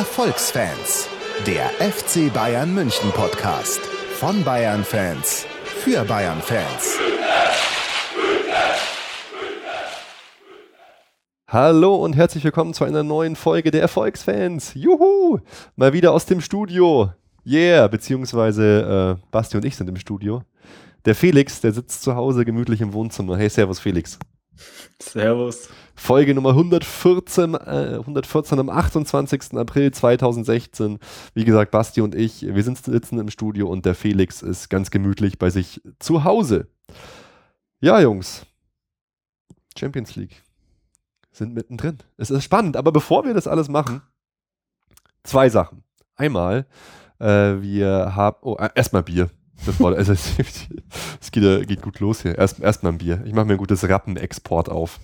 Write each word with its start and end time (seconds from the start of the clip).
Erfolgsfans, 0.00 1.08
der 1.46 1.68
FC 1.78 2.32
Bayern 2.32 2.74
München 2.74 3.10
Podcast 3.10 3.80
von 4.14 4.42
Bayern 4.44 4.82
Fans 4.82 5.44
für 5.62 6.02
Bayern 6.04 6.40
Fans. 6.40 6.96
Hallo 11.46 11.96
und 11.96 12.16
herzlich 12.16 12.42
willkommen 12.44 12.72
zu 12.72 12.84
einer 12.84 13.02
neuen 13.02 13.36
Folge 13.36 13.70
der 13.70 13.82
Erfolgsfans. 13.82 14.72
Juhu! 14.72 15.40
Mal 15.76 15.92
wieder 15.92 16.12
aus 16.12 16.24
dem 16.24 16.40
Studio. 16.40 17.12
Yeah, 17.44 17.86
beziehungsweise 17.86 19.18
äh, 19.20 19.26
Basti 19.30 19.58
und 19.58 19.66
ich 19.66 19.76
sind 19.76 19.90
im 19.90 19.96
Studio. 19.96 20.44
Der 21.04 21.14
Felix, 21.14 21.60
der 21.60 21.74
sitzt 21.74 22.00
zu 22.00 22.14
Hause 22.14 22.46
gemütlich 22.46 22.80
im 22.80 22.94
Wohnzimmer. 22.94 23.36
Hey, 23.36 23.50
Servus 23.50 23.78
Felix. 23.78 24.18
Servus. 25.00 25.68
Folge 25.94 26.34
Nummer 26.34 26.50
114, 26.50 27.54
äh, 27.54 27.96
114 27.98 28.58
am 28.58 28.70
28. 28.70 29.54
April 29.54 29.92
2016. 29.92 30.98
Wie 31.34 31.44
gesagt, 31.44 31.70
Basti 31.70 32.00
und 32.00 32.14
ich, 32.14 32.42
wir 32.42 32.62
sind 32.62 32.78
sitzen 32.78 33.18
im 33.18 33.30
Studio 33.30 33.68
und 33.68 33.84
der 33.84 33.94
Felix 33.94 34.42
ist 34.42 34.70
ganz 34.70 34.90
gemütlich 34.90 35.38
bei 35.38 35.50
sich 35.50 35.82
zu 35.98 36.24
Hause. 36.24 36.68
Ja, 37.80 38.00
Jungs. 38.00 38.46
Champions 39.78 40.16
League. 40.16 40.42
Sind 41.32 41.54
mittendrin. 41.54 41.98
Es 42.16 42.30
ist 42.30 42.44
spannend, 42.44 42.76
aber 42.76 42.92
bevor 42.92 43.24
wir 43.24 43.34
das 43.34 43.46
alles 43.46 43.68
machen, 43.68 44.02
zwei 45.22 45.48
Sachen. 45.48 45.84
Einmal, 46.16 46.66
äh, 47.18 47.60
wir 47.60 48.14
haben, 48.16 48.36
oh, 48.42 48.56
äh, 48.56 48.70
erstmal 48.74 49.02
Bier. 49.02 49.30
Bevor, 49.66 49.94
also, 49.96 50.12
es, 50.12 50.36
es 51.20 51.30
geht, 51.30 51.68
geht, 51.68 51.82
gut 51.82 52.00
los 52.00 52.22
hier. 52.22 52.36
Erst, 52.36 52.60
erstmal 52.60 52.92
ein 52.92 52.98
Bier. 52.98 53.22
Ich 53.24 53.32
mache 53.32 53.46
mir 53.46 53.52
ein 53.52 53.58
gutes 53.58 53.88
Rappenexport 53.88 54.68
auf. 54.68 54.98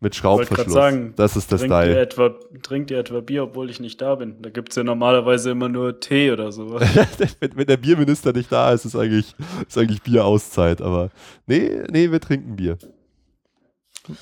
Mit 0.00 0.14
Schraubverschluss. 0.14 0.72
Sagen, 0.72 1.14
das 1.16 1.34
ist 1.34 1.50
das 1.50 1.60
trinkt 1.60 1.74
Style. 1.74 1.94
Ihr 1.94 2.00
etwa, 2.00 2.34
trinkt 2.62 2.90
ihr 2.90 2.98
etwa 2.98 3.20
Bier, 3.20 3.44
obwohl 3.44 3.70
ich 3.70 3.80
nicht 3.80 4.02
da 4.02 4.16
bin? 4.16 4.42
Da 4.42 4.50
gibt 4.50 4.70
es 4.70 4.76
ja 4.76 4.84
normalerweise 4.84 5.50
immer 5.52 5.70
nur 5.70 5.98
Tee 5.98 6.30
oder 6.30 6.52
sowas. 6.52 6.82
wenn, 7.40 7.56
wenn, 7.56 7.66
der 7.66 7.78
Bierminister 7.78 8.32
nicht 8.32 8.52
da 8.52 8.72
ist, 8.72 8.84
ist 8.84 8.96
eigentlich, 8.96 9.34
ist 9.66 9.78
eigentlich 9.78 10.02
Bierauszeit. 10.02 10.82
Aber 10.82 11.10
nee, 11.46 11.70
nee, 11.90 12.10
wir 12.10 12.20
trinken 12.20 12.56
Bier. 12.56 12.76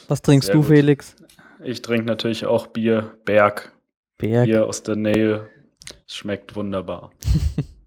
Was 0.06 0.22
trinkst 0.22 0.46
Sehr 0.46 0.54
du, 0.54 0.60
gut. 0.60 0.68
Felix? 0.68 1.16
Ich 1.64 1.82
trinke 1.82 2.06
natürlich 2.06 2.46
auch 2.46 2.68
Bier, 2.68 3.14
Berg. 3.24 3.72
Berg. 4.18 4.46
Bier 4.46 4.66
aus 4.66 4.84
der 4.84 4.94
Nähe. 4.94 5.48
Es 6.06 6.14
schmeckt 6.14 6.54
wunderbar. 6.54 7.10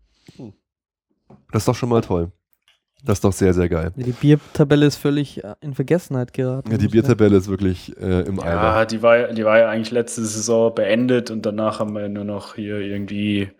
das 1.56 1.62
ist 1.62 1.68
doch 1.70 1.76
schon 1.76 1.88
mal 1.88 2.02
toll. 2.02 2.34
Das 3.06 3.20
ist 3.20 3.24
doch 3.24 3.32
sehr, 3.32 3.54
sehr 3.54 3.70
geil. 3.70 3.94
Die 3.96 4.12
Biertabelle 4.12 4.86
ist 4.86 4.98
völlig 4.98 5.42
äh, 5.42 5.56
in 5.62 5.74
Vergessenheit 5.74 6.34
geraten. 6.34 6.70
Ja, 6.70 6.78
die 6.78 6.90
Biertabelle 6.90 7.38
ist 7.38 7.48
wirklich 7.48 7.96
äh, 7.98 8.22
im 8.22 8.42
Eimer. 8.42 8.62
Ja, 8.62 8.86
die 8.86 9.02
war, 9.02 9.28
die 9.28 9.46
war 9.46 9.60
ja 9.60 9.70
eigentlich 9.70 9.92
letzte 9.92 10.26
Saison 10.26 10.76
beendet 10.76 11.32
und 11.32 11.46
danach 11.46 11.80
haben 11.80 11.96
wir 11.96 12.10
nur 12.10 12.26
noch 12.26 12.56
hier 12.56 12.80
irgendwie 12.80 13.52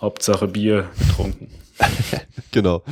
Hauptsache 0.00 0.48
Bier 0.48 0.86
getrunken. 0.98 1.48
genau. 2.50 2.82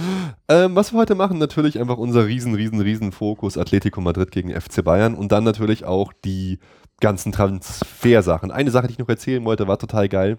Ähm, 0.49 0.77
was 0.77 0.93
wir 0.93 1.01
heute 1.01 1.17
machen, 1.17 1.39
natürlich 1.39 1.81
einfach 1.81 1.99
unser 1.99 2.27
riesen, 2.27 2.55
riesen, 2.55 2.81
riesen 2.81 3.11
Fokus 3.11 3.59
Atletico 3.59 4.01
Madrid 4.01 4.31
gegen 4.31 4.51
FC 4.51 4.85
Bayern 4.85 5.17
und 5.17 5.33
dann 5.33 5.43
natürlich 5.43 5.85
auch 5.87 6.13
die 6.25 6.61
ganzen 7.01 7.33
Transfersachen. 7.33 8.53
Eine 8.53 8.71
Sache, 8.71 8.87
die 8.87 8.93
ich 8.93 8.99
noch 9.01 9.09
erzählen 9.09 9.45
wollte, 9.45 9.67
war 9.67 9.79
total 9.79 10.09
geil. 10.09 10.39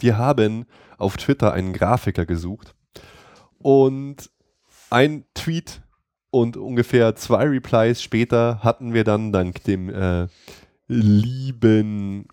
Wir 0.00 0.18
haben 0.18 0.66
auf 0.98 1.16
Twitter 1.16 1.54
einen 1.54 1.72
Grafiker 1.72 2.26
gesucht 2.26 2.74
und 3.62 4.30
ein 4.90 5.24
Tweet 5.34 5.82
und 6.30 6.56
ungefähr 6.56 7.14
zwei 7.16 7.44
Replies 7.44 8.02
später 8.02 8.60
hatten 8.62 8.94
wir 8.94 9.04
dann 9.04 9.32
dank 9.32 9.62
dem 9.64 9.88
äh, 9.88 10.28
lieben 10.88 12.26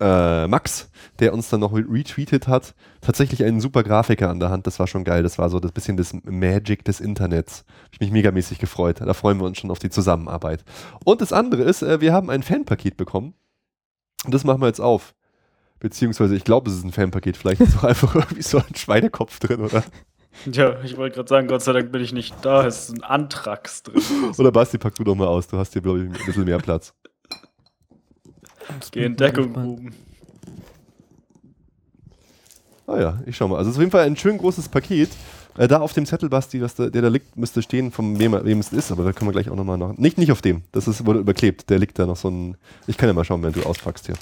äh, 0.00 0.46
Max, 0.46 0.90
der 1.18 1.32
uns 1.32 1.48
dann 1.48 1.60
noch 1.60 1.72
retweetet 1.74 2.46
hat, 2.46 2.74
tatsächlich 3.00 3.44
einen 3.44 3.60
super 3.60 3.82
Grafiker 3.82 4.30
an 4.30 4.40
der 4.40 4.50
Hand. 4.50 4.66
Das 4.66 4.78
war 4.78 4.86
schon 4.86 5.04
geil. 5.04 5.22
Das 5.22 5.38
war 5.38 5.50
so 5.50 5.60
das 5.60 5.72
bisschen 5.72 5.96
das 5.96 6.12
Magic 6.24 6.84
des 6.84 7.00
Internets. 7.00 7.64
Hab 7.84 7.94
ich 7.94 8.00
mich 8.00 8.10
megamäßig 8.10 8.58
gefreut. 8.58 9.00
Da 9.00 9.14
freuen 9.14 9.38
wir 9.38 9.46
uns 9.46 9.58
schon 9.58 9.70
auf 9.70 9.78
die 9.78 9.90
Zusammenarbeit. 9.90 10.64
Und 11.04 11.20
das 11.20 11.32
andere 11.32 11.62
ist, 11.62 11.82
äh, 11.82 12.00
wir 12.00 12.12
haben 12.12 12.30
ein 12.30 12.42
Fanpaket 12.42 12.96
bekommen. 12.96 13.34
Und 14.24 14.34
das 14.34 14.44
machen 14.44 14.60
wir 14.60 14.68
jetzt 14.68 14.80
auf. 14.80 15.14
Beziehungsweise, 15.80 16.34
ich 16.34 16.44
glaube, 16.44 16.70
es 16.70 16.76
ist 16.76 16.84
ein 16.84 16.92
Fanpaket. 16.92 17.36
Vielleicht 17.36 17.60
ist 17.60 17.78
auch 17.78 17.84
einfach 17.84 18.14
irgendwie 18.14 18.42
so 18.42 18.58
ein 18.58 18.74
Schweinekopf 18.74 19.38
drin, 19.38 19.60
oder? 19.60 19.84
Ja, 20.46 20.76
ich 20.82 20.96
wollte 20.96 21.16
gerade 21.16 21.28
sagen, 21.28 21.48
Gott 21.48 21.62
sei 21.62 21.72
Dank 21.72 21.92
bin 21.92 22.02
ich 22.02 22.12
nicht 22.12 22.34
da. 22.42 22.66
Es 22.66 22.88
ist 22.88 22.96
ein 22.96 23.02
Antrax 23.02 23.82
drin. 23.82 24.02
Oder 24.38 24.52
Basti, 24.52 24.78
pack 24.78 24.94
du 24.94 25.04
doch 25.04 25.14
mal 25.14 25.26
aus. 25.26 25.48
Du 25.48 25.58
hast 25.58 25.72
hier, 25.72 25.82
glaube 25.82 26.00
ich, 26.00 26.04
ein 26.06 26.26
bisschen 26.26 26.44
mehr 26.44 26.58
Platz. 26.58 26.94
Geh 28.92 29.04
in 29.04 29.16
Deckung, 29.16 29.52
Buben. 29.52 29.94
Ah 32.86 32.98
ja, 32.98 33.22
ich 33.26 33.36
schau 33.36 33.48
mal. 33.48 33.56
Also 33.56 33.70
es 33.70 33.74
ist 33.74 33.78
auf 33.78 33.82
jeden 33.82 33.92
Fall 33.92 34.06
ein 34.06 34.16
schön 34.16 34.38
großes 34.38 34.68
Paket. 34.68 35.10
Äh, 35.58 35.68
da 35.68 35.80
auf 35.80 35.92
dem 35.92 36.06
Zettel, 36.06 36.28
Basti, 36.28 36.62
was 36.62 36.74
da, 36.74 36.88
der 36.88 37.02
da 37.02 37.08
liegt, 37.08 37.36
müsste 37.36 37.62
stehen, 37.62 37.90
von 37.90 38.18
wem, 38.18 38.32
wem 38.44 38.60
es 38.60 38.72
ist, 38.72 38.92
aber 38.92 39.04
da 39.04 39.12
können 39.12 39.28
wir 39.28 39.32
gleich 39.32 39.50
auch 39.50 39.56
nochmal 39.56 39.76
nach. 39.76 39.96
Nicht, 39.98 40.16
nicht 40.16 40.32
auf 40.32 40.40
dem. 40.40 40.62
Das 40.72 40.86
ist, 40.86 41.04
wurde 41.04 41.18
überklebt. 41.18 41.68
Der 41.68 41.78
liegt 41.78 41.98
da 41.98 42.06
noch 42.06 42.16
so 42.16 42.28
ein. 42.28 42.56
Ich 42.86 42.96
kann 42.96 43.08
ja 43.08 43.12
mal 43.12 43.24
schauen, 43.24 43.42
wenn 43.42 43.52
du 43.52 43.62
auspackst 43.64 44.06
hier. 44.06 44.14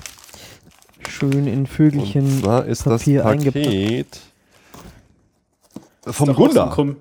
Schön 1.09 1.47
in 1.47 1.67
Vögelchen. 1.67 2.25
Und 2.25 2.41
zwar 2.41 2.65
ist 2.65 2.85
Papier 2.85 3.23
das 3.23 3.37
Paket. 3.37 3.55
Eingepackt. 3.55 4.21
Vom 6.07 6.35
Gunnar. 6.35 6.75
So 6.75 6.97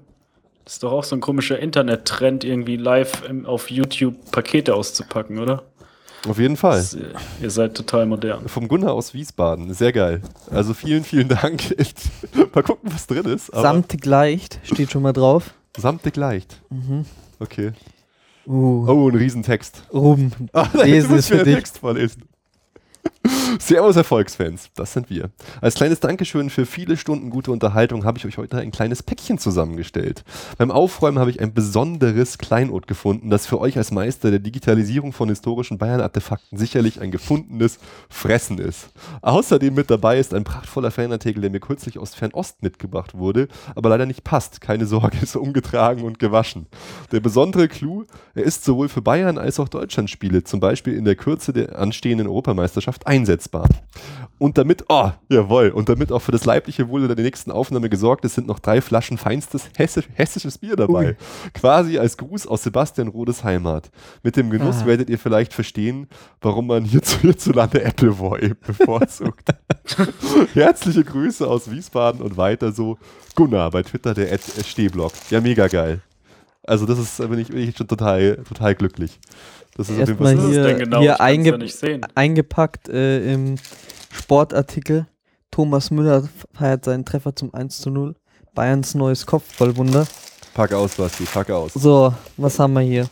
das 0.64 0.74
ist 0.74 0.84
doch 0.84 0.92
auch 0.92 1.04
so 1.04 1.16
ein 1.16 1.22
komischer 1.22 1.60
Internet-Trend, 1.60 2.44
irgendwie 2.44 2.76
live 2.76 3.24
im, 3.30 3.46
auf 3.46 3.70
YouTube 3.70 4.32
Pakete 4.32 4.74
auszupacken, 4.74 5.38
oder? 5.38 5.64
Auf 6.28 6.40
jeden 6.40 6.58
Fall. 6.58 6.78
Das, 6.78 6.98
ihr 7.40 7.52
seid 7.52 7.76
total 7.76 8.08
modern. 8.08 8.48
Vom 8.50 8.68
Gunnar 8.68 8.94
aus 8.94 9.14
Wiesbaden. 9.14 9.74
Sehr 9.76 9.92
geil. 9.92 10.22
Also 10.50 10.74
vielen, 10.74 11.04
vielen 11.04 11.28
Dank. 11.28 11.76
mal 12.56 12.64
gucken, 12.64 12.92
was 12.92 13.06
drin 13.06 13.26
ist. 13.26 13.48
Samtig 13.48 14.06
leicht 14.06 14.60
steht 14.64 14.92
schon 14.92 15.04
mal 15.04 15.14
drauf. 15.14 15.54
Samtig 15.78 16.16
leicht. 16.16 16.62
Mhm. 16.72 17.06
Okay. 17.40 17.74
Uh. 18.48 18.86
Oh, 18.88 19.10
ein 19.10 19.16
Riesentext. 19.16 19.84
Ruben. 19.94 20.32
Ah, 20.54 20.68
lesen 20.84 21.16
ist 21.16 21.28
für 21.28 21.44
dich. 21.44 21.56
Text 21.56 21.78
vorlesen. 21.80 22.24
Servus 23.60 23.96
Erfolgsfans, 23.96 24.70
das 24.76 24.94
sind 24.94 25.10
wir. 25.10 25.30
Als 25.62 25.76
kleines 25.76 26.00
Dankeschön 26.00 26.50
für 26.50 26.66
viele 26.66 26.98
Stunden 26.98 27.30
gute 27.30 27.52
Unterhaltung 27.52 28.04
habe 28.04 28.18
ich 28.18 28.26
euch 28.26 28.38
heute 28.38 28.58
ein 28.58 28.72
kleines 28.72 29.02
Päckchen 29.02 29.38
zusammengestellt. 29.38 30.24
Beim 30.58 30.72
Aufräumen 30.72 31.20
habe 31.20 31.30
ich 31.30 31.42
ein 31.42 31.54
besonderes 31.54 32.38
Kleinod 32.38 32.88
gefunden, 32.88 33.30
das 33.30 33.48
für 33.48 33.60
euch 33.60 33.78
als 33.78 33.92
Meister 33.92 34.30
der 34.30 34.40
Digitalisierung 34.40 35.14
von 35.14 35.30
historischen 35.30 35.78
Bayern-Artefakten 35.78 36.58
sicherlich 36.58 37.02
ein 37.02 37.12
gefundenes 37.12 37.80
Fressen 38.10 38.58
ist. 38.58 38.90
Außerdem 39.22 39.74
mit 39.74 39.90
dabei 39.90 40.20
ist 40.20 40.34
ein 40.34 40.44
prachtvoller 40.44 40.92
Fanartikel, 40.92 41.42
der 41.42 41.50
mir 41.50 41.60
kürzlich 41.60 41.98
aus 41.98 42.14
Fernost 42.14 42.62
mitgebracht 42.62 43.18
wurde, 43.18 43.48
aber 43.76 43.90
leider 43.90 44.06
nicht 44.06 44.24
passt. 44.24 44.62
Keine 44.62 44.86
Sorge, 44.86 45.18
ist 45.22 45.36
umgetragen 45.36 46.04
und 46.04 46.20
gewaschen. 46.20 46.68
Der 47.12 47.20
besondere 47.20 47.68
Clou, 47.68 48.06
er 48.34 48.44
ist 48.44 48.64
sowohl 48.64 48.90
für 48.90 49.02
Bayern 49.02 49.38
als 49.38 49.60
auch 49.60 49.70
Deutschland-Spiele, 49.70 50.44
zum 50.44 50.60
Beispiel 50.60 50.94
in 50.94 51.06
der 51.06 51.16
Kürze 51.16 51.54
der 51.54 51.80
anstehenden 51.80 52.28
Europameisterschaft, 52.28 52.95
einsetzbar. 53.04 53.68
Und 54.38 54.58
damit, 54.58 54.86
oh, 54.90 55.12
jawohl, 55.30 55.70
und 55.70 55.88
damit 55.88 56.12
auch 56.12 56.20
für 56.20 56.34
das 56.34 56.44
leibliche 56.44 56.90
Wohl 56.90 57.08
der 57.08 57.16
nächsten 57.16 57.52
Aufnahme 57.52 57.90
gesorgt 57.90 58.26
ist, 58.26 58.36
sind 58.36 58.48
noch 58.48 58.60
drei 58.60 58.82
Flaschen 58.82 59.18
feinstes 59.18 59.70
hessisch, 59.78 60.10
hessisches 60.14 60.58
Bier 60.58 60.76
dabei. 60.76 61.08
Ui. 61.10 61.16
Quasi 61.54 61.98
als 61.98 62.18
Gruß 62.18 62.46
aus 62.46 62.64
Sebastian 62.64 63.08
Rodes 63.08 63.46
Heimat. 63.46 63.90
Mit 64.24 64.36
dem 64.36 64.50
Genuss 64.50 64.82
ah. 64.82 64.86
werdet 64.88 65.10
ihr 65.10 65.20
vielleicht 65.20 65.54
verstehen, 65.54 66.08
warum 66.42 66.68
man 66.68 66.84
hierzulande 66.84 67.86
Appleboy 67.86 68.54
bevorzugt. 68.68 69.50
Herzliche 70.54 71.06
Grüße 71.06 71.48
aus 71.48 71.72
Wiesbaden 71.72 72.22
und 72.22 72.36
weiter 72.36 72.74
so. 72.74 72.98
Gunnar 73.36 73.72
bei 73.72 73.84
Twitter, 73.84 74.14
der 74.14 74.38
Stehblock. 74.66 75.14
Ja, 75.30 75.40
mega 75.40 75.68
geil. 75.68 76.02
Also 76.68 76.86
das 76.86 77.00
ist, 77.00 77.18
bin 77.18 77.40
ich, 77.40 77.50
bin 77.50 77.70
ich 77.70 77.78
schon 77.78 77.88
total, 77.88 78.38
total 78.48 78.76
glücklich. 78.76 79.20
Das 79.76 79.90
ist 79.90 79.98
Erstmal 79.98 80.38
hier, 80.38 80.74
genau? 80.74 81.02
hier 81.02 81.20
einge 81.20 81.60
ja 81.60 82.00
eingepackt 82.16 82.88
äh, 82.90 83.34
im 83.34 83.58
Sportartikel. 84.12 85.06
Thomas 85.52 85.92
Müller 85.92 86.28
feiert 86.54 86.86
seinen 86.86 87.06
Treffer 87.06 87.36
zum 87.36 87.54
1 87.54 87.80
zu 87.80 87.90
0. 87.90 88.16
Bayerns 88.54 88.96
neues 88.96 89.26
Kopfballwunder. 89.26 90.08
Pack 90.54 90.72
aus, 90.72 90.96
Basti, 90.96 91.26
pack 91.26 91.50
aus. 91.50 91.74
So, 91.74 92.14
was 92.38 92.58
haben 92.58 92.74
wir 92.74 92.82
hier? 92.82 93.08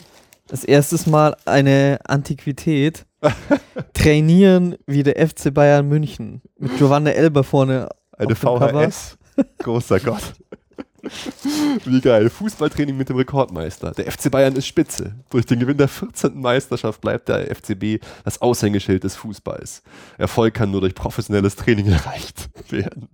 Das 0.47 0.63
erste 0.63 1.09
Mal 1.09 1.35
eine 1.45 1.99
Antiquität. 2.05 3.05
Trainieren 3.93 4.75
wie 4.87 5.03
der 5.03 5.27
FC 5.27 5.53
Bayern 5.53 5.87
München. 5.87 6.41
Mit 6.57 6.77
Giovanna 6.77 7.11
Elber 7.11 7.43
vorne. 7.43 7.89
Eine 8.17 8.35
VHS. 8.35 9.17
Großer 9.59 9.99
Gott. 9.99 10.33
Wie 11.85 12.01
geil. 12.01 12.29
Fußballtraining 12.29 12.95
mit 12.95 13.09
dem 13.09 13.17
Rekordmeister. 13.17 13.91
Der 13.91 14.11
FC 14.11 14.31
Bayern 14.31 14.55
ist 14.55 14.67
Spitze. 14.67 15.15
Durch 15.29 15.45
den 15.45 15.59
Gewinn 15.59 15.77
der 15.77 15.87
14. 15.87 16.39
Meisterschaft 16.39 17.01
bleibt 17.01 17.29
der 17.29 17.53
FCB 17.53 18.03
das 18.23 18.41
Aushängeschild 18.41 19.03
des 19.03 19.15
Fußballs. 19.15 19.83
Erfolg 20.17 20.53
kann 20.53 20.71
nur 20.71 20.81
durch 20.81 20.95
professionelles 20.95 21.55
Training 21.55 21.87
erreicht 21.91 22.49
werden. 22.71 23.09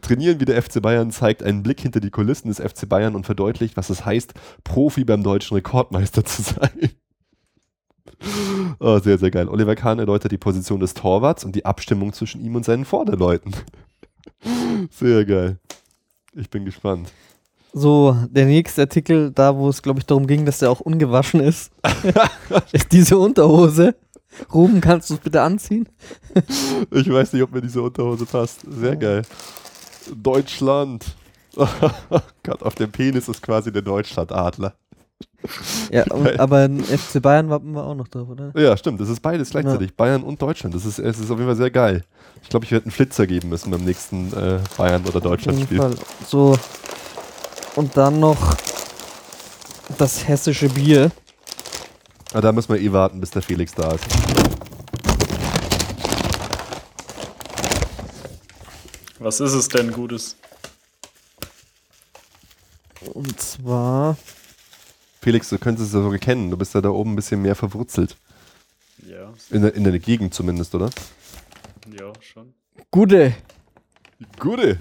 Trainieren 0.00 0.40
wie 0.40 0.44
der 0.44 0.60
FC 0.60 0.82
Bayern 0.82 1.12
zeigt 1.12 1.42
einen 1.42 1.62
Blick 1.62 1.80
hinter 1.80 2.00
die 2.00 2.10
Kulissen 2.10 2.48
des 2.48 2.58
FC 2.58 2.88
Bayern 2.88 3.14
und 3.14 3.26
verdeutlicht, 3.26 3.76
was 3.76 3.90
es 3.90 4.04
heißt, 4.04 4.34
Profi 4.64 5.04
beim 5.04 5.22
deutschen 5.22 5.54
Rekordmeister 5.54 6.24
zu 6.24 6.42
sein. 6.42 6.90
Oh, 8.78 8.98
sehr, 9.00 9.18
sehr 9.18 9.30
geil. 9.30 9.48
Oliver 9.48 9.74
Kahn 9.74 9.98
erläutert 9.98 10.32
die 10.32 10.38
Position 10.38 10.80
des 10.80 10.94
Torwarts 10.94 11.44
und 11.44 11.54
die 11.54 11.66
Abstimmung 11.66 12.12
zwischen 12.12 12.42
ihm 12.42 12.54
und 12.54 12.64
seinen 12.64 12.86
Vorderleuten. 12.86 13.52
Sehr 14.90 15.24
geil. 15.26 15.58
Ich 16.36 16.50
bin 16.50 16.64
gespannt. 16.64 17.12
So, 17.72 18.16
der 18.30 18.46
nächste 18.46 18.82
Artikel, 18.82 19.30
da 19.32 19.56
wo 19.56 19.68
es, 19.68 19.82
glaube 19.82 19.98
ich, 19.98 20.06
darum 20.06 20.26
ging, 20.26 20.44
dass 20.44 20.58
der 20.58 20.70
auch 20.70 20.80
ungewaschen 20.80 21.40
ist, 21.40 21.72
ist 22.72 22.92
diese 22.92 23.18
Unterhose. 23.18 23.94
Ruben, 24.52 24.80
kannst 24.80 25.10
du 25.10 25.14
es 25.14 25.20
bitte 25.20 25.42
anziehen? 25.42 25.88
ich 26.90 27.12
weiß 27.12 27.32
nicht, 27.32 27.42
ob 27.42 27.52
mir 27.52 27.62
diese 27.62 27.82
Unterhose 27.82 28.26
passt. 28.26 28.60
Sehr 28.68 28.96
geil. 28.96 29.22
Deutschland. 30.14 31.04
Gott, 32.42 32.62
auf 32.62 32.74
dem 32.74 32.90
Penis 32.90 33.28
ist 33.28 33.42
quasi 33.42 33.72
der 33.72 33.82
Deutschlandadler. 33.82 34.74
Ja, 35.90 36.04
und, 36.10 36.40
aber 36.40 36.68
FC 36.68 37.20
Bayern 37.20 37.50
wappen 37.50 37.72
wir 37.72 37.84
auch 37.84 37.94
noch 37.94 38.08
drauf, 38.08 38.28
oder? 38.28 38.52
Ja, 38.56 38.76
stimmt. 38.76 39.00
Das 39.00 39.08
ist 39.08 39.20
beides 39.20 39.50
gleichzeitig. 39.50 39.88
Ja. 39.90 39.94
Bayern 39.96 40.22
und 40.22 40.40
Deutschland. 40.40 40.74
Das 40.74 40.84
ist, 40.86 40.98
es 40.98 41.18
ist 41.18 41.30
auf 41.30 41.38
jeden 41.38 41.48
Fall 41.48 41.56
sehr 41.56 41.70
geil. 41.70 42.04
Ich 42.42 42.48
glaube, 42.48 42.64
ich 42.64 42.72
werde 42.72 42.86
einen 42.86 42.92
Flitzer 42.92 43.26
geben 43.26 43.50
müssen 43.50 43.70
beim 43.70 43.84
nächsten 43.84 44.32
äh, 44.32 44.58
Bayern- 44.76 45.04
oder 45.04 45.20
Deutschland-Spiel. 45.20 45.96
So. 46.26 46.58
Und 47.76 47.96
dann 47.96 48.20
noch 48.20 48.56
das 49.98 50.26
hessische 50.26 50.68
Bier. 50.68 51.10
Ah, 52.32 52.40
da 52.40 52.50
müssen 52.52 52.72
wir 52.72 52.80
eh 52.80 52.90
warten, 52.90 53.20
bis 53.20 53.30
der 53.30 53.42
Felix 53.42 53.74
da 53.74 53.92
ist. 53.92 54.04
Was 59.18 59.40
ist 59.40 59.52
es 59.52 59.68
denn 59.68 59.92
Gutes? 59.92 60.36
Und 63.12 63.40
zwar 63.40 64.16
Felix, 65.24 65.48
du 65.48 65.56
könntest 65.56 65.88
es 65.88 65.94
ja 65.94 66.02
sogar 66.02 66.18
kennen. 66.18 66.50
Du 66.50 66.58
bist 66.58 66.74
ja 66.74 66.82
da 66.82 66.90
oben 66.90 67.14
ein 67.14 67.16
bisschen 67.16 67.40
mehr 67.40 67.54
verwurzelt. 67.54 68.14
Ja. 69.08 69.32
In 69.48 69.62
der, 69.62 69.74
in 69.74 69.82
der 69.84 69.98
Gegend 69.98 70.34
zumindest, 70.34 70.74
oder? 70.74 70.90
Ja, 71.98 72.12
schon. 72.20 72.52
Gute. 72.90 73.34
Gute. 74.38 74.78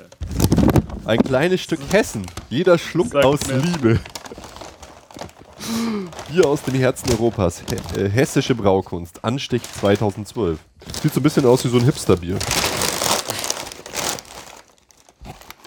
Ein 1.05 1.19
kleines 1.19 1.61
Stück 1.61 1.79
Hessen. 1.93 2.25
Jeder 2.49 2.77
Schluck 2.77 3.07
Sag 3.13 3.23
aus 3.23 3.47
mir. 3.47 3.55
Liebe. 3.55 3.99
Bier 6.29 6.45
aus 6.45 6.61
dem 6.63 6.75
Herzen 6.75 7.09
Europas. 7.11 7.61
He 7.61 8.01
äh, 8.01 8.09
hessische 8.09 8.53
Braukunst. 8.53 9.23
Anstich 9.23 9.63
2012. 9.79 10.59
Sieht 11.01 11.13
so 11.13 11.21
ein 11.21 11.23
bisschen 11.23 11.45
aus 11.45 11.63
wie 11.63 11.69
so 11.69 11.77
ein 11.77 11.85
Hipsterbier. 11.85 12.37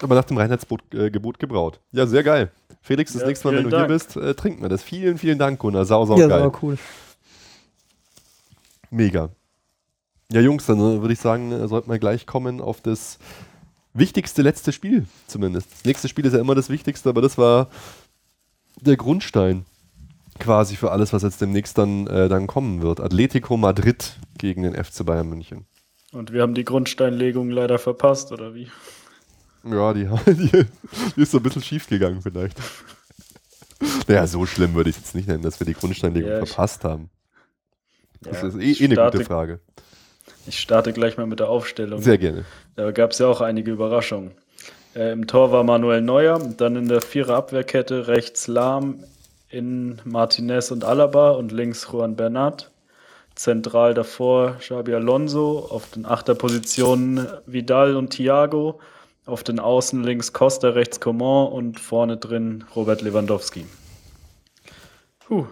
Aber 0.03 0.13
nach 0.13 0.25
dem 0.25 0.37
Reinheitsgebot 0.37 0.93
äh, 0.93 1.09
gebraut. 1.09 1.79
Ja, 1.91 2.05
sehr 2.05 2.23
geil. 2.23 2.51
Felix, 2.87 3.11
das 3.11 3.21
ja, 3.23 3.27
nächste 3.27 3.47
Mal, 3.49 3.57
wenn 3.57 3.65
du 3.65 3.69
Dank. 3.69 3.87
hier 3.87 3.93
bist, 3.93 4.15
äh, 4.15 4.33
trinken 4.33 4.61
wir 4.61 4.69
das. 4.69 4.81
Vielen, 4.81 5.17
vielen 5.17 5.37
Dank, 5.37 5.59
Gunnar. 5.59 5.83
Sau, 5.83 6.05
sau 6.05 6.17
ja, 6.17 6.27
geil. 6.27 6.39
Ja, 6.39 6.51
cool. 6.61 6.77
Mega. 8.89 9.29
Ja, 10.31 10.39
Jungs, 10.39 10.65
dann 10.65 10.79
äh, 10.79 11.01
würde 11.01 11.11
ich 11.11 11.19
sagen, 11.19 11.51
äh, 11.51 11.67
sollten 11.67 11.91
wir 11.91 11.99
gleich 11.99 12.25
kommen 12.25 12.61
auf 12.61 12.79
das 12.79 13.19
wichtigste 13.93 14.41
letzte 14.41 14.71
Spiel 14.71 15.05
zumindest. 15.27 15.69
Das 15.73 15.83
nächste 15.83 16.07
Spiel 16.07 16.25
ist 16.25 16.33
ja 16.33 16.39
immer 16.39 16.55
das 16.55 16.69
Wichtigste, 16.69 17.09
aber 17.09 17.21
das 17.21 17.37
war 17.37 17.67
der 18.79 18.95
Grundstein 18.95 19.65
quasi 20.39 20.77
für 20.77 20.91
alles, 20.91 21.11
was 21.11 21.23
jetzt 21.23 21.41
demnächst 21.41 21.77
dann, 21.77 22.07
äh, 22.07 22.29
dann 22.29 22.47
kommen 22.47 22.81
wird. 22.81 23.01
Atletico 23.01 23.57
Madrid 23.57 24.15
gegen 24.37 24.63
den 24.63 24.75
FC 24.81 25.05
Bayern 25.05 25.27
München. 25.27 25.65
Und 26.13 26.31
wir 26.31 26.41
haben 26.41 26.53
die 26.53 26.63
Grundsteinlegung 26.63 27.49
leider 27.49 27.79
verpasst, 27.79 28.31
oder 28.31 28.55
wie? 28.55 28.69
Ja, 29.71 29.93
die, 29.93 30.05
die, 30.27 30.65
die 31.15 31.21
ist 31.21 31.31
so 31.31 31.37
ein 31.37 31.43
bisschen 31.43 31.63
schief 31.63 31.87
gegangen 31.87 32.21
vielleicht. 32.21 32.57
Naja, 34.07 34.25
so 34.25 34.43
schlimm 34.47 34.73
würde 34.73 34.89
ich 34.89 34.95
es 34.95 35.03
jetzt 35.03 35.15
nicht 35.15 35.27
nennen, 35.27 35.43
dass 35.43 35.59
wir 35.59 35.67
die 35.67 35.75
Grundsteinlegung 35.75 36.31
ja, 36.31 36.43
verpasst 36.43 36.83
haben. 36.83 37.11
Das 38.21 38.41
ja, 38.41 38.47
ist 38.47 38.55
eh, 38.55 38.83
eh 38.83 38.85
eine 38.85 38.95
gute 38.95 39.23
Frage. 39.23 39.59
Ich 40.47 40.59
starte 40.59 40.93
gleich 40.93 41.17
mal 41.17 41.27
mit 41.27 41.39
der 41.39 41.49
Aufstellung. 41.49 42.01
Sehr 42.01 42.17
gerne. 42.17 42.45
Da 42.75 42.91
gab 42.91 43.11
es 43.11 43.19
ja 43.19 43.27
auch 43.27 43.41
einige 43.41 43.71
Überraschungen. 43.71 44.31
Äh, 44.95 45.11
Im 45.11 45.27
Tor 45.27 45.51
war 45.51 45.63
Manuel 45.63 46.01
Neuer, 46.01 46.39
dann 46.39 46.75
in 46.75 46.87
der 46.87 47.01
Vierer-Abwehrkette 47.01 48.07
rechts 48.07 48.47
Lahm, 48.47 49.03
in 49.49 50.01
Martinez 50.03 50.71
und 50.71 50.83
Alaba 50.83 51.31
und 51.31 51.51
links 51.51 51.87
Juan 51.91 52.15
Bernat. 52.15 52.71
Zentral 53.35 53.93
davor 53.93 54.55
Xabi 54.59 54.95
Alonso, 54.95 55.67
auf 55.69 55.91
den 55.91 56.05
Achterpositionen 56.05 57.27
Vidal 57.45 57.95
und 57.95 58.09
Thiago 58.09 58.79
auf 59.27 59.43
den 59.43 59.59
Außen 59.59 60.03
links 60.03 60.33
Costa, 60.33 60.69
rechts 60.69 60.99
Coman 60.99 61.51
und 61.51 61.79
vorne 61.79 62.17
drin 62.17 62.63
Robert 62.75 63.01
Lewandowski. 63.01 63.65
Puh. 65.19 65.45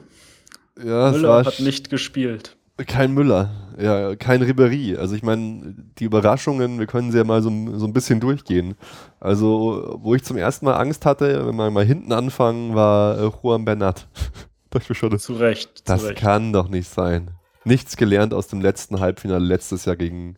Ja, 0.83 1.11
Müller 1.11 1.45
hat 1.45 1.59
nicht 1.59 1.89
gespielt. 1.89 2.55
Kein 2.87 3.13
Müller, 3.13 3.51
ja, 3.79 4.15
kein 4.17 4.41
Ribery. 4.41 4.97
Also 4.97 5.15
ich 5.15 5.23
meine, 5.23 5.75
die 5.97 6.03
Überraschungen, 6.03 6.77
wir 6.77 6.87
können 6.87 7.11
sie 7.11 7.17
ja 7.17 7.23
mal 7.23 7.41
so, 7.41 7.49
so 7.77 7.85
ein 7.85 7.93
bisschen 7.93 8.19
durchgehen. 8.19 8.75
Also, 9.21 9.97
wo 10.01 10.13
ich 10.13 10.23
zum 10.23 10.35
ersten 10.35 10.65
Mal 10.65 10.75
Angst 10.75 11.05
hatte, 11.05 11.47
wenn 11.47 11.55
wir 11.55 11.71
mal 11.71 11.85
hinten 11.85 12.11
anfangen, 12.11 12.75
war 12.75 13.17
äh, 13.17 13.31
Juan 13.41 13.63
Bernat. 13.63 14.07
schon, 14.91 15.17
zu 15.17 15.33
Recht. 15.35 15.87
Das 15.89 16.01
zu 16.01 16.07
Recht. 16.07 16.19
kann 16.19 16.51
doch 16.51 16.67
nicht 16.67 16.89
sein. 16.89 17.31
Nichts 17.63 17.95
gelernt 17.95 18.33
aus 18.33 18.47
dem 18.47 18.59
letzten 18.59 18.99
Halbfinale 18.99 19.45
letztes 19.45 19.85
Jahr 19.85 19.95
gegen, 19.95 20.35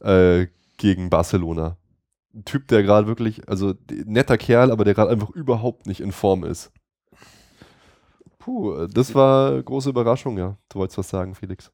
äh, 0.00 0.46
gegen 0.76 1.10
Barcelona 1.10 1.76
ein 2.34 2.44
Typ, 2.44 2.68
der 2.68 2.82
gerade 2.82 3.06
wirklich, 3.06 3.48
also 3.48 3.74
netter 3.90 4.38
Kerl, 4.38 4.70
aber 4.70 4.84
der 4.84 4.94
gerade 4.94 5.10
einfach 5.10 5.30
überhaupt 5.30 5.86
nicht 5.86 6.00
in 6.00 6.12
Form 6.12 6.44
ist. 6.44 6.72
Puh, 8.38 8.86
das 8.86 9.14
war 9.14 9.62
große 9.62 9.90
Überraschung, 9.90 10.38
ja. 10.38 10.56
Du 10.68 10.78
wolltest 10.78 10.98
was 10.98 11.08
sagen, 11.08 11.34
Felix. 11.34 11.70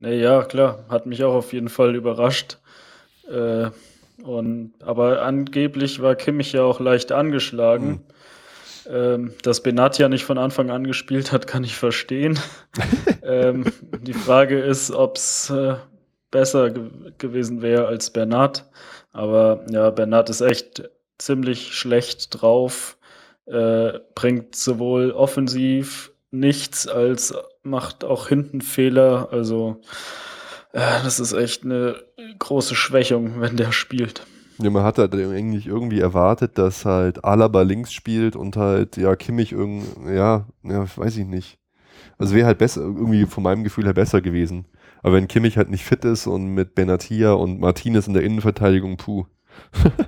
Ja, 0.00 0.44
klar, 0.44 0.84
hat 0.88 1.06
mich 1.06 1.24
auch 1.24 1.34
auf 1.34 1.52
jeden 1.52 1.68
Fall 1.68 1.96
überrascht. 1.96 2.58
Äh, 3.28 3.70
und, 4.22 4.74
aber 4.80 5.22
angeblich 5.22 6.02
war 6.02 6.14
Kimmich 6.14 6.52
ja 6.52 6.62
auch 6.62 6.80
leicht 6.80 7.12
angeschlagen. 7.12 7.88
Mhm. 7.88 8.00
Ähm, 8.90 9.32
dass 9.42 9.62
Benatia 9.62 10.08
nicht 10.08 10.24
von 10.24 10.38
Anfang 10.38 10.70
an 10.70 10.84
gespielt 10.84 11.30
hat, 11.30 11.46
kann 11.46 11.62
ich 11.62 11.76
verstehen. 11.76 12.38
ähm, 13.22 13.66
die 14.00 14.14
Frage 14.14 14.58
ist, 14.58 14.90
ob 14.90 15.16
es 15.16 15.50
äh, 15.50 15.74
besser 16.30 16.70
ge 16.70 16.90
gewesen 17.18 17.62
wäre 17.62 17.86
als 17.86 18.10
Bernat. 18.10 18.68
Aber 19.12 19.64
ja, 19.70 19.90
Bernat 19.90 20.30
ist 20.30 20.40
echt 20.40 20.88
ziemlich 21.18 21.74
schlecht 21.74 22.40
drauf, 22.40 22.98
äh, 23.46 23.98
bringt 24.14 24.54
sowohl 24.54 25.10
offensiv 25.10 26.12
nichts 26.30 26.86
als 26.86 27.34
macht 27.62 28.04
auch 28.04 28.28
hinten 28.28 28.60
Fehler. 28.60 29.28
Also 29.32 29.80
äh, 30.72 31.02
das 31.02 31.20
ist 31.20 31.32
echt 31.32 31.64
eine 31.64 31.96
große 32.38 32.74
Schwächung, 32.74 33.40
wenn 33.40 33.56
der 33.56 33.72
spielt. 33.72 34.26
Ja, 34.60 34.70
man 34.70 34.82
hat 34.82 34.98
halt 34.98 35.14
eigentlich 35.14 35.66
irgendwie 35.68 36.00
erwartet, 36.00 36.58
dass 36.58 36.84
halt 36.84 37.24
Alaba 37.24 37.62
links 37.62 37.92
spielt 37.92 38.34
und 38.34 38.56
halt, 38.56 38.96
ja, 38.96 39.14
Kimmich 39.14 39.52
irgendwie, 39.52 40.14
ja, 40.14 40.46
ja, 40.64 40.86
weiß 40.96 41.16
ich 41.16 41.26
nicht. 41.26 41.58
Also 42.18 42.34
wäre 42.34 42.46
halt 42.48 42.58
besser, 42.58 42.80
irgendwie 42.80 43.26
von 43.26 43.44
meinem 43.44 43.62
Gefühl 43.62 43.84
her 43.84 43.92
besser 43.92 44.20
gewesen. 44.20 44.66
Aber 45.02 45.14
wenn 45.14 45.28
Kimmich 45.28 45.56
halt 45.56 45.70
nicht 45.70 45.84
fit 45.84 46.04
ist 46.04 46.26
und 46.26 46.54
mit 46.54 46.74
Benatia 46.74 47.32
und 47.32 47.60
Martinez 47.60 48.06
in 48.06 48.14
der 48.14 48.22
Innenverteidigung, 48.22 48.96
puh. 48.96 49.26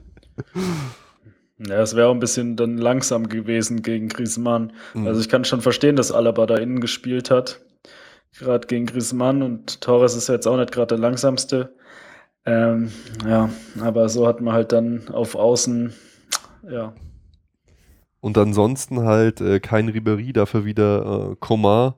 Ja, 1.67 1.83
es 1.83 1.95
wäre 1.95 2.09
auch 2.09 2.15
ein 2.15 2.21
bisschen 2.21 2.57
dann 2.57 2.79
langsam 2.79 3.29
gewesen 3.29 3.83
gegen 3.83 4.09
Griezmann. 4.09 4.73
Mhm. 4.95 5.07
Also 5.07 5.21
ich 5.21 5.29
kann 5.29 5.45
schon 5.45 5.61
verstehen, 5.61 5.95
dass 5.95 6.11
Alaba 6.11 6.47
da 6.47 6.57
innen 6.57 6.81
gespielt 6.81 7.31
hat. 7.31 7.61
Gerade 8.39 8.67
gegen 8.67 8.87
Griezmann 8.87 9.43
und 9.43 9.83
Torres 9.83 10.17
ist 10.17 10.29
ja 10.29 10.35
jetzt 10.35 10.47
auch 10.47 10.57
nicht 10.57 10.73
gerade 10.73 10.95
der 10.95 10.99
langsamste. 10.99 11.75
Ähm, 12.47 12.91
ja, 13.27 13.51
aber 13.81 14.09
so 14.09 14.27
hat 14.27 14.41
man 14.41 14.55
halt 14.55 14.73
dann 14.73 15.09
auf 15.09 15.35
Außen, 15.35 15.93
ja. 16.71 16.95
Und 18.21 18.39
ansonsten 18.39 19.03
halt 19.03 19.43
äh, 19.43 19.61
kein 19.61 19.89
Ribery, 19.89 20.33
dafür 20.33 20.65
wieder 20.65 21.33
äh, 21.33 21.37
Komar 21.41 21.97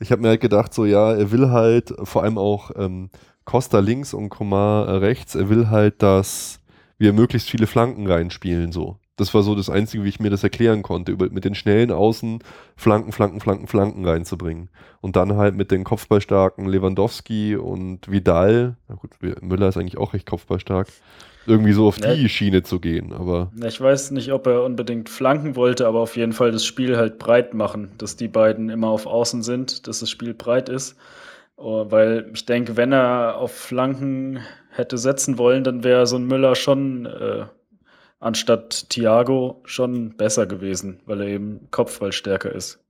ich 0.00 0.12
habe 0.12 0.22
mir 0.22 0.28
halt 0.28 0.40
gedacht, 0.40 0.72
so 0.72 0.84
ja, 0.84 1.12
er 1.12 1.30
will 1.30 1.50
halt 1.50 1.94
vor 2.04 2.22
allem 2.22 2.38
auch 2.38 2.70
ähm, 2.76 3.10
Costa 3.44 3.78
links 3.78 4.14
und 4.14 4.28
Komar 4.28 5.00
rechts, 5.00 5.34
er 5.34 5.48
will 5.48 5.70
halt, 5.70 6.02
dass 6.02 6.60
wir 6.98 7.12
möglichst 7.12 7.48
viele 7.48 7.66
Flanken 7.66 8.06
reinspielen, 8.06 8.72
so. 8.72 8.98
Das 9.16 9.34
war 9.34 9.42
so 9.42 9.56
das 9.56 9.68
Einzige, 9.68 10.04
wie 10.04 10.10
ich 10.10 10.20
mir 10.20 10.30
das 10.30 10.44
erklären 10.44 10.82
konnte, 10.82 11.10
über, 11.10 11.28
mit 11.30 11.44
den 11.44 11.56
schnellen 11.56 11.90
Außen 11.90 12.38
Flanken, 12.76 13.10
Flanken, 13.10 13.40
Flanken, 13.40 13.66
Flanken 13.66 14.04
reinzubringen. 14.06 14.70
Und 15.00 15.16
dann 15.16 15.36
halt 15.36 15.56
mit 15.56 15.72
den 15.72 15.82
kopfballstarken 15.82 16.66
Lewandowski 16.66 17.56
und 17.56 18.08
Vidal, 18.08 18.76
na 18.88 18.94
gut, 18.94 19.10
Müller 19.42 19.68
ist 19.68 19.76
eigentlich 19.76 19.98
auch 19.98 20.12
recht 20.12 20.26
kopfballstark, 20.26 20.86
irgendwie 21.48 21.72
so 21.72 21.88
auf 21.88 21.98
die 21.98 22.28
Schiene 22.28 22.62
zu 22.62 22.80
gehen. 22.80 23.12
Aber 23.12 23.50
ich 23.64 23.80
weiß 23.80 24.10
nicht, 24.12 24.32
ob 24.32 24.46
er 24.46 24.64
unbedingt 24.64 25.08
flanken 25.08 25.56
wollte, 25.56 25.86
aber 25.86 26.00
auf 26.00 26.16
jeden 26.16 26.32
Fall 26.32 26.52
das 26.52 26.64
Spiel 26.64 26.96
halt 26.96 27.18
breit 27.18 27.54
machen, 27.54 27.92
dass 27.98 28.16
die 28.16 28.28
beiden 28.28 28.68
immer 28.68 28.88
auf 28.88 29.06
Außen 29.06 29.42
sind, 29.42 29.86
dass 29.86 30.00
das 30.00 30.10
Spiel 30.10 30.34
breit 30.34 30.68
ist. 30.68 30.96
Oh, 31.56 31.86
weil 31.90 32.30
ich 32.34 32.46
denke, 32.46 32.76
wenn 32.76 32.92
er 32.92 33.36
auf 33.36 33.52
Flanken 33.52 34.40
hätte 34.70 34.96
setzen 34.96 35.38
wollen, 35.38 35.64
dann 35.64 35.82
wäre 35.82 36.06
so 36.06 36.16
ein 36.16 36.26
Müller 36.26 36.54
schon 36.54 37.06
äh, 37.06 37.46
anstatt 38.20 38.88
Thiago 38.90 39.60
schon 39.64 40.16
besser 40.16 40.46
gewesen, 40.46 41.00
weil 41.06 41.20
er 41.20 41.28
eben 41.28 41.68
Kopfball 41.70 42.12
stärker 42.12 42.52
ist. 42.52 42.80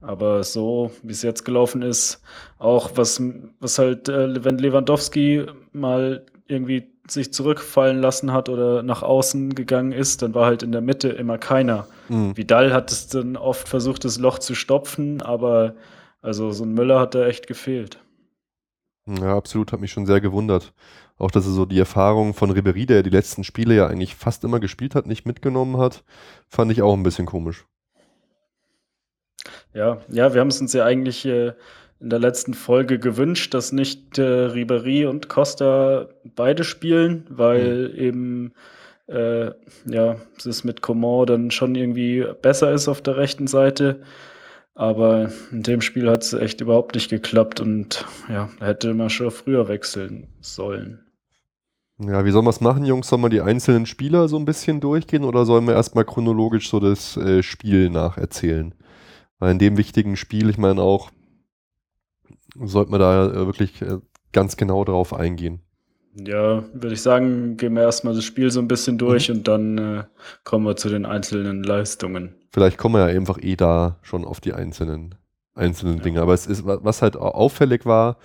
Aber 0.00 0.44
so, 0.44 0.90
wie 1.02 1.12
es 1.12 1.22
jetzt 1.22 1.44
gelaufen 1.44 1.80
ist, 1.80 2.22
auch 2.58 2.90
was, 2.94 3.22
was 3.58 3.78
halt, 3.78 4.08
äh, 4.10 4.44
wenn 4.44 4.58
Lewandowski 4.58 5.46
mal 5.72 6.26
irgendwie 6.46 6.93
sich 7.08 7.32
zurückfallen 7.32 8.00
lassen 8.00 8.32
hat 8.32 8.48
oder 8.48 8.82
nach 8.82 9.02
außen 9.02 9.54
gegangen 9.54 9.92
ist, 9.92 10.22
dann 10.22 10.34
war 10.34 10.46
halt 10.46 10.62
in 10.62 10.72
der 10.72 10.80
Mitte 10.80 11.08
immer 11.08 11.38
keiner. 11.38 11.86
Mhm. 12.08 12.36
Vidal 12.36 12.72
hat 12.72 12.90
es 12.90 13.08
dann 13.08 13.36
oft 13.36 13.68
versucht, 13.68 14.04
das 14.04 14.18
Loch 14.18 14.38
zu 14.38 14.54
stopfen, 14.54 15.20
aber 15.20 15.74
also 16.22 16.50
so 16.52 16.64
ein 16.64 16.72
Müller 16.72 17.00
hat 17.00 17.14
da 17.14 17.26
echt 17.26 17.46
gefehlt. 17.46 18.00
Ja, 19.06 19.36
absolut, 19.36 19.72
hat 19.72 19.80
mich 19.80 19.92
schon 19.92 20.06
sehr 20.06 20.22
gewundert. 20.22 20.72
Auch, 21.18 21.30
dass 21.30 21.44
er 21.44 21.52
so 21.52 21.66
die 21.66 21.78
Erfahrung 21.78 22.32
von 22.32 22.50
Ribery, 22.50 22.86
der 22.86 23.02
die 23.02 23.10
letzten 23.10 23.44
Spiele 23.44 23.74
ja 23.74 23.86
eigentlich 23.86 24.16
fast 24.16 24.42
immer 24.42 24.58
gespielt 24.58 24.94
hat, 24.94 25.06
nicht 25.06 25.26
mitgenommen 25.26 25.76
hat, 25.76 26.02
fand 26.48 26.72
ich 26.72 26.80
auch 26.82 26.94
ein 26.94 27.02
bisschen 27.02 27.26
komisch. 27.26 27.66
Ja, 29.74 30.00
ja, 30.08 30.32
wir 30.32 30.40
haben 30.40 30.48
es 30.48 30.60
uns 30.60 30.72
ja 30.72 30.84
eigentlich 30.84 31.26
äh, 31.26 31.52
in 32.00 32.10
der 32.10 32.18
letzten 32.18 32.54
Folge 32.54 32.98
gewünscht, 32.98 33.54
dass 33.54 33.72
nicht 33.72 34.18
äh, 34.18 34.22
Ribery 34.22 35.06
und 35.06 35.28
Costa 35.28 36.08
beide 36.34 36.64
spielen, 36.64 37.26
weil 37.30 37.88
mhm. 37.88 37.98
eben 37.98 38.52
äh, 39.06 39.50
ja, 39.86 40.16
es 40.44 40.64
mit 40.64 40.82
Coman 40.82 41.26
dann 41.26 41.50
schon 41.50 41.74
irgendwie 41.74 42.24
besser 42.42 42.72
ist 42.72 42.88
auf 42.88 43.00
der 43.00 43.16
rechten 43.16 43.46
Seite. 43.46 44.02
Aber 44.74 45.30
in 45.52 45.62
dem 45.62 45.80
Spiel 45.80 46.10
hat 46.10 46.22
es 46.22 46.32
echt 46.32 46.60
überhaupt 46.60 46.94
nicht 46.96 47.08
geklappt 47.08 47.60
und 47.60 48.04
ja, 48.28 48.48
hätte 48.58 48.92
man 48.92 49.08
schon 49.08 49.30
früher 49.30 49.68
wechseln 49.68 50.26
sollen. 50.40 51.00
Ja, 51.98 52.24
wie 52.24 52.32
soll 52.32 52.42
man 52.42 52.50
es 52.50 52.60
machen, 52.60 52.84
Jungs? 52.84 53.06
Sollen 53.06 53.22
wir 53.22 53.28
die 53.28 53.40
einzelnen 53.40 53.86
Spieler 53.86 54.26
so 54.26 54.36
ein 54.36 54.44
bisschen 54.44 54.80
durchgehen 54.80 55.22
oder 55.22 55.44
sollen 55.44 55.66
wir 55.66 55.74
erstmal 55.74 56.04
chronologisch 56.04 56.68
so 56.68 56.80
das 56.80 57.16
äh, 57.16 57.44
Spiel 57.44 57.88
nacherzählen? 57.88 58.74
Weil 59.38 59.52
in 59.52 59.60
dem 59.60 59.76
wichtigen 59.76 60.16
Spiel, 60.16 60.50
ich 60.50 60.58
meine 60.58 60.82
auch, 60.82 61.12
sollte 62.54 62.90
man 62.90 63.00
da 63.00 63.26
äh, 63.26 63.46
wirklich 63.46 63.82
äh, 63.82 63.98
ganz 64.32 64.56
genau 64.56 64.84
drauf 64.84 65.14
eingehen. 65.14 65.60
Ja, 66.16 66.62
würde 66.72 66.94
ich 66.94 67.02
sagen, 67.02 67.56
gehen 67.56 67.74
wir 67.74 67.82
erstmal 67.82 68.14
das 68.14 68.24
Spiel 68.24 68.50
so 68.50 68.60
ein 68.60 68.68
bisschen 68.68 68.98
durch 68.98 69.28
mhm. 69.28 69.36
und 69.36 69.48
dann 69.48 69.78
äh, 69.78 70.04
kommen 70.44 70.64
wir 70.64 70.76
zu 70.76 70.88
den 70.88 71.06
einzelnen 71.06 71.64
Leistungen. 71.64 72.34
Vielleicht 72.52 72.78
kommen 72.78 72.94
wir 72.94 73.10
ja 73.10 73.16
einfach 73.16 73.38
eh 73.42 73.56
da 73.56 73.98
schon 74.02 74.24
auf 74.24 74.40
die 74.40 74.52
einzelnen, 74.52 75.16
einzelnen 75.54 75.98
ja. 75.98 76.02
Dinge. 76.04 76.20
Aber 76.20 76.34
es 76.34 76.46
ist, 76.46 76.64
was 76.64 77.02
halt 77.02 77.16
auffällig 77.16 77.84
war, 77.84 78.18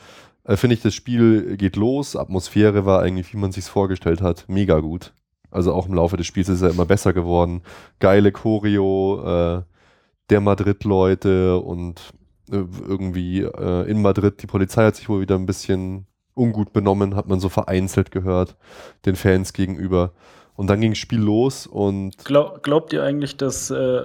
äh, 0.43 0.55
finde 0.55 0.75
ich, 0.75 0.81
das 0.81 0.93
Spiel 0.93 1.57
geht 1.57 1.75
los. 1.75 2.15
Atmosphäre 2.15 2.85
war 2.85 3.01
eigentlich, 3.01 3.33
wie 3.33 3.37
man 3.37 3.51
sich 3.51 3.65
vorgestellt 3.65 4.21
hat, 4.21 4.45
mega 4.47 4.79
gut. 4.79 5.13
Also 5.49 5.73
auch 5.73 5.87
im 5.87 5.95
Laufe 5.95 6.15
des 6.15 6.27
Spiels 6.27 6.47
ist 6.47 6.61
er 6.61 6.69
immer 6.69 6.85
besser 6.85 7.11
geworden. 7.11 7.63
Geile 7.99 8.31
Choreo, 8.31 9.23
äh, 9.25 9.63
der 10.29 10.41
Madrid-Leute 10.41 11.57
und 11.57 12.13
irgendwie 12.51 13.41
äh, 13.41 13.89
in 13.89 14.01
Madrid, 14.01 14.41
die 14.41 14.47
Polizei 14.47 14.85
hat 14.85 14.95
sich 14.95 15.09
wohl 15.09 15.21
wieder 15.21 15.35
ein 15.35 15.45
bisschen 15.45 16.07
ungut 16.33 16.73
benommen, 16.73 17.15
hat 17.15 17.27
man 17.27 17.39
so 17.39 17.49
vereinzelt 17.49 18.11
gehört, 18.11 18.55
den 19.05 19.15
Fans 19.15 19.53
gegenüber. 19.53 20.13
Und 20.55 20.67
dann 20.67 20.81
ging 20.81 20.91
das 20.91 20.97
Spiel 20.97 21.19
los 21.19 21.67
und. 21.67 22.17
Glaub, 22.25 22.63
glaubt 22.63 22.91
ihr 22.93 23.03
eigentlich, 23.03 23.37
dass 23.37 23.71
äh, 23.71 24.03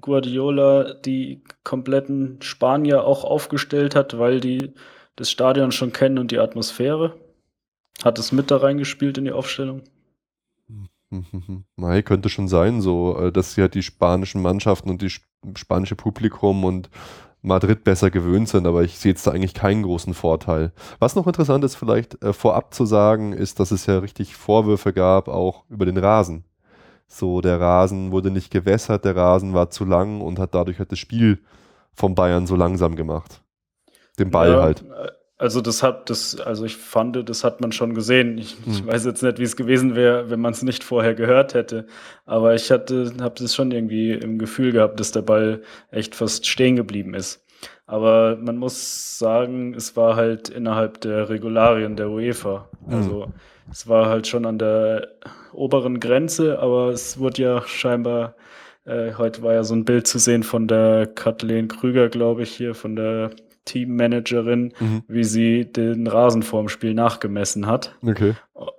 Guardiola 0.00 0.94
die 0.94 1.42
kompletten 1.64 2.40
Spanier 2.42 3.04
auch 3.04 3.24
aufgestellt 3.24 3.94
hat, 3.94 4.18
weil 4.18 4.40
die 4.40 4.72
das 5.16 5.30
Stadion 5.30 5.72
schon 5.72 5.92
kennen 5.92 6.18
und 6.18 6.30
die 6.30 6.38
Atmosphäre? 6.38 7.14
Hat 8.02 8.18
es 8.18 8.32
mit 8.32 8.50
da 8.50 8.56
reingespielt 8.56 9.18
in 9.18 9.24
die 9.24 9.32
Aufstellung? 9.32 9.82
Nein, 11.76 12.04
könnte 12.04 12.28
schon 12.28 12.48
sein, 12.48 12.80
so, 12.80 13.18
äh, 13.18 13.32
dass 13.32 13.54
sie 13.54 13.60
halt 13.60 13.74
die 13.74 13.82
spanischen 13.82 14.42
Mannschaften 14.42 14.90
und 14.90 15.02
die 15.02 15.12
spanische 15.56 15.96
Publikum 15.96 16.64
und 16.64 16.88
Madrid 17.42 17.82
besser 17.82 18.10
gewöhnt 18.10 18.48
sind, 18.48 18.66
aber 18.66 18.82
ich 18.84 18.98
sehe 18.98 19.12
jetzt 19.12 19.26
da 19.26 19.32
eigentlich 19.32 19.54
keinen 19.54 19.82
großen 19.82 20.14
Vorteil. 20.14 20.72
Was 21.00 21.16
noch 21.16 21.26
interessant 21.26 21.64
ist, 21.64 21.74
vielleicht 21.74 22.22
äh, 22.22 22.32
vorab 22.32 22.72
zu 22.72 22.86
sagen, 22.86 23.32
ist, 23.32 23.58
dass 23.58 23.72
es 23.72 23.86
ja 23.86 23.98
richtig 23.98 24.36
Vorwürfe 24.36 24.92
gab, 24.92 25.28
auch 25.28 25.64
über 25.68 25.84
den 25.84 25.98
Rasen. 25.98 26.44
So, 27.08 27.40
der 27.40 27.60
Rasen 27.60 28.12
wurde 28.12 28.30
nicht 28.30 28.50
gewässert, 28.50 29.04
der 29.04 29.16
Rasen 29.16 29.52
war 29.54 29.70
zu 29.70 29.84
lang 29.84 30.20
und 30.20 30.38
hat 30.38 30.54
dadurch 30.54 30.78
halt 30.78 30.92
das 30.92 31.00
Spiel 31.00 31.40
von 31.92 32.14
Bayern 32.14 32.46
so 32.46 32.56
langsam 32.56 32.96
gemacht. 32.96 33.42
Den 34.18 34.30
Ball 34.30 34.52
ja, 34.52 34.62
halt. 34.62 34.84
Also 35.42 35.60
das 35.60 35.82
hat 35.82 36.08
das, 36.08 36.38
also 36.38 36.64
ich 36.64 36.76
fand, 36.76 37.28
das 37.28 37.42
hat 37.42 37.60
man 37.60 37.72
schon 37.72 37.94
gesehen. 37.94 38.38
Ich, 38.38 38.52
hm. 38.52 38.72
ich 38.72 38.86
weiß 38.86 39.04
jetzt 39.06 39.24
nicht, 39.24 39.40
wie 39.40 39.42
es 39.42 39.56
gewesen 39.56 39.96
wäre, 39.96 40.30
wenn 40.30 40.40
man 40.40 40.52
es 40.52 40.62
nicht 40.62 40.84
vorher 40.84 41.16
gehört 41.16 41.54
hätte. 41.54 41.88
Aber 42.26 42.54
ich 42.54 42.70
hatte, 42.70 43.12
habe 43.20 43.34
das 43.36 43.52
schon 43.52 43.72
irgendwie 43.72 44.12
im 44.12 44.38
Gefühl 44.38 44.70
gehabt, 44.70 45.00
dass 45.00 45.10
der 45.10 45.22
Ball 45.22 45.62
echt 45.90 46.14
fast 46.14 46.46
stehen 46.46 46.76
geblieben 46.76 47.14
ist. 47.14 47.44
Aber 47.86 48.36
man 48.40 48.56
muss 48.56 49.18
sagen, 49.18 49.74
es 49.74 49.96
war 49.96 50.14
halt 50.14 50.48
innerhalb 50.48 51.00
der 51.00 51.28
Regularien 51.28 51.96
der 51.96 52.10
UEFA. 52.10 52.68
Hm. 52.86 52.94
Also 52.94 53.24
hm. 53.24 53.32
es 53.68 53.88
war 53.88 54.08
halt 54.10 54.28
schon 54.28 54.46
an 54.46 54.60
der 54.60 55.08
oberen 55.52 55.98
Grenze, 55.98 56.60
aber 56.60 56.90
es 56.90 57.18
wurde 57.18 57.42
ja 57.42 57.62
scheinbar, 57.66 58.36
äh, 58.84 59.14
heute 59.14 59.42
war 59.42 59.54
ja 59.54 59.64
so 59.64 59.74
ein 59.74 59.84
Bild 59.84 60.06
zu 60.06 60.20
sehen 60.20 60.44
von 60.44 60.68
der 60.68 61.08
Kathleen 61.08 61.66
Krüger, 61.66 62.08
glaube 62.10 62.44
ich, 62.44 62.52
hier 62.52 62.76
von 62.76 62.94
der 62.94 63.32
Teammanagerin, 63.64 64.72
mhm. 64.78 65.02
wie 65.08 65.24
sie 65.24 65.64
den 65.64 66.06
Rasen 66.06 66.42
vorm 66.42 66.68
Spiel 66.68 66.94
nachgemessen 66.94 67.66
hat. 67.66 67.94
Okay. 68.04 68.34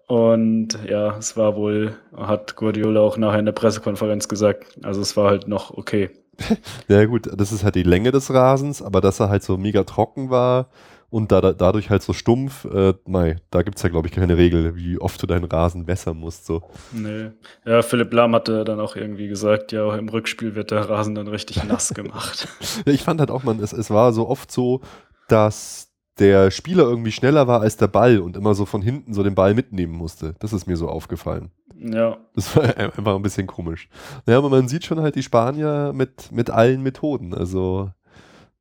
Und 0.08 0.78
ja, 0.88 1.18
es 1.18 1.38
war 1.38 1.56
wohl, 1.56 1.96
hat 2.16 2.56
Guardiola 2.56 3.02
auch 3.02 3.18
nachher 3.18 3.40
in 3.40 3.46
der 3.46 3.54
Pressekonferenz 3.54 4.28
gesagt, 4.28 4.78
also 4.84 5.02
es 5.02 5.16
war 5.18 5.30
halt 5.30 5.48
noch 5.48 5.72
okay. 5.72 6.10
ja 6.88 7.06
gut, 7.06 7.30
das 7.36 7.52
ist 7.52 7.64
halt 7.64 7.76
die 7.76 7.84
Länge 7.84 8.12
des 8.12 8.34
Rasens, 8.34 8.82
aber 8.82 9.02
dass 9.02 9.20
er 9.20 9.30
halt 9.30 9.44
so 9.44 9.58
mega 9.58 9.84
trocken 9.84 10.30
war, 10.30 10.68
und 11.14 11.32
da, 11.32 11.42
da, 11.42 11.54
dadurch 11.54 11.92
halt 11.92 12.02
so 12.02 12.12
stumpf, 12.12 12.66
äh, 12.66 12.96
mei, 13.06 13.36
da 13.52 13.62
gibt 13.62 13.78
es 13.78 13.84
ja, 13.84 13.90
glaube 13.90 14.08
ich, 14.08 14.14
keine 14.16 14.36
Regel, 14.36 14.76
wie 14.76 14.98
oft 14.98 15.22
du 15.22 15.28
deinen 15.28 15.46
Rasen 15.46 15.86
wässern 15.86 16.18
musst. 16.18 16.48
So. 16.48 16.64
Nee. 16.92 17.30
Ja, 17.68 17.84
Philipp 17.84 18.12
Lahm 18.12 18.34
hatte 18.34 18.64
dann 18.64 18.80
auch 18.80 18.96
irgendwie 18.96 19.28
gesagt, 19.28 19.72
ja, 19.72 19.84
auch 19.84 19.94
im 19.94 20.10
Rückspiel 20.10 20.56
wird 20.56 20.72
der 20.72 20.90
Rasen 20.90 21.14
dann 21.14 21.28
richtig 21.28 21.64
nass 21.68 21.94
gemacht. 21.94 22.48
ja, 22.88 22.92
ich 22.92 23.04
fand 23.04 23.20
halt 23.20 23.30
auch, 23.30 23.44
man, 23.44 23.60
es, 23.60 23.74
es 23.74 23.92
war 23.92 24.12
so 24.12 24.28
oft 24.28 24.52
so, 24.52 24.82
dass 25.28 25.92
der 26.18 26.50
Spieler 26.50 26.86
irgendwie 26.86 27.12
schneller 27.12 27.48
war 27.48 27.62
als 27.62 27.78
der 27.78 27.90
Ball 27.90 28.18
und 28.18 28.36
immer 28.36 28.56
so 28.56 28.66
von 28.66 28.82
hinten 28.82 29.14
so 29.14 29.22
den 29.22 29.36
Ball 29.36 29.54
mitnehmen 29.54 29.94
musste. 29.94 30.34
Das 30.40 30.52
ist 30.52 30.66
mir 30.66 30.78
so 30.78 30.90
aufgefallen. 30.90 31.52
Ja. 31.78 32.18
Das 32.34 32.56
war 32.56 32.64
einfach 32.78 33.16
ein 33.16 33.22
bisschen 33.22 33.46
komisch. 33.46 33.88
Ja, 34.26 34.40
aber 34.40 34.50
man 34.50 34.68
sieht 34.68 34.84
schon 34.84 35.00
halt 35.00 35.14
die 35.14 35.22
Spanier 35.22 35.92
mit, 35.94 36.32
mit 36.32 36.50
allen 36.50 36.82
Methoden. 36.82 37.36
Also 37.36 37.92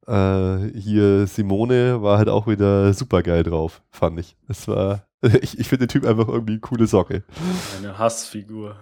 äh, 0.06 0.78
hier 0.78 1.26
Simone 1.26 2.02
war 2.02 2.18
halt 2.18 2.28
auch 2.28 2.46
wieder 2.46 2.92
super 2.94 3.22
geil 3.22 3.42
drauf, 3.42 3.82
fand 3.90 4.18
ich. 4.20 4.36
Es 4.48 4.66
war, 4.68 5.06
ich, 5.42 5.58
ich 5.58 5.68
finde 5.68 5.86
den 5.86 5.92
Typ 5.92 6.06
einfach 6.06 6.28
irgendwie 6.28 6.54
eine 6.54 6.60
coole 6.60 6.86
Socke. 6.86 7.22
Eine 7.78 7.98
Hassfigur. 7.98 8.76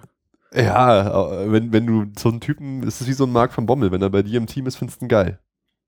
Ja, 0.52 1.50
wenn, 1.50 1.72
wenn 1.72 1.86
du 1.86 2.06
so 2.18 2.28
einen 2.28 2.40
Typen, 2.40 2.82
es 2.82 3.00
ist 3.00 3.06
wie 3.06 3.12
so 3.12 3.24
ein 3.24 3.32
Mark 3.32 3.52
von 3.52 3.66
Bommel, 3.66 3.92
wenn 3.92 4.02
er 4.02 4.10
bei 4.10 4.22
dir 4.22 4.38
im 4.38 4.46
Team 4.46 4.66
ist, 4.66 4.76
findest 4.76 5.00
du 5.00 5.04
ihn 5.04 5.08
geil. 5.08 5.38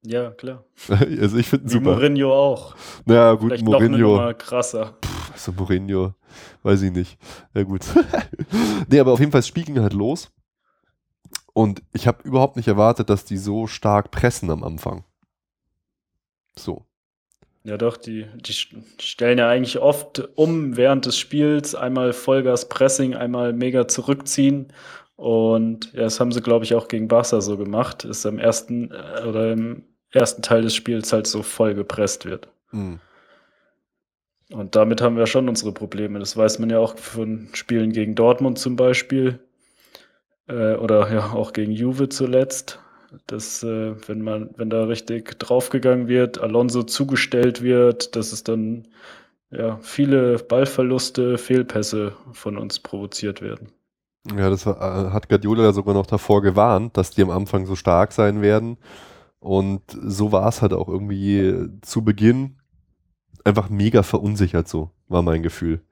Ja, 0.05 0.31
klar. 0.31 0.65
Also 0.89 1.37
ich 1.37 1.49
finde 1.49 1.67
ihn 1.67 1.69
super. 1.71 1.95
Mourinho 1.95 2.33
auch. 2.33 2.77
Naja, 3.05 3.35
gut, 3.35 3.51
Vielleicht 3.51 3.65
Mourinho. 3.65 4.21
Noch 4.21 4.39
krasser. 4.39 4.99
Pff, 5.05 5.37
so 5.37 5.53
Mourinho, 5.53 6.15
weiß 6.63 6.83
ich 6.83 6.93
nicht. 6.93 7.19
Ja, 7.55 7.63
gut. 7.63 7.83
nee, 8.89 9.01
aber 9.01 9.13
auf 9.13 9.21
jeden 9.21 9.33
Fall, 9.33 9.43
ging 9.43 9.81
halt 9.81 9.93
los. 9.93 10.31
Und 11.55 11.83
ich 11.93 12.07
habe 12.07 12.23
überhaupt 12.23 12.57
nicht 12.57 12.69
erwartet, 12.69 13.11
dass 13.11 13.25
die 13.25 13.37
so 13.37 13.67
stark 13.67 14.11
pressen 14.11 14.51
am 14.51 14.65
Anfang. 14.65 15.05
So. 16.59 16.85
Ja, 17.65 17.77
doch, 17.77 17.97
die, 17.97 18.27
die 18.35 18.53
stellen 18.53 19.39
ja 19.39 19.49
eigentlich 19.49 19.79
oft 19.79 20.29
um 20.35 20.77
während 20.77 21.07
des 21.07 21.17
Spiels. 21.17 21.75
Einmal 21.75 22.13
Vollgas 22.13 22.69
Pressing, 22.69 23.15
einmal 23.15 23.53
mega 23.53 23.87
zurückziehen. 23.87 24.73
Und 25.15 25.93
ja, 25.93 26.03
das 26.03 26.19
haben 26.19 26.33
sie, 26.33 26.41
glaube 26.41 26.65
ich, 26.65 26.75
auch 26.75 26.89
gegen 26.89 27.07
Barca 27.07 27.41
so 27.41 27.57
gemacht. 27.57 28.05
Ist 28.05 28.27
am 28.27 28.39
ersten 28.39 28.91
äh, 28.91 29.25
oder 29.25 29.53
im 29.53 29.85
ersten 30.11 30.43
Teil 30.43 30.63
des 30.63 30.75
Spiels 30.75 31.13
halt 31.13 31.29
so 31.29 31.43
voll 31.45 31.75
gepresst 31.75 32.25
wird. 32.25 32.49
Mhm. 32.73 32.99
Und 34.51 34.75
damit 34.75 35.01
haben 35.01 35.17
wir 35.17 35.27
schon 35.27 35.49
unsere 35.49 35.73
Probleme. 35.73 36.19
Das 36.19 36.37
weiß 36.37 36.59
man 36.59 36.69
ja 36.69 36.81
auch 36.81 36.99
von 36.99 37.49
Spielen 37.53 37.93
gegen 37.93 38.17
Dortmund 38.17 38.59
zum 38.59 38.75
Beispiel. 38.75 39.39
Äh, 40.49 40.75
oder 40.75 41.13
ja 41.13 41.33
auch 41.33 41.53
gegen 41.53 41.73
Juve 41.73 42.09
zuletzt 42.09 42.82
dass 43.27 43.63
äh, 43.63 43.95
wenn 44.07 44.23
man, 44.23 44.51
wenn 44.57 44.71
da 44.71 44.85
richtig 44.85 45.39
draufgegangen 45.39 46.09
wird, 46.09 46.39
Alonso 46.39 46.83
zugestellt 46.83 47.63
wird, 47.63 48.17
dass 48.17 48.33
es 48.33 48.45
dann 48.45 48.89
ja 49.51 49.79
viele 49.83 50.39
Ballverluste, 50.39 51.39
Fehlpässe 51.39 52.13
von 52.33 52.57
uns 52.57 52.79
provoziert 52.79 53.43
werden. 53.43 53.69
Ja, 54.37 54.51
das 54.51 54.67
äh, 54.67 54.71
hat 54.71 55.29
Guardiola 55.29 55.73
sogar 55.73 55.95
noch 55.95 56.07
davor 56.07 56.43
gewarnt, 56.43 56.97
dass 56.97 57.11
die 57.11 57.23
am 57.23 57.31
Anfang 57.31 57.67
so 57.67 57.77
stark 57.77 58.13
sein 58.13 58.41
werden. 58.41 58.79
Und 59.41 59.83
so 59.91 60.31
war 60.31 60.49
es 60.49 60.63
halt 60.63 60.73
auch 60.73 60.89
irgendwie 60.89 61.69
zu 61.83 62.05
Beginn 62.05 62.59
einfach 63.45 63.69
mega 63.69 64.05
verunsichert, 64.05 64.69
so 64.69 64.91
war 65.09 65.23
mein 65.23 65.43
Gefühl. 65.43 65.83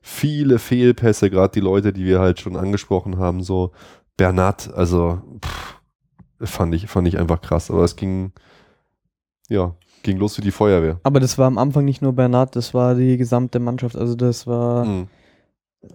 Viele 0.00 0.58
Fehlpässe, 0.58 1.30
gerade 1.30 1.52
die 1.52 1.60
Leute, 1.60 1.92
die 1.92 2.04
wir 2.04 2.18
halt 2.18 2.40
schon 2.40 2.56
angesprochen 2.56 3.18
haben, 3.18 3.42
so 3.42 3.72
Bernat, 4.16 4.72
also 4.74 5.22
pff, 5.44 5.75
fand 6.40 6.74
ich, 6.74 6.86
fand 6.88 7.08
ich 7.08 7.18
einfach 7.18 7.40
krass. 7.40 7.70
Aber 7.70 7.84
es 7.84 7.96
ging, 7.96 8.32
ja, 9.48 9.74
ging 10.02 10.18
los 10.18 10.38
wie 10.38 10.42
die 10.42 10.50
Feuerwehr. 10.50 11.00
Aber 11.02 11.20
das 11.20 11.38
war 11.38 11.46
am 11.46 11.58
Anfang 11.58 11.84
nicht 11.84 12.02
nur 12.02 12.12
Bernhard, 12.12 12.56
das 12.56 12.74
war 12.74 12.94
die 12.94 13.16
gesamte 13.16 13.58
Mannschaft. 13.58 13.96
Also 13.96 14.14
das 14.14 14.46
war 14.46 14.84
mhm. 14.84 15.08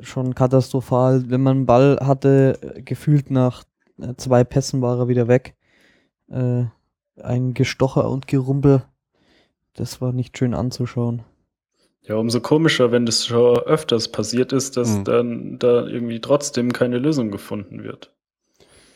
schon 0.02 0.36
katastrophal. 0.36 1.30
Wenn 1.30 1.42
man 1.42 1.58
einen 1.58 1.66
Ball 1.66 2.00
hatte, 2.02 2.84
gefühlt 2.86 3.32
nach 3.32 3.64
äh, 4.00 4.16
zwei 4.18 4.44
Pässen 4.44 4.82
war 4.82 4.98
er 5.00 5.08
wieder 5.08 5.28
weg. 5.28 5.56
Äh, 6.30 6.66
ein 7.22 7.54
Gestocher 7.54 8.10
und 8.10 8.28
Gerumpel. 8.28 8.84
Das 9.74 10.02
war 10.02 10.12
nicht 10.12 10.38
schön 10.38 10.54
anzuschauen. 10.54 11.24
Ja, 12.04 12.16
umso 12.16 12.42
komischer, 12.42 12.92
wenn 12.92 13.06
das 13.06 13.28
schon 13.28 13.58
öfters 13.60 14.12
passiert 14.12 14.54
ist, 14.54 14.76
dass 14.76 14.90
mhm. 14.90 15.04
dann 15.04 15.60
da 15.60 15.86
irgendwie 15.86 16.20
trotzdem 16.20 16.74
keine 16.74 16.98
Lösung 16.98 17.32
gefunden 17.32 17.84
wird. 17.84 18.12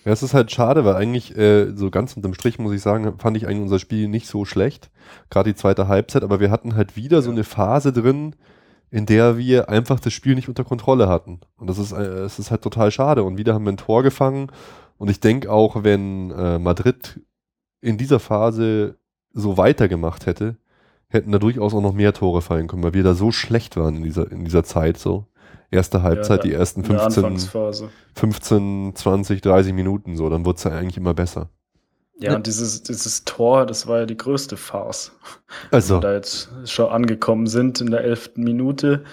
Ja, 0.05 0.11
es 0.11 0.21
ist 0.21 0.35
halt 0.35 0.51
schade, 0.51 0.85
weil 0.85 0.95
eigentlich 0.95 1.35
äh, 1.35 1.71
so 1.75 1.89
ganz 1.89 2.15
unterm 2.15 2.35
Strich 2.35 2.59
muss 2.59 2.73
ich 2.73 2.81
sagen, 2.81 3.17
fand 3.17 3.35
ich 3.37 3.47
eigentlich 3.47 3.63
unser 3.63 3.79
Spiel 3.79 4.07
nicht 4.07 4.27
so 4.27 4.45
schlecht, 4.45 4.91
gerade 5.31 5.49
die 5.51 5.57
zweite 5.57 5.87
Halbzeit, 5.87 6.23
aber 6.23 6.39
wir 6.39 6.51
hatten 6.51 6.75
halt 6.75 6.95
wieder 6.95 7.17
ja. 7.17 7.21
so 7.23 7.31
eine 7.31 7.43
Phase 7.43 7.91
drin, 7.91 8.35
in 8.91 9.07
der 9.07 9.37
wir 9.37 9.67
einfach 9.67 9.99
das 9.99 10.13
Spiel 10.13 10.35
nicht 10.35 10.47
unter 10.47 10.63
Kontrolle 10.63 11.09
hatten. 11.09 11.41
Und 11.57 11.67
das 11.67 11.79
ist, 11.79 11.91
äh, 11.91 12.01
es 12.01 12.37
ist 12.37 12.51
halt 12.51 12.61
total 12.61 12.91
schade. 12.91 13.23
Und 13.23 13.37
wieder 13.37 13.53
haben 13.55 13.65
wir 13.65 13.71
ein 13.71 13.77
Tor 13.77 14.03
gefangen. 14.03 14.51
Und 14.97 15.09
ich 15.09 15.19
denke 15.19 15.51
auch, 15.51 15.83
wenn 15.83 16.31
äh, 16.31 16.59
Madrid 16.59 17.19
in 17.81 17.97
dieser 17.97 18.19
Phase 18.19 18.97
so 19.33 19.57
weitergemacht 19.57 20.27
hätte, 20.27 20.57
hätten 21.07 21.31
da 21.31 21.39
durchaus 21.39 21.73
auch 21.73 21.81
noch 21.81 21.93
mehr 21.93 22.13
Tore 22.13 22.41
fallen 22.41 22.67
können, 22.67 22.83
weil 22.83 22.93
wir 22.93 23.03
da 23.03 23.15
so 23.15 23.31
schlecht 23.31 23.75
waren 23.75 23.97
in 23.97 24.03
dieser, 24.03 24.31
in 24.31 24.45
dieser 24.45 24.63
Zeit 24.63 24.97
so. 24.97 25.27
Erste 25.75 26.03
Halbzeit, 26.03 26.43
ja, 26.43 26.49
die 26.49 26.53
ersten 26.53 26.83
15, 26.83 27.37
15, 28.15 28.95
20, 28.95 29.41
30 29.41 29.73
Minuten 29.73 30.15
so, 30.15 30.29
dann 30.29 30.45
wurde 30.45 30.57
es 30.57 30.63
ja 30.63 30.71
eigentlich 30.71 30.97
immer 30.97 31.13
besser. 31.13 31.49
Ja, 32.17 32.35
und 32.35 32.47
dieses, 32.47 32.81
dieses 32.83 33.25
Tor, 33.25 33.65
das 33.65 33.87
war 33.87 33.99
ja 33.99 34.05
die 34.05 34.17
größte 34.17 34.55
Farce. 34.55 35.11
Also. 35.71 35.95
Wenn 35.95 36.01
wir 36.01 36.07
da 36.07 36.13
jetzt 36.15 36.49
schon 36.65 36.89
angekommen 36.89 37.47
sind 37.47 37.81
in 37.81 37.91
der 37.91 38.01
elften 38.05 38.43
Minute. 38.43 39.03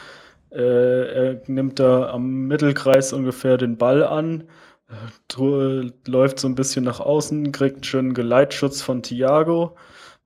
Äh, 0.50 1.30
er 1.30 1.42
nimmt 1.46 1.80
da 1.80 2.10
am 2.10 2.46
Mittelkreis 2.46 3.12
ungefähr 3.12 3.56
den 3.56 3.76
Ball 3.76 4.04
an, 4.04 4.44
äh, 5.36 5.90
läuft 6.06 6.38
so 6.38 6.46
ein 6.46 6.54
bisschen 6.54 6.84
nach 6.84 7.00
außen, 7.00 7.50
kriegt 7.50 7.76
einen 7.76 7.84
schönen 7.84 8.14
Geleitschutz 8.14 8.82
von 8.82 9.02
Thiago 9.02 9.74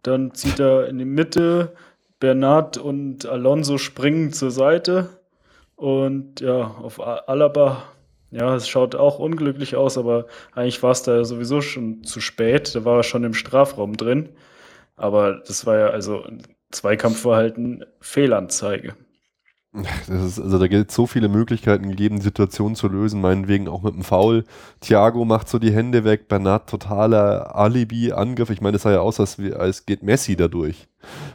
dann 0.06 0.34
zieht 0.34 0.60
er 0.60 0.86
in 0.88 0.98
die 0.98 1.04
Mitte. 1.04 1.74
Bernard 2.20 2.78
und 2.78 3.26
Alonso 3.26 3.76
springen 3.76 4.32
zur 4.32 4.50
Seite. 4.50 5.20
Und 5.76 6.40
ja, 6.40 6.68
auf 6.82 7.00
Alaba, 7.00 7.84
ja, 8.30 8.54
es 8.56 8.68
schaut 8.68 8.94
auch 8.94 9.18
unglücklich 9.18 9.76
aus, 9.76 9.98
aber 9.98 10.26
eigentlich 10.52 10.82
war 10.82 10.90
es 10.92 11.02
da 11.02 11.24
sowieso 11.24 11.60
schon 11.60 12.02
zu 12.04 12.20
spät. 12.20 12.74
Da 12.74 12.84
war 12.84 12.98
er 12.98 13.02
schon 13.02 13.24
im 13.24 13.34
Strafraum 13.34 13.96
drin. 13.96 14.30
Aber 14.96 15.42
das 15.46 15.66
war 15.66 15.78
ja 15.78 15.86
also 15.88 16.24
Zweikampfverhalten 16.70 17.84
Fehlanzeige. 18.00 18.96
Ist, 19.76 20.40
also 20.40 20.58
da 20.58 20.68
gilt 20.68 20.90
so 20.90 21.06
viele 21.06 21.28
Möglichkeiten 21.28 21.88
gegeben, 21.88 22.20
Situationen 22.20 22.74
zu 22.74 22.88
lösen, 22.88 23.20
meinetwegen 23.20 23.68
auch 23.68 23.82
mit 23.82 23.92
einem 23.92 24.04
Foul. 24.04 24.44
Thiago 24.80 25.24
macht 25.24 25.48
so 25.48 25.58
die 25.58 25.72
Hände 25.72 26.04
weg, 26.04 26.28
Bernat 26.28 26.68
totaler 26.68 27.54
Alibi-Angriff. 27.54 28.50
Ich 28.50 28.60
meine, 28.60 28.76
es 28.76 28.82
sah 28.82 28.92
ja 28.92 29.00
aus, 29.00 29.20
als, 29.20 29.38
als 29.38 29.84
geht 29.84 30.02
Messi 30.02 30.36
dadurch. 30.36 30.88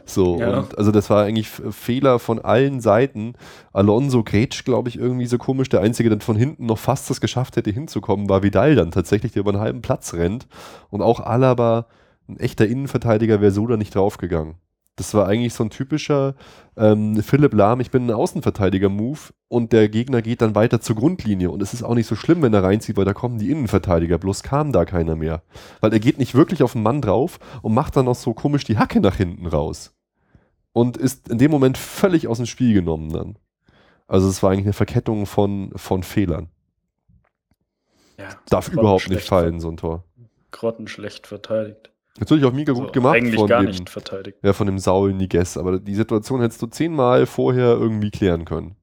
So, 0.04 0.40
ja. 0.40 0.58
und 0.58 0.76
also 0.76 0.90
das 0.90 1.08
war 1.08 1.24
eigentlich 1.24 1.48
Fehler 1.48 2.18
von 2.18 2.40
allen 2.40 2.80
Seiten. 2.80 3.34
Alonso 3.72 4.24
grätscht, 4.24 4.64
glaube 4.64 4.88
ich, 4.88 4.98
irgendwie 4.98 5.26
so 5.26 5.38
komisch. 5.38 5.68
Der 5.68 5.80
Einzige, 5.80 6.10
der 6.10 6.20
von 6.20 6.36
hinten 6.36 6.66
noch 6.66 6.78
fast 6.78 7.08
das 7.10 7.20
geschafft 7.20 7.56
hätte 7.56 7.70
hinzukommen, 7.70 8.28
war 8.28 8.42
Vidal 8.42 8.74
dann 8.74 8.90
tatsächlich, 8.90 9.32
der 9.32 9.40
über 9.40 9.52
einen 9.52 9.60
halben 9.60 9.82
Platz 9.82 10.14
rennt. 10.14 10.48
Und 10.90 11.00
auch 11.00 11.20
Alaba, 11.20 11.86
ein 12.28 12.38
echter 12.38 12.66
Innenverteidiger, 12.66 13.40
wäre 13.40 13.52
so 13.52 13.66
da 13.66 13.76
nicht 13.76 13.94
draufgegangen. 13.94 14.56
Das 14.96 15.14
war 15.14 15.26
eigentlich 15.26 15.54
so 15.54 15.64
ein 15.64 15.70
typischer 15.70 16.34
ähm, 16.76 17.22
Philipp 17.22 17.54
Lahm, 17.54 17.80
ich 17.80 17.90
bin 17.90 18.06
ein 18.06 18.10
Außenverteidiger-Move 18.10 19.20
und 19.48 19.72
der 19.72 19.88
Gegner 19.88 20.20
geht 20.20 20.42
dann 20.42 20.54
weiter 20.54 20.82
zur 20.82 20.96
Grundlinie. 20.96 21.50
Und 21.50 21.62
es 21.62 21.72
ist 21.72 21.82
auch 21.82 21.94
nicht 21.94 22.06
so 22.06 22.14
schlimm, 22.14 22.42
wenn 22.42 22.52
er 22.52 22.62
reinzieht, 22.62 22.98
weil 22.98 23.06
da 23.06 23.14
kommen 23.14 23.38
die 23.38 23.50
Innenverteidiger, 23.50 24.18
bloß 24.18 24.42
kam 24.42 24.70
da 24.70 24.84
keiner 24.84 25.16
mehr. 25.16 25.42
Weil 25.80 25.94
er 25.94 26.00
geht 26.00 26.18
nicht 26.18 26.34
wirklich 26.34 26.62
auf 26.62 26.72
den 26.72 26.82
Mann 26.82 27.00
drauf 27.00 27.38
und 27.62 27.72
macht 27.72 27.96
dann 27.96 28.04
noch 28.04 28.14
so 28.14 28.34
komisch 28.34 28.64
die 28.64 28.76
Hacke 28.76 29.00
nach 29.00 29.16
hinten 29.16 29.46
raus. 29.46 29.94
Und 30.72 30.98
ist 30.98 31.28
in 31.28 31.38
dem 31.38 31.50
Moment 31.50 31.78
völlig 31.78 32.28
aus 32.28 32.36
dem 32.36 32.46
Spiel 32.46 32.74
genommen 32.74 33.10
dann. 33.12 33.38
Also 34.06 34.28
es 34.28 34.42
war 34.42 34.50
eigentlich 34.50 34.66
eine 34.66 34.72
Verkettung 34.74 35.24
von, 35.24 35.72
von 35.74 36.02
Fehlern. 36.02 36.50
Ja, 38.18 38.28
Darf 38.50 38.68
überhaupt 38.68 39.08
nicht 39.08 39.26
fallen, 39.26 39.58
so 39.58 39.70
ein 39.70 39.78
Tor. 39.78 40.04
Grottenschlecht 40.50 41.26
verteidigt. 41.26 41.91
Natürlich 42.18 42.44
auch 42.44 42.52
mega 42.52 42.72
gut 42.72 42.82
also 42.82 42.92
gemacht. 42.92 43.16
Eigentlich 43.16 43.36
von 43.36 43.48
gar 43.48 43.62
dem, 43.62 43.70
nicht 43.70 43.88
verteidigt. 43.88 44.38
Ja, 44.42 44.52
von 44.52 44.66
dem 44.66 44.78
Saul 44.78 45.14
Niguez. 45.14 45.56
Aber 45.56 45.78
die 45.78 45.94
Situation 45.94 46.40
hättest 46.40 46.60
du 46.60 46.66
zehnmal 46.66 47.26
vorher 47.26 47.68
irgendwie 47.68 48.10
klären 48.10 48.44
können. 48.44 48.76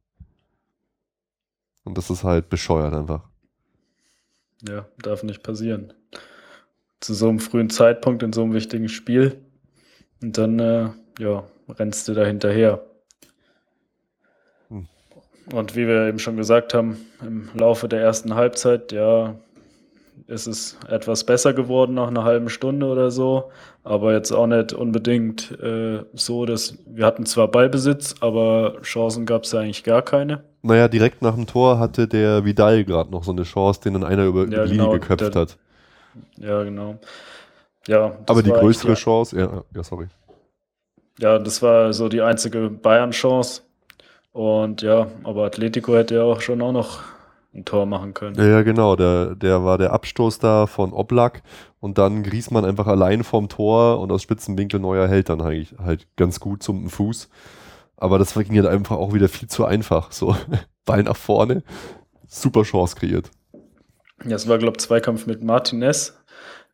Und 1.84 1.98
das 1.98 2.10
ist 2.10 2.24
halt 2.24 2.50
bescheuert 2.50 2.94
einfach. 2.94 3.24
Ja, 4.68 4.88
darf 5.02 5.24
nicht 5.24 5.44
passieren. 5.44 5.94
Zu 7.00 7.14
so 7.14 7.30
einem 7.30 7.40
frühen 7.40 7.70
Zeitpunkt 7.70 8.24
in 8.24 8.34
so 8.34 8.44
einem 8.44 8.54
wichtigen 8.54 8.90
Spiel. 8.90 9.42
Und 10.22 10.38
dann, 10.38 10.60
äh, 10.60 10.90
ja, 11.20 11.44
rennst 11.70 12.08
du 12.08 12.14
da 12.14 12.26
hinterher. 12.26 12.84
Hm. 14.70 14.88
Und 15.54 15.76
wie 15.76 15.88
wir 15.88 16.08
eben 16.08 16.20
schon 16.20 16.36
gesagt 16.36 16.74
haben, 16.74 16.98
im 17.22 17.50
Laufe 17.54 17.88
der 17.88 18.02
ersten 18.02 18.34
Halbzeit, 18.36 18.92
ja, 18.92 19.36
ist 20.30 20.48
es 20.48 20.78
etwas 20.88 21.24
besser 21.24 21.54
geworden 21.54 21.96
nach 21.96 22.08
einer 22.08 22.24
halben 22.24 22.50
Stunde 22.50 22.86
oder 22.86 23.10
so, 23.10 23.52
aber 23.84 24.14
jetzt 24.14 24.32
auch 24.32 24.48
nicht 24.48 24.74
unbedingt 24.74 25.60
äh, 25.60 26.04
so, 26.14 26.46
dass 26.46 26.78
wir 26.86 27.06
hatten 27.06 27.26
zwar 27.26 27.48
Ballbesitz, 27.48 28.16
aber 28.20 28.80
Chancen 28.84 29.26
gab 29.26 29.44
es 29.44 29.52
ja 29.52 29.60
eigentlich 29.60 29.84
gar 29.84 30.02
keine. 30.04 30.44
Naja, 30.62 30.88
direkt 30.88 31.22
nach 31.22 31.36
dem 31.36 31.48
Tor 31.48 31.80
hatte 31.80 32.08
der 32.08 32.46
Vidal 32.46 32.84
gerade 32.84 33.10
noch 33.12 33.24
so 33.24 33.32
eine 33.32 33.44
Chance, 33.44 33.82
den 33.82 33.94
dann 33.94 34.04
einer 34.04 34.26
über, 34.26 34.42
ja, 34.42 34.66
die 34.66 34.72
genau, 34.72 34.86
Linie 34.86 35.00
geköpft 35.00 35.34
der, 35.34 35.42
hat. 35.42 35.58
Ja, 36.38 36.64
genau. 36.64 37.00
Ja, 37.88 38.18
aber 38.28 38.44
die 38.44 38.52
größere 38.52 38.94
Chance, 38.94 39.40
ja, 39.40 39.64
ja, 39.74 39.84
sorry. 39.84 40.08
Ja, 41.18 41.40
das 41.40 41.62
war 41.62 41.92
so 41.92 42.08
die 42.08 42.22
einzige 42.22 42.70
Bayern-Chance. 42.70 43.64
Und 44.32 44.84
ja, 44.84 45.08
aber 45.24 45.46
Atletico 45.46 45.96
hätte 45.96 46.16
ja 46.16 46.24
auch 46.24 46.42
schon 46.42 46.62
auch 46.62 46.72
noch 46.72 47.00
ein 47.54 47.66
Tor 47.66 47.86
machen 47.86 48.14
können. 48.14 48.36
Ja, 48.36 48.46
ja 48.46 48.62
genau. 48.62 48.96
Der, 48.96 49.36
der 49.36 49.64
war 49.64 49.78
der 49.78 49.92
Abstoß 49.94 50.40
da 50.40 50.68
von 50.68 50.94
Oblak 50.94 51.42
und 51.80 51.98
dann 51.98 52.24
Griesmann 52.24 52.66
einfach 52.66 52.88
allein 52.88 53.24
vorm 53.24 53.50
Tor 53.50 54.00
und 54.00 54.12
aus 54.12 54.22
Spitzenwinkel 54.22 54.80
neuer 54.80 55.08
hält 55.08 55.30
dann 55.30 55.42
eigentlich 55.42 55.74
halt 55.80 56.08
ganz 56.16 56.40
gut 56.40 56.62
zum 56.64 56.90
Fuß. 56.90 57.30
Aber 57.98 58.18
das 58.18 58.34
ging 58.34 58.56
halt 58.56 58.68
einfach 58.68 58.98
auch 58.98 59.14
wieder 59.14 59.28
viel 59.28 59.50
zu 59.50 59.66
einfach. 59.66 60.12
So, 60.12 60.36
Ball 60.86 61.04
nach 61.04 61.18
vorne, 61.18 61.64
super 62.28 62.64
Chance 62.64 62.96
kreiert. 62.96 63.30
Ja, 64.26 64.36
es 64.36 64.48
war, 64.48 64.58
glaube 64.58 64.78
ich, 64.78 64.86
Zweikampf 64.86 65.26
mit 65.26 65.44
Martinez. 65.44 66.18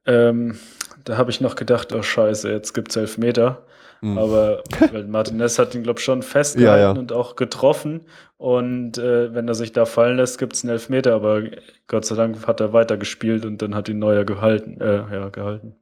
Ähm, 0.06 0.58
da 1.04 1.18
habe 1.18 1.32
ich 1.32 1.42
noch 1.42 1.56
gedacht, 1.56 1.94
oh 1.94 2.02
scheiße, 2.02 2.52
jetzt 2.52 2.74
gibt 2.74 2.90
es 2.90 2.96
Elfmeter. 2.96 3.66
Mhm. 4.06 4.18
Aber 4.20 4.62
Martinez 5.08 5.58
hat 5.58 5.74
ihn, 5.74 5.82
glaube 5.82 6.00
ich, 6.00 6.06
schon 6.06 6.22
festgehalten 6.22 6.82
ja, 6.82 6.94
ja. 6.94 7.00
und 7.00 7.12
auch 7.12 7.36
getroffen. 7.36 8.02
Und 8.38 9.00
äh, 9.00 9.34
wenn 9.34 9.48
er 9.48 9.56
sich 9.56 9.72
da 9.72 9.86
fallen 9.86 10.18
lässt, 10.18 10.38
gibt 10.38 10.56
es 10.56 10.64
einen 10.64 10.74
Elfmeter. 10.74 11.16
Aber 11.16 11.42
Gott 11.88 12.06
sei 12.06 12.16
Dank 12.16 12.46
hat 12.46 12.60
er 12.60 12.72
weitergespielt 12.72 13.46
und 13.46 13.62
dann 13.62 13.74
hat 13.74 13.90
ihn 13.90 13.98
Neuer 13.98 14.24
gehalten. 14.24 14.80
Äh, 14.80 15.12
ja, 15.12 15.30
gehalten. 15.30 15.76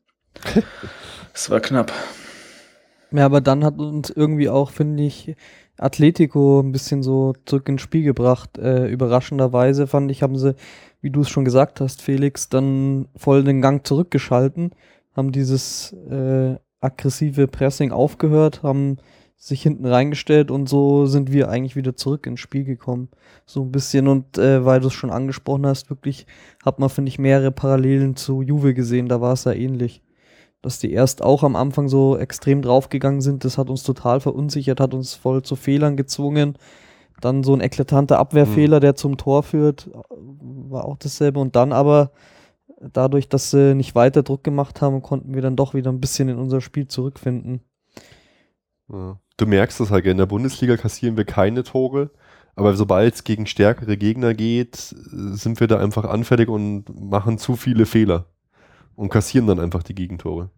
Es 1.35 1.49
war 1.49 1.59
knapp. 1.61 1.91
Ja, 3.09 3.25
aber 3.25 3.41
dann 3.41 3.65
hat 3.65 3.79
uns 3.79 4.11
irgendwie 4.11 4.49
auch, 4.49 4.69
finde 4.69 5.01
ich, 5.01 5.35
Atletico 5.77 6.59
ein 6.59 6.71
bisschen 6.71 7.01
so 7.01 7.33
zurück 7.45 7.67
ins 7.69 7.81
Spiel 7.81 8.03
gebracht. 8.03 8.59
Äh, 8.59 8.87
überraschenderweise 8.87 9.87
fand 9.87 10.11
ich, 10.11 10.21
haben 10.21 10.37
sie, 10.37 10.53
wie 11.01 11.09
du 11.09 11.21
es 11.21 11.29
schon 11.29 11.43
gesagt 11.43 11.81
hast, 11.81 12.03
Felix, 12.03 12.49
dann 12.49 13.07
voll 13.15 13.43
den 13.43 13.63
Gang 13.63 13.85
zurückgeschalten, 13.85 14.75
haben 15.15 15.31
dieses 15.31 15.93
äh, 16.07 16.57
aggressive 16.83 17.47
Pressing 17.47 17.91
aufgehört, 17.91 18.63
haben 18.63 18.97
sich 19.37 19.61
hinten 19.61 19.85
reingestellt 19.85 20.51
und 20.51 20.69
so 20.69 21.05
sind 21.05 21.31
wir 21.31 21.49
eigentlich 21.49 21.75
wieder 21.75 21.95
zurück 21.95 22.25
ins 22.27 22.39
Spiel 22.39 22.63
gekommen. 22.63 23.09
So 23.45 23.61
ein 23.61 23.71
bisschen 23.71 24.07
und 24.07 24.37
äh, 24.37 24.63
weil 24.63 24.79
du 24.79 24.87
es 24.87 24.93
schon 24.93 25.09
angesprochen 25.11 25.65
hast, 25.65 25.89
wirklich 25.89 26.27
hat 26.63 26.79
man, 26.79 26.89
finde 26.89 27.09
ich, 27.09 27.19
mehrere 27.19 27.51
Parallelen 27.51 28.15
zu 28.15 28.41
Juve 28.41 28.73
gesehen, 28.73 29.09
da 29.09 29.19
war 29.19 29.33
es 29.33 29.43
ja 29.43 29.51
ähnlich. 29.51 30.01
Dass 30.61 30.79
die 30.79 30.93
erst 30.93 31.21
auch 31.21 31.43
am 31.43 31.57
Anfang 31.57 31.89
so 31.89 32.17
extrem 32.17 32.61
draufgegangen 32.61 33.19
sind, 33.19 33.43
das 33.43 33.57
hat 33.57 33.69
uns 33.69 33.83
total 33.83 34.21
verunsichert, 34.21 34.79
hat 34.79 34.93
uns 34.93 35.13
voll 35.13 35.41
zu 35.41 35.57
Fehlern 35.57 35.97
gezwungen. 35.97 36.57
Dann 37.19 37.43
so 37.43 37.53
ein 37.53 37.59
eklatanter 37.59 38.19
Abwehrfehler, 38.19 38.77
mhm. 38.77 38.81
der 38.81 38.95
zum 38.95 39.17
Tor 39.17 39.43
führt, 39.43 39.89
war 40.09 40.85
auch 40.85 40.97
dasselbe. 40.97 41.41
Und 41.41 41.57
dann 41.57 41.73
aber 41.73 42.11
dadurch, 42.91 43.29
dass 43.29 43.51
sie 43.51 43.75
nicht 43.75 43.95
weiter 43.95 44.23
Druck 44.23 44.43
gemacht 44.43 44.81
haben, 44.81 45.01
konnten 45.01 45.33
wir 45.33 45.41
dann 45.41 45.55
doch 45.55 45.73
wieder 45.73 45.91
ein 45.91 46.01
bisschen 46.01 46.29
in 46.29 46.37
unser 46.37 46.61
Spiel 46.61 46.87
zurückfinden. 46.87 47.61
Ja. 48.91 49.19
Du 49.37 49.47
merkst 49.47 49.79
es 49.79 49.89
halt, 49.89 50.05
in 50.05 50.17
der 50.17 50.25
Bundesliga 50.27 50.77
kassieren 50.77 51.17
wir 51.17 51.25
keine 51.25 51.63
Tore, 51.63 52.11
aber 52.55 52.75
sobald 52.75 53.15
es 53.15 53.23
gegen 53.23 53.47
stärkere 53.47 53.97
Gegner 53.97 54.33
geht, 54.33 54.75
sind 54.75 55.59
wir 55.59 55.67
da 55.67 55.79
einfach 55.79 56.05
anfällig 56.05 56.49
und 56.49 56.85
machen 56.93 57.37
zu 57.39 57.55
viele 57.55 57.85
Fehler. 57.85 58.27
und 58.95 59.09
kassieren 59.09 59.47
dann 59.47 59.59
einfach 59.59 59.83
die 59.83 59.95
Gegentore. 59.95 60.49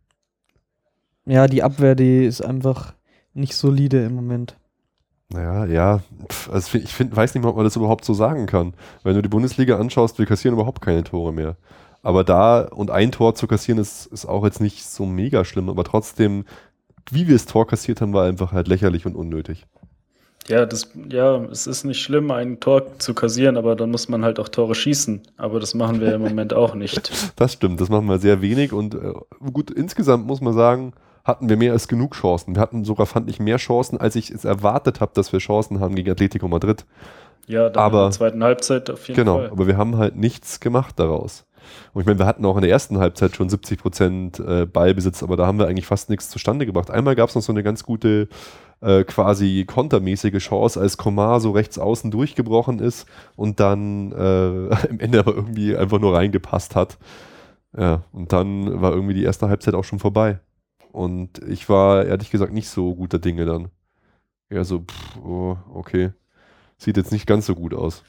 Ja, 1.25 1.47
die 1.47 1.63
Abwehr, 1.63 1.95
die 1.95 2.25
ist 2.25 2.41
einfach 2.41 2.93
nicht 3.33 3.55
solide 3.55 4.03
im 4.05 4.15
Moment. 4.15 4.57
Naja, 5.29 5.65
ja, 5.65 6.01
also 6.51 6.77
ich 6.77 6.93
find, 6.93 7.15
weiß 7.15 7.33
nicht 7.33 7.43
mal, 7.43 7.49
ob 7.49 7.55
man 7.55 7.65
das 7.65 7.75
überhaupt 7.75 8.05
so 8.05 8.13
sagen 8.13 8.45
kann. 8.45 8.75
Wenn 9.03 9.15
du 9.15 9.23
die 9.23 9.29
Bundesliga 9.29 9.79
anschaust, 9.79 10.19
wir 10.19 10.27
kassieren 10.27 10.55
überhaupt 10.55 10.81
keine 10.81 11.03
Tore 11.03 11.33
mehr. 11.33 11.57
Aber 12.05 12.23
da 12.23 12.61
und 12.61 12.91
ein 12.91 13.11
Tor 13.11 13.33
zu 13.33 13.47
kassieren 13.47 13.79
ist, 13.79 14.05
ist 14.05 14.27
auch 14.27 14.43
jetzt 14.45 14.61
nicht 14.61 14.85
so 14.85 15.07
mega 15.07 15.43
schlimm, 15.43 15.69
aber 15.69 15.83
trotzdem, 15.83 16.45
wie 17.11 17.27
wir 17.27 17.33
das 17.33 17.47
Tor 17.47 17.65
kassiert 17.65 17.99
haben, 17.99 18.13
war 18.13 18.25
einfach 18.25 18.51
halt 18.51 18.67
lächerlich 18.67 19.07
und 19.07 19.15
unnötig. 19.15 19.65
Ja, 20.47 20.67
das, 20.67 20.91
ja, 21.09 21.37
es 21.45 21.65
ist 21.65 21.83
nicht 21.83 21.99
schlimm, 21.99 22.29
ein 22.29 22.59
Tor 22.59 22.99
zu 22.99 23.15
kassieren, 23.15 23.57
aber 23.57 23.75
dann 23.75 23.89
muss 23.89 24.07
man 24.07 24.23
halt 24.23 24.39
auch 24.39 24.49
Tore 24.49 24.75
schießen. 24.75 25.23
Aber 25.37 25.59
das 25.59 25.73
machen 25.73 25.99
wir 25.99 26.13
im 26.13 26.21
Moment 26.21 26.53
auch 26.53 26.75
nicht. 26.75 27.11
Das 27.37 27.53
stimmt, 27.53 27.81
das 27.81 27.89
machen 27.89 28.05
wir 28.05 28.19
sehr 28.19 28.39
wenig 28.39 28.71
und 28.71 28.93
äh, 28.93 29.13
gut, 29.51 29.71
insgesamt 29.71 30.27
muss 30.27 30.41
man 30.41 30.53
sagen, 30.53 30.93
hatten 31.23 31.49
wir 31.49 31.57
mehr 31.57 31.71
als 31.73 31.87
genug 31.87 32.13
Chancen. 32.13 32.53
Wir 32.53 32.61
hatten 32.61 32.85
sogar, 32.85 33.07
fand 33.07 33.31
ich, 33.31 33.39
mehr 33.39 33.57
Chancen, 33.57 33.99
als 33.99 34.15
ich 34.15 34.29
es 34.29 34.45
erwartet 34.45 35.01
habe, 35.01 35.11
dass 35.15 35.33
wir 35.33 35.39
Chancen 35.39 35.79
haben 35.79 35.95
gegen 35.95 36.11
Atletico 36.11 36.47
Madrid. 36.47 36.85
Ja, 37.47 37.69
dann 37.69 37.83
Aber- 37.83 37.97
in 38.03 38.09
der 38.09 38.11
zweiten 38.11 38.43
Halbzeit 38.43 38.91
auf 38.91 39.07
jeden 39.07 39.15
Genau, 39.15 39.37
Fall. 39.39 39.49
aber 39.49 39.65
wir 39.65 39.77
haben 39.77 39.97
halt 39.97 40.15
nichts 40.15 40.59
gemacht 40.59 40.99
daraus. 40.99 41.45
Und 41.93 42.01
ich 42.01 42.07
meine, 42.07 42.19
wir 42.19 42.25
hatten 42.25 42.45
auch 42.45 42.55
in 42.55 42.61
der 42.61 42.71
ersten 42.71 42.97
Halbzeit 42.97 43.35
schon 43.35 43.49
70 43.49 43.79
Prozent 43.79 44.39
äh, 44.39 44.65
Ballbesitz, 44.65 45.23
aber 45.23 45.37
da 45.37 45.47
haben 45.47 45.59
wir 45.59 45.67
eigentlich 45.67 45.85
fast 45.85 46.09
nichts 46.09 46.29
zustande 46.29 46.65
gebracht. 46.65 46.89
Einmal 46.89 47.15
gab 47.15 47.29
es 47.29 47.35
noch 47.35 47.41
so 47.41 47.51
eine 47.51 47.63
ganz 47.63 47.83
gute 47.83 48.27
äh, 48.81 49.03
quasi 49.03 49.65
kontermäßige 49.65 50.37
Chance, 50.37 50.79
als 50.79 50.97
Komar 50.97 51.39
so 51.39 51.51
rechts 51.51 51.79
außen 51.79 52.11
durchgebrochen 52.11 52.79
ist 52.79 53.07
und 53.35 53.59
dann 53.59 54.11
äh, 54.11 54.87
im 54.89 54.99
Ende 54.99 55.19
aber 55.19 55.33
irgendwie 55.33 55.75
einfach 55.75 55.99
nur 55.99 56.15
reingepasst 56.15 56.75
hat. 56.75 56.97
Ja, 57.77 58.03
und 58.13 58.31
dann 58.31 58.81
war 58.81 58.93
irgendwie 58.93 59.13
die 59.13 59.23
erste 59.23 59.49
Halbzeit 59.49 59.73
auch 59.73 59.83
schon 59.83 59.99
vorbei. 59.99 60.39
Und 60.91 61.39
ich 61.47 61.67
war 61.67 62.05
ehrlich 62.05 62.31
gesagt 62.31 62.53
nicht 62.53 62.69
so 62.69 62.95
guter 62.95 63.19
Dinge 63.19 63.45
dann. 63.45 63.69
Eher 64.49 64.63
so, 64.63 64.79
pff, 64.79 65.17
oh, 65.25 65.57
okay. 65.73 66.11
Sieht 66.77 66.97
jetzt 66.97 67.11
nicht 67.11 67.27
ganz 67.27 67.45
so 67.45 67.55
gut 67.55 67.73
aus. 67.73 68.03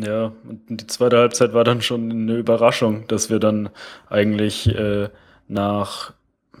Ja, 0.00 0.32
und 0.48 0.62
die 0.68 0.86
zweite 0.88 1.18
Halbzeit 1.18 1.52
war 1.54 1.62
dann 1.64 1.80
schon 1.82 2.10
eine 2.10 2.34
Überraschung, 2.36 3.06
dass 3.06 3.30
wir 3.30 3.38
dann 3.38 3.68
eigentlich 4.08 4.68
äh, 4.74 5.08
nach 5.46 6.12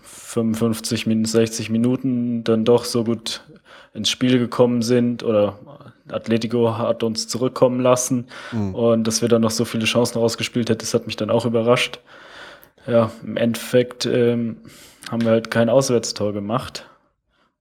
55, 0.02 1.06
Min- 1.06 1.24
60 1.24 1.70
Minuten 1.70 2.44
dann 2.44 2.64
doch 2.64 2.84
so 2.84 3.04
gut 3.04 3.42
ins 3.92 4.10
Spiel 4.10 4.38
gekommen 4.38 4.82
sind 4.82 5.22
oder 5.22 5.58
Atletico 6.08 6.76
hat 6.78 7.02
uns 7.02 7.26
zurückkommen 7.28 7.80
lassen 7.80 8.26
Mhm. 8.52 8.74
und 8.74 9.04
dass 9.06 9.22
wir 9.22 9.28
dann 9.28 9.42
noch 9.42 9.50
so 9.50 9.64
viele 9.64 9.84
Chancen 9.84 10.18
rausgespielt 10.18 10.68
hätten, 10.68 10.80
das 10.80 10.94
hat 10.94 11.06
mich 11.06 11.16
dann 11.16 11.30
auch 11.30 11.46
überrascht. 11.46 12.00
Ja, 12.86 13.10
im 13.22 13.36
Endeffekt 13.36 14.04
ähm, 14.06 14.58
haben 15.10 15.22
wir 15.24 15.30
halt 15.30 15.50
kein 15.50 15.70
Auswärtstor 15.70 16.32
gemacht 16.32 16.86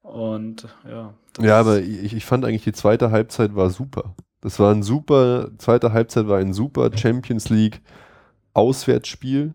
und 0.02 0.68
ja. 0.88 1.14
Ja, 1.40 1.60
aber 1.60 1.80
ich, 1.80 2.14
ich 2.14 2.26
fand 2.26 2.46
eigentlich 2.46 2.64
die 2.64 2.74
zweite 2.74 3.10
Halbzeit 3.12 3.56
war 3.56 3.70
super. 3.70 4.16
Das 4.44 4.60
war 4.60 4.74
ein 4.74 4.84
super, 4.84 5.52
zweite 5.58 5.94
Halbzeit 5.94 6.28
war 6.28 6.38
ein 6.38 6.52
super 6.52 6.90
Champions 6.94 7.48
League 7.50 7.82
Auswärtsspiel. 8.54 9.54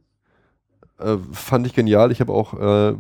Äh, 0.98 1.18
fand 1.31 1.66
ich 1.66 1.74
genial. 1.74 2.11
Ich 2.11 2.22
habe 2.22 2.33
auch 2.33 2.55
äh, 2.55 2.94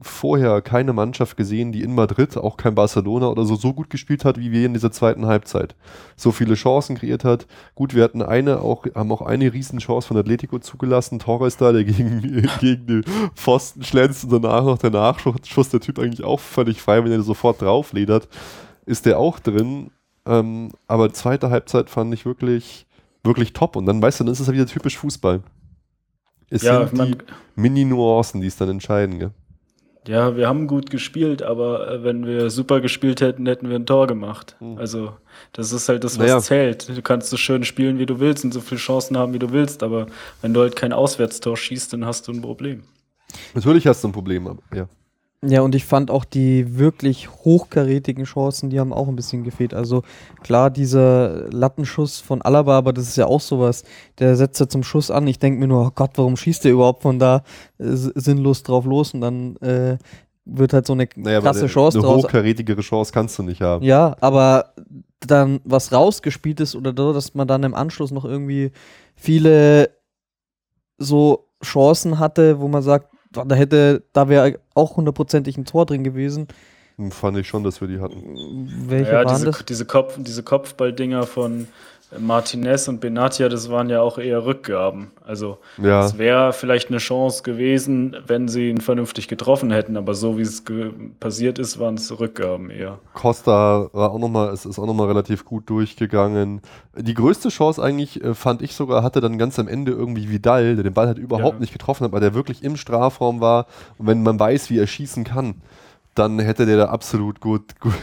vorher 0.00 0.62
keine 0.62 0.94
Mannschaft 0.94 1.36
gesehen, 1.36 1.70
die 1.70 1.82
in 1.82 1.94
Madrid, 1.94 2.38
auch 2.38 2.56
kein 2.56 2.74
Barcelona 2.74 3.28
oder 3.28 3.44
so, 3.44 3.56
so 3.56 3.74
gut 3.74 3.90
gespielt 3.90 4.24
hat, 4.24 4.38
wie 4.38 4.52
wir 4.52 4.64
in 4.64 4.72
dieser 4.72 4.90
zweiten 4.90 5.26
Halbzeit. 5.26 5.76
So 6.16 6.32
viele 6.32 6.54
Chancen 6.54 6.96
kreiert 6.96 7.24
hat. 7.24 7.46
Gut, 7.74 7.94
wir 7.94 8.04
hatten 8.04 8.22
eine, 8.22 8.60
auch, 8.60 8.86
haben 8.94 9.12
auch 9.12 9.20
eine 9.20 9.52
Riesenchance 9.52 10.08
von 10.08 10.16
Atletico 10.16 10.60
zugelassen. 10.60 11.18
Torres 11.18 11.58
da, 11.58 11.72
der 11.72 11.84
gegen, 11.84 12.48
gegen 12.58 12.86
den 12.86 13.04
Pfosten 13.34 13.84
schlänzt 13.84 14.24
und 14.24 14.42
danach 14.42 14.64
noch 14.64 14.78
der 14.78 14.90
Nachschuss, 14.90 15.68
der 15.68 15.80
Typ 15.80 15.98
eigentlich 15.98 16.24
auch 16.24 16.40
völlig 16.40 16.80
frei, 16.80 17.04
wenn 17.04 17.12
er 17.12 17.20
sofort 17.20 17.60
draufledert, 17.60 18.28
ist 18.86 19.04
der 19.04 19.18
auch 19.18 19.38
drin. 19.40 19.90
Ähm, 20.26 20.70
aber 20.86 21.12
zweite 21.12 21.50
Halbzeit 21.50 21.90
fand 21.90 22.12
ich 22.14 22.24
wirklich, 22.24 22.86
wirklich 23.24 23.52
top. 23.52 23.76
Und 23.76 23.86
dann 23.86 24.00
weißt 24.00 24.20
du, 24.20 24.24
dann 24.24 24.32
ist 24.32 24.40
es 24.40 24.46
ja 24.46 24.52
wieder 24.52 24.66
typisch 24.66 24.98
Fußball. 24.98 25.42
Es 26.50 26.62
ja, 26.62 26.86
sind 26.86 27.02
die 27.02 27.18
Mini-Nuancen, 27.56 28.40
die 28.40 28.46
es 28.46 28.56
dann 28.56 28.68
entscheiden, 28.68 29.18
gell? 29.18 29.30
Ja, 30.06 30.36
wir 30.36 30.48
haben 30.48 30.66
gut 30.66 30.90
gespielt, 30.90 31.42
aber 31.42 31.88
äh, 31.88 32.04
wenn 32.04 32.26
wir 32.26 32.50
super 32.50 32.80
gespielt 32.80 33.20
hätten, 33.20 33.46
hätten 33.46 33.68
wir 33.68 33.76
ein 33.76 33.86
Tor 33.86 34.08
gemacht. 34.08 34.56
Mhm. 34.58 34.76
Also, 34.76 35.12
das 35.52 35.72
ist 35.72 35.88
halt 35.88 36.02
das, 36.02 36.18
was 36.18 36.26
Naja. 36.26 36.40
zählt. 36.40 36.88
Du 36.88 37.02
kannst 37.02 37.30
so 37.30 37.36
schön 37.36 37.62
spielen, 37.62 37.98
wie 37.98 38.06
du 38.06 38.18
willst 38.18 38.44
und 38.44 38.52
so 38.52 38.60
viele 38.60 38.80
Chancen 38.80 39.16
haben, 39.16 39.32
wie 39.32 39.38
du 39.38 39.52
willst, 39.52 39.82
aber 39.82 40.06
wenn 40.40 40.52
du 40.52 40.60
halt 40.60 40.74
kein 40.74 40.92
Auswärtstor 40.92 41.56
schießt, 41.56 41.92
dann 41.92 42.04
hast 42.04 42.26
du 42.26 42.32
ein 42.32 42.42
Problem. 42.42 42.82
Natürlich 43.54 43.86
hast 43.86 44.02
du 44.02 44.08
ein 44.08 44.12
Problem, 44.12 44.48
aber 44.48 44.62
ja. 44.74 44.88
Ja, 45.44 45.62
und 45.62 45.74
ich 45.74 45.84
fand 45.84 46.12
auch 46.12 46.24
die 46.24 46.78
wirklich 46.78 47.28
hochkarätigen 47.28 48.24
Chancen, 48.24 48.70
die 48.70 48.78
haben 48.78 48.92
auch 48.92 49.08
ein 49.08 49.16
bisschen 49.16 49.42
gefehlt. 49.42 49.74
Also 49.74 50.02
klar, 50.44 50.70
dieser 50.70 51.50
Lattenschuss 51.50 52.20
von 52.20 52.42
Alaba, 52.42 52.78
aber 52.78 52.92
das 52.92 53.08
ist 53.08 53.16
ja 53.16 53.26
auch 53.26 53.40
sowas. 53.40 53.82
Der 54.20 54.36
setzt 54.36 54.60
ja 54.60 54.68
zum 54.68 54.84
Schuss 54.84 55.10
an. 55.10 55.26
Ich 55.26 55.40
denke 55.40 55.58
mir 55.58 55.66
nur, 55.66 55.86
oh 55.88 55.90
Gott, 55.92 56.12
warum 56.14 56.36
schießt 56.36 56.64
der 56.64 56.70
überhaupt 56.70 57.02
von 57.02 57.18
da 57.18 57.42
äh, 57.78 57.86
sinnlos 57.88 58.62
drauf 58.62 58.84
los? 58.84 59.14
Und 59.14 59.20
dann 59.20 59.56
äh, 59.56 59.98
wird 60.44 60.72
halt 60.74 60.86
so 60.86 60.92
eine 60.92 61.08
Naja, 61.16 61.40
krasse 61.40 61.60
eine, 61.60 61.68
Chance 61.68 61.98
eine 61.98 62.06
draus. 62.06 62.22
hochkarätigere 62.22 62.80
Chance 62.80 63.12
kannst 63.12 63.36
du 63.40 63.42
nicht 63.42 63.60
haben. 63.62 63.84
Ja, 63.84 64.16
aber 64.20 64.74
dann 65.26 65.60
was 65.64 65.90
rausgespielt 65.92 66.60
ist 66.60 66.76
oder 66.76 66.94
so, 66.96 67.12
dass 67.12 67.34
man 67.34 67.48
dann 67.48 67.64
im 67.64 67.74
Anschluss 67.74 68.12
noch 68.12 68.24
irgendwie 68.24 68.70
viele 69.16 69.90
so 70.98 71.48
Chancen 71.64 72.20
hatte, 72.20 72.60
wo 72.60 72.68
man 72.68 72.82
sagt, 72.82 73.11
da 73.32 73.54
hätte, 73.54 74.02
da 74.12 74.28
wäre 74.28 74.58
auch 74.74 74.96
hundertprozentig 74.96 75.56
ein 75.56 75.64
Tor 75.64 75.86
drin 75.86 76.04
gewesen. 76.04 76.48
Hm, 76.96 77.10
Fand 77.10 77.38
ich 77.38 77.48
schon, 77.48 77.64
dass 77.64 77.80
wir 77.80 77.88
die 77.88 78.00
hatten. 78.00 78.68
Welche 78.88 79.12
ja, 79.12 79.24
waren 79.24 79.34
diese, 79.34 79.46
das? 79.46 79.64
diese, 79.64 79.84
Kopf, 79.86 80.16
diese 80.18 80.42
Kopfballdinger 80.42 81.26
von 81.26 81.62
äh, 81.62 81.66
Martinez 82.18 82.88
und 82.88 83.00
Benatia, 83.00 83.48
das 83.48 83.70
waren 83.70 83.88
ja 83.88 84.00
auch 84.02 84.18
eher 84.18 84.44
Rückgaben. 84.44 85.10
Also, 85.24 85.58
Ja, 85.82 86.04
es 86.04 86.18
wäre 86.18 86.52
vielleicht 86.52 86.88
eine 86.88 86.98
Chance 86.98 87.42
gewesen, 87.42 88.16
wenn 88.26 88.48
sie 88.48 88.68
ihn 88.70 88.80
vernünftig 88.80 89.28
getroffen 89.28 89.70
hätten, 89.70 89.96
aber 89.96 90.14
so 90.14 90.36
wie 90.36 90.42
es 90.42 90.62
passiert 91.20 91.58
ist, 91.58 91.78
waren 91.78 91.94
es 91.94 92.18
Rückgaben 92.20 92.70
eher. 92.70 92.98
Costa 93.14 93.88
war 93.92 94.10
auch 94.10 94.18
noch 94.18 94.28
mal, 94.28 94.50
es 94.52 94.66
ist 94.66 94.78
auch 94.78 94.86
nochmal 94.86 95.06
relativ 95.08 95.44
gut 95.44 95.70
durchgegangen. 95.70 96.60
Die 96.96 97.14
größte 97.14 97.48
Chance 97.48 97.82
eigentlich, 97.82 98.22
äh, 98.22 98.34
fand 98.34 98.62
ich 98.62 98.74
sogar, 98.74 99.02
hatte 99.02 99.20
dann 99.20 99.38
ganz 99.38 99.58
am 99.58 99.68
Ende 99.68 99.92
irgendwie 99.92 100.28
Vidal, 100.30 100.74
der 100.74 100.84
den 100.84 100.94
Ball 100.94 101.06
halt 101.06 101.18
überhaupt 101.18 101.54
Ja. 101.54 101.60
nicht 101.60 101.72
getroffen 101.72 102.04
hat, 102.04 102.12
weil 102.12 102.20
der 102.20 102.34
wirklich 102.34 102.62
im 102.62 102.76
Strafraum 102.76 103.40
war. 103.40 103.66
Und 103.98 104.06
wenn 104.06 104.22
man 104.22 104.38
weiß, 104.38 104.70
wie 104.70 104.78
er 104.78 104.86
schießen 104.86 105.24
kann, 105.24 105.54
dann 106.14 106.38
hätte 106.40 106.66
der 106.66 106.76
da 106.76 106.84
absolut 106.86 107.40
gut. 107.40 107.62
gut 107.80 107.94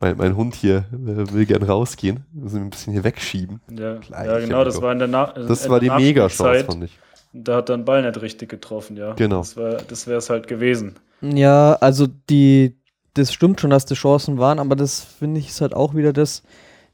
mein, 0.00 0.16
mein 0.16 0.36
Hund 0.36 0.54
hier 0.54 0.84
äh, 0.92 1.32
will 1.32 1.46
gern 1.46 1.62
rausgehen. 1.62 2.24
Müssen 2.32 2.56
wir 2.56 2.62
ein 2.62 2.70
bisschen 2.70 2.92
hier 2.92 3.04
wegschieben. 3.04 3.60
Ja, 3.70 3.96
Gleich, 3.96 4.26
ja 4.26 4.38
genau, 4.40 4.64
das 4.64 4.80
war 4.80 4.92
in 4.92 4.98
der, 4.98 5.08
Na 5.08 5.26
Das 5.32 5.64
in 5.64 5.70
war 5.70 5.80
die 5.80 5.90
Mega-Chance, 5.90 6.64
fand 6.64 6.84
ich. 6.84 6.98
Da 7.32 7.56
hat 7.56 7.68
dann 7.68 7.84
Ball 7.84 8.02
nicht 8.02 8.20
richtig 8.20 8.48
getroffen, 8.48 8.96
ja. 8.96 9.12
Genau. 9.12 9.38
Das, 9.38 9.56
war- 9.56 9.78
das 9.88 10.06
wäre 10.06 10.18
es 10.18 10.30
halt 10.30 10.48
gewesen. 10.48 10.96
Ja, 11.20 11.74
also 11.80 12.06
die, 12.28 12.76
das 13.14 13.32
stimmt 13.32 13.60
schon, 13.60 13.70
dass 13.70 13.86
die 13.86 13.94
Chancen 13.94 14.38
waren, 14.38 14.58
aber 14.58 14.74
das 14.74 15.00
finde 15.00 15.38
ich 15.40 15.48
ist 15.48 15.60
halt 15.60 15.74
auch 15.74 15.94
wieder 15.94 16.12
das 16.12 16.42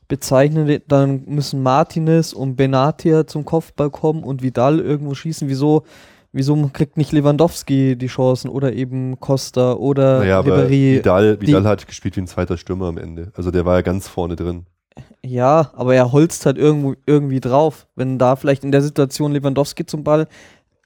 Bezeichnende. 0.09 0.81
Dann 0.81 1.25
müssen 1.27 1.63
Martinez 1.63 2.33
und 2.33 2.57
Benatia 2.57 3.27
zum 3.27 3.45
Kopfball 3.45 3.91
kommen 3.91 4.25
und 4.25 4.43
Vidal 4.43 4.81
irgendwo 4.81 5.15
schießen. 5.15 5.49
Wieso, 5.49 5.85
wieso 6.37 6.55
kriegt 6.73 6.97
nicht 6.97 7.13
Lewandowski 7.13 7.97
die 7.97 8.07
Chancen 8.07 8.49
oder 8.49 8.73
eben 8.73 9.19
Costa 9.19 9.73
oder 9.73 10.21
Naja, 10.21 10.39
aber 10.39 10.65
Ribéry? 10.67 10.97
Vidal, 10.99 11.41
Vidal 11.41 11.63
die- 11.63 11.69
hat 11.69 11.87
gespielt 11.89 12.17
wie 12.17 12.21
ein 12.21 12.27
zweiter 12.29 12.57
Stürmer 12.57 12.87
am 12.87 12.99
Ende. 12.99 13.33
Also 13.37 13.51
der 13.51 13.65
war 13.65 13.75
ja 13.77 13.83
ganz 13.83 14.07
vorne 14.09 14.37
drin. 14.37 14.67
Ja, 15.25 15.73
aber 15.75 15.95
er 15.95 16.13
holzt 16.13 16.47
halt 16.47 16.57
irgendwo, 16.59 16.95
irgendwie 17.07 17.41
drauf. 17.41 17.87
Wenn 17.97 18.19
da 18.19 18.37
vielleicht 18.37 18.65
in 18.65 18.73
der 18.73 18.83
Situation 18.83 19.33
Lewandowski 19.33 19.85
zum 19.85 20.05
Ball 20.05 20.29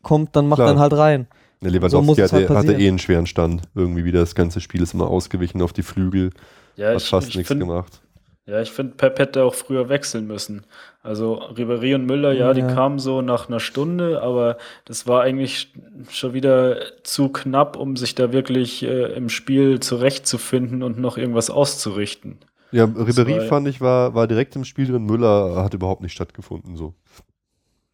kommt, 0.03 0.35
dann 0.35 0.49
macht 0.49 0.59
Klar. 0.59 0.75
er 0.75 0.79
halt 0.79 0.93
rein. 0.95 1.27
Der 1.63 1.71
So 1.71 1.77
Lewandowski 1.77 2.21
halt 2.23 2.33
hatte, 2.33 2.43
hatte 2.45 2.55
passieren. 2.55 2.81
eh 2.81 2.89
einen 2.89 2.99
schweren 2.99 3.27
Stand. 3.27 3.63
Irgendwie 3.75 4.05
wieder 4.05 4.21
das 4.21 4.35
ganze 4.35 4.61
Spiel 4.61 4.81
ist 4.83 4.95
immer 4.95 5.09
ausgewichen 5.09 5.61
auf 5.61 5.73
die 5.75 5.83
Flügel. 5.83 6.31
Ja, 6.77 6.89
hat 6.89 6.97
ich, 7.03 7.09
fast 7.09 7.29
ich 7.29 7.37
nichts 7.37 7.49
find, 7.49 7.61
gemacht. 7.61 8.01
Ja, 8.46 8.61
ich 8.61 8.72
finde, 8.72 8.94
Pep 8.96 9.18
hätte 9.18 9.44
auch 9.44 9.55
früher 9.55 9.88
wechseln 9.88 10.26
müssen. 10.26 10.64
Also 11.03 11.40
Ribéry 11.40 11.94
und 11.94 12.07
Müller, 12.07 12.33
ja, 12.33 12.53
die 12.53 12.62
Ja. 12.62 12.72
kamen 12.72 12.98
so 12.98 13.22
nach 13.22 13.48
einer 13.48 13.61
Stunde, 13.61 14.22
aber 14.22 14.57
das 14.87 15.07
war 15.07 15.22
eigentlich 15.22 15.72
schon 16.11 16.33
wieder 16.33 16.79
zu 17.05 17.29
knapp, 17.29 17.76
um 17.76 17.96
sich 17.96 18.14
da 18.14 18.33
wirklich 18.33 18.83
äh, 18.83 19.12
im 19.12 19.29
Spiel 19.29 19.79
zurechtzufinden 19.81 20.83
und 20.83 20.98
noch 20.98 21.16
irgendwas 21.16 21.48
auszurichten. 21.50 22.38
Ja, 22.72 22.85
Ribéry 22.85 23.38
war- 23.38 23.46
fand 23.46 23.68
ich 23.68 23.81
war, 23.81 24.14
war 24.14 24.26
direkt 24.26 24.57
im 24.57 24.64
Spiel 24.64 24.87
drin. 24.87 25.05
Müller 25.05 25.62
hat 25.62 25.74
überhaupt 25.74 26.03
nicht 26.03 26.12
stattgefunden. 26.12 26.76
So. 26.76 26.94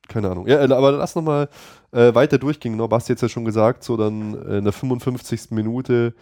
Keine 0.09 0.31
Ahnung. 0.31 0.47
Ja, 0.47 0.65
äh, 0.65 0.73
aber 0.73 0.93
lass 0.93 1.17
nochmal 1.17 1.49
äh, 1.93 2.15
weiter 2.15 2.39
durchgehen. 2.39 2.73
Genau, 2.73 2.87
Basti 2.89 3.13
hat 3.13 3.21
ja 3.23 3.29
schon 3.29 3.45
gesagt, 3.45 3.83
so 3.85 3.97
dann 3.97 4.35
äh, 4.49 4.59
in 4.59 4.65
der 4.65 4.73
55. 4.73 5.51
Minute 5.51 6.15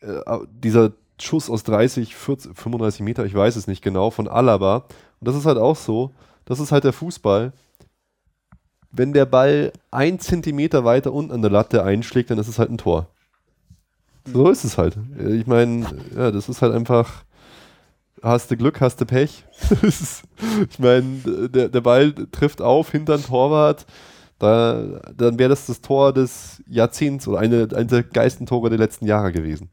äh, 0.00 0.20
dieser 0.50 0.92
Schuss 1.20 1.50
aus 1.50 1.62
30, 1.64 2.14
40, 2.14 2.56
35 2.56 3.00
Meter, 3.02 3.24
ich 3.24 3.34
weiß 3.34 3.56
es 3.56 3.66
nicht 3.66 3.82
genau, 3.82 4.10
von 4.10 4.28
Alaba. 4.28 4.84
Und 5.20 5.28
das 5.28 5.36
ist 5.36 5.46
halt 5.46 5.58
auch 5.58 5.76
so, 5.76 6.12
das 6.44 6.60
ist 6.60 6.72
halt 6.72 6.84
der 6.84 6.92
Fußball. 6.92 7.52
wenn 8.92 9.12
der 9.12 9.26
Ball 9.26 9.72
ein 9.90 10.18
Zentimeter 10.20 10.84
weiter 10.84 11.12
unten 11.12 11.32
an 11.32 11.42
der 11.42 11.50
Latte 11.50 11.84
einschlägt, 11.84 12.30
dann 12.30 12.38
ist 12.38 12.48
es 12.48 12.58
halt 12.58 12.70
ein 12.70 12.78
Tor. 12.78 13.08
So 14.24 14.48
ist 14.48 14.64
es 14.64 14.78
halt. 14.78 14.96
Ich 15.18 15.46
meine, 15.46 15.86
ja, 16.16 16.30
das 16.30 16.48
ist 16.48 16.62
halt 16.62 16.74
einfach, 16.74 17.24
hast 18.22 18.50
du 18.50 18.56
Glück, 18.56 18.80
hast 18.80 19.00
du 19.00 19.04
Pech. 19.04 19.44
ich 19.82 20.78
meine, 20.78 21.48
der, 21.48 21.68
der 21.68 21.80
Ball 21.80 22.12
trifft 22.32 22.62
auf 22.62 22.90
hinter 22.90 23.18
den 23.18 23.26
Torwart, 23.26 23.86
da, 24.38 25.00
dann 25.16 25.38
wäre 25.38 25.50
das 25.50 25.66
das 25.66 25.80
Tor 25.80 26.12
des 26.12 26.62
Jahrzehnts 26.66 27.26
oder 27.28 27.38
eine, 27.38 27.68
eine 27.74 27.86
der 27.86 28.02
geilsten 28.02 28.46
Tore 28.46 28.68
der 28.68 28.78
letzten 28.78 29.06
Jahre 29.06 29.32
gewesen. 29.32 29.70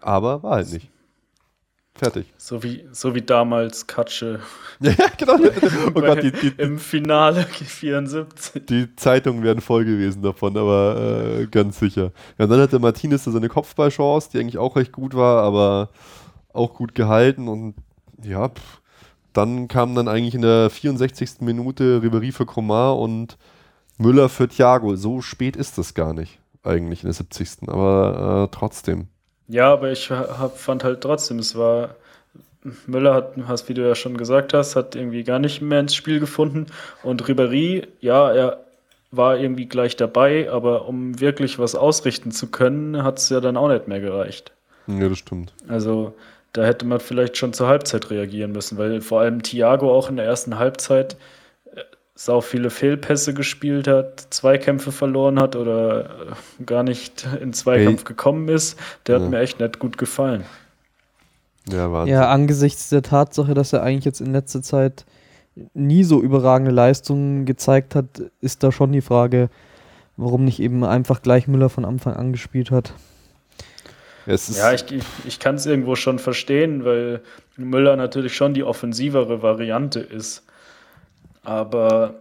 Aber 0.00 0.42
war 0.42 0.56
halt 0.56 0.72
nicht. 0.72 0.90
Fertig. 1.98 2.32
So 2.36 2.62
wie, 2.62 2.86
so 2.92 3.16
wie 3.16 3.22
damals 3.22 3.88
Katsche. 3.88 4.40
ja, 4.80 4.94
genau. 5.16 5.34
Oh 5.88 6.00
Gott, 6.00 6.22
die, 6.22 6.30
die, 6.30 6.52
Im 6.56 6.78
Finale 6.78 7.42
74. 7.44 8.66
Die 8.66 8.94
Zeitungen 8.94 9.42
wären 9.42 9.60
voll 9.60 9.84
gewesen 9.84 10.22
davon, 10.22 10.56
aber 10.56 11.40
äh, 11.40 11.46
ganz 11.46 11.80
sicher. 11.80 12.12
Ja, 12.38 12.46
dann 12.46 12.60
hatte 12.60 12.78
Martinez 12.78 13.24
da 13.24 13.32
seine 13.32 13.48
Kopfballchance, 13.48 14.30
die 14.30 14.38
eigentlich 14.38 14.58
auch 14.58 14.76
recht 14.76 14.92
gut 14.92 15.14
war, 15.14 15.42
aber 15.42 15.90
auch 16.52 16.74
gut 16.74 16.94
gehalten 16.94 17.48
und 17.48 17.74
ja, 18.22 18.48
pff, 18.48 18.80
dann 19.32 19.66
kam 19.68 19.94
dann 19.94 20.08
eigentlich 20.08 20.34
in 20.34 20.42
der 20.42 20.70
64. 20.70 21.40
Minute 21.40 22.02
Ribery 22.02 22.32
für 22.32 22.46
Komar 22.46 22.98
und 22.98 23.38
Müller 23.98 24.28
für 24.28 24.48
Thiago. 24.48 24.96
So 24.96 25.20
spät 25.20 25.56
ist 25.56 25.78
das 25.78 25.94
gar 25.94 26.14
nicht, 26.14 26.38
eigentlich 26.62 27.02
in 27.02 27.08
der 27.08 27.14
70. 27.14 27.68
Aber 27.68 28.44
äh, 28.44 28.56
trotzdem. 28.56 29.08
Ja, 29.48 29.72
aber 29.72 29.90
ich 29.90 30.10
hab, 30.10 30.58
fand 30.58 30.84
halt 30.84 31.00
trotzdem, 31.00 31.38
es 31.38 31.56
war. 31.56 31.96
Müller 32.86 33.14
hat, 33.14 33.34
hast, 33.46 33.68
wie 33.68 33.74
du 33.74 33.86
ja 33.86 33.94
schon 33.94 34.16
gesagt 34.18 34.52
hast, 34.52 34.76
hat 34.76 34.94
irgendwie 34.94 35.22
gar 35.24 35.38
nicht 35.38 35.62
mehr 35.62 35.80
ins 35.80 35.94
Spiel 35.94 36.20
gefunden. 36.20 36.66
Und 37.02 37.22
Ribéry, 37.24 37.86
ja, 38.00 38.30
er 38.30 38.58
war 39.10 39.38
irgendwie 39.38 39.66
gleich 39.66 39.96
dabei, 39.96 40.50
aber 40.50 40.86
um 40.86 41.18
wirklich 41.20 41.58
was 41.58 41.74
ausrichten 41.74 42.30
zu 42.30 42.48
können, 42.48 43.02
hat 43.02 43.18
es 43.18 43.30
ja 43.30 43.40
dann 43.40 43.56
auch 43.56 43.68
nicht 43.68 43.88
mehr 43.88 44.00
gereicht. 44.00 44.52
Ja, 44.86 45.08
das 45.08 45.18
stimmt. 45.18 45.52
Also 45.68 46.14
da 46.52 46.64
hätte 46.64 46.84
man 46.84 47.00
vielleicht 47.00 47.36
schon 47.36 47.52
zur 47.52 47.68
Halbzeit 47.68 48.10
reagieren 48.10 48.52
müssen, 48.52 48.76
weil 48.76 49.00
vor 49.00 49.20
allem 49.20 49.42
Thiago 49.42 49.94
auch 49.94 50.10
in 50.10 50.16
der 50.16 50.26
ersten 50.26 50.58
Halbzeit 50.58 51.16
sau 52.20 52.40
viele 52.40 52.70
Fehlpässe 52.70 53.32
gespielt 53.32 53.86
hat, 53.86 54.26
Zweikämpfe 54.30 54.90
verloren 54.90 55.38
hat 55.38 55.54
oder 55.54 56.32
äh, 56.60 56.64
gar 56.66 56.82
nicht 56.82 57.28
in 57.40 57.52
Zweikampf 57.52 58.00
hey. 58.00 58.08
gekommen 58.08 58.48
ist, 58.48 58.76
der 59.06 59.18
ja. 59.18 59.22
hat 59.22 59.30
mir 59.30 59.38
echt 59.38 59.60
nicht 59.60 59.78
gut 59.78 59.98
gefallen. 59.98 60.42
Ja, 61.68 61.92
Wahnsinn. 61.92 62.14
ja, 62.14 62.28
angesichts 62.28 62.88
der 62.88 63.02
Tatsache, 63.02 63.54
dass 63.54 63.72
er 63.72 63.84
eigentlich 63.84 64.04
jetzt 64.04 64.20
in 64.20 64.32
letzter 64.32 64.62
Zeit 64.62 65.06
nie 65.74 66.02
so 66.02 66.20
überragende 66.20 66.72
Leistungen 66.72 67.44
gezeigt 67.44 67.94
hat, 67.94 68.20
ist 68.40 68.64
da 68.64 68.72
schon 68.72 68.90
die 68.90 69.00
Frage, 69.00 69.48
warum 70.16 70.44
nicht 70.44 70.58
eben 70.58 70.82
einfach 70.82 71.22
gleich 71.22 71.46
Müller 71.46 71.68
von 71.68 71.84
Anfang 71.84 72.14
an 72.14 72.32
gespielt 72.32 72.72
hat. 72.72 72.94
ja, 74.26 74.72
ich, 74.72 74.84
ich 75.24 75.38
kann 75.38 75.54
es 75.54 75.66
irgendwo 75.66 75.94
schon 75.94 76.18
verstehen, 76.18 76.84
weil 76.84 77.20
Müller 77.56 77.94
natürlich 77.94 78.34
schon 78.34 78.54
die 78.54 78.64
offensivere 78.64 79.40
Variante 79.40 80.00
ist 80.00 80.42
aber 81.42 82.14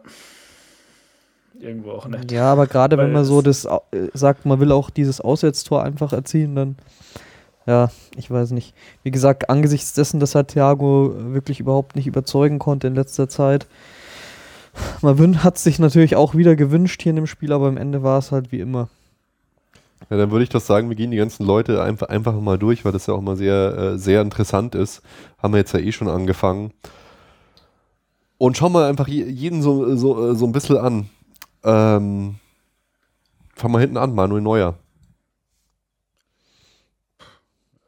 irgendwo 1.59 1.91
auch 1.91 2.07
nicht. 2.07 2.31
Ja, 2.31 2.51
aber 2.51 2.67
gerade 2.67 2.97
wenn 2.97 3.11
man 3.11 3.25
so 3.25 3.41
das 3.41 3.65
äh, 3.65 3.79
sagt, 4.13 4.45
man 4.45 4.59
will 4.59 4.71
auch 4.71 4.89
dieses 4.89 5.21
Auswärtstor 5.21 5.83
einfach 5.83 6.13
erzielen, 6.13 6.55
dann 6.55 6.75
ja, 7.65 7.91
ich 8.15 8.31
weiß 8.31 8.51
nicht. 8.51 8.73
Wie 9.03 9.11
gesagt, 9.11 9.49
angesichts 9.49 9.93
dessen, 9.93 10.21
dass 10.21 10.35
halt 10.35 10.47
Thiago 10.49 11.13
wirklich 11.33 11.59
überhaupt 11.59 11.97
nicht 11.97 12.07
überzeugen 12.07 12.59
konnte 12.59 12.87
in 12.87 12.95
letzter 12.95 13.27
Zeit, 13.27 13.67
man 15.01 15.43
hat 15.43 15.57
sich 15.57 15.79
natürlich 15.79 16.15
auch 16.15 16.35
wieder 16.35 16.55
gewünscht 16.55 17.01
hier 17.01 17.09
in 17.09 17.17
dem 17.17 17.27
Spiel, 17.27 17.51
aber 17.51 17.67
am 17.67 17.77
Ende 17.77 18.03
war 18.03 18.19
es 18.19 18.31
halt 18.31 18.51
wie 18.51 18.59
immer. 18.59 18.89
Ja, 20.09 20.17
dann 20.17 20.31
würde 20.31 20.43
ich 20.43 20.49
doch 20.49 20.61
sagen, 20.61 20.89
wir 20.89 20.95
gehen 20.95 21.11
die 21.11 21.17
ganzen 21.17 21.45
Leute 21.45 21.81
einfach, 21.81 22.07
einfach 22.09 22.33
mal 22.39 22.57
durch, 22.57 22.85
weil 22.85 22.91
das 22.91 23.07
ja 23.07 23.13
auch 23.13 23.21
mal 23.21 23.35
sehr, 23.35 23.77
äh, 23.77 23.97
sehr 23.97 24.21
interessant 24.21 24.75
ist. 24.75 25.01
Haben 25.41 25.53
wir 25.53 25.57
jetzt 25.57 25.73
ja 25.73 25.79
eh 25.79 25.91
schon 25.91 26.07
angefangen. 26.07 26.71
Und 28.37 28.57
schau 28.57 28.69
mal 28.69 28.87
einfach 28.87 29.07
jeden 29.07 29.61
so, 29.61 29.95
so, 29.95 30.33
so 30.33 30.45
ein 30.45 30.51
bisschen 30.51 30.77
an. 30.77 31.09
Ähm, 31.63 32.35
fang 33.55 33.71
mal 33.71 33.79
hinten 33.79 33.97
an, 33.97 34.13
Manuel 34.13 34.41
Neuer. 34.41 34.75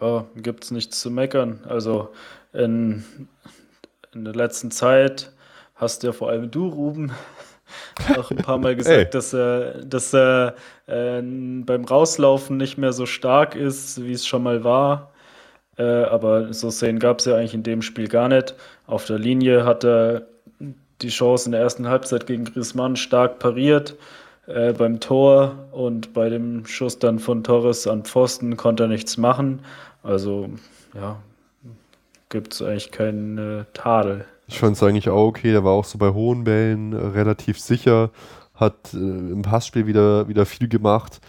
Ja, 0.01 0.25
gibt 0.35 0.63
es 0.63 0.71
nichts 0.71 0.99
zu 0.99 1.11
meckern. 1.11 1.61
Also 1.67 2.09
in, 2.53 3.03
in 4.13 4.25
der 4.25 4.33
letzten 4.33 4.71
Zeit 4.71 5.33
hast 5.75 6.03
ja 6.03 6.13
vor 6.13 6.29
allem 6.29 6.49
du, 6.49 6.67
Ruben, 6.67 7.11
auch 8.17 8.31
ein 8.31 8.37
paar 8.37 8.57
Mal 8.57 8.75
gesagt, 8.75 9.13
dass 9.13 9.33
er, 9.33 9.85
dass 9.85 10.13
er 10.13 10.55
äh, 10.87 11.21
beim 11.21 11.85
Rauslaufen 11.85 12.57
nicht 12.57 12.77
mehr 12.77 12.93
so 12.93 13.05
stark 13.05 13.55
ist, 13.55 14.03
wie 14.03 14.13
es 14.13 14.25
schon 14.25 14.43
mal 14.43 14.63
war. 14.63 15.11
Äh, 15.77 15.83
aber 15.83 16.53
so 16.53 16.71
Szenen 16.71 16.99
gab 16.99 17.19
es 17.19 17.25
ja 17.25 17.35
eigentlich 17.35 17.53
in 17.53 17.63
dem 17.63 17.81
Spiel 17.81 18.07
gar 18.07 18.27
nicht. 18.27 18.55
Auf 18.87 19.05
der 19.05 19.19
Linie 19.19 19.63
hat 19.65 19.83
er 19.83 20.27
die 21.01 21.09
Chance 21.09 21.47
in 21.47 21.51
der 21.53 21.61
ersten 21.61 21.87
Halbzeit 21.87 22.27
gegen 22.27 22.45
Griezmann 22.45 22.95
stark 22.95 23.39
pariert. 23.39 23.95
Äh, 24.47 24.73
beim 24.73 24.99
Tor 24.99 25.67
und 25.71 26.13
bei 26.13 26.29
dem 26.29 26.65
Schuss 26.65 26.97
dann 26.97 27.19
von 27.19 27.43
Torres 27.43 27.85
an 27.85 28.03
Pfosten 28.03 28.57
konnte 28.57 28.83
er 28.83 28.87
nichts 28.87 29.17
machen. 29.17 29.59
Also, 30.01 30.49
ja, 30.95 31.17
gibt 32.29 32.53
es 32.53 32.61
eigentlich 32.61 32.91
keinen 32.91 33.37
äh, 33.37 33.65
Tadel. 33.73 34.25
Ich 34.47 34.59
fand 34.59 34.75
es 34.75 34.81
eigentlich 34.81 35.09
auch 35.09 35.27
okay. 35.27 35.51
Der 35.51 35.63
war 35.63 35.73
auch 35.73 35.85
so 35.85 35.99
bei 35.99 36.09
hohen 36.09 36.45
Bällen 36.45 36.93
äh, 36.93 36.97
relativ 36.97 37.59
sicher, 37.59 38.09
hat 38.55 38.93
äh, 38.93 38.97
im 38.97 39.43
Passspiel 39.43 39.85
wieder, 39.85 40.27
wieder 40.27 40.47
viel 40.47 40.67
gemacht. 40.67 41.21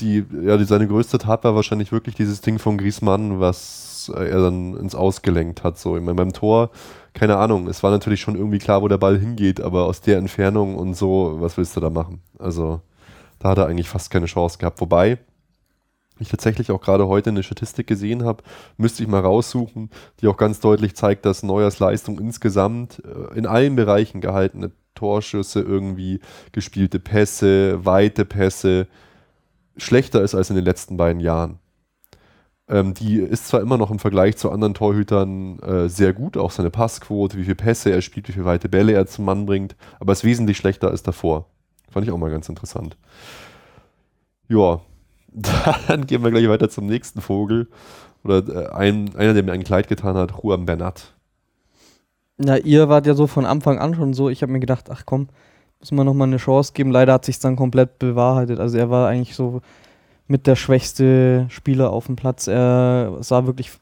Die, 0.00 0.24
ja, 0.42 0.58
die, 0.58 0.64
seine 0.64 0.86
größte 0.86 1.18
Tat 1.18 1.44
war 1.44 1.54
wahrscheinlich 1.54 1.90
wirklich 1.90 2.14
dieses 2.14 2.42
Ding 2.42 2.58
von 2.58 2.76
Griezmann, 2.76 3.40
was 3.40 4.12
er 4.14 4.42
dann 4.42 4.76
ins 4.76 4.94
Ausgelenkt 4.94 5.64
hat. 5.64 5.78
So, 5.78 5.96
ich 5.96 6.02
meine, 6.02 6.16
beim 6.16 6.32
Tor 6.32 6.70
keine 7.18 7.36
Ahnung, 7.36 7.66
es 7.66 7.82
war 7.82 7.90
natürlich 7.90 8.20
schon 8.20 8.36
irgendwie 8.36 8.58
klar, 8.58 8.80
wo 8.82 8.88
der 8.88 8.98
Ball 8.98 9.18
hingeht, 9.18 9.60
aber 9.60 9.86
aus 9.86 10.00
der 10.00 10.18
Entfernung 10.18 10.76
und 10.76 10.94
so, 10.94 11.36
was 11.40 11.56
willst 11.56 11.76
du 11.76 11.80
da 11.80 11.90
machen? 11.90 12.22
Also, 12.38 12.80
da 13.38 13.50
hat 13.50 13.58
er 13.58 13.66
eigentlich 13.66 13.88
fast 13.88 14.10
keine 14.10 14.26
Chance 14.26 14.58
gehabt. 14.58 14.80
Wobei, 14.80 15.18
ich 16.20 16.28
tatsächlich 16.28 16.70
auch 16.70 16.80
gerade 16.80 17.08
heute 17.08 17.30
eine 17.30 17.42
Statistik 17.42 17.86
gesehen 17.86 18.24
habe, 18.24 18.42
müsste 18.76 19.02
ich 19.02 19.08
mal 19.08 19.20
raussuchen, 19.20 19.90
die 20.20 20.28
auch 20.28 20.36
ganz 20.36 20.60
deutlich 20.60 20.96
zeigt, 20.96 21.24
dass 21.26 21.42
Neuers 21.42 21.78
Leistung 21.78 22.18
insgesamt 22.18 23.02
äh, 23.04 23.36
in 23.36 23.46
allen 23.46 23.76
Bereichen 23.76 24.20
gehaltene 24.20 24.70
Torschüsse 24.94 25.60
irgendwie, 25.60 26.20
gespielte 26.52 26.98
Pässe, 26.98 27.84
weite 27.84 28.24
Pässe, 28.24 28.88
schlechter 29.76 30.22
ist 30.22 30.34
als 30.34 30.50
in 30.50 30.56
den 30.56 30.64
letzten 30.64 30.96
beiden 30.96 31.20
Jahren. 31.20 31.58
Ähm, 32.68 32.92
die 32.94 33.18
ist 33.18 33.48
zwar 33.48 33.60
immer 33.60 33.78
noch 33.78 33.90
im 33.90 33.98
Vergleich 33.98 34.36
zu 34.36 34.50
anderen 34.50 34.74
Torhütern 34.74 35.58
äh, 35.60 35.88
sehr 35.88 36.12
gut, 36.12 36.36
auch 36.36 36.50
seine 36.50 36.70
Passquote, 36.70 37.38
wie 37.38 37.44
viele 37.44 37.54
Pässe 37.54 37.90
er 37.90 38.02
spielt, 38.02 38.28
wie 38.28 38.32
viele 38.32 38.44
weite 38.44 38.68
Bälle 38.68 38.92
er 38.92 39.06
zum 39.06 39.24
Mann 39.24 39.46
bringt, 39.46 39.74
aber 40.00 40.12
ist 40.12 40.24
wesentlich 40.24 40.58
schlechter 40.58 40.90
als 40.90 41.02
davor. 41.02 41.46
Fand 41.90 42.06
ich 42.06 42.12
auch 42.12 42.18
mal 42.18 42.30
ganz 42.30 42.48
interessant. 42.48 42.96
Ja, 44.48 44.80
dann 45.88 46.06
gehen 46.06 46.22
wir 46.22 46.30
gleich 46.30 46.48
weiter 46.48 46.68
zum 46.68 46.86
nächsten 46.86 47.20
Vogel. 47.20 47.68
Oder 48.24 48.46
äh, 48.48 48.68
ein, 48.74 49.14
einer, 49.16 49.34
der 49.34 49.42
mir 49.42 49.52
ein 49.52 49.64
Kleid 49.64 49.88
getan 49.88 50.16
hat, 50.16 50.32
Juan 50.42 50.66
Bernat. 50.66 51.14
Na, 52.36 52.58
ihr 52.58 52.88
wart 52.88 53.06
ja 53.06 53.14
so 53.14 53.26
von 53.26 53.46
Anfang 53.46 53.78
an 53.78 53.94
schon 53.94 54.12
so. 54.12 54.28
Ich 54.28 54.42
habe 54.42 54.52
mir 54.52 54.60
gedacht, 54.60 54.90
ach 54.90 55.02
komm, 55.06 55.28
müssen 55.80 55.96
wir 55.96 56.04
nochmal 56.04 56.28
eine 56.28 56.36
Chance 56.36 56.72
geben. 56.72 56.90
Leider 56.90 57.14
hat 57.14 57.24
sich 57.24 57.38
dann 57.38 57.56
komplett 57.56 57.98
bewahrheitet. 57.98 58.60
Also 58.60 58.78
er 58.78 58.90
war 58.90 59.08
eigentlich 59.08 59.34
so 59.34 59.60
mit 60.28 60.46
der 60.46 60.56
schwächste 60.56 61.46
Spieler 61.48 61.90
auf 61.90 62.06
dem 62.06 62.16
Platz. 62.16 62.46
Er 62.46 63.16
sah 63.20 63.46
wirklich 63.46 63.72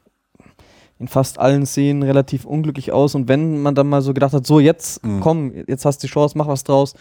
in 0.99 1.07
fast 1.07 1.37
allen 1.39 1.65
Szenen 1.65 2.03
relativ 2.03 2.45
unglücklich 2.45 2.91
aus. 2.91 3.13
Und 3.15 3.27
wenn 3.27 3.61
man 3.61 3.75
dann 3.75 3.87
mal 3.87 4.01
so 4.01 4.13
gedacht 4.13 4.33
hat, 4.33 4.47
so 4.47 4.59
jetzt, 4.59 5.05
mhm. 5.05 5.19
komm, 5.19 5.53
jetzt 5.67 5.85
hast 5.85 6.01
du 6.01 6.07
die 6.07 6.11
Chance, 6.13 6.37
mach 6.37 6.47
was 6.47 6.63
draus. 6.63 6.95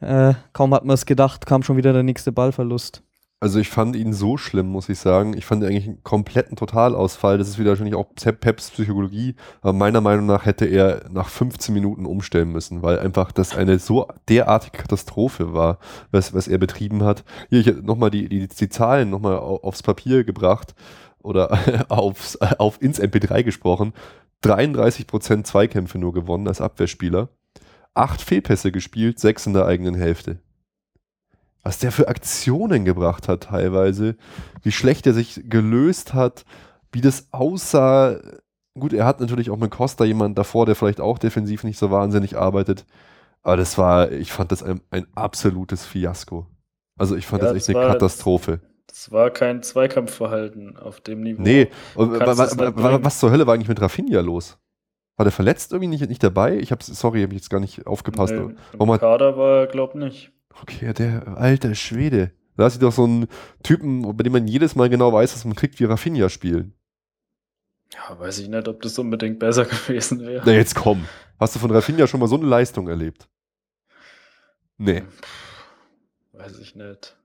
Äh, 0.00 0.34
kaum 0.52 0.74
hat 0.74 0.84
man 0.84 0.94
es 0.94 1.06
gedacht, 1.06 1.46
kam 1.46 1.62
schon 1.62 1.76
wieder 1.76 1.92
der 1.92 2.02
nächste 2.02 2.30
Ballverlust. 2.30 3.02
Also 3.44 3.58
ich 3.58 3.68
fand 3.68 3.94
ihn 3.94 4.14
so 4.14 4.38
schlimm, 4.38 4.68
muss 4.68 4.88
ich 4.88 4.98
sagen. 4.98 5.36
Ich 5.36 5.44
fand 5.44 5.62
eigentlich 5.62 5.84
einen 5.84 6.02
kompletten 6.02 6.56
Totalausfall. 6.56 7.36
Das 7.36 7.46
ist 7.46 7.58
wieder 7.58 7.72
wahrscheinlich 7.72 7.94
auch 7.94 8.06
Peps 8.14 8.70
Psychologie. 8.70 9.34
Aber 9.60 9.74
meiner 9.74 10.00
Meinung 10.00 10.24
nach 10.24 10.46
hätte 10.46 10.64
er 10.64 11.10
nach 11.10 11.28
15 11.28 11.74
Minuten 11.74 12.06
umstellen 12.06 12.50
müssen, 12.50 12.80
weil 12.80 12.98
einfach 12.98 13.32
das 13.32 13.54
eine 13.54 13.78
so 13.78 14.08
derartige 14.30 14.78
Katastrophe 14.78 15.52
war, 15.52 15.78
was, 16.10 16.32
was 16.32 16.48
er 16.48 16.56
betrieben 16.56 17.04
hat. 17.04 17.22
Hier, 17.50 17.60
ich 17.60 17.82
nochmal 17.82 18.10
die, 18.10 18.30
die, 18.30 18.48
die 18.48 18.68
Zahlen 18.70 19.10
nochmal 19.10 19.36
aufs 19.36 19.82
Papier 19.82 20.24
gebracht 20.24 20.74
oder 21.18 21.58
aufs, 21.90 22.36
auf 22.36 22.80
ins 22.80 22.98
MP3 22.98 23.42
gesprochen. 23.42 23.92
33% 24.42 25.44
Zweikämpfe 25.44 25.98
nur 25.98 26.14
gewonnen 26.14 26.48
als 26.48 26.62
Abwehrspieler. 26.62 27.28
Acht 27.92 28.22
Fehlpässe 28.22 28.72
gespielt, 28.72 29.18
sechs 29.18 29.46
in 29.46 29.52
der 29.52 29.66
eigenen 29.66 29.96
Hälfte 29.96 30.38
was 31.64 31.78
der 31.78 31.90
für 31.90 32.08
Aktionen 32.08 32.84
gebracht 32.84 33.26
hat 33.26 33.44
teilweise, 33.44 34.16
wie 34.62 34.72
schlecht 34.72 35.06
er 35.06 35.14
sich 35.14 35.42
gelöst 35.48 36.14
hat, 36.14 36.44
wie 36.92 37.00
das 37.00 37.28
aussah. 37.32 38.20
Gut, 38.78 38.92
er 38.92 39.06
hat 39.06 39.20
natürlich 39.20 39.50
auch 39.50 39.56
mit 39.56 39.70
Costa 39.70 40.04
jemand 40.04 40.36
davor, 40.38 40.66
der 40.66 40.74
vielleicht 40.74 41.00
auch 41.00 41.18
defensiv 41.18 41.64
nicht 41.64 41.78
so 41.78 41.90
wahnsinnig 41.90 42.36
arbeitet. 42.36 42.84
Aber 43.42 43.56
das 43.56 43.78
war, 43.78 44.12
ich 44.12 44.32
fand 44.32 44.52
das 44.52 44.62
ein, 44.62 44.80
ein 44.90 45.06
absolutes 45.14 45.84
Fiasko. 45.84 46.46
Also 46.98 47.16
ich 47.16 47.26
fand 47.26 47.42
Ja, 47.42 47.48
das 47.52 47.56
echt 47.56 47.68
das 47.68 47.76
eine 47.76 47.92
Katastrophe. 47.92 48.60
Das 48.86 49.10
war 49.10 49.30
kein 49.30 49.62
Zweikampfverhalten 49.62 50.76
auf 50.76 51.00
dem 51.00 51.22
Niveau. 51.22 51.42
Nee, 51.42 51.68
und 51.94 52.14
es 52.14 52.38
was 52.38 53.18
zur 53.18 53.30
Hölle 53.30 53.46
war 53.46 53.54
eigentlich 53.54 53.68
mit 53.68 53.80
Rafinha 53.80 54.20
los? 54.20 54.58
War 55.16 55.24
der 55.24 55.32
verletzt 55.32 55.72
irgendwie 55.72 55.88
nicht, 55.88 56.08
nicht 56.08 56.22
dabei? 56.22 56.58
Ich 56.58 56.72
hab's, 56.72 56.86
sorry, 56.86 57.22
habe 57.22 57.32
ich 57.32 57.40
jetzt 57.40 57.50
gar 57.50 57.60
nicht 57.60 57.86
aufgepasst. 57.86 58.34
Nee, 58.34 58.54
Im 58.78 58.98
Kader 58.98 59.36
war 59.36 59.60
er, 59.60 59.66
glaub 59.66 59.94
nicht. 59.94 60.33
Okay, 60.62 60.92
der 60.92 61.36
alte 61.36 61.74
Schwede. 61.74 62.32
Da 62.56 62.64
hast 62.64 62.76
du 62.76 62.80
doch 62.80 62.92
so 62.92 63.04
einen 63.04 63.26
Typen, 63.62 64.02
bei 64.16 64.22
dem 64.22 64.32
man 64.32 64.46
jedes 64.46 64.76
Mal 64.76 64.88
genau 64.88 65.12
weiß, 65.12 65.32
dass 65.32 65.44
man 65.44 65.56
kriegt, 65.56 65.80
wie 65.80 65.84
Rafinha 65.84 66.28
spielen. 66.28 66.74
Ja, 67.92 68.18
weiß 68.18 68.38
ich 68.38 68.48
nicht, 68.48 68.68
ob 68.68 68.80
das 68.82 68.98
unbedingt 68.98 69.38
besser 69.38 69.64
gewesen 69.86 70.20
wäre. 70.20 70.42
Na 70.46 70.52
jetzt 70.52 70.74
komm. 70.74 71.04
Hast 71.38 71.54
du 71.54 71.58
von 71.58 71.70
Rafinha 71.70 72.06
schon 72.06 72.20
mal 72.20 72.28
so 72.28 72.36
eine 72.36 72.46
Leistung 72.46 72.88
erlebt? 72.88 73.28
Nee. 74.78 75.02
Weiß 76.32 76.58
ich 76.58 76.74
nicht. 76.74 77.16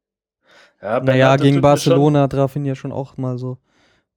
Ja, 0.81 0.99
Naja, 0.99 1.35
gegen 1.35 1.61
Barcelona 1.61 2.23
hat 2.23 2.33
Rafinha 2.33 2.75
schon 2.75 2.91
auch 2.91 3.17
mal 3.17 3.37
so 3.37 3.57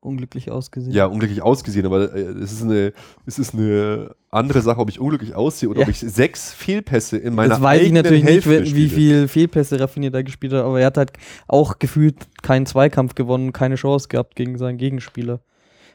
unglücklich 0.03 0.51
ausgesehen. 0.51 0.95
Ja, 0.95 1.07
unglücklich 1.07 1.43
ausgesehen, 1.43 1.87
aber 1.87 2.15
äh, 2.15 2.21
es 2.21 2.53
ist 2.53 2.62
eine, 2.62 2.93
es 3.25 3.38
ist 3.38 3.55
eine 3.55 4.15
andere 4.31 4.61
Sache, 4.61 4.81
ob 4.81 4.88
ich 4.88 4.99
unglücklich 5.01 5.35
aussehe 5.35 5.69
oder 5.69 5.81
Ja. 5.81 5.85
ob 5.87 5.91
ich 5.91 6.01
sechs 6.01 6.53
Fehlpässe 6.53 7.17
in 7.19 7.35
meiner 7.35 7.51
das 7.51 7.62
weiß 7.62 7.83
ich 7.83 7.93
natürlich 7.93 8.25
nicht, 8.25 8.45
Hälfte 8.45 8.51
wie, 8.51 8.65
wie 8.65 8.88
spiele. 8.88 8.88
viel 8.91 9.29
Fehlpässe 9.29 9.79
Rafinha 9.81 10.11
da 10.11 10.23
gespielt 10.23 10.53
hat, 10.53 10.65
aber 10.65 10.81
er 10.81 10.87
hat 10.87 10.97
halt 10.97 11.12
auch 11.47 11.79
gefühlt 11.79 12.17
keinen 12.43 12.67
Zweikampf 12.67 13.15
gewonnen, 13.15 13.53
keine 13.53 13.77
Chance 13.77 14.09
gehabt 14.09 14.35
gegen 14.35 14.59
seinen 14.59 14.77
Gegenspieler. 14.79 15.41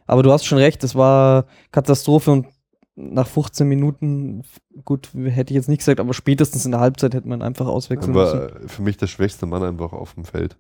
Aber 0.06 0.24
du 0.24 0.32
hast 0.32 0.46
schon 0.46 0.58
recht, 0.58 0.84
es 0.86 0.96
war 0.96 1.46
Katastrophe 1.72 2.32
und 2.32 2.48
nach 2.96 3.28
15 3.28 3.68
Minuten, 3.68 4.42
gut, 4.86 5.10
hätte 5.14 5.52
ich 5.54 5.56
jetzt 5.56 5.70
nicht 5.70 5.80
gesagt, 5.80 6.00
aber 6.00 6.14
spätestens 6.14 6.66
in 6.66 6.72
der 6.72 6.80
Halbzeit 6.80 7.14
hätte 7.14 7.28
man 7.28 7.42
einfach 7.44 7.68
auswechseln 7.68 8.14
müssen. 8.14 8.40
Aber 8.40 8.52
für 8.68 8.82
mich 8.82 8.98
der 8.98 9.06
schwächste 9.08 9.46
Mann 9.46 9.62
einfach 9.64 9.94
auf 9.94 10.14
dem 10.16 10.24
Feld. 10.24 10.58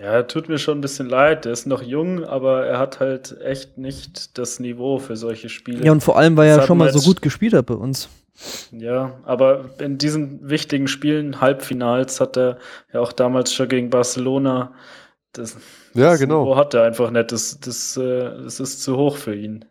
Ja, 0.00 0.12
er 0.12 0.26
tut 0.28 0.48
mir 0.48 0.58
schon 0.58 0.78
ein 0.78 0.80
bisschen 0.80 1.08
leid. 1.08 1.44
Er 1.44 1.52
ist 1.52 1.66
noch 1.66 1.82
jung, 1.82 2.24
aber 2.24 2.66
er 2.66 2.78
hat 2.78 3.00
halt 3.00 3.40
echt 3.40 3.78
nicht 3.78 4.38
das 4.38 4.60
Niveau 4.60 4.98
für 4.98 5.16
solche 5.16 5.48
Spiele. 5.48 5.84
Ja, 5.84 5.90
und 5.90 6.02
vor 6.02 6.16
allem, 6.16 6.36
weil 6.36 6.48
Das 6.48 6.58
er 6.58 6.66
schon 6.66 6.78
mal 6.78 6.92
so 6.92 7.00
gut 7.00 7.20
gespielt 7.20 7.52
hat 7.52 7.66
bei 7.66 7.74
uns. 7.74 8.08
Ja, 8.70 9.18
aber 9.24 9.70
in 9.80 9.98
diesen 9.98 10.48
wichtigen 10.48 10.86
Spielen, 10.86 11.40
Halbfinals, 11.40 12.20
hat 12.20 12.36
er 12.36 12.58
ja 12.92 13.00
auch 13.00 13.12
damals 13.12 13.52
schon 13.52 13.68
gegen 13.68 13.90
Barcelona. 13.90 14.72
Das, 15.32 15.56
Ja, 15.94 16.10
das 16.12 16.20
genau. 16.20 16.44
Niveau 16.44 16.56
hat 16.56 16.74
er 16.74 16.84
einfach 16.84 17.10
nicht. 17.10 17.32
Das, 17.32 17.58
das, 17.58 17.96
äh, 17.96 18.42
das 18.44 18.60
ist 18.60 18.80
zu 18.82 18.96
hoch 18.96 19.16
für 19.16 19.34
ihn. 19.34 19.64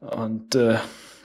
Und 0.00 0.54
äh, 0.54 0.78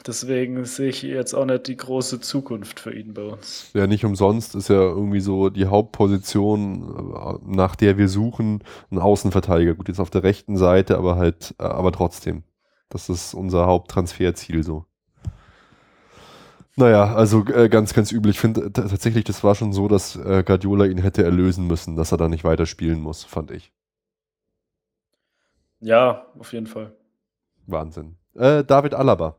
deswegen 0.08 0.66
sehe 0.66 0.90
ich 0.90 1.02
jetzt 1.02 1.34
auch 1.34 1.46
nicht 1.46 1.68
die 1.68 1.78
große 1.78 2.20
Zukunft 2.20 2.80
für 2.80 2.94
ihn 2.94 3.14
bei 3.14 3.24
uns. 3.24 3.70
Ja, 3.74 3.88
nicht 3.88 4.06
umsonst 4.06 4.56
ist 4.56 4.70
ja 4.70 4.76
irgendwie 4.76 5.20
so 5.20 5.50
die 5.50 5.66
Hauptposition, 5.66 7.14
äh, 7.16 7.38
nach 7.46 7.76
der 7.76 7.98
wir 7.98 8.10
suchen, 8.10 8.64
ein 8.92 9.00
Außenverteidiger. 9.00 9.76
Gut, 9.76 9.88
jetzt 9.88 10.00
auf 10.00 10.10
der 10.10 10.24
rechten 10.24 10.58
Seite, 10.58 10.98
aber 10.98 11.16
halt, 11.18 11.56
äh, 11.60 11.64
aber 11.64 11.92
trotzdem. 11.92 12.44
Das 12.90 13.10
ist 13.10 13.34
unser 13.34 13.66
Haupttransferziel 13.66 14.64
so. 14.64 14.86
Naja, 16.78 17.16
also 17.16 17.44
äh, 17.48 17.70
ganz, 17.70 17.94
ganz 17.94 18.12
übel. 18.12 18.30
Ich 18.30 18.40
finde 18.40 18.72
tatsächlich, 18.72 19.24
das 19.24 19.44
war 19.44 19.56
schon 19.56 19.74
so, 19.74 19.88
dass 19.88 20.16
äh, 20.16 20.44
Guardiola 20.46 20.86
ihn 20.86 21.00
hätte 21.00 21.24
erlösen 21.24 21.66
müssen, 21.66 21.96
dass 21.96 22.12
er 22.12 22.20
da 22.20 22.30
nicht 22.30 22.44
weiter 22.44 22.68
spielen 22.68 23.00
muss, 23.00 23.24
fand 23.24 23.50
ich. 23.50 23.74
Ja, 25.80 26.28
auf 26.38 26.54
jeden 26.54 26.68
Fall. 26.68 26.96
Wahnsinn. 27.66 28.18
Äh, 28.36 28.64
David 28.64 28.94
Alaba. 28.94 29.36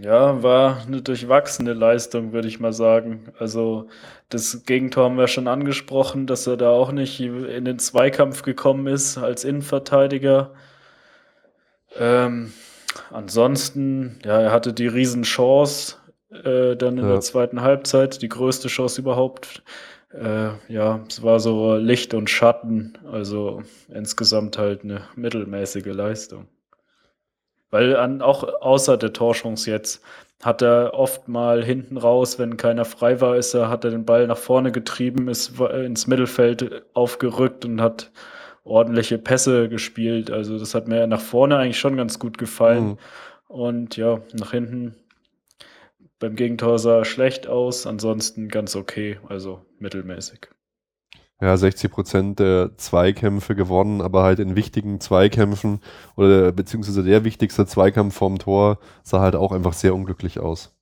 Ja, 0.00 0.42
war 0.42 0.82
eine 0.86 1.02
durchwachsene 1.02 1.74
Leistung, 1.74 2.32
würde 2.32 2.48
ich 2.48 2.60
mal 2.60 2.72
sagen. 2.72 3.32
Also 3.38 3.88
das 4.30 4.64
Gegentor 4.64 5.04
haben 5.04 5.18
wir 5.18 5.28
schon 5.28 5.48
angesprochen, 5.48 6.26
dass 6.26 6.46
er 6.46 6.56
da 6.56 6.70
auch 6.70 6.92
nicht 6.92 7.20
in 7.20 7.64
den 7.64 7.78
Zweikampf 7.78 8.42
gekommen 8.42 8.86
ist 8.86 9.18
als 9.18 9.44
Innenverteidiger. 9.44 10.52
Ähm, 11.98 12.52
ansonsten, 13.10 14.18
ja, 14.24 14.40
er 14.40 14.52
hatte 14.52 14.72
die 14.72 14.86
Riesenchance 14.86 15.96
äh, 16.30 16.76
dann 16.76 16.98
in 16.98 17.04
Ja. 17.04 17.12
der 17.12 17.20
zweiten 17.20 17.60
Halbzeit, 17.60 18.22
die 18.22 18.28
größte 18.28 18.68
Chance 18.68 19.00
überhaupt. 19.00 19.62
Äh, 20.12 20.50
ja, 20.68 21.00
es 21.08 21.22
war 21.22 21.40
so 21.40 21.76
Licht 21.76 22.14
und 22.14 22.28
Schatten, 22.30 22.98
also 23.10 23.62
insgesamt 23.88 24.58
halt 24.58 24.84
eine 24.84 25.02
mittelmäßige 25.16 25.86
Leistung. 25.86 26.48
Weil 27.72 27.96
an, 27.96 28.20
auch 28.20 28.44
außer 28.60 28.98
der 28.98 29.14
Torchance 29.14 29.68
jetzt 29.68 30.04
hat 30.42 30.60
er 30.60 30.92
oft 30.94 31.26
mal 31.26 31.64
hinten 31.64 31.96
raus, 31.96 32.38
wenn 32.38 32.58
keiner 32.58 32.84
frei 32.84 33.20
war, 33.20 33.36
ist 33.36 33.54
er, 33.54 33.70
hat 33.70 33.84
er 33.84 33.90
den 33.90 34.04
Ball 34.04 34.26
nach 34.26 34.36
vorne 34.36 34.72
getrieben, 34.72 35.28
ist 35.28 35.58
ins 35.58 36.06
Mittelfeld 36.06 36.84
aufgerückt 36.94 37.64
und 37.64 37.80
hat 37.80 38.12
ordentliche 38.64 39.18
Pässe 39.18 39.70
gespielt. 39.70 40.30
Also 40.30 40.58
das 40.58 40.74
hat 40.74 40.86
mir 40.86 41.06
nach 41.06 41.20
vorne 41.20 41.56
eigentlich 41.56 41.78
schon 41.78 41.96
ganz 41.96 42.18
gut 42.18 42.36
gefallen. 42.36 42.84
Mhm. 42.84 42.98
Und 43.48 43.96
ja, 43.96 44.20
nach 44.34 44.50
hinten 44.50 44.94
beim 46.18 46.36
Gegentor 46.36 46.78
sah 46.78 46.98
er 46.98 47.04
schlecht 47.04 47.46
aus, 47.46 47.86
ansonsten 47.86 48.48
ganz 48.48 48.76
okay, 48.76 49.18
also 49.28 49.64
mittelmäßig. 49.78 50.48
Ja, 51.42 51.56
60 51.56 51.90
Prozent 51.90 52.38
der 52.38 52.78
Zweikämpfe 52.78 53.56
gewonnen, 53.56 54.00
aber 54.00 54.22
halt 54.22 54.38
in 54.38 54.54
wichtigen 54.54 55.00
Zweikämpfen 55.00 55.80
oder 56.14 56.52
beziehungsweise 56.52 57.02
der 57.02 57.24
wichtigste 57.24 57.66
Zweikampf 57.66 58.14
vorm 58.14 58.38
Tor 58.38 58.78
sah 59.02 59.18
halt 59.18 59.34
auch 59.34 59.50
einfach 59.50 59.72
sehr 59.72 59.92
unglücklich 59.92 60.38
aus. 60.38 60.72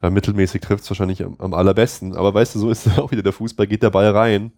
Ja, 0.00 0.10
mittelmäßig 0.10 0.60
trifft 0.60 0.84
es 0.84 0.90
wahrscheinlich 0.90 1.24
am, 1.24 1.34
am 1.40 1.52
allerbesten, 1.52 2.14
aber 2.14 2.32
weißt 2.32 2.54
du, 2.54 2.60
so 2.60 2.70
ist 2.70 2.86
auch 2.98 3.10
wieder 3.10 3.24
der 3.24 3.32
Fußball, 3.32 3.66
geht 3.66 3.82
der 3.82 3.90
Ball 3.90 4.10
rein, 4.10 4.52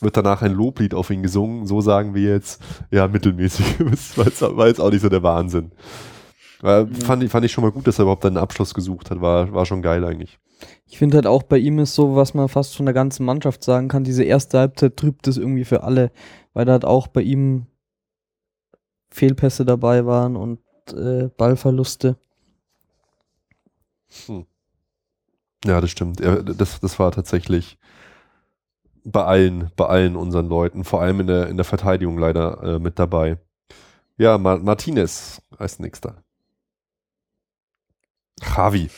wird 0.00 0.18
danach 0.18 0.42
ein 0.42 0.52
Loblied 0.52 0.92
auf 0.92 1.08
ihn 1.08 1.22
gesungen, 1.22 1.66
so 1.66 1.80
sagen 1.80 2.14
wir 2.14 2.30
jetzt, 2.30 2.62
ja, 2.90 3.08
mittelmäßig, 3.08 3.80
war 4.18 4.66
jetzt 4.66 4.78
auch 4.78 4.90
nicht 4.90 5.00
so 5.00 5.08
der 5.08 5.22
Wahnsinn. 5.22 5.72
Äh, 6.64 6.86
fand, 6.86 7.22
ich, 7.22 7.30
fand 7.30 7.44
ich 7.44 7.52
schon 7.52 7.62
mal 7.62 7.70
gut, 7.70 7.86
dass 7.86 7.98
er 7.98 8.04
überhaupt 8.04 8.24
einen 8.24 8.38
Abschluss 8.38 8.72
gesucht 8.72 9.10
hat, 9.10 9.20
war, 9.20 9.52
war 9.52 9.66
schon 9.66 9.82
geil 9.82 10.02
eigentlich. 10.02 10.38
Ich 10.86 10.96
finde 10.96 11.18
halt 11.18 11.26
auch 11.26 11.42
bei 11.42 11.58
ihm 11.58 11.78
ist 11.78 11.94
so, 11.94 12.16
was 12.16 12.32
man 12.32 12.48
fast 12.48 12.74
von 12.74 12.86
der 12.86 12.94
ganzen 12.94 13.26
Mannschaft 13.26 13.62
sagen 13.62 13.88
kann, 13.88 14.02
diese 14.02 14.24
erste 14.24 14.58
Halbzeit 14.58 14.96
trübt 14.96 15.28
es 15.28 15.36
irgendwie 15.36 15.66
für 15.66 15.82
alle, 15.82 16.10
weil 16.54 16.64
da 16.64 16.72
halt 16.72 16.86
auch 16.86 17.06
bei 17.06 17.20
ihm 17.20 17.66
Fehlpässe 19.10 19.66
dabei 19.66 20.06
waren 20.06 20.36
und 20.36 20.60
äh, 20.90 21.28
Ballverluste. 21.36 22.16
Ja, 25.66 25.80
das 25.82 25.90
stimmt. 25.90 26.20
Das, 26.20 26.80
das 26.80 26.98
war 26.98 27.12
tatsächlich 27.12 27.78
bei 29.04 29.22
allen, 29.22 29.70
bei 29.76 29.84
allen 29.84 30.16
unseren 30.16 30.48
Leuten, 30.48 30.84
vor 30.84 31.02
allem 31.02 31.20
in 31.20 31.26
der, 31.26 31.48
in 31.48 31.56
der 31.56 31.64
Verteidigung 31.64 32.16
leider 32.16 32.62
äh, 32.62 32.78
mit 32.78 32.98
dabei. 32.98 33.36
Ja, 34.16 34.38
Ma 34.38 34.56
Martinez 34.56 35.42
als 35.58 35.78
nächster. 35.78 36.23
Javi. 38.42 38.90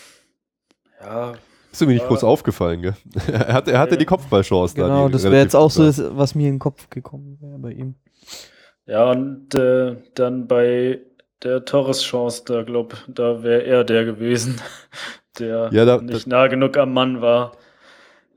Ja, 1.00 1.34
Ist 1.72 1.80
mir 1.82 1.88
nicht 1.88 2.02
Ja. 2.02 2.08
groß 2.08 2.24
aufgefallen, 2.24 2.82
gell? 2.82 2.96
er, 3.30 3.52
hatte, 3.52 3.72
er 3.72 3.78
hatte 3.80 3.98
die 3.98 4.06
Kopfballchance 4.06 4.74
da. 4.74 4.84
Genau, 4.84 5.08
das 5.08 5.24
wäre 5.24 5.38
jetzt 5.38 5.54
auch 5.54 5.70
so, 5.70 5.82
was 6.16 6.34
mir 6.34 6.48
in 6.48 6.54
den 6.54 6.58
Kopf 6.58 6.88
gekommen 6.90 7.38
wäre 7.40 7.58
bei 7.58 7.72
ihm. 7.72 7.94
Ja, 8.86 9.10
und 9.10 9.54
äh, 9.54 9.96
dann 10.14 10.46
bei 10.46 11.00
der 11.42 11.64
Torres-Chance, 11.64 12.44
da 12.46 12.62
glaub, 12.62 12.96
da 13.08 13.42
wäre 13.42 13.62
er 13.64 13.84
der 13.84 14.04
gewesen, 14.04 14.60
der 15.38 15.68
Ja, 15.72 15.84
da- 15.84 16.00
nicht 16.00 16.26
nah 16.26 16.46
genug 16.46 16.76
am 16.78 16.94
Mann 16.94 17.20
war. 17.20 17.52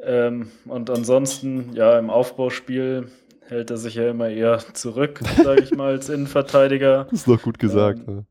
Ähm, 0.02 0.52
und 0.66 0.90
ansonsten, 0.90 1.74
ja, 1.74 1.98
im 2.00 2.10
Aufbauspiel 2.10 3.10
hält 3.48 3.70
er 3.72 3.78
sich 3.78 3.96
ja 3.96 4.10
immer 4.10 4.30
eher 4.30 4.60
zurück, 4.74 5.22
sage 5.44 5.62
ich 5.62 5.72
mal, 5.76 5.94
als 5.94 6.10
Innenverteidiger. 6.10 7.06
Das 7.10 7.20
ist 7.22 7.28
doch 7.28 7.42
gut 7.42 7.58
gesagt. 7.60 8.02
Ähm, 8.08 8.26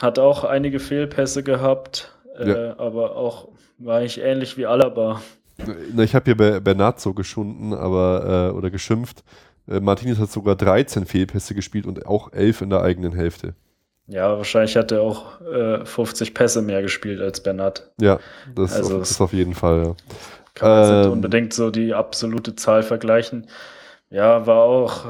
Hat 0.00 0.18
auch 0.18 0.44
einige 0.44 0.80
Fehlpässe 0.80 1.42
gehabt, 1.42 2.14
äh, 2.38 2.48
Ja. 2.50 2.78
aber 2.78 3.16
auch 3.16 3.48
war 3.78 3.98
eigentlich 3.98 4.20
ähnlich 4.20 4.56
wie 4.56 4.66
Alaba. 4.66 5.22
Ich 5.96 6.14
habe 6.14 6.24
hier 6.24 6.36
bei 6.36 6.60
Bernardo 6.60 7.12
geschunden, 7.14 7.72
aber, 7.74 8.50
äh, 8.52 8.56
oder 8.56 8.70
geschimpft. 8.70 9.24
Äh, 9.68 9.80
Martinez 9.80 10.18
hat 10.18 10.30
sogar 10.30 10.56
13 10.56 11.04
Fehlpässe 11.04 11.54
gespielt 11.54 11.86
und 11.86 12.06
auch 12.06 12.32
11 12.32 12.60
in 12.62 12.70
der 12.70 12.82
eigenen 12.82 13.12
Hälfte. 13.12 13.54
Ja, 14.06 14.36
wahrscheinlich 14.36 14.76
hat 14.76 14.90
er 14.92 15.02
auch 15.02 15.40
äh, 15.42 15.84
50 15.84 16.32
Pässe 16.32 16.62
mehr 16.62 16.80
gespielt 16.80 17.20
als 17.20 17.42
Bernat. 17.42 17.90
Ja, 18.00 18.18
das, 18.54 18.72
Also 18.74 18.94
auf, 18.94 19.00
das 19.00 19.20
auf 19.20 19.32
jeden 19.32 19.54
Fall, 19.54 19.82
ja. 19.84 19.94
Kann 20.54 20.70
man 20.70 20.80
jetzt 20.82 20.90
nicht 20.96 21.06
Ähm, 21.06 21.12
unbedingt 21.12 21.52
so 21.52 21.70
die 21.70 21.92
absolute 21.92 22.56
Zahl 22.56 22.82
vergleichen. 22.82 23.46
Ja, 24.10 24.46
war 24.46 24.62
auch 24.62 25.04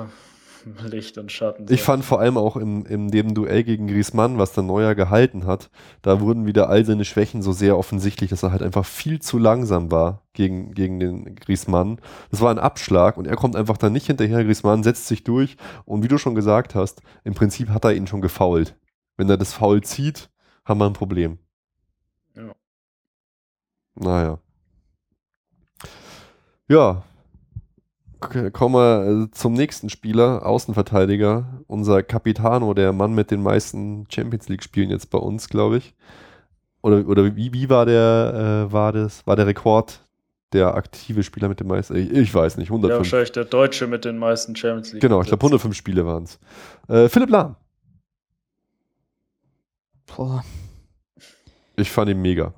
Licht 0.86 1.18
und 1.18 1.30
Schatten. 1.32 1.66
Ich 1.68 1.82
fand 1.82 2.04
vor 2.04 2.20
allem 2.20 2.36
auch 2.36 2.56
im, 2.56 2.84
in 2.86 3.10
dem 3.10 3.34
Duell 3.34 3.64
gegen 3.64 3.86
Griezmann, 3.86 4.38
was 4.38 4.52
der 4.52 4.62
Neuer 4.64 4.94
gehalten 4.94 5.46
hat, 5.46 5.70
da 6.02 6.20
wurden 6.20 6.46
wieder 6.46 6.68
all 6.68 6.84
seine 6.84 7.04
Schwächen 7.04 7.42
so 7.42 7.52
sehr 7.52 7.78
offensichtlich, 7.78 8.30
dass 8.30 8.42
er 8.42 8.52
halt 8.52 8.62
einfach 8.62 8.86
viel 8.86 9.20
zu 9.20 9.38
langsam 9.38 9.90
war 9.90 10.22
gegen, 10.32 10.72
gegen 10.72 11.00
den 11.00 11.34
Griezmann. 11.36 12.00
Das 12.30 12.40
war 12.40 12.50
ein 12.50 12.58
Abschlag 12.58 13.16
und 13.16 13.26
er 13.26 13.36
kommt 13.36 13.56
einfach 13.56 13.76
dann 13.76 13.92
nicht 13.92 14.06
hinterher. 14.06 14.44
Griezmann 14.44 14.82
setzt 14.82 15.06
sich 15.06 15.24
durch 15.24 15.56
und 15.84 16.02
wie 16.02 16.08
du 16.08 16.18
schon 16.18 16.34
gesagt 16.34 16.74
hast, 16.74 17.02
im 17.24 17.34
Prinzip 17.34 17.68
hat 17.70 17.84
er 17.84 17.94
ihn 17.94 18.06
schon 18.06 18.20
gefault. 18.20 18.76
Wenn 19.16 19.28
er 19.28 19.36
das 19.36 19.52
Foul 19.52 19.82
zieht, 19.82 20.30
haben 20.64 20.78
wir 20.80 20.86
ein 20.86 20.92
Problem. 20.92 21.38
Naja. 24.00 24.38
Ja. 26.68 27.02
Kommen 28.20 28.74
wir 28.74 29.24
äh, 29.26 29.30
zum 29.30 29.52
nächsten 29.52 29.90
Spieler, 29.90 30.44
Außenverteidiger, 30.44 31.62
unser 31.68 32.02
Capitano, 32.02 32.74
der 32.74 32.92
Mann 32.92 33.14
mit 33.14 33.30
den 33.30 33.42
meisten 33.42 34.06
Champions 34.10 34.48
League-Spielen 34.48 34.90
jetzt 34.90 35.10
bei 35.10 35.18
uns, 35.18 35.48
glaube 35.48 35.76
ich. 35.78 35.94
Oder, 36.82 37.06
oder 37.08 37.36
wie, 37.36 37.52
wie 37.52 37.70
war 37.70 37.86
der, 37.86 38.66
äh, 38.68 38.72
war 38.72 38.92
das, 38.92 39.26
war 39.26 39.36
der 39.36 39.46
Rekord 39.46 40.00
der 40.52 40.74
aktive 40.74 41.22
Spieler 41.22 41.48
mit 41.48 41.60
den 41.60 41.66
meisten? 41.68 41.94
Ich, 41.96 42.10
ich 42.10 42.34
weiß 42.34 42.56
nicht, 42.56 42.68
Ja, 42.70 42.74
105. 42.74 42.98
wahrscheinlich 42.98 43.32
der 43.32 43.44
Deutsche 43.44 43.86
mit 43.86 44.04
den 44.04 44.18
meisten 44.18 44.56
Champions 44.56 44.92
League. 44.92 45.02
genau, 45.02 45.20
ich 45.20 45.28
glaube 45.28 45.42
105 45.42 45.76
Spiele 45.76 46.04
waren 46.06 46.24
es. 46.24 46.38
Äh, 46.88 47.08
Philipp 47.08 47.30
Lahm. 47.30 47.56
Boah. 50.06 50.44
Ich 51.76 51.90
fand 51.90 52.10
ihn 52.10 52.20
mega. 52.20 52.52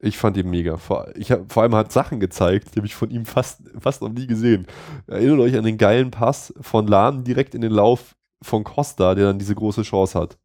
Ich 0.00 0.16
fand 0.16 0.36
ihn 0.36 0.48
mega. 0.48 0.76
Vor, 0.76 1.08
ich 1.16 1.32
hab, 1.32 1.52
vor 1.52 1.62
allem 1.62 1.74
hat 1.74 1.90
Sachen 1.92 2.20
gezeigt, 2.20 2.74
die 2.74 2.78
habe 2.78 2.86
ich 2.86 2.94
von 2.94 3.10
ihm 3.10 3.26
fast, 3.26 3.62
fast 3.78 4.00
noch 4.00 4.10
nie 4.10 4.26
gesehen. 4.26 4.66
Erinnert 5.06 5.40
euch 5.40 5.56
an 5.56 5.64
den 5.64 5.78
geilen 5.78 6.10
Pass 6.10 6.54
von 6.60 6.86
Lahn 6.86 7.24
direkt 7.24 7.54
in 7.54 7.62
den 7.62 7.72
Lauf 7.72 8.14
von 8.40 8.62
Costa, 8.62 9.14
der 9.14 9.26
dann 9.26 9.38
diese 9.38 9.54
große 9.54 9.82
Chance 9.82 10.18
hat. 10.18 10.38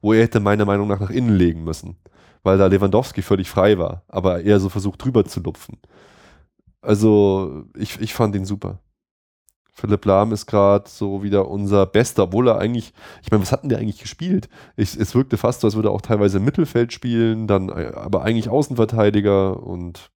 Wo 0.00 0.12
er 0.12 0.22
hätte 0.22 0.40
meiner 0.40 0.64
Meinung 0.64 0.86
nach 0.88 1.00
nach 1.00 1.10
innen 1.10 1.34
legen 1.34 1.64
müssen. 1.64 1.96
Weil 2.42 2.58
da 2.58 2.66
Lewandowski 2.66 3.22
völlig 3.22 3.50
frei 3.50 3.78
war. 3.78 4.04
Aber 4.08 4.42
er 4.42 4.60
so 4.60 4.68
versucht 4.68 5.04
drüber 5.04 5.24
zu 5.24 5.40
lupfen. 5.40 5.78
Also, 6.82 7.64
ich, 7.76 8.00
ich 8.00 8.14
fand 8.14 8.34
ihn 8.36 8.44
super. 8.44 8.78
Philipp 9.80 10.04
Lahm 10.04 10.32
ist 10.32 10.46
gerade 10.46 10.88
so 10.88 11.22
wieder 11.22 11.48
unser 11.48 11.86
Bester, 11.86 12.24
obwohl 12.24 12.48
er 12.48 12.58
eigentlich, 12.58 12.92
ich 13.22 13.30
meine, 13.30 13.42
was 13.42 13.52
hatten 13.52 13.68
der 13.68 13.78
eigentlich 13.78 14.00
gespielt? 14.00 14.48
Ich, 14.76 14.96
es 14.96 15.14
wirkte 15.14 15.36
fast 15.36 15.60
so, 15.62 15.66
als 15.66 15.74
würde 15.76 15.88
er 15.88 15.92
auch 15.92 16.02
teilweise 16.02 16.38
im 16.38 16.44
Mittelfeld 16.44 16.92
spielen, 16.92 17.46
dann 17.46 17.68
äh, 17.68 17.92
aber 17.94 18.22
eigentlich 18.22 18.48
Außenverteidiger 18.48 19.62
und 19.62 20.10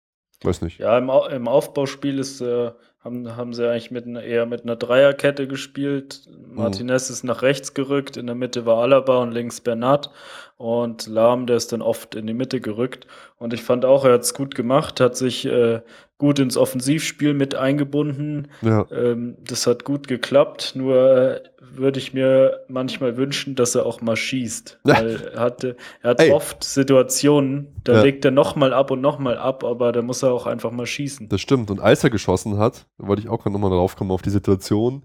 weiß 0.44 0.62
nicht. 0.64 0.80
Ja, 0.80 0.98
im, 0.98 1.10
Au- 1.10 1.28
im 1.28 1.48
Aufbauspiel 1.48 2.18
ist, 2.18 2.42
äh, 2.42 2.72
haben, 3.04 3.36
haben 3.36 3.54
sie 3.54 3.68
eigentlich 3.68 3.92
mit 3.92 4.06
eher 4.06 4.46
mit 4.46 4.64
einer 4.64 4.76
Dreierkette 4.76 5.48
gespielt. 5.48 6.28
Martinez 6.48 7.10
ist 7.10 7.24
nach 7.24 7.42
rechts 7.42 7.74
gerückt, 7.74 8.18
in 8.18 8.28
der 8.28 8.36
Mitte 8.36 8.66
war 8.66 8.78
Alaba 8.78 9.22
und 9.22 9.32
links 9.32 9.62
Bernat. 9.62 10.12
Und 10.58 11.08
Lahm, 11.08 11.48
der 11.48 11.58
ist 11.58 11.72
dann 11.72 11.82
oft 11.82 12.14
in 12.14 12.28
die 12.28 12.36
Mitte 12.36 12.62
gerückt. 12.62 13.08
Und 13.38 13.54
ich 13.54 13.64
fand 13.64 13.86
auch, 13.86 14.06
er 14.06 14.14
hat 14.14 14.22
es 14.22 14.36
gut 14.36 14.54
gemacht, 14.54 15.00
hat 15.00 15.16
sich 15.16 15.46
äh, 15.48 15.82
gut 16.22 16.38
ins 16.38 16.56
Offensivspiel 16.56 17.34
mit 17.34 17.56
eingebunden. 17.56 18.48
Ja, 18.62 18.86
Ähm, 18.92 19.36
das 19.44 19.66
hat 19.66 19.84
gut 19.86 20.08
geklappt, 20.08 20.74
nur 20.76 21.42
würde 21.74 21.98
ich 22.00 22.14
mir 22.14 22.60
manchmal 22.68 23.18
wünschen, 23.18 23.56
dass 23.56 23.74
er 23.74 23.88
auch 23.88 24.02
mal 24.02 24.16
schießt. 24.16 24.80
Weil 24.84 25.32
er, 25.34 25.40
hatte, 25.42 25.76
er 26.04 26.12
hat 26.12 26.22
Ey. 26.22 26.32
oft 26.32 26.64
Situationen, 26.64 27.68
da 27.84 27.94
Ja. 27.96 28.02
legt 28.04 28.24
er 28.24 28.30
nochmal 28.32 28.72
ab 28.72 28.92
und 28.92 29.02
nochmal 29.02 29.38
ab, 29.40 29.64
aber 29.64 29.92
da 29.92 30.04
muss 30.04 30.22
er 30.22 30.32
auch 30.32 30.46
einfach 30.46 30.70
mal 30.72 30.86
schießen. 30.86 31.28
das 31.28 31.42
stimmt. 31.42 31.72
Und 31.72 31.80
als 31.80 32.04
er 32.04 32.12
geschossen 32.12 32.60
hat, 32.60 32.86
wollte 33.00 33.24
ich 33.24 33.28
auch 33.30 33.42
gerade 33.42 33.54
nochmal 33.54 33.72
drauf 33.72 33.96
kommen, 33.96 34.12
auf 34.12 34.22
die 34.22 34.30
Situation, 34.30 35.02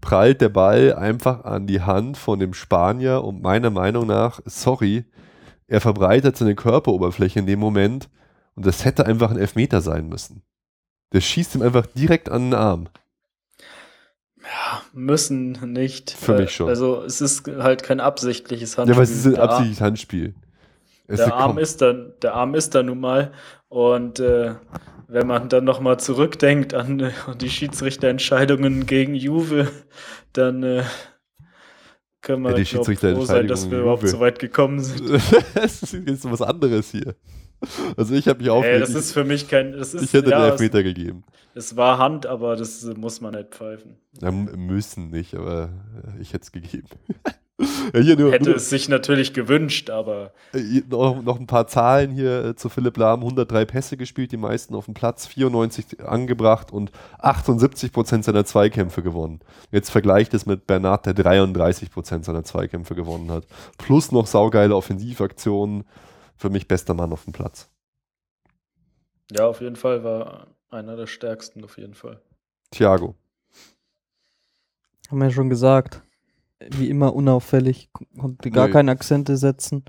prallt 0.00 0.40
der 0.40 0.48
Ball 0.48 0.92
einfach 0.94 1.44
an 1.44 1.68
die 1.68 1.82
Hand 1.82 2.16
von 2.16 2.40
dem 2.40 2.52
Spanier 2.52 3.22
und 3.22 3.42
meiner 3.42 3.70
Meinung 3.70 4.06
nach, 4.08 4.40
sorry, 4.44 5.04
er 5.68 5.80
verbreitet 5.80 6.36
seine 6.36 6.56
Körperoberfläche 6.56 7.38
in 7.38 7.46
dem 7.46 7.60
Moment 7.60 8.08
und 8.54 8.66
das 8.66 8.84
hätte 8.84 9.06
einfach 9.06 9.30
ein 9.30 9.36
Elfmeter 9.38 9.80
sein 9.80 10.08
müssen. 10.08 10.42
Der 11.12 11.20
schießt 11.20 11.54
ihm 11.54 11.62
einfach 11.62 11.86
direkt 11.86 12.28
an 12.28 12.50
den 12.50 12.54
Arm. 12.54 12.88
Müssen 14.92 15.52
nicht. 15.72 16.10
Für 16.10 16.34
mich 16.38 16.52
schon. 16.54 16.68
Also 16.68 17.02
es 17.02 17.20
ist 17.20 17.46
halt 17.48 17.82
kein 17.82 18.00
absichtliches 18.00 18.76
Ja, 18.76 18.78
Handspiel. 18.78 18.94
aber 18.94 19.02
es 19.02 19.10
ist 19.10 19.26
ein 19.26 19.32
Der 19.32 19.42
Arm- 19.42 19.48
absichtliches 19.50 19.80
Handspiel. 19.80 20.34
Es 21.06 21.16
Der 21.18 21.34
Arm 21.34 21.58
ist 21.58 21.80
dann, 21.80 22.12
der 22.22 22.34
Arm 22.34 22.54
ist 22.54 22.74
da 22.74 22.82
nun 22.82 23.00
mal. 23.00 23.32
Und 23.68 24.20
äh, 24.20 24.54
wenn 25.08 25.26
man 25.26 25.48
dann 25.48 25.64
nochmal 25.64 25.98
zurückdenkt 25.98 26.74
an 26.74 27.00
äh, 27.00 27.10
die 27.40 27.48
Schiedsrichterentscheidungen 27.50 28.86
gegen 28.86 29.14
Juve, 29.14 29.70
dann 30.34 30.62
äh, 30.62 30.84
können 32.20 32.42
wir 32.42 32.50
Ja, 32.50 32.56
die 32.56 32.64
glaub, 32.64 32.84
froh 32.86 33.24
sein, 33.24 33.48
dass 33.48 33.70
wir 33.70 33.80
überhaupt 33.80 34.06
so 34.08 34.20
weit 34.20 34.38
gekommen 34.38 34.80
sind. 34.80 35.10
das 35.54 35.82
ist 35.82 35.92
jetzt 35.94 36.30
was 36.30 36.42
anderes 36.42 36.90
hier. 36.90 37.14
Also 37.96 38.14
ich 38.14 38.28
habe 38.28 38.38
mich 38.38 38.48
Ey, 38.48 38.52
aufgeregt. 38.52 38.82
das 38.82 38.94
ist 38.94 39.12
für 39.12 39.24
mich 39.24 39.48
kein. 39.48 39.74
Ist, 39.74 39.94
ich 39.94 40.12
hätte 40.12 40.30
ja, 40.30 40.38
den 40.38 40.46
es, 40.46 40.52
Elfmeter 40.52 40.82
gegeben. 40.82 41.24
es 41.54 41.76
war 41.76 41.98
Hand, 41.98 42.26
aber 42.26 42.56
das 42.56 42.84
muss 42.96 43.20
man 43.20 43.34
nicht 43.34 43.50
pfeifen. 43.50 43.96
Ja, 44.20 44.30
müssen 44.30 45.10
nicht, 45.10 45.34
aber 45.34 45.70
äh, 46.16 46.22
ich 46.22 46.32
hätte 46.32 46.44
es 46.44 46.52
gegeben. 46.52 46.88
ja, 47.92 48.14
nur, 48.14 48.30
Hätte 48.30 48.50
nur, 48.50 48.56
es 48.56 48.70
sich 48.70 48.88
natürlich 48.88 49.32
gewünscht, 49.32 49.90
aber 49.90 50.32
äh, 50.54 50.82
noch, 50.88 51.20
noch 51.22 51.40
ein 51.40 51.48
paar 51.48 51.66
Zahlen 51.66 52.12
hier 52.12 52.44
äh, 52.44 52.54
zu 52.54 52.68
Philipp 52.68 52.96
Lahm. 52.96 53.20
103 53.20 53.64
Pässe 53.64 53.96
gespielt, 53.96 54.30
die 54.30 54.36
meisten 54.36 54.76
auf 54.76 54.84
dem 54.84 54.94
Platz, 54.94 55.26
94 55.26 56.06
angebracht 56.06 56.72
und 56.72 56.92
78 57.18 57.92
Prozent 57.92 58.24
seiner 58.24 58.44
Zweikämpfe 58.44 59.02
gewonnen. 59.02 59.40
Jetzt 59.72 59.90
vergleicht 59.90 60.34
es 60.34 60.46
mit 60.46 60.68
Bernat, 60.68 61.06
der 61.06 61.14
33 61.14 61.90
Prozent 61.90 62.24
seiner 62.24 62.44
Zweikämpfe 62.44 62.94
gewonnen 62.94 63.30
hat. 63.32 63.44
Plus 63.76 64.12
noch 64.12 64.28
saugeile 64.28 64.76
Offensivaktionen. 64.76 65.84
Für 66.38 66.50
mich 66.50 66.68
bester 66.68 66.94
Mann 66.94 67.12
auf 67.12 67.24
dem 67.24 67.32
Platz. 67.32 67.68
ja, 69.30 69.46
auf 69.46 69.60
jeden 69.60 69.76
Fall 69.76 70.04
war 70.04 70.46
einer 70.70 70.96
der 70.96 71.06
stärksten, 71.06 71.64
auf 71.64 71.76
jeden 71.78 71.94
Fall. 71.94 72.20
Thiago. 72.70 73.14
Haben 75.10 75.18
wir 75.18 75.26
ja 75.26 75.30
schon 75.32 75.50
gesagt. 75.50 76.02
Wie 76.70 76.88
immer 76.88 77.14
unauffällig, 77.14 77.88
kon- 77.92 78.06
konnte 78.18 78.50
gar 78.50 78.66
Nee. 78.66 78.72
keine 78.72 78.90
Akzente 78.90 79.36
setzen. 79.36 79.84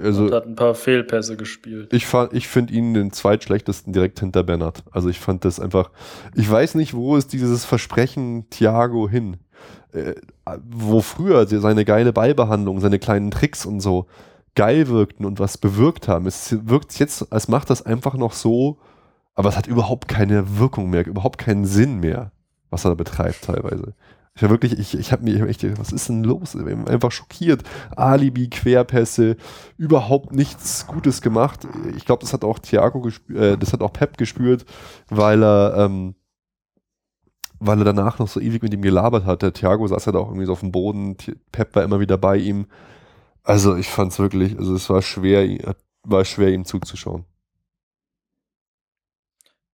Also 0.00 0.26
und 0.26 0.32
hat 0.32 0.46
ein 0.46 0.54
paar 0.54 0.74
Fehlpässe 0.76 1.36
gespielt. 1.36 1.92
Ich, 1.92 2.06
ich 2.32 2.46
finde 2.46 2.72
ihn 2.72 2.94
den 2.94 3.10
zweitschlechtesten 3.12 3.92
direkt 3.92 4.20
hinter 4.20 4.44
Bernhard. 4.44 4.84
Also 4.92 5.08
ich 5.08 5.18
fand 5.18 5.44
das 5.44 5.58
einfach, 5.58 5.90
ich 6.36 6.48
weiß 6.48 6.76
nicht, 6.76 6.94
wo 6.94 7.16
ist 7.16 7.32
dieses 7.32 7.64
Versprechen 7.64 8.48
Thiago 8.50 9.08
hin? 9.08 9.38
Äh, 9.92 10.14
wo 10.64 11.00
früher 11.00 11.46
se- 11.48 11.58
seine 11.60 11.84
geile 11.84 12.12
Ballbehandlung, 12.12 12.78
seine 12.80 13.00
kleinen 13.00 13.32
Tricks 13.32 13.66
und 13.66 13.80
so 13.80 14.06
geil 14.54 14.88
wirkten 14.88 15.24
und 15.24 15.40
was 15.40 15.58
bewirkt 15.58 16.08
haben. 16.08 16.26
Es 16.26 16.56
wirkt 16.68 16.98
jetzt, 16.98 17.32
als 17.32 17.48
macht 17.48 17.70
das 17.70 17.84
einfach 17.84 18.14
noch 18.14 18.32
so, 18.32 18.78
aber 19.34 19.48
es 19.48 19.56
hat 19.56 19.66
überhaupt 19.66 20.08
keine 20.08 20.58
Wirkung 20.58 20.90
mehr, 20.90 21.06
überhaupt 21.06 21.38
keinen 21.38 21.64
Sinn 21.64 22.00
mehr, 22.00 22.32
was 22.70 22.84
er 22.84 22.90
da 22.90 22.94
betreibt 22.94 23.42
teilweise. 23.42 23.94
Ich 24.36 24.42
war 24.42 24.50
wirklich, 24.50 24.78
ich, 24.78 24.98
ich 24.98 25.12
habe 25.12 25.22
mir 25.22 25.46
echt, 25.46 25.60
gedacht, 25.60 25.78
was 25.78 25.92
ist 25.92 26.08
denn 26.08 26.24
los? 26.24 26.56
Ich 26.56 26.64
bin 26.64 26.88
einfach 26.88 27.12
schockiert. 27.12 27.62
Alibi, 27.94 28.50
Querpässe, 28.50 29.36
überhaupt 29.76 30.32
nichts 30.32 30.88
Gutes 30.88 31.22
gemacht. 31.22 31.68
Ich 31.96 32.04
glaube, 32.04 32.22
das 32.22 32.32
hat 32.32 32.44
auch 32.44 32.58
Thiago 32.58 33.08
äh, 33.32 33.56
das 33.56 33.72
hat 33.72 33.80
auch 33.80 33.92
Pep 33.92 34.18
gespürt, 34.18 34.64
weil 35.08 35.44
er, 35.44 35.76
ähm, 35.76 36.16
weil 37.60 37.78
er 37.78 37.84
danach 37.84 38.18
noch 38.18 38.26
so 38.26 38.40
ewig 38.40 38.60
mit 38.62 38.74
ihm 38.74 38.82
gelabert 38.82 39.24
hat. 39.24 39.42
Der 39.42 39.52
Thiago 39.52 39.86
saß 39.86 40.04
ja 40.06 40.12
da 40.12 40.18
auch 40.18 40.28
irgendwie 40.28 40.46
so 40.46 40.52
auf 40.52 40.60
dem 40.60 40.72
Boden, 40.72 41.16
Pep 41.52 41.76
war 41.76 41.84
immer 41.84 42.00
wieder 42.00 42.18
bei 42.18 42.36
ihm. 42.36 42.66
Also 43.44 43.76
ich 43.76 43.88
fand 43.88 44.12
es 44.12 44.18
wirklich, 44.18 44.58
also 44.58 44.74
es 44.74 44.88
war 44.90 45.02
schwer, 45.02 45.74
war 46.02 46.24
schwer 46.24 46.48
ihm 46.48 46.64
zuzuschauen. 46.64 47.26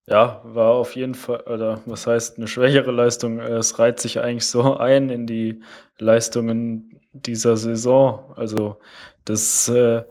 Ja, 0.07 0.41
war 0.45 0.73
auf 0.73 0.97
jeden 0.97 1.15
Fall, 1.15 1.43
oder 1.43 1.81
was 1.87 2.07
heißt 2.07 2.37
eine 2.37 2.49
schwächere 2.49 2.91
Leistung? 2.91 3.39
Es 3.39 3.79
reiht 3.79 4.01
sich 4.01 4.21
eigentlich 4.21 4.47
so 4.47 4.77
ein 4.79 5.09
in 5.09 5.27
die 5.27 5.63
Leistungen 5.99 7.01
dieser 7.13 7.57
Saison. 7.57 8.33
Also 8.37 8.79
das 9.25 9.69
äh, 9.69 10.03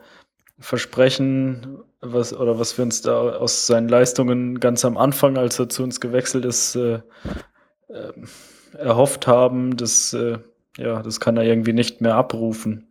Versprechen, 0.60 1.80
was 2.02 2.34
oder 2.34 2.60
was 2.60 2.78
wir 2.78 2.86
uns 2.86 3.02
da 3.02 3.20
aus 3.36 3.68
seinen 3.68 3.90
Leistungen 3.90 4.62
ganz 4.62 4.86
am 4.86 4.98
Anfang, 4.98 5.38
als 5.38 5.60
er 5.60 5.68
zu 5.68 5.84
uns 5.84 6.00
gewechselt 6.00 6.46
ist, 6.46 6.76
äh, 6.76 7.02
äh, 7.90 8.14
erhofft 8.78 9.28
haben, 9.28 9.76
das, 9.76 10.14
äh, 10.14 10.40
ja, 10.78 11.02
das 11.02 11.20
kann 11.20 11.36
er 11.38 11.44
irgendwie 11.44 11.74
nicht 11.74 12.00
mehr 12.02 12.16
abrufen. 12.16 12.89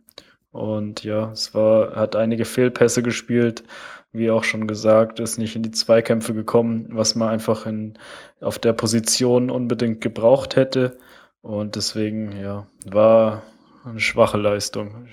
Und 0.53 1.05
ja, 1.05 1.30
es 1.32 1.55
war, 1.55 1.94
hat 1.96 2.16
einige 2.16 2.44
Fehlpässe 2.44 3.03
gespielt 3.03 3.64
wie 4.12 4.30
auch 4.30 4.44
schon 4.44 4.66
gesagt, 4.66 5.20
ist 5.20 5.38
nicht 5.38 5.55
in 5.57 5.62
die 5.62 5.70
Zweikämpfe 5.70 6.34
gekommen, 6.34 6.86
was 6.90 7.14
man 7.14 7.28
einfach 7.28 7.66
in, 7.66 7.99
auf 8.40 8.59
der 8.59 8.72
Position 8.72 9.51
unbedingt 9.51 10.01
gebraucht 10.01 10.57
hätte. 10.57 10.99
Und 11.42 11.76
deswegen, 11.76 12.32
ja, 12.40 12.66
war 12.86 13.42
eine 13.84 14.01
schwache 14.01 14.38
Leistung. 14.38 15.09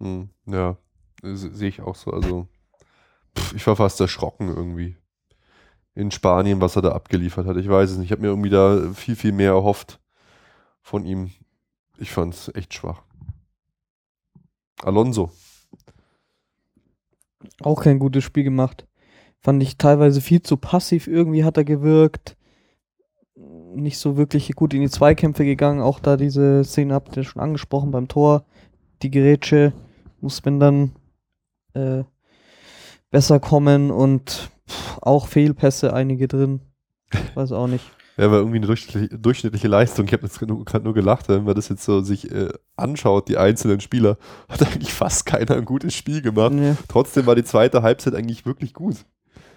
Hm, 0.00 0.30
ja, 0.46 0.76
se- 1.22 1.54
sehe 1.54 1.68
ich 1.68 1.80
auch 1.80 1.94
so. 1.96 2.10
Also 2.10 2.48
pff, 3.38 3.54
ich 3.54 3.66
war 3.66 3.76
fast 3.76 4.00
erschrocken 4.00 4.48
irgendwie. 4.48 4.96
In 5.94 6.10
Spanien, 6.10 6.60
was 6.60 6.76
er 6.76 6.82
da 6.82 6.92
abgeliefert 6.92 7.46
hat. 7.46 7.56
Ich 7.56 7.68
weiß 7.68 7.90
es 7.90 7.96
nicht. 7.98 8.06
Ich 8.06 8.12
habe 8.12 8.22
mir 8.22 8.28
irgendwie 8.28 8.50
da 8.50 8.92
viel, 8.94 9.16
viel 9.16 9.32
mehr 9.32 9.52
erhofft 9.52 10.00
von 10.82 11.06
ihm. 11.06 11.32
Ich 11.98 12.12
fand 12.12 12.34
es 12.34 12.54
echt 12.54 12.74
schwach. 12.74 13.02
Alonso. 14.82 15.30
Auch 17.62 17.82
kein 17.82 17.98
gutes 17.98 18.24
Spiel 18.24 18.44
gemacht. 18.44 18.86
Fand 19.40 19.62
ich 19.62 19.78
teilweise 19.78 20.20
viel 20.20 20.42
zu 20.42 20.56
passiv 20.56 21.06
irgendwie 21.06 21.44
hat 21.44 21.56
er 21.56 21.64
gewirkt. 21.64 22.36
Nicht 23.34 23.98
so 23.98 24.16
wirklich 24.16 24.54
gut 24.54 24.74
in 24.74 24.80
die 24.80 24.90
Zweikämpfe 24.90 25.44
gegangen. 25.44 25.80
Auch 25.80 26.00
da 26.00 26.16
diese 26.16 26.64
Szene 26.64 26.94
habt 26.94 27.16
ihr 27.16 27.24
schon 27.24 27.42
angesprochen 27.42 27.90
beim 27.90 28.08
Tor. 28.08 28.44
Die 29.02 29.10
Gerätsche 29.10 29.72
muss 30.20 30.44
man 30.44 30.60
dann 30.60 30.92
äh, 31.74 32.04
besser 33.10 33.38
kommen 33.38 33.90
und 33.90 34.50
pff, 34.68 34.98
auch 35.02 35.26
Fehlpässe 35.26 35.92
einige 35.92 36.28
drin. 36.28 36.60
Weiß 37.34 37.52
auch 37.52 37.68
nicht. 37.68 37.84
Ja, 38.16 38.30
war 38.30 38.38
irgendwie 38.38 38.56
eine 38.56 38.66
durchschnittliche, 38.66 39.18
durchschnittliche 39.18 39.68
Leistung. 39.68 40.06
Ich 40.06 40.12
habe 40.12 40.22
jetzt 40.22 40.38
gerade 40.38 40.84
nur 40.84 40.94
gelacht, 40.94 41.28
wenn 41.28 41.44
man 41.44 41.54
das 41.54 41.68
jetzt 41.68 41.84
so 41.84 42.00
sich 42.00 42.30
äh, 42.30 42.48
anschaut, 42.74 43.28
die 43.28 43.36
einzelnen 43.36 43.80
Spieler, 43.80 44.16
hat 44.48 44.62
eigentlich 44.62 44.92
fast 44.92 45.26
keiner 45.26 45.56
ein 45.56 45.64
gutes 45.64 45.94
Spiel 45.94 46.22
gemacht. 46.22 46.52
Nee. 46.52 46.74
Trotzdem 46.88 47.26
war 47.26 47.34
die 47.34 47.44
zweite 47.44 47.82
Halbzeit 47.82 48.14
eigentlich 48.14 48.46
wirklich 48.46 48.72
gut. 48.72 48.96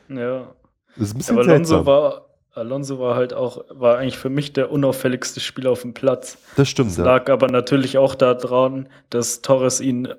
Ja. 0.09 0.53
Das 0.97 1.07
ist 1.07 1.13
ein 1.13 1.17
bisschen 1.19 1.39
Aber 1.39 1.47
Alonso 1.49 1.85
war, 1.85 2.25
Alonso 2.53 2.99
war 2.99 3.15
halt 3.15 3.33
auch, 3.33 3.63
war 3.69 3.97
eigentlich 3.97 4.17
für 4.17 4.29
mich 4.29 4.51
der 4.51 4.71
unauffälligste 4.71 5.39
Spieler 5.39 5.71
auf 5.71 5.83
dem 5.83 5.93
Platz. 5.93 6.37
das 6.57 6.67
stimmt, 6.67 6.89
Das 6.89 6.97
ja. 6.97 7.05
lag 7.05 7.29
aber 7.29 7.47
natürlich 7.47 7.97
auch 7.97 8.15
daran, 8.15 8.89
dass 9.09 9.41
Torres 9.41 9.79
ihn 9.79 10.09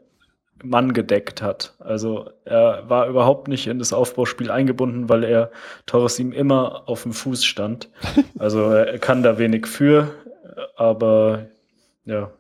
Mann 0.63 0.93
gedeckt 0.93 1.43
hat. 1.43 1.75
Also 1.79 2.31
er 2.45 2.89
war 2.89 3.09
überhaupt 3.09 3.49
nicht 3.49 3.67
in 3.67 3.79
das 3.79 3.93
Aufbauspiel 3.93 4.51
eingebunden, 4.51 5.09
weil 5.09 5.25
er 5.25 5.51
Torres 5.87 6.19
ihm 6.19 6.33
immer 6.33 6.89
auf 6.89 7.03
dem 7.05 7.13
Fuß 7.13 7.45
stand. 7.45 7.91
Also 8.39 8.71
er 8.71 8.99
kann 8.99 9.23
da 9.23 9.39
wenig 9.39 9.67
für, 9.67 10.15
aber 10.77 11.49
ja, 12.05 12.31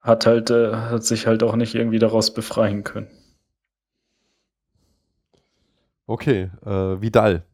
hat 0.00 0.26
halt 0.26 0.50
äh, 0.50 0.74
hat 0.74 1.04
sich 1.04 1.26
halt 1.26 1.42
auch 1.42 1.54
nicht 1.54 1.74
irgendwie 1.74 1.98
daraus 1.98 2.34
befreien 2.34 2.82
können. 2.82 3.08
Okay, 6.06 6.50
äh, 6.64 7.00
Vidal. 7.00 7.44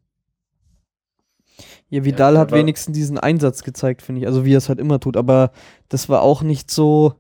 Ja, 1.90 2.04
Vidal 2.04 2.34
Ja, 2.34 2.40
hat 2.40 2.52
wenigstens 2.52 2.94
diesen 2.96 3.18
Einsatz 3.18 3.62
gezeigt, 3.64 4.00
finde 4.00 4.20
ich. 4.20 4.26
Also 4.26 4.44
wie 4.44 4.54
er 4.54 4.58
es 4.58 4.68
halt 4.68 4.78
immer 4.78 5.00
tut. 5.00 5.16
Aber 5.16 5.50
das 5.88 6.08
war 6.08 6.22
auch 6.22 6.42
nicht 6.42 6.70
so, 6.70 7.14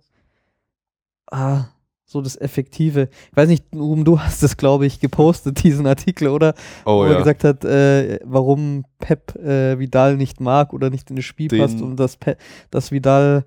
ah, 1.30 1.66
so 2.06 2.20
das 2.20 2.38
Effektive. 2.40 3.08
Ich 3.30 3.36
weiß 3.36 3.48
nicht, 3.48 3.64
Ruben, 3.74 4.04
du 4.04 4.20
hast 4.20 4.42
das, 4.42 4.56
glaube 4.56 4.86
ich, 4.86 5.00
gepostet, 5.00 5.62
diesen 5.64 5.86
Artikel, 5.86 6.28
oder? 6.28 6.54
Oh 6.84 6.98
Wo 6.98 7.04
er 7.04 7.12
ja. 7.12 7.18
gesagt 7.18 7.44
hat, 7.44 7.64
äh, 7.64 8.20
warum 8.24 8.84
Pep 8.98 9.34
äh, 9.36 9.78
Vidal 9.78 10.16
nicht 10.16 10.40
mag 10.40 10.72
oder 10.72 10.90
nicht 10.90 11.08
in 11.10 11.16
das 11.16 11.24
Spiel 11.24 11.48
Den- 11.48 11.60
passt 11.60 11.80
und 11.80 11.96
dass, 11.96 12.16
Pe 12.16 12.36
dass 12.70 12.92
Vidal, 12.92 13.44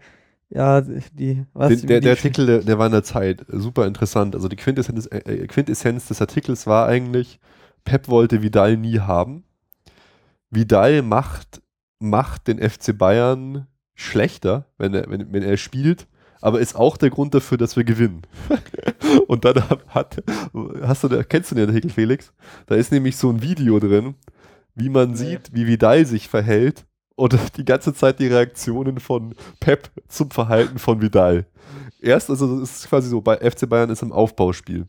ja, 0.49 0.81
die, 0.81 1.45
was? 1.53 1.69
Den, 1.69 1.87
der, 1.87 1.99
die- 1.99 2.03
der 2.05 2.13
Artikel, 2.13 2.45
der, 2.45 2.59
der 2.59 2.79
war 2.79 2.87
in 2.87 2.91
der 2.93 3.03
Zeit 3.03 3.45
super 3.47 3.85
interessant. 3.85 4.33
Also 4.35 4.47
die 4.47 4.55
Quintessenz, 4.55 5.05
äh, 5.11 5.17
äh, 5.19 5.47
Quintessenz 5.47 6.07
des 6.07 6.19
Artikels 6.21 6.65
war 6.67 6.87
eigentlich, 6.87 7.39
Pep 7.83 8.07
wollte 8.09 8.41
Vidal 8.41 8.75
nie 8.77 8.99
haben. 8.99 9.43
Vidal 10.49 11.01
macht, 11.01 11.61
macht 11.99 12.47
den 12.47 12.57
FC 12.59 12.97
Bayern 12.97 13.67
schlechter, 13.95 14.65
wenn 14.77 14.93
er, 14.93 15.09
wenn, 15.09 15.31
wenn 15.33 15.43
er 15.43 15.57
spielt, 15.57 16.07
aber 16.47 16.61
ist 16.61 16.77
auch 16.77 16.95
der 16.95 17.09
Grund 17.09 17.33
dafür, 17.33 17.57
dass 17.57 17.75
wir 17.75 17.83
gewinnen. 17.83 18.21
Und 19.27 19.43
dann 19.43 19.61
hat, 19.89 20.23
hast 20.81 21.03
du, 21.03 21.09
kennst 21.25 21.51
du 21.51 21.55
den 21.55 21.67
Artikel, 21.67 21.91
Felix? 21.91 22.31
Da 22.67 22.75
ist 22.75 22.89
nämlich 22.89 23.17
so 23.17 23.29
ein 23.29 23.41
Video 23.41 23.79
drin, 23.79 24.15
wie 24.73 24.87
man 24.87 25.13
sieht, 25.13 25.53
wie 25.53 25.67
Vidal 25.67 26.05
sich 26.05 26.29
verhält 26.29 26.85
und 27.17 27.37
die 27.57 27.65
ganze 27.65 27.93
Zeit 27.93 28.19
die 28.19 28.27
Reaktionen 28.27 29.01
von 29.01 29.35
Pep 29.59 29.89
zum 30.07 30.31
Verhalten 30.31 30.79
von 30.79 31.01
Vidal. 31.01 31.47
Erst, 31.99 32.29
also 32.29 32.61
es 32.61 32.77
ist 32.77 32.87
quasi 32.87 33.09
so, 33.09 33.19
bei 33.19 33.35
FC 33.35 33.67
Bayern 33.67 33.89
ist 33.89 34.01
im 34.01 34.13
Aufbauspiel. 34.13 34.87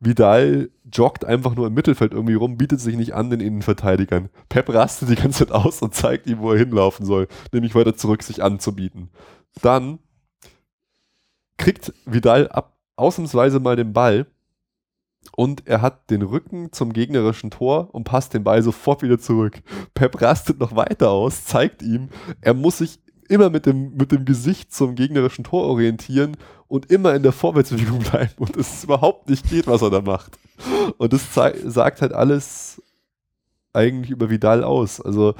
Vidal 0.00 0.68
joggt 0.92 1.24
einfach 1.24 1.54
nur 1.54 1.68
im 1.68 1.72
Mittelfeld 1.72 2.12
irgendwie 2.12 2.34
rum, 2.34 2.58
bietet 2.58 2.80
sich 2.80 2.96
nicht 2.96 3.14
an 3.14 3.30
den 3.30 3.40
Innenverteidigern. 3.40 4.28
Pep 4.50 4.68
rastet 4.68 5.08
die 5.08 5.14
ganze 5.14 5.46
Zeit 5.46 5.52
aus 5.52 5.80
und 5.80 5.94
zeigt 5.94 6.26
ihm, 6.26 6.40
wo 6.40 6.52
er 6.52 6.58
hinlaufen 6.58 7.06
soll, 7.06 7.26
nämlich 7.54 7.74
weiter 7.74 7.96
zurück 7.96 8.22
sich 8.22 8.42
anzubieten. 8.42 9.08
Dann 9.62 10.00
kriegt 11.56 11.92
Vidal 12.04 12.48
ab, 12.48 12.76
ausnahmsweise 12.96 13.60
mal 13.60 13.76
den 13.76 13.92
Ball 13.92 14.26
und 15.36 15.66
er 15.66 15.82
hat 15.82 16.10
den 16.10 16.22
Rücken 16.22 16.72
zum 16.72 16.92
gegnerischen 16.92 17.50
Tor 17.50 17.88
und 17.92 18.04
passt 18.04 18.34
den 18.34 18.44
Ball 18.44 18.62
sofort 18.62 19.02
wieder 19.02 19.18
zurück. 19.18 19.62
Pep 19.94 20.20
rastet 20.20 20.60
noch 20.60 20.76
weiter 20.76 21.10
aus, 21.10 21.44
zeigt 21.44 21.82
ihm, 21.82 22.08
er 22.40 22.54
muss 22.54 22.78
sich 22.78 23.00
immer 23.28 23.50
mit 23.50 23.66
dem, 23.66 23.94
mit 23.94 24.12
dem 24.12 24.24
Gesicht 24.24 24.72
zum 24.72 24.94
gegnerischen 24.94 25.44
Tor 25.44 25.64
orientieren 25.64 26.36
und 26.68 26.90
immer 26.90 27.14
in 27.14 27.22
der 27.22 27.32
Vorwärtsbewegung 27.32 28.00
bleiben 28.00 28.34
und 28.38 28.56
es 28.56 28.84
überhaupt 28.84 29.28
nicht 29.28 29.48
geht, 29.48 29.66
was 29.66 29.82
er 29.82 29.90
da 29.90 30.00
macht. 30.00 30.38
Und 30.98 31.12
das 31.12 31.32
sagt 31.32 32.02
halt 32.02 32.12
alles 32.12 32.82
eigentlich 33.72 34.10
über 34.10 34.30
Vidal 34.30 34.62
aus. 34.62 35.00
Also 35.00 35.34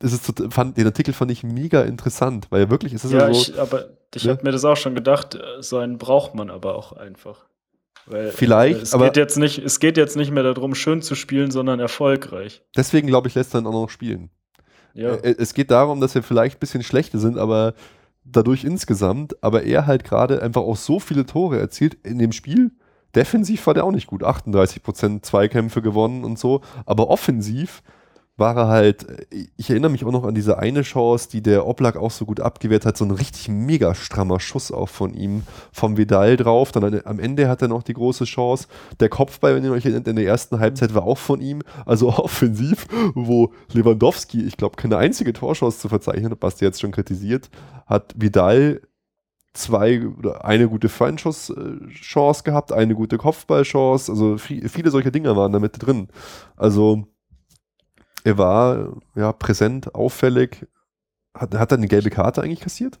das 0.00 0.12
ist, 0.12 0.32
fand, 0.50 0.76
den 0.76 0.86
Artikel 0.86 1.12
fand 1.12 1.30
ich 1.30 1.42
mega 1.42 1.82
interessant, 1.82 2.46
weil 2.50 2.70
wirklich 2.70 2.92
es 2.92 3.04
ist 3.04 3.12
Ja, 3.12 3.28
ja 3.28 3.34
so, 3.34 3.40
ich, 3.52 3.60
aber 3.60 3.86
ich 4.14 4.24
ne? 4.24 4.30
habe 4.32 4.42
mir 4.44 4.52
das 4.52 4.64
auch 4.64 4.76
schon 4.76 4.94
gedacht, 4.94 5.34
äh, 5.34 5.40
so 5.60 5.78
einen 5.78 5.98
braucht 5.98 6.34
man 6.34 6.50
aber 6.50 6.74
auch 6.76 6.92
einfach. 6.92 7.46
Weil 8.06 8.30
Vielleicht, 8.30 8.78
äh, 8.78 8.82
es 8.82 8.94
aber- 8.94 9.06
geht 9.06 9.16
jetzt 9.16 9.36
nicht, 9.38 9.58
es 9.58 9.80
geht 9.80 9.96
jetzt 9.96 10.16
nicht 10.16 10.30
mehr 10.30 10.42
darum, 10.44 10.74
schön 10.74 11.02
zu 11.02 11.14
spielen, 11.14 11.50
sondern 11.50 11.80
erfolgreich. 11.80 12.62
deswegen 12.76 13.06
glaube 13.08 13.28
ich, 13.28 13.34
lässt 13.34 13.54
er 13.54 13.60
ihn 13.60 13.66
auch 13.66 13.72
noch 13.72 13.90
spielen. 13.90 14.30
Ja. 14.94 15.14
Äh, 15.16 15.34
Es 15.38 15.52
geht 15.54 15.70
darum, 15.70 16.00
dass 16.00 16.14
wir 16.14 16.22
vielleicht 16.22 16.56
ein 16.56 16.60
bisschen 16.60 16.82
schlechter 16.82 17.18
sind, 17.18 17.36
aber 17.36 17.74
dadurch 18.24 18.64
insgesamt, 18.64 19.42
aber 19.42 19.62
er 19.64 19.86
halt 19.86 20.04
gerade 20.04 20.42
einfach 20.42 20.62
auch 20.62 20.76
so 20.76 21.00
viele 21.00 21.26
Tore 21.26 21.58
erzielt 21.58 21.94
in 22.04 22.18
dem 22.18 22.32
Spiel. 22.32 22.70
Defensiv 23.14 23.66
war 23.66 23.74
der 23.74 23.84
auch 23.84 23.90
nicht 23.92 24.06
gut. 24.06 24.22
38% 24.22 25.22
Zweikämpfe 25.24 25.82
gewonnen 25.82 26.24
und 26.24 26.38
so. 26.38 26.60
Aber 26.86 27.08
offensiv 27.08 27.82
war 28.38 28.56
er 28.56 28.68
halt, 28.68 29.04
ich 29.56 29.68
erinnere 29.68 29.90
mich 29.90 30.04
auch 30.04 30.12
noch 30.12 30.24
an 30.24 30.34
diese 30.34 30.58
eine 30.58 30.82
Chance, 30.82 31.28
die 31.30 31.42
der 31.42 31.66
Oblak 31.66 31.96
auch 31.96 32.12
so 32.12 32.24
gut 32.24 32.38
abgewehrt 32.40 32.86
hat, 32.86 32.96
so 32.96 33.04
ein 33.04 33.10
richtig 33.10 33.48
mega 33.48 33.94
strammer 33.94 34.38
Schuss 34.40 34.70
auch 34.70 34.88
von 34.88 35.12
ihm, 35.12 35.42
vom 35.72 35.96
Vidal 35.96 36.36
drauf. 36.36 36.70
Dann 36.72 37.00
am 37.04 37.18
Ende 37.18 37.48
hat 37.48 37.62
er 37.62 37.68
noch 37.68 37.82
die 37.82 37.94
große 37.94 38.24
Chance. 38.24 38.68
Der 39.00 39.08
Kopfball, 39.08 39.56
wenn 39.56 39.64
ihr 39.64 39.72
euch 39.72 39.84
erinnert, 39.84 40.06
in 40.06 40.16
der 40.16 40.24
ersten 40.26 40.60
Halbzeit 40.60 40.94
war 40.94 41.02
auch 41.02 41.18
von 41.18 41.40
ihm. 41.40 41.62
Also 41.84 42.08
offensiv, 42.16 42.86
wo 43.14 43.52
Lewandowski, 43.72 44.42
ich 44.44 44.56
glaube, 44.56 44.76
keine 44.76 44.96
einzige 44.96 45.32
Torchance 45.32 45.80
zu 45.80 45.88
verzeichnen 45.88 46.30
hat, 46.30 46.40
Basti 46.40 46.64
jetzt 46.64 46.80
schon 46.80 46.92
kritisiert, 46.92 47.50
hat 47.86 48.14
Vidal 48.16 48.80
zwei 49.52 50.06
oder 50.06 50.44
eine 50.44 50.68
gute 50.68 50.88
Freinschuss-Chance 50.88 52.42
gehabt, 52.44 52.72
eine 52.72 52.94
gute 52.94 53.18
Kopfballchance. 53.18 54.10
Also 54.12 54.34
vi- 54.36 54.68
viele 54.68 54.90
solche 54.92 55.10
Dinge 55.10 55.34
waren 55.36 55.52
da 55.52 55.58
mit 55.58 55.84
drin. 55.84 56.08
Also 56.56 57.08
er 58.24 58.38
war 58.38 58.96
ja 59.14 59.32
präsent, 59.32 59.94
auffällig. 59.94 60.66
Hat, 61.34 61.54
hat 61.54 61.72
er 61.72 61.78
eine 61.78 61.88
gelbe 61.88 62.10
Karte 62.10 62.42
eigentlich 62.42 62.60
kassiert? 62.60 62.98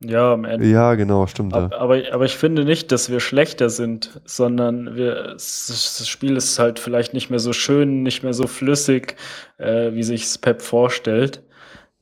ja, 0.00 0.34
am 0.34 0.44
Ende. 0.44 0.66
Ja, 0.66 0.94
genau, 0.94 1.26
stimmt. 1.26 1.54
Ja. 1.54 1.64
Ab- 1.66 1.74
Aber, 1.74 2.02
aber 2.12 2.24
ich 2.26 2.36
finde 2.36 2.64
nicht, 2.66 2.92
dass 2.92 3.08
wir 3.10 3.18
schlechter 3.18 3.70
sind, 3.70 4.20
sondern 4.26 4.94
wir, 4.94 5.32
das 5.32 6.06
Spiel 6.06 6.36
ist 6.36 6.58
halt 6.58 6.78
vielleicht 6.78 7.14
nicht 7.14 7.30
mehr 7.30 7.38
so 7.38 7.54
schön, 7.54 8.02
nicht 8.02 8.22
mehr 8.22 8.34
so 8.34 8.46
flüssig, 8.46 9.16
äh, 9.56 9.92
wie 9.94 10.02
sich 10.02 10.38
Pep 10.42 10.60
vorstellt. 10.60 11.42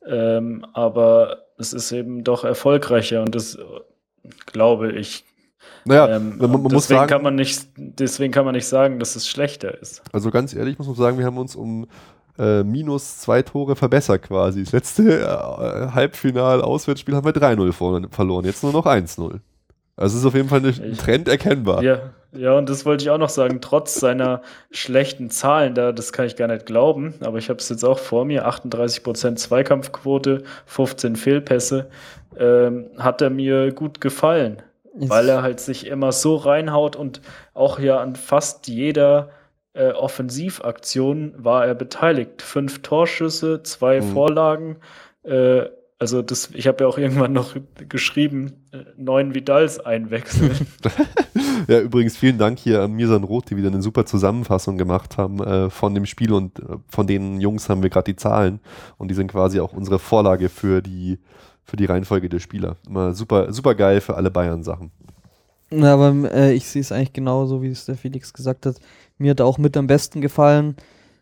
Ähm, 0.06 0.66
aber 0.72 1.44
es 1.56 1.72
ist 1.72 1.92
eben 1.92 2.24
doch 2.24 2.42
erfolgreicher 2.44 3.22
und 3.22 3.34
das 3.36 3.56
glaube 4.46 4.90
ich. 4.92 5.24
Naja, 5.84 6.16
Ähm, 6.16 6.36
man, 6.38 6.50
man 6.50 6.62
muss 6.62 6.72
deswegen, 6.72 6.98
sagen, 6.98 7.10
kann 7.10 7.22
man 7.22 7.34
nicht, 7.36 7.68
deswegen 7.76 8.32
kann 8.32 8.44
man 8.44 8.54
nicht 8.54 8.66
sagen, 8.66 8.98
dass 8.98 9.16
es 9.16 9.28
schlechter 9.28 9.80
ist. 9.80 10.02
also 10.12 10.30
ganz 10.30 10.54
ehrlich 10.54 10.78
muss 10.78 10.86
man 10.88 10.96
sagen, 10.96 11.18
wir 11.18 11.26
haben 11.26 11.38
uns 11.38 11.54
um 11.54 11.86
äh, 12.38 12.62
minus 12.64 13.18
zwei 13.18 13.42
Tore 13.42 13.76
verbessert 13.76 14.22
quasi. 14.22 14.64
Das 14.64 14.72
letzte 14.72 15.20
äh, 15.20 15.92
Halbfinal-Auswärtsspiel 15.94 17.14
haben 17.14 17.24
wir 17.24 17.32
3-0 17.32 17.72
vor- 17.72 18.00
verloren, 18.10 18.44
jetzt 18.44 18.62
nur 18.62 18.72
noch 18.72 18.86
1-0. 18.86 19.40
Also 19.96 20.14
es 20.16 20.20
ist 20.22 20.26
auf 20.26 20.34
jeden 20.34 20.48
Fall 20.48 20.64
ein 20.64 20.96
Trend 20.98 21.28
erkennbar. 21.28 21.82
Ja, 21.82 21.98
ja, 22.32 22.52
und 22.58 22.68
das 22.68 22.84
wollte 22.84 23.04
ich 23.04 23.10
auch 23.10 23.18
noch 23.18 23.28
sagen, 23.28 23.60
trotz 23.60 23.94
seiner 23.94 24.42
schlechten 24.72 25.30
Zahlen 25.30 25.74
da, 25.76 25.92
das 25.92 26.12
kann 26.12 26.26
ich 26.26 26.34
gar 26.34 26.48
nicht 26.48 26.66
glauben, 26.66 27.14
aber 27.20 27.38
ich 27.38 27.48
habe 27.48 27.60
es 27.60 27.68
jetzt 27.68 27.84
auch 27.84 28.00
vor 28.00 28.24
mir, 28.24 28.48
38% 28.48 29.36
Zweikampfquote, 29.36 30.42
15 30.66 31.14
Fehlpässe, 31.14 31.86
ähm, 32.36 32.86
hat 32.98 33.22
er 33.22 33.30
mir 33.30 33.70
gut 33.72 34.00
gefallen, 34.00 34.62
weil 34.94 35.28
er 35.28 35.42
halt 35.42 35.60
sich 35.60 35.86
immer 35.86 36.10
so 36.10 36.34
reinhaut 36.34 36.96
und 36.96 37.20
auch 37.52 37.78
ja 37.78 37.98
an 38.00 38.16
fast 38.16 38.66
jeder 38.66 39.28
äh, 39.74 39.90
Offensivaktion 39.90 41.34
war 41.36 41.66
er 41.66 41.74
beteiligt. 41.74 42.42
Fünf 42.42 42.82
Torschüsse, 42.82 43.62
zwei 43.62 44.00
Mhm. 44.00 44.12
Vorlagen, 44.12 44.76
äh, 45.24 45.64
also 45.98 46.22
das, 46.22 46.50
ich 46.52 46.66
habe 46.66 46.84
ja 46.84 46.88
auch 46.88 46.98
irgendwann 46.98 47.32
noch 47.32 47.54
geschrieben, 47.88 48.52
äh, 48.72 48.78
neun 48.96 49.34
Vidals 49.34 49.80
einwechseln. 49.80 50.66
Ja, 51.66 51.80
übrigens 51.80 52.16
vielen 52.16 52.36
Dank 52.36 52.58
hier 52.58 52.82
an 52.82 52.92
Mirsan 52.92 53.24
Roth, 53.24 53.48
die 53.48 53.56
wieder 53.56 53.68
eine 53.68 53.80
super 53.80 54.04
Zusammenfassung 54.04 54.76
gemacht 54.76 55.16
haben 55.16 55.40
äh, 55.42 55.70
von 55.70 55.94
dem 55.94 56.04
Spiel 56.04 56.32
und 56.32 56.58
äh, 56.58 56.76
von 56.88 57.06
den 57.06 57.40
Jungs 57.40 57.68
haben 57.70 57.82
wir 57.82 57.88
gerade 57.88 58.12
die 58.12 58.16
Zahlen 58.16 58.60
und 58.98 59.08
die 59.08 59.14
sind 59.14 59.30
quasi 59.30 59.60
auch 59.60 59.72
unsere 59.72 59.98
Vorlage 59.98 60.50
für 60.50 60.82
die, 60.82 61.18
für 61.64 61.76
die 61.76 61.86
Reihenfolge 61.86 62.28
der 62.28 62.40
Spieler. 62.40 62.76
Immer 62.86 63.14
super, 63.14 63.50
super 63.52 63.74
geil 63.74 64.02
für 64.02 64.14
alle 64.16 64.30
Bayern-Sachen. 64.30 64.90
Na, 65.70 65.94
aber 65.94 66.12
äh, 66.32 66.52
ich 66.52 66.66
sehe 66.68 66.82
es 66.82 66.92
eigentlich 66.92 67.14
genauso, 67.14 67.62
wie 67.62 67.68
es 67.68 67.86
der 67.86 67.96
Felix 67.96 68.32
gesagt 68.32 68.66
hat. 68.66 68.76
Mir 69.18 69.30
hat 69.32 69.40
er 69.40 69.46
auch 69.46 69.58
mit 69.58 69.76
am 69.76 69.86
besten 69.86 70.20
gefallen, 70.20 70.76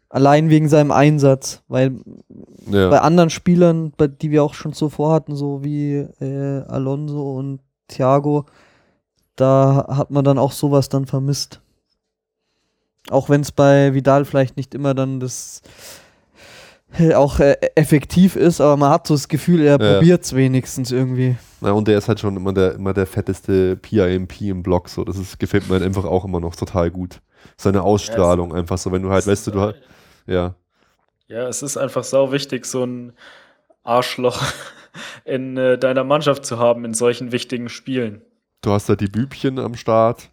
allein 0.09 0.49
wegen 0.51 0.69
seinem 0.69 0.91
Einsatz, 0.91 1.63
weil 1.69 1.97
Ja. 2.71 2.89
bei 2.91 3.01
anderen 3.01 3.31
Spielern, 3.31 3.93
bei, 3.97 4.07
die 4.09 4.31
wir 4.31 4.43
auch 4.45 4.55
schon 4.55 4.73
zuvor 4.73 5.13
hatten, 5.13 5.35
so 5.37 5.63
wie 5.65 6.07
äh, 6.21 6.63
Alonso 6.69 7.37
und 7.39 7.61
Thiago, 7.89 8.47
da 9.37 9.87
hat 9.89 10.11
man 10.11 10.25
dann 10.25 10.39
auch 10.39 10.53
sowas 10.53 10.89
dann 10.89 11.07
vermisst. 11.07 11.61
Auch 13.11 13.29
wenn 13.29 13.41
es 13.41 13.53
bei 13.53 13.95
Vidal 13.95 14.25
vielleicht 14.25 14.57
nicht 14.57 14.75
immer 14.75 14.95
dann 14.95 15.19
das 15.21 15.61
äh, 16.99 17.15
auch 17.15 17.41
äh, 17.41 17.57
effektiv 17.75 18.37
ist, 18.37 18.61
aber 18.61 18.77
man 18.77 18.91
hat 18.91 19.07
so 19.07 19.15
das 19.15 19.29
Gefühl, 19.29 19.63
er 19.63 19.81
Ja. 19.81 19.95
probiert 19.95 20.25
es 20.25 20.35
wenigstens 20.35 20.91
irgendwie. 20.93 21.37
Na, 21.61 21.73
und 21.73 21.89
der 21.89 21.99
ist 21.99 22.09
halt 22.09 22.21
schon 22.21 22.37
immer 22.37 22.53
der, 22.53 22.75
immer 22.75 22.93
der 22.93 23.07
fetteste 23.07 23.77
PIMP 23.77 24.41
im 24.43 24.63
Block. 24.63 24.89
So. 24.89 25.05
Das 25.05 25.17
ist, 25.17 25.39
gefällt 25.39 25.67
mir 25.69 25.75
halt 25.75 25.83
einfach 25.85 26.05
auch 26.05 26.25
immer 26.25 26.39
noch 26.41 26.55
total 26.55 26.91
gut. 26.91 27.21
Seine 27.57 27.83
Ausstrahlung 27.83 28.55
einfach 28.55 28.79
so, 28.79 28.93
wenn 28.93 29.03
du 29.03 29.11
halt, 29.11 29.27
weißt 29.27 29.47
du, 29.47 29.51
du 29.51 29.61
hast, 29.61 29.77
ja. 30.27 30.55
Ja, 31.29 31.49
es 31.49 31.63
ist 31.63 31.77
einfach 31.77 32.05
sau 32.05 32.33
wichtig, 32.33 32.67
so 32.67 32.85
ein 32.85 33.13
Arschloch 33.83 34.43
in 35.25 35.57
äh, 35.57 35.79
deiner 35.79 36.05
Mannschaft 36.05 36.45
zu 36.45 36.59
haben 36.59 36.85
in 36.85 36.95
solchen 36.95 37.33
wichtigen 37.33 37.69
Spielen. 37.69 38.23
Du 38.61 38.73
hast 38.73 38.89
halt 38.89 39.01
die 39.01 39.09
Bübchen 39.09 39.59
am 39.59 39.75
Start, 39.75 40.31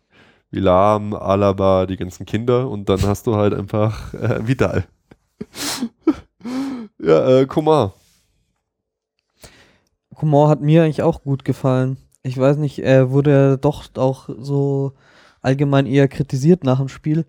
wie 0.52 0.60
Lahm, 0.60 1.14
Alaba, 1.14 1.86
die 1.86 1.98
ganzen 1.98 2.26
Kinder 2.26 2.70
und 2.70 2.90
dann 2.90 3.02
hast 3.04 3.28
du 3.28 3.36
halt 3.36 3.54
einfach 3.54 4.14
äh, 4.14 4.46
Vidal. 4.48 4.86
ja, 7.00 7.40
äh, 7.40 7.46
Komar. 7.46 7.94
Humor 10.22 10.50
hat 10.50 10.62
mir 10.62 10.84
eigentlich 10.84 11.02
auch 11.02 11.24
gut 11.24 11.46
gefallen. 11.46 11.98
Ich 12.24 12.38
weiß 12.38 12.58
nicht, 12.58 12.80
er 12.80 13.12
wurde 13.12 13.58
doch 13.58 13.86
auch 13.96 14.30
so 14.38 14.94
allgemein 15.42 15.86
eher 15.86 16.08
kritisiert 16.08 16.64
nach 16.64 16.80
dem 16.80 16.88
Spiel. 16.90 17.26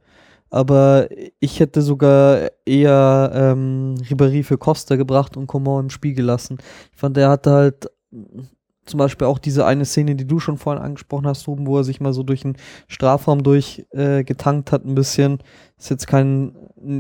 Aber 0.50 1.08
ich 1.38 1.60
hätte 1.60 1.80
sogar 1.80 2.50
eher 2.66 3.30
ähm, 3.32 3.94
Ribéry 4.08 4.42
für 4.42 4.58
Costa 4.58 4.96
gebracht 4.96 5.36
und 5.36 5.46
Coman 5.46 5.84
im 5.84 5.90
Spiel 5.90 6.12
gelassen. 6.14 6.58
Ich 6.92 6.98
fand, 6.98 7.16
er 7.16 7.30
hatte 7.30 7.50
halt 7.52 7.90
mm, 8.10 8.40
zum 8.84 8.98
Beispiel 8.98 9.28
auch 9.28 9.38
diese 9.38 9.64
eine 9.64 9.84
Szene, 9.84 10.16
die 10.16 10.26
du 10.26 10.40
schon 10.40 10.58
vorhin 10.58 10.82
angesprochen 10.82 11.28
hast, 11.28 11.46
Ruben, 11.46 11.68
wo 11.68 11.78
er 11.78 11.84
sich 11.84 12.00
mal 12.00 12.12
so 12.12 12.24
durch 12.24 12.42
den 12.42 12.56
Strafraum 12.88 13.44
durchgetankt 13.44 13.94
äh, 13.94 14.24
getankt 14.24 14.72
hat 14.72 14.84
ein 14.84 14.96
bisschen. 14.96 15.38
Ist 15.78 15.90
jetzt 15.90 16.08
kein, 16.08 16.56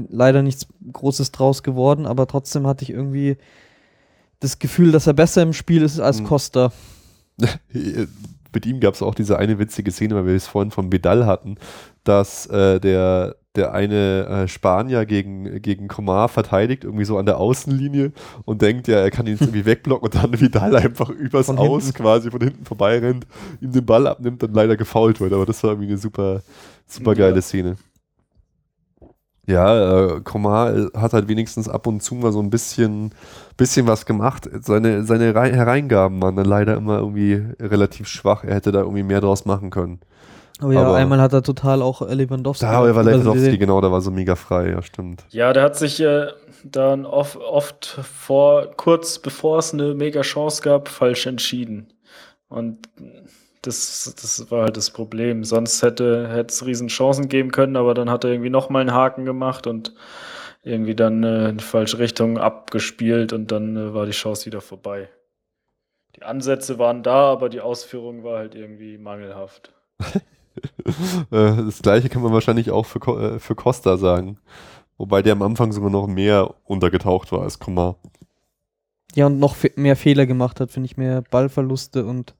leider 0.08 0.42
nichts 0.42 0.68
Großes 0.92 1.32
draus 1.32 1.64
geworden, 1.64 2.06
aber 2.06 2.28
trotzdem 2.28 2.68
hatte 2.68 2.84
ich 2.84 2.90
irgendwie 2.90 3.36
das 4.38 4.60
Gefühl, 4.60 4.92
dass 4.92 5.08
er 5.08 5.14
besser 5.14 5.42
im 5.42 5.52
Spiel 5.52 5.82
ist 5.82 5.98
als 5.98 6.20
Mhm. 6.20 6.26
Costa. 6.26 6.72
Mit 8.52 8.66
ihm 8.66 8.80
gab 8.80 8.94
es 8.94 9.02
auch 9.02 9.14
diese 9.14 9.38
eine 9.38 9.58
witzige 9.58 9.90
Szene, 9.90 10.14
weil 10.16 10.26
wir 10.26 10.34
es 10.34 10.46
vorhin 10.46 10.70
von 10.70 10.90
Vidal 10.92 11.26
hatten, 11.26 11.56
dass 12.04 12.46
äh, 12.46 12.80
der, 12.80 13.36
der 13.56 13.72
eine 13.74 14.26
äh, 14.44 14.48
Spanier 14.48 15.06
gegen, 15.06 15.60
gegen 15.62 15.88
Komar 15.88 16.28
verteidigt, 16.28 16.84
irgendwie 16.84 17.04
so 17.04 17.18
an 17.18 17.26
der 17.26 17.38
Außenlinie 17.38 18.12
und 18.44 18.62
denkt, 18.62 18.88
ja, 18.88 18.98
er 18.98 19.10
kann 19.10 19.26
ihn 19.26 19.32
jetzt 19.32 19.42
irgendwie 19.42 19.64
wegblocken 19.66 20.06
und 20.08 20.14
dann 20.14 20.40
Vidal 20.40 20.74
einfach 20.76 21.08
übers 21.10 21.46
Von 21.46 21.58
Aus 21.58 21.84
hinten. 21.84 21.98
quasi 22.02 22.30
von 22.30 22.40
hinten 22.40 22.64
vorbeirennt, 22.64 23.26
ihm 23.60 23.72
den 23.72 23.84
Ball 23.86 24.06
abnimmt 24.06 24.42
und 24.42 24.54
leider 24.54 24.76
gefault 24.76 25.20
wird. 25.20 25.32
Aber 25.32 25.46
das 25.46 25.62
war 25.62 25.70
irgendwie 25.70 25.88
eine 25.88 25.98
super, 25.98 26.42
super 26.86 27.14
geile 27.14 27.36
Ja. 27.36 27.42
Szene. 27.42 27.76
Ja, 29.46 30.16
äh, 30.16 30.20
Komar 30.20 30.76
äh, 30.76 30.86
hat 30.96 31.12
halt 31.12 31.26
wenigstens 31.28 31.68
ab 31.68 31.86
und 31.86 32.02
zu 32.02 32.14
mal 32.14 32.30
so 32.32 32.40
ein 32.40 32.50
bisschen, 32.50 33.12
bisschen 33.56 33.86
was 33.86 34.06
gemacht. 34.06 34.48
Seine, 34.62 35.04
seine 35.04 35.34
Rei- 35.34 35.52
Hereingaben 35.52 36.22
waren 36.22 36.36
dann 36.36 36.44
leider 36.46 36.76
immer 36.76 36.98
irgendwie 36.98 37.42
relativ 37.60 38.06
schwach. 38.06 38.44
Er 38.44 38.54
hätte 38.56 38.70
da 38.70 38.80
irgendwie 38.80 39.02
mehr 39.02 39.20
draus 39.20 39.46
machen 39.46 39.70
können. 39.70 40.00
Oh 40.62 40.70
ja, 40.70 40.82
Aber- 40.82 40.96
einmal 40.96 41.20
hat 41.20 41.32
er 41.32 41.42
total 41.42 41.80
auch 41.80 42.02
äh, 42.02 42.12
Lewandowski. 42.14 42.64
Da 42.66 42.72
war 42.72 42.82
also 42.84 43.00
Lewandowski, 43.00 43.56
genau, 43.58 43.80
da 43.80 43.90
war 43.90 44.02
so 44.02 44.10
mega 44.10 44.36
frei, 44.36 44.70
ja, 44.70 44.82
stimmt. 44.82 45.24
Ja, 45.30 45.52
der 45.54 45.62
hat 45.62 45.76
sich 45.76 46.00
äh, 46.00 46.26
dann 46.64 47.06
oft, 47.06 47.36
oft 47.38 47.86
vor, 47.86 48.66
kurz 48.76 49.18
bevor 49.18 49.58
es 49.58 49.72
eine 49.72 49.94
mega 49.94 50.20
Chance 50.20 50.60
gab, 50.62 50.88
falsch 50.88 51.26
entschieden. 51.26 51.92
Und 52.48 52.78
das, 53.62 54.14
das 54.20 54.50
war 54.50 54.64
halt 54.64 54.76
das 54.76 54.90
Problem. 54.90 55.44
Sonst 55.44 55.82
hätte 55.82 56.46
es 56.48 56.64
riesen 56.64 56.88
Chancen 56.88 57.28
geben 57.28 57.50
können, 57.52 57.76
aber 57.76 57.94
dann 57.94 58.10
hat 58.10 58.24
er 58.24 58.30
irgendwie 58.30 58.50
nochmal 58.50 58.82
einen 58.82 58.94
Haken 58.94 59.24
gemacht 59.24 59.66
und 59.66 59.94
irgendwie 60.62 60.94
dann 60.94 61.22
äh, 61.22 61.50
in 61.50 61.58
die 61.58 61.64
falsche 61.64 61.98
Richtung 61.98 62.38
abgespielt 62.38 63.32
und 63.32 63.50
dann 63.50 63.76
äh, 63.76 63.94
war 63.94 64.06
die 64.06 64.12
Chance 64.12 64.46
wieder 64.46 64.60
vorbei. 64.60 65.08
Die 66.16 66.22
Ansätze 66.22 66.78
waren 66.78 67.02
da, 67.02 67.30
aber 67.30 67.48
die 67.48 67.60
Ausführung 67.60 68.24
war 68.24 68.38
halt 68.38 68.54
irgendwie 68.54 68.98
mangelhaft. 68.98 69.72
Äh, 71.30 71.56
das 71.56 71.80
gleiche 71.80 72.08
kann 72.08 72.22
man 72.22 72.32
wahrscheinlich 72.32 72.72
auch 72.72 72.84
für, 72.84 72.98
äh, 73.36 73.38
für 73.38 73.54
Costa 73.54 73.96
sagen. 73.96 74.38
Wobei 74.98 75.22
der 75.22 75.32
am 75.32 75.42
Anfang 75.42 75.70
sogar 75.70 75.90
noch 75.90 76.08
mehr 76.08 76.54
untergetaucht 76.64 77.30
war 77.30 77.42
als 77.42 77.60
Komar. 77.60 77.96
Ja, 79.14 79.26
und 79.26 79.38
noch 79.38 79.56
mehr 79.76 79.94
Fehler 79.94 80.26
gemacht 80.26 80.60
hat, 80.60 80.72
finde 80.72 80.86
ich, 80.86 80.96
mehr 80.96 81.22
Ballverluste 81.22 82.04
und 82.04 82.34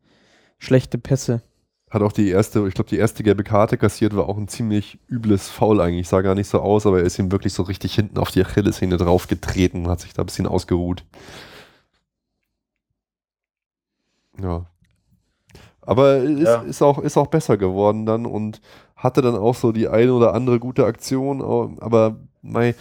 schlechte 0.60 0.98
Pässe. 0.98 1.42
Hat 1.90 2.02
auch 2.02 2.12
die 2.12 2.28
erste, 2.28 2.68
ich 2.68 2.74
glaube, 2.74 2.88
die 2.88 2.98
erste 2.98 3.24
gelbe 3.24 3.42
Karte 3.42 3.76
kassiert, 3.76 4.14
war 4.14 4.28
auch 4.28 4.36
ein 4.38 4.46
ziemlich 4.46 5.00
übles 5.08 5.48
Foul 5.48 5.80
eigentlich. 5.80 6.06
Sah 6.08 6.20
gar 6.20 6.36
nicht 6.36 6.46
so 6.46 6.60
aus, 6.60 6.86
aber 6.86 7.00
er 7.00 7.04
ist 7.04 7.18
ihm 7.18 7.32
wirklich 7.32 7.52
so 7.52 7.64
richtig 7.64 7.94
hinten 7.96 8.18
auf 8.18 8.30
die 8.30 8.44
Achillessehne 8.44 8.96
draufgetreten 8.96 9.84
und 9.84 9.90
hat 9.90 10.00
sich 10.00 10.12
da 10.12 10.22
ein 10.22 10.26
bisschen 10.26 10.46
ausgeruht. 10.46 11.04
Ja. 14.40 14.66
Aber 15.80 16.18
ist, 16.18 16.40
Ja. 16.42 16.62
ist, 16.62 16.82
auch, 16.82 16.98
ist 17.00 17.16
auch 17.16 17.26
besser 17.26 17.56
geworden 17.56 18.06
dann 18.06 18.24
und 18.26 18.60
hatte 18.94 19.22
dann 19.22 19.34
auch 19.34 19.56
so 19.56 19.72
die 19.72 19.88
eine 19.88 20.12
oder 20.14 20.34
andere 20.34 20.60
gute 20.60 20.84
Aktion. 20.86 21.40
Aber 21.80 22.20
mei, 22.42 22.74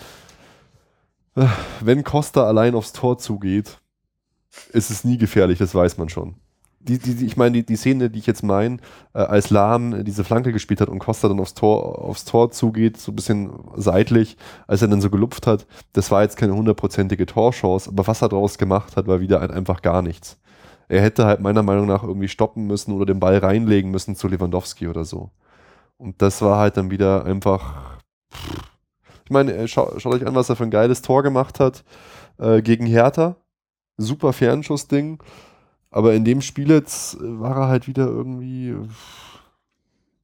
äh, 1.36 1.48
wenn 1.82 2.04
Costa 2.04 2.44
allein 2.46 2.76
aufs 2.76 2.94
Tor 2.94 3.18
zugeht, 3.18 3.80
ist 4.72 4.92
es 4.92 5.04
nie 5.04 5.18
gefährlich, 5.18 5.58
das 5.58 5.74
weiß 5.74 5.98
man 5.98 6.10
schon. 6.10 6.36
Die, 6.82 6.98
die, 6.98 7.16
die, 7.16 7.26
ich 7.26 7.36
meine, 7.36 7.52
die, 7.58 7.66
die 7.66 7.76
Szene, 7.76 8.10
die 8.10 8.20
ich 8.20 8.26
jetzt 8.26 8.42
meine, 8.42 8.78
äh, 9.14 9.20
als 9.20 9.50
Lahm 9.50 9.94
äh, 9.94 10.04
diese 10.04 10.24
Flanke 10.24 10.54
gespielt 10.54 10.80
hat 10.80 10.88
und 10.88 11.00
Costa 11.00 11.28
dann 11.28 11.40
aufs 11.40 11.54
Tor, 11.54 12.00
aufs 12.00 12.24
Tor 12.24 12.52
zugeht, 12.52 12.98
so 12.98 13.12
ein 13.12 13.16
bisschen 13.16 13.52
seitlich, 13.76 14.38
als 14.66 14.82
er 14.82 14.88
dann 14.88 15.02
so 15.02 15.10
gelupft 15.10 15.46
hat, 15.46 15.68
das 15.94 16.10
war 16.10 16.22
jetzt 16.22 16.38
keine 16.38 16.56
hundertprozentige 16.56 17.26
Torchance, 17.26 17.90
aber 17.90 18.08
was 18.08 18.22
er 18.22 18.30
daraus 18.30 18.58
gemacht 18.58 18.96
hat, 18.96 19.08
war 19.08 19.20
wieder 19.20 19.42
halt 19.42 19.52
einfach 19.52 19.82
gar 19.82 20.02
nichts. 20.02 20.38
Er 20.88 21.02
hätte 21.02 21.26
halt 21.26 21.42
meiner 21.42 21.64
Meinung 21.64 21.86
nach 21.86 22.04
irgendwie 22.04 22.28
stoppen 22.30 22.66
müssen 22.66 22.94
oder 22.94 23.06
den 23.06 23.20
Ball 23.20 23.38
reinlegen 23.38 23.92
müssen 23.92 24.16
zu 24.16 24.28
Lewandowski 24.28 24.88
oder 24.88 25.06
so. 25.06 25.30
Und 25.98 26.22
das 26.22 26.42
war 26.42 26.60
halt 26.60 26.78
dann 26.78 26.90
wieder 26.92 27.26
einfach. 27.26 28.00
Ich 29.26 29.32
meine, 29.32 29.54
äh, 29.54 29.68
schau, 29.68 30.00
schaut 30.00 30.16
euch 30.16 30.26
an, 30.26 30.34
was 30.34 30.50
er 30.50 30.56
für 30.56 30.64
ein 30.64 30.72
geiles 30.72 31.02
Tor 31.02 31.24
gemacht 31.24 31.60
hat 31.60 31.84
äh, 32.40 32.62
gegen 32.62 32.86
Hertha. 32.86 33.36
Super 33.98 34.34
Fernschussding. 34.34 35.20
Aber 35.92 36.14
in 36.14 36.24
dem 36.26 36.42
Spiel 36.42 36.70
jetzt 36.70 37.16
äh, 37.16 37.40
war 37.40 37.58
er 37.58 37.68
halt 37.68 37.88
wieder 37.88 38.06
irgendwie. 38.08 38.70
äh, 38.70 38.88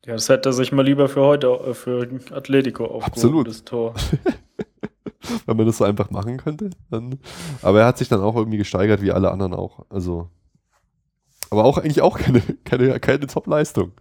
Ja, 0.05 0.13
das 0.13 0.29
hätte 0.29 0.49
er 0.49 0.53
sich 0.53 0.71
mal 0.71 0.85
lieber 0.85 1.09
für 1.09 1.21
heute, 1.21 1.47
äh, 1.47 1.73
für 1.73 2.07
Atletico 2.31 2.85
aufgehoben, 2.85 3.13
Absolut. 3.13 3.47
das 3.47 3.63
Tor. 3.63 3.95
wenn 5.45 5.57
man 5.57 5.65
das 5.65 5.77
so 5.77 5.83
einfach 5.85 6.11
machen 6.11 6.37
könnte. 6.37 6.69
Dann. 6.89 7.19
Aber 7.61 7.81
er 7.81 7.87
hat 7.87 7.97
sich 7.97 8.09
dann 8.09 8.21
auch 8.21 8.35
irgendwie 8.35 8.57
gesteigert, 8.57 9.01
wie 9.01 9.11
alle 9.11 9.31
anderen 9.31 9.53
auch. 9.53 9.85
Also. 9.89 10.29
Aber 11.49 11.65
auch 11.65 11.77
eigentlich 11.77 12.01
auch 12.01 12.17
keine, 12.17 12.41
keine, 12.63 12.99
keine 12.99 13.27
Top-Leistung. 13.27 13.91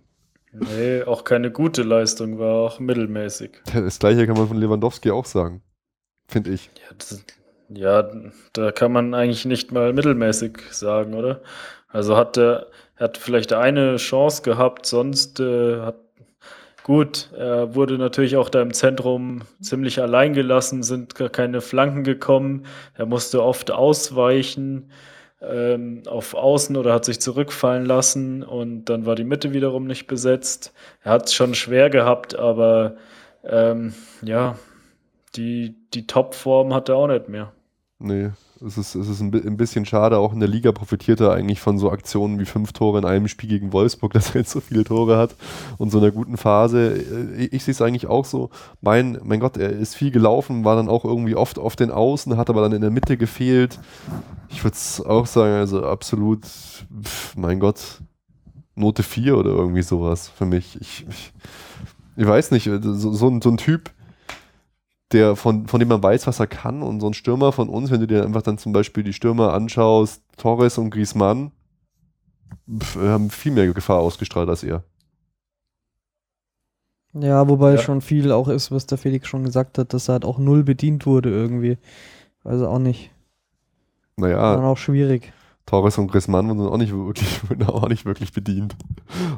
Nee, 0.53 1.03
auch 1.03 1.25
keine 1.25 1.51
gute 1.51 1.83
Leistung, 1.83 2.39
war 2.39 2.55
auch 2.67 2.79
mittelmäßig. 2.79 3.61
Das 3.73 3.99
gleiche 3.99 4.25
kann 4.27 4.37
man 4.37 4.47
von 4.47 4.57
Lewandowski 4.57 5.11
auch 5.11 5.25
sagen. 5.25 5.63
Finde 6.29 6.51
ich. 6.51 6.71
Ja, 6.77 6.95
das, 6.97 7.25
ja, 7.69 8.11
da 8.53 8.73
kann 8.73 8.93
man 8.93 9.15
eigentlich 9.15 9.45
nicht 9.45 9.73
mal 9.73 9.93
mittelmäßig 9.93 10.59
sagen, 10.71 11.15
oder? 11.15 11.41
Also 11.89 12.17
hat 12.17 12.37
er 12.37 12.67
hat 12.97 13.19
vielleicht 13.19 13.53
eine 13.53 13.97
Chance 13.97 14.43
gehabt, 14.43 14.87
sonst 14.87 15.41
äh, 15.41 15.81
hat 15.81 15.97
gut, 16.83 17.31
er 17.37 17.75
wurde 17.75 17.99
natürlich 17.99 18.37
auch 18.37 18.49
da 18.49 18.63
im 18.63 18.73
Zentrum 18.73 19.43
ziemlich 19.61 20.01
allein 20.01 20.33
gelassen, 20.35 20.83
sind 20.83 21.15
gar 21.15 21.31
keine 21.31 21.61
Flanken 21.61 22.05
gekommen, 22.05 22.67
er 22.95 23.07
musste 23.07 23.43
oft 23.43 23.71
ausweichen 23.71 24.91
ähm, 25.41 26.03
auf 26.07 26.35
Außen 26.35 26.77
oder 26.77 26.93
hat 26.95 27.05
sich 27.05 27.21
zurückfallen 27.21 27.87
lassen 27.87 28.43
und 28.43 28.87
dann 28.87 29.07
war 29.07 29.15
die 29.17 29.25
Mitte 29.25 29.53
wiederum 29.53 29.87
nicht 29.87 30.07
besetzt. 30.07 30.73
Er 31.03 31.13
hat 31.13 31.27
es 31.27 31.35
schon 31.35 31.55
schwer 31.55 31.91
gehabt, 31.91 32.37
aber 32.37 32.97
ähm, 33.45 33.95
ja, 34.23 34.57
die, 35.37 35.77
die 35.93 36.07
Topform 36.07 36.75
hat 36.75 36.89
er 36.89 36.97
auch 36.97 37.09
nicht 37.09 37.29
mehr. 37.29 37.53
Nee, 37.99 38.31
es 38.65 38.77
ist, 38.77 38.95
es 38.95 39.09
ist 39.09 39.21
ein, 39.21 39.33
ein 39.33 39.57
bisschen 39.57 39.85
schade. 39.87 40.19
Auch 40.19 40.33
in 40.33 40.41
der 40.41 40.49
Liga 40.49 40.73
profitiert 40.73 41.21
er 41.21 41.33
eigentlich 41.33 41.61
von 41.61 41.79
so 41.79 41.91
Aktionen 41.91 42.39
wie 42.39 42.45
fünf 42.45 42.73
Tore 42.73 42.99
in 42.99 43.05
einem 43.05 43.29
Spiel 43.29 43.49
gegen 43.49 43.73
Wolfsburg, 43.73 44.13
dass 44.15 44.31
er 44.35 44.41
jetzt 44.41 44.51
so 44.51 44.61
viele 44.61 44.85
Tore 44.85 45.17
hat 45.17 45.35
und 45.79 45.91
so 45.91 45.99
einer 45.99 46.11
guten 46.11 46.37
Phase. 46.37 46.95
Äh, 46.97 47.45
Ich, 47.45 47.53
ich 47.55 47.65
sehe 47.65 47.73
es 47.73 47.83
eigentlich 47.83 48.07
auch 48.07 48.25
so. 48.25 48.51
Mein, 48.81 49.19
mein 49.23 49.41
Gott, 49.41 49.57
er 49.57 49.71
ist 49.71 49.95
viel 49.95 50.11
gelaufen, 50.11 50.65
war 50.65 50.77
dann 50.77 50.89
auch 50.89 51.05
irgendwie 51.05 51.37
oft 51.37 51.59
auf 51.59 51.77
den 51.77 51.91
Außen, 51.91 52.37
hat 52.37 52.51
aber 52.51 52.63
dann 52.63 52.73
in 52.73 52.81
der 52.83 52.91
Mitte 52.91 53.17
gefehlt. 53.17 53.79
Ich 54.49 54.65
würde 54.65 54.75
es 54.75 55.01
auch 55.01 55.27
sagen, 55.27 55.55
also 55.55 55.85
absolut, 55.85 56.45
pf, 56.45 57.37
mein 57.37 57.61
Gott, 57.61 58.01
Note 58.75 59.03
4 59.03 59.39
oder 59.39 59.51
irgendwie 59.51 59.83
sowas 59.83 60.29
für 60.29 60.47
mich. 60.47 60.77
Ich, 60.81 61.07
ich, 61.09 61.33
ich 62.17 62.27
weiß 62.27 62.51
nicht, 62.51 62.65
so, 62.65 63.13
so, 63.13 63.29
ein, 63.29 63.41
so 63.41 63.51
ein 63.51 63.57
Typ, 63.57 63.91
der, 65.13 65.37
von, 65.37 65.67
von 65.69 65.81
dem 65.81 65.89
man 65.89 66.03
weiß, 66.03 66.27
was 66.27 66.41
er 66.41 66.47
kann 66.47 66.83
und 66.83 67.01
so 67.01 67.07
ein 67.07 67.15
Stürmer 67.15 67.53
von 67.53 67.69
uns, 67.69 67.91
wenn 67.91 68.01
du 68.01 68.07
dir 68.07 68.25
einfach 68.25 68.43
dann 68.43 68.59
zum 68.59 68.73
Beispiel 68.73 69.05
die 69.05 69.13
Stürmer 69.13 69.53
anschaust, 69.53 70.23
Torres 70.37 70.79
und 70.79 70.91
Griezmann, 70.91 71.53
pf, 72.81 72.97
haben 72.97 73.31
viel 73.31 73.53
mehr 73.53 73.73
Gefahr 73.73 74.01
ausgestrahlt 74.01 74.49
als 74.49 74.63
er. 74.65 74.83
Ja, 77.13 77.49
wobei 77.49 77.73
Ja. 77.73 77.79
schon 77.79 78.01
viel 78.01 78.33
auch 78.33 78.49
ist, 78.49 78.73
was 78.73 78.87
der 78.87 78.99
Felix 78.99 79.29
schon 79.29 79.45
gesagt 79.45 79.79
hat, 79.79 79.93
dass 79.93 80.09
er 80.09 80.15
halt 80.15 80.25
auch 80.25 80.39
null 80.39 80.65
bedient 80.65 81.07
wurde 81.07 81.31
irgendwie. 81.31 81.79
Also 82.43 82.67
auch 82.67 82.81
nicht. 82.81 83.13
Naja, 84.17 84.57
dann 84.57 84.65
auch 84.65 84.77
schwierig. 84.79 85.33
Torres 85.67 85.97
und 85.97 86.09
Griezmann 86.11 86.47
wurden 86.49 86.69
auch 86.69 86.77
nicht 86.77 86.93
wirklich, 86.95 87.41
wurden 87.49 87.63
auch 87.67 87.89
nicht 87.89 88.05
wirklich 88.05 88.33
bedient. 88.33 88.77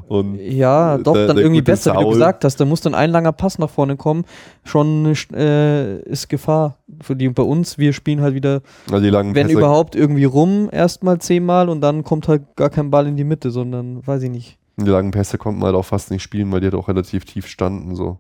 Und 0.09 0.35
Ja, 0.41 0.99
doch, 0.99 1.13
der- 1.15 1.29
dann 1.29 1.37
der 1.37 1.45
irgendwie 1.45 1.63
besser, 1.63 1.93
wie 1.93 1.99
du 1.99 2.03
Saul- 2.05 2.13
gesagt 2.15 2.45
hast. 2.45 2.57
Da 2.61 2.65
muss 2.65 2.81
dann 2.81 2.95
ein 2.97 3.11
langer 3.11 3.31
Pass 3.33 3.59
nach 3.59 3.71
vorne 3.71 3.97
kommen. 3.97 4.25
Schon 4.65 5.15
äh, 5.33 6.01
ist 6.01 6.29
Gefahr 6.29 6.79
für 7.01 7.15
die. 7.15 7.29
Bei 7.29 7.45
uns, 7.45 7.79
wir 7.79 7.93
spielen 7.93 8.21
halt 8.23 8.35
wieder, 8.35 8.63
also 8.91 9.03
wenn 9.07 9.33
Pässe- 9.35 9.53
überhaupt, 9.53 9.95
irgendwie 9.95 10.25
rum, 10.25 10.69
erstmal 10.73 11.19
zehnmal 11.21 11.69
und 11.69 11.81
dann 11.81 12.03
kommt 12.03 12.27
halt 12.27 12.57
gar 12.57 12.71
kein 12.71 12.91
Ball 12.91 13.07
in 13.07 13.17
die 13.17 13.25
Mitte, 13.25 13.51
sondern 13.53 14.05
weiß 14.07 14.23
ich 14.25 14.31
nicht. 14.31 14.59
Die 14.79 14.85
langen 14.91 15.13
Pässe 15.13 15.39
konnten 15.39 15.61
wir 15.61 15.67
halt 15.67 15.77
auch 15.77 15.85
fast 15.87 16.11
nicht 16.11 16.23
spielen, 16.23 16.51
weil 16.51 16.61
die 16.61 16.67
halt 16.67 16.75
auch 16.75 16.89
relativ 16.89 17.25
tief 17.25 17.47
standen. 17.47 17.95
So. 17.95 18.19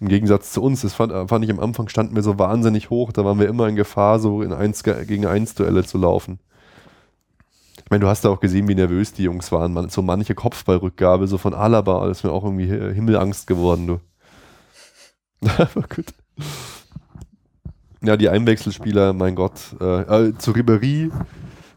Im 0.00 0.08
Gegensatz 0.08 0.52
zu 0.52 0.62
uns, 0.62 0.80
das 0.80 0.94
fand, 0.94 1.12
fand 1.30 1.44
ich 1.44 1.50
am 1.50 1.60
Anfang 1.60 1.88
standen 1.88 2.16
wir 2.16 2.22
so 2.22 2.38
wahnsinnig 2.38 2.88
hoch, 2.90 3.12
da 3.12 3.24
waren 3.24 3.38
wir 3.38 3.46
immer 3.48 3.68
in 3.68 3.76
Gefahr, 3.76 4.18
so 4.18 4.42
in 4.42 4.52
1 4.52 4.82
ge- 4.82 5.04
gegen 5.04 5.26
1 5.26 5.54
Duelle 5.54 5.84
zu 5.84 5.98
laufen. 5.98 6.40
Ich 7.84 7.90
meine, 7.90 8.00
du 8.00 8.08
hast 8.08 8.24
ja 8.24 8.30
auch 8.30 8.40
gesehen, 8.40 8.66
wie 8.68 8.74
nervös 8.74 9.12
die 9.12 9.24
Jungs 9.24 9.52
waren. 9.52 9.72
Man, 9.72 9.88
so 9.90 10.02
manche 10.02 10.34
Kopfballrückgabe, 10.34 11.26
so 11.26 11.38
von 11.38 11.54
Alaba, 11.54 12.06
das 12.06 12.18
ist 12.18 12.24
mir 12.24 12.32
auch 12.32 12.44
irgendwie 12.44 12.70
hi- 12.70 12.94
Himmelangst 12.94 13.46
geworden, 13.46 13.86
du. 13.86 14.00
Aber 15.58 15.82
gut. 15.88 16.06
Ja, 18.02 18.16
die 18.16 18.28
Einwechselspieler, 18.28 19.12
mein 19.12 19.34
Gott. 19.34 19.60
Äh, 19.80 20.28
äh, 20.28 20.34
zu 20.36 20.50
Ribéry, 20.52 21.10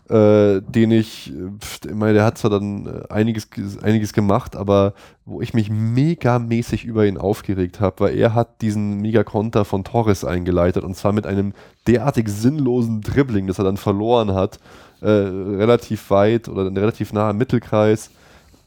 äh, 0.10 0.62
den 0.62 0.92
ich, 0.92 1.34
pf, 1.60 1.80
ich 1.86 1.96
meine, 1.96 2.14
der 2.16 2.26
hat 2.26 2.38
zwar 2.38 2.52
dann 2.52 2.86
äh, 2.88 3.14
einiges, 3.14 3.50
ge- 3.50 3.66
einiges 3.82 4.14
gemacht, 4.14 4.56
aber 4.56 4.94
wo 5.26 5.42
ich 5.42 5.54
mich 5.54 5.70
megamäßig 5.70 6.86
über 6.86 7.06
ihn 7.08 7.18
aufgeregt 7.18 7.80
habe, 7.82 8.02
weil 8.06 8.18
er 8.18 8.34
hat 8.34 8.62
diesen 8.62 9.02
Mega-Konter 9.02 9.66
von 9.66 9.84
Torres 9.86 10.26
eingeleitet 10.26 10.84
und 10.84 10.96
zwar 10.98 11.14
mit 11.14 11.28
einem 11.28 11.54
derartig 11.88 12.30
sinnlosen 12.30 13.02
Dribbling, 13.02 13.48
das 13.48 13.60
er 13.60 13.66
dann 13.66 13.78
verloren 13.78 14.34
hat, 14.34 14.60
äh, 15.02 15.10
relativ 15.10 16.10
weit 16.10 16.50
oder 16.50 16.66
relativ 16.74 17.14
nah 17.14 17.30
am 17.30 17.38
Mittelkreis, 17.38 18.12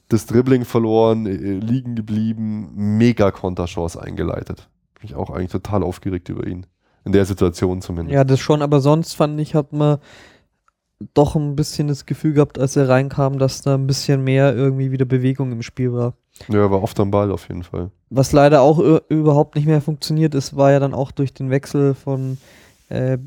das 0.08 0.26
Dribbling 0.26 0.64
verloren, 0.64 1.26
äh, 1.26 1.30
liegen 1.32 1.96
geblieben, 1.96 2.70
Mega-Konterchance 2.74 4.00
eingeleitet. 4.00 4.68
Bin 4.94 5.10
ich 5.10 5.14
auch 5.14 5.30
eigentlich 5.30 5.50
total 5.50 5.82
aufgeregt 5.82 6.28
über 6.28 6.46
ihn. 6.46 6.66
In 7.04 7.12
der 7.12 7.24
Situation 7.24 7.80
zumindest. 7.80 8.14
Ja, 8.14 8.24
das 8.24 8.40
schon, 8.40 8.60
aber 8.60 8.80
sonst 8.80 9.14
fand 9.14 9.40
ich, 9.40 9.54
hat 9.54 9.72
man 9.72 9.98
doch 11.14 11.34
ein 11.34 11.56
bisschen 11.56 11.88
das 11.88 12.04
Gefühl 12.04 12.34
gehabt, 12.34 12.58
als 12.58 12.76
er 12.76 12.88
reinkam, 12.88 13.38
dass 13.38 13.62
da 13.62 13.74
ein 13.74 13.86
bisschen 13.86 14.22
mehr 14.22 14.54
irgendwie 14.54 14.90
wieder 14.90 15.06
Bewegung 15.06 15.50
im 15.50 15.62
Spiel 15.62 15.92
war. 15.92 16.14
Ja, 16.48 16.58
er 16.60 16.70
war 16.70 16.82
oft 16.82 16.98
am 17.00 17.10
Ball 17.10 17.30
auf 17.32 17.48
jeden 17.48 17.62
Fall. 17.62 17.90
Was 18.10 18.32
leider 18.32 18.60
auch 18.60 18.78
überhaupt 19.08 19.54
nicht 19.54 19.66
mehr 19.66 19.80
funktioniert 19.80 20.34
ist, 20.34 20.56
war 20.56 20.72
ja 20.72 20.78
dann 20.78 20.94
auch 20.94 21.10
durch 21.10 21.32
den 21.32 21.50
Wechsel 21.50 21.94
von 21.94 22.38
äh, 22.88 23.18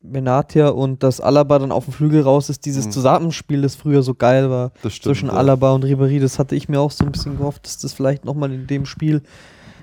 Benatia 0.00 0.68
und 0.68 1.02
dass 1.02 1.20
Alaba 1.20 1.58
dann 1.58 1.72
auf 1.72 1.84
dem 1.84 1.92
Flügel 1.92 2.22
raus 2.22 2.50
ist, 2.50 2.64
dieses 2.66 2.86
Mhm. 2.86 2.90
Zusammenspiel, 2.92 3.62
das 3.62 3.74
früher 3.74 4.02
so 4.02 4.14
geil 4.14 4.48
war 4.48 4.70
Das 4.82 4.94
stimmt. 4.94 5.16
zwischen 5.16 5.28
ja. 5.28 5.34
Alaba 5.34 5.72
und 5.72 5.84
Ribéry, 5.84 6.20
das 6.20 6.38
hatte 6.38 6.54
ich 6.54 6.68
mir 6.68 6.80
auch 6.80 6.92
so 6.92 7.04
ein 7.04 7.12
bisschen 7.12 7.36
gehofft, 7.38 7.66
dass 7.66 7.78
das 7.78 7.92
vielleicht 7.92 8.24
nochmal 8.24 8.52
in 8.52 8.66
dem 8.66 8.86
Spiel 8.86 9.22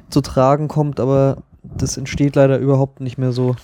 zu 0.09 0.22
tragen 0.22 0.68
kommt, 0.68 0.99
aber 0.99 1.43
das 1.63 1.97
entsteht 1.97 2.36
leider 2.36 2.57
überhaupt 2.59 3.01
nicht 3.01 3.18
mehr 3.18 3.32
so. 3.34 3.55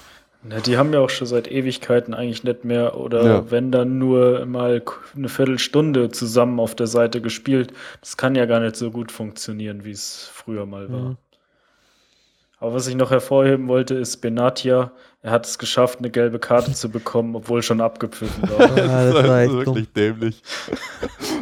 Na, 0.43 0.59
die 0.59 0.75
haben 0.77 0.91
ja 0.91 0.99
auch 0.99 1.09
schon 1.11 1.27
seit 1.27 1.49
Ewigkeiten 1.51 2.15
eigentlich 2.15 2.43
nicht 2.43 2.65
mehr 2.65 2.97
oder 2.97 3.23
Ja. 3.25 3.51
wenn 3.51 3.71
dann 3.71 3.99
nur 3.99 4.43
mal 4.47 4.81
eine 5.15 5.29
Viertelstunde 5.29 6.09
zusammen 6.09 6.59
auf 6.59 6.73
der 6.73 6.87
Seite 6.87 7.21
gespielt. 7.21 7.71
Das 8.01 8.17
kann 8.17 8.33
ja 8.35 8.45
gar 8.47 8.59
nicht 8.59 8.75
so 8.75 8.89
gut 8.89 9.11
funktionieren, 9.11 9.85
wie 9.85 9.91
es 9.91 10.29
früher 10.33 10.65
mal 10.65 10.91
war. 10.91 10.99
Mhm. 11.01 11.17
Aber 12.59 12.73
was 12.73 12.87
ich 12.87 12.95
noch 12.95 13.11
hervorheben 13.11 13.67
wollte, 13.67 13.93
ist 13.95 14.17
Benatia. 14.17 14.91
Er 15.23 15.31
hat 15.31 15.45
es 15.45 15.59
geschafft, 15.59 15.99
eine 15.99 16.09
gelbe 16.09 16.39
Karte 16.39 16.73
zu 16.73 16.89
bekommen, 16.89 17.35
obwohl 17.35 17.61
schon 17.61 17.79
abgepfiffen 17.79 18.49
war. 18.49 18.75
Ja, 18.75 19.05
das 19.13 19.27
war 19.27 19.39
echt 19.41 19.53
wirklich 19.53 19.93
dämlich. 19.93 20.41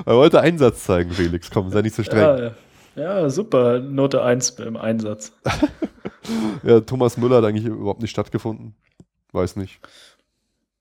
er 0.06 0.16
wollte 0.16 0.42
Einsatz 0.42 0.84
zeigen, 0.84 1.12
Felix. 1.12 1.50
Komm, 1.50 1.70
sei 1.72 1.82
nicht 1.82 1.96
so 1.96 2.04
streng. 2.04 2.20
ja, 2.20 2.52
ja, 2.96 3.30
super. 3.30 3.80
Note 3.80 4.22
1 4.24 4.52
im 4.60 4.78
Einsatz. 4.78 5.32
Ja, 6.62 6.80
Thomas 6.82 7.18
Müller 7.18 7.38
hat 7.38 7.46
eigentlich 7.46 7.66
überhaupt 7.66 8.02
nicht 8.02 8.12
stattgefunden. 8.12 8.76
Weiß 9.32 9.56
nicht. 9.56 9.80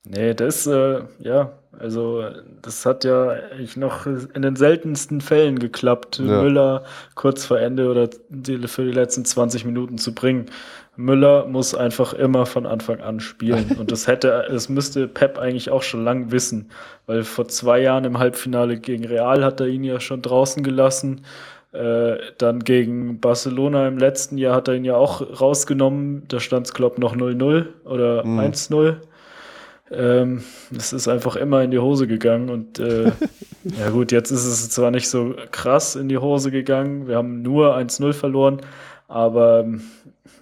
Nee, 0.04 0.34
das, 0.34 0.66
äh, 0.66 1.02
ja, 1.20 1.52
also 1.78 2.24
das 2.60 2.84
hat 2.84 3.04
ja 3.04 3.28
eigentlich 3.30 3.76
noch 3.76 4.04
in 4.06 4.42
den 4.42 4.56
seltensten 4.56 5.20
Fällen 5.20 5.58
geklappt, 5.58 6.18
Ja. 6.18 6.42
Müller 6.42 6.84
kurz 7.14 7.46
vor 7.46 7.58
Ende 7.60 7.90
oder 7.90 8.10
die, 8.28 8.58
für 8.68 8.84
die 8.84 8.92
letzten 8.92 9.24
20 9.24 9.64
Minuten 9.64 9.96
zu 9.96 10.14
bringen. 10.14 10.46
Müller 10.98 11.46
muss 11.46 11.74
einfach 11.74 12.12
immer 12.12 12.44
von 12.44 12.66
Anfang 12.66 13.00
an 13.00 13.20
spielen. 13.20 13.76
Und 13.78 13.92
das 13.92 14.06
hätte, 14.06 14.46
das 14.50 14.68
müsste 14.68 15.08
Pep 15.08 15.38
eigentlich 15.38 15.70
auch 15.70 15.82
schon 15.82 16.04
lang 16.04 16.30
wissen, 16.32 16.70
weil 17.06 17.22
vor 17.22 17.48
zwei 17.48 17.80
Jahren 17.80 18.04
im 18.04 18.18
Halbfinale 18.18 18.78
gegen 18.78 19.06
Real 19.06 19.44
hat 19.44 19.60
er 19.60 19.68
ihn 19.68 19.84
ja 19.84 20.00
schon 20.00 20.22
draußen 20.22 20.62
gelassen. 20.62 21.22
Äh, 21.72 22.16
dann 22.38 22.60
gegen 22.60 23.20
Barcelona 23.20 23.86
im 23.86 23.98
letzten 23.98 24.38
Jahr 24.38 24.56
hat 24.56 24.68
er 24.68 24.74
ihn 24.74 24.84
ja 24.84 24.96
auch 24.96 25.40
rausgenommen. 25.40 26.24
Da 26.28 26.40
stand 26.40 26.66
es, 26.66 26.74
glaube 26.74 27.00
noch 27.00 27.14
0-0 27.14 27.66
oder 27.84 28.24
Mhm. 28.24 28.40
1-0. 28.40 28.96
Ähm, 29.90 30.42
es 30.76 30.92
ist 30.92 31.08
einfach 31.08 31.36
immer 31.36 31.62
in 31.62 31.70
die 31.70 31.78
Hose 31.78 32.06
gegangen 32.06 32.50
und 32.50 32.78
äh, 32.78 33.04
ja 33.64 33.88
gut, 33.90 34.12
jetzt 34.12 34.30
ist 34.30 34.44
es 34.44 34.68
zwar 34.68 34.90
nicht 34.90 35.08
so 35.08 35.34
krass 35.50 35.96
in 35.96 36.08
die 36.10 36.18
Hose 36.18 36.50
gegangen, 36.50 37.08
wir 37.08 37.16
haben 37.16 37.40
nur 37.40 37.74
1-0 37.74 38.12
verloren, 38.12 38.60
aber 39.08 39.60
ähm, 39.60 39.80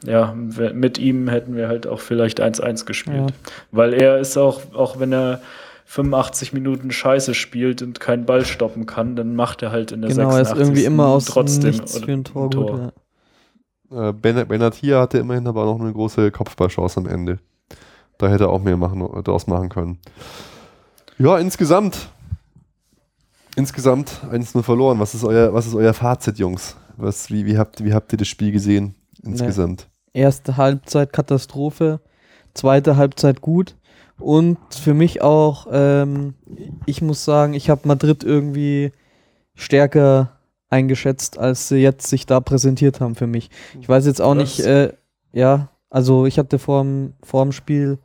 ja, 0.05 0.35
mit 0.35 0.99
ihm 0.99 1.29
hätten 1.29 1.57
wir 1.57 1.69
halt 1.69 1.87
auch 1.87 2.01
vielleicht 2.01 2.43
1-1 2.43 2.85
gespielt. 2.85 3.31
Ja. 3.31 3.53
Weil 3.73 3.95
er 3.95 4.19
ist 4.19 4.37
auch, 4.37 4.75
auch 4.75 4.99
wenn 4.99 5.13
er 5.13 5.41
85 5.87 6.53
Minuten 6.53 6.91
Scheiße 6.91 7.35
spielt 7.35 7.81
und 7.81 8.01
keinen 8.01 8.27
Ball 8.27 8.45
stoppen 8.45 8.87
kann, 8.87 9.17
dann 9.17 9.37
macht 9.37 9.63
er 9.63 9.71
halt 9.71 9.93
in 9.93 10.03
der 10.03 10.11
Genau, 10.11 10.31
er 10.31 10.43
ist 10.43 10.49
86. 10.49 10.67
irgendwie 10.67 10.85
immer 10.85 11.07
aus 11.07 11.27
trotzdem 11.27 11.71
nichts 11.71 11.99
für 11.99 12.13
ein 12.13 12.25
Tor, 12.25 12.45
ein 12.45 12.51
gut. 12.51 12.69
Tor. 12.69 12.93
Ja. 13.91 14.09
Äh, 14.09 14.13
Ben 14.13 14.49
Benatia 14.49 15.01
hatte 15.01 15.19
immerhin 15.19 15.47
aber 15.47 15.65
noch 15.65 15.81
eine 15.81 15.93
große 15.93 16.31
Kopfballchance 16.33 16.99
am 16.99 17.07
Ende. 17.07 17.39
Da 18.19 18.29
hätte 18.29 18.45
er 18.45 18.51
auch 18.51 18.63
mehr 18.63 18.77
machen, 18.77 19.07
daraus 19.25 19.47
machen 19.47 19.69
können. 19.69 19.99
Ja, 21.19 21.39
insgesamt. 21.39 22.11
Insgesamt 23.55 24.21
1-0 24.31 24.63
verloren. 24.63 24.99
Was 24.99 25.15
ist 25.15 25.25
euer, 25.25 25.55
was 25.55 25.67
ist 25.67 25.75
euer 25.75 25.95
Fazit, 25.95 26.39
Jungs? 26.39 26.77
Was, 26.97 27.31
wie, 27.31 27.47
wie, 27.47 27.57
habt, 27.57 27.85
wie 27.85 27.95
habt 27.95 28.13
ihr 28.13 28.19
das 28.19 28.29
Spiel 28.29 28.53
gesehen? 28.53 28.95
Insgesamt. 29.27 29.89
Erste 30.13 30.57
Halbzeit 30.57 31.13
Katastrophe, 31.13 32.01
zweite 32.55 32.97
Halbzeit 32.97 33.41
gut. 33.41 33.77
Und 34.19 34.59
für 34.71 34.95
mich 34.95 35.21
auch, 35.21 35.67
ähm, 35.71 36.35
ich 36.87 37.03
muss 37.03 37.25
sagen, 37.25 37.53
ich 37.53 37.69
habe 37.69 37.87
Madrid 37.87 38.25
irgendwie 38.25 38.93
stärker 39.55 40.33
eingeschätzt, 40.71 41.39
als 41.39 41.69
sie 41.69 41.77
jetzt 41.77 42.09
sich 42.09 42.27
da 42.27 42.41
präsentiert 42.41 43.01
haben 43.01 43.15
für 43.15 43.27
mich. 43.27 43.51
Ich 43.81 43.89
weiß 43.89 44.07
jetzt 44.07 44.23
auch 44.23 44.31
Was? 44.31 44.39
nicht, 44.39 44.61
äh, 44.61 44.93
ja, 45.33 45.69
also 45.91 46.27
ich 46.27 46.39
hatte 46.39 46.59
vor 46.59 46.83
dem, 46.83 47.13
vor 47.23 47.45
dem 47.45 47.53
Spiel 47.53 47.99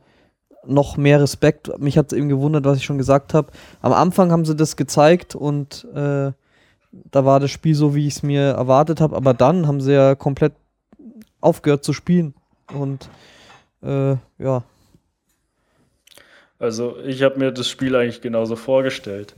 noch 0.66 0.96
mehr 0.96 1.20
Respekt. 1.20 1.70
Mich 1.78 1.98
hat 1.98 2.12
es 2.12 2.18
eben 2.18 2.28
gewundert, 2.28 2.64
was 2.64 2.78
ich 2.78 2.84
schon 2.84 2.98
gesagt 2.98 3.34
habe. 3.34 3.50
Am 3.80 3.92
Anfang 3.92 4.30
haben 4.30 4.44
sie 4.44 4.54
das 4.54 4.76
gezeigt 4.76 5.34
und 5.34 5.86
äh, 5.94 6.32
da 6.92 7.24
war 7.24 7.40
das 7.40 7.50
Spiel 7.50 7.74
so, 7.74 7.94
wie 7.94 8.06
ich 8.06 8.16
es 8.16 8.22
mir 8.22 8.50
erwartet 8.50 9.00
habe, 9.00 9.16
aber 9.16 9.34
dann 9.34 9.66
haben 9.66 9.80
sie 9.80 9.92
ja 9.94 10.14
komplett 10.14 10.52
aufgehört 11.42 11.84
zu 11.84 11.92
spielen. 11.92 12.32
Und 12.72 13.10
äh, 13.82 14.16
ja, 14.38 14.62
Also 16.58 16.96
ich 17.04 17.22
habe 17.22 17.38
mir 17.38 17.52
das 17.52 17.68
Spiel 17.68 17.94
eigentlich 17.96 18.20
genauso 18.20 18.56
vorgestellt. 18.56 19.34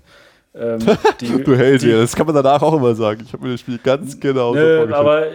Ähm, 0.55 0.79
die, 1.21 1.43
Du 1.43 1.57
hältst 1.57 1.85
die- 1.85 1.91
ja, 1.91 1.97
das 1.99 2.15
kann 2.15 2.27
man 2.27 2.35
danach 2.37 2.63
auch 2.63 2.75
immer 2.75 2.95
sagen. 2.95 3.23
Ich 3.27 3.33
habe 3.33 3.45
mir 3.45 3.53
das 3.53 3.61
Spiel 3.61 3.79
ganz 3.83 4.21
genau 4.21 4.53
so 4.53 4.61
Nö, 4.61 4.77
vorgestellt. 4.77 4.95
aber 4.95 5.27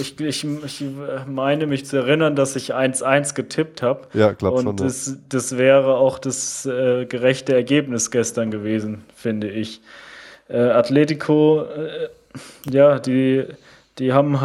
ich, 0.00 0.20
ich, 0.20 0.44
ich 0.44 0.84
meine 1.26 1.66
mich 1.66 1.84
zu 1.86 1.96
erinnern, 1.96 2.36
dass 2.36 2.54
ich 2.54 2.72
1-1 2.74 3.34
getippt 3.34 3.82
habe. 3.82 4.06
Ja, 4.14 4.32
glaub 4.32 4.54
Und 4.54 4.62
schon. 4.64 4.76
ja. 4.78 4.84
das, 4.84 5.16
das 5.28 5.56
wäre 5.58 5.96
auch 5.96 6.18
das 6.20 6.64
äh, 6.66 7.06
gerechte 7.06 7.54
Ergebnis 7.54 8.10
gestern 8.12 8.50
gewesen, 8.52 9.04
finde 9.16 9.50
ich. 9.50 9.80
Äh, 10.48 10.58
Atletico, 10.58 11.62
äh, 11.62 12.08
ja, 12.70 13.00
die, 13.00 13.44
die 13.98 14.12
haben 14.12 14.38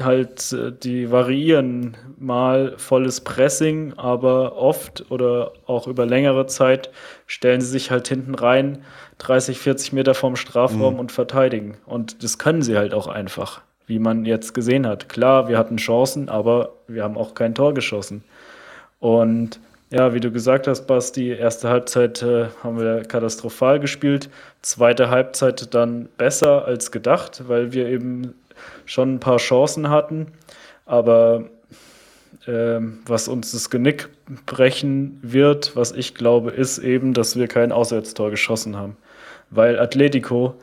halt, 0.00 0.52
äh, 0.52 0.72
die 0.72 1.10
variieren 1.10 1.96
mal 2.18 2.74
volles 2.76 3.20
Pressing, 3.20 3.94
aber 3.96 4.56
oft 4.56 5.10
oder 5.10 5.52
auch 5.66 5.86
über 5.86 6.06
längere 6.06 6.46
Zeit 6.46 6.90
stellen 7.26 7.60
sie 7.60 7.68
sich 7.68 7.90
halt 7.90 8.08
hinten 8.08 8.34
rein, 8.34 8.78
30, 9.18 9.58
40 9.58 9.92
Meter 9.92 10.14
vom 10.14 10.36
Strafraum 10.36 10.94
Mhm. 10.94 11.00
und 11.00 11.12
verteidigen. 11.12 11.76
Und 11.86 12.22
das 12.24 12.38
können 12.38 12.62
sie 12.62 12.76
halt 12.76 12.92
auch 12.94 13.06
einfach, 13.06 13.60
wie 13.86 13.98
man 13.98 14.24
jetzt 14.24 14.54
gesehen 14.54 14.86
hat. 14.86 15.08
Klar, 15.08 15.48
wir 15.48 15.58
hatten 15.58 15.76
Chancen, 15.76 16.28
aber 16.28 16.72
wir 16.88 17.04
haben 17.04 17.16
auch 17.16 17.34
kein 17.34 17.54
Tor 17.54 17.74
geschossen. 17.74 18.24
Und 19.00 19.60
ja, 19.90 20.12
wie 20.14 20.20
du 20.20 20.32
gesagt 20.32 20.66
hast, 20.66 20.86
Basti, 20.86 21.30
erste 21.30 21.68
Halbzeit 21.68 22.20
äh, 22.22 22.46
haben 22.64 22.80
wir 22.80 23.02
katastrophal 23.04 23.78
gespielt, 23.78 24.28
zweite 24.62 25.10
Halbzeit 25.10 25.72
dann 25.72 26.08
besser 26.16 26.64
als 26.64 26.90
gedacht, 26.90 27.44
weil 27.46 27.72
wir 27.72 27.86
eben 27.86 28.34
schon 28.86 29.14
ein 29.14 29.20
paar 29.20 29.38
Chancen 29.38 29.88
hatten, 29.88 30.28
aber 30.86 31.44
ähm, 32.46 32.98
was 33.06 33.28
uns 33.28 33.52
das 33.52 33.70
Genick 33.70 34.08
brechen 34.46 35.18
wird, 35.22 35.76
was 35.76 35.92
ich 35.92 36.14
glaube, 36.14 36.50
ist 36.50 36.78
eben, 36.78 37.14
dass 37.14 37.36
wir 37.36 37.48
kein 37.48 37.72
Auswärtstor 37.72 38.30
geschossen 38.30 38.76
haben. 38.76 38.96
Weil 39.50 39.78
Atletico, 39.78 40.54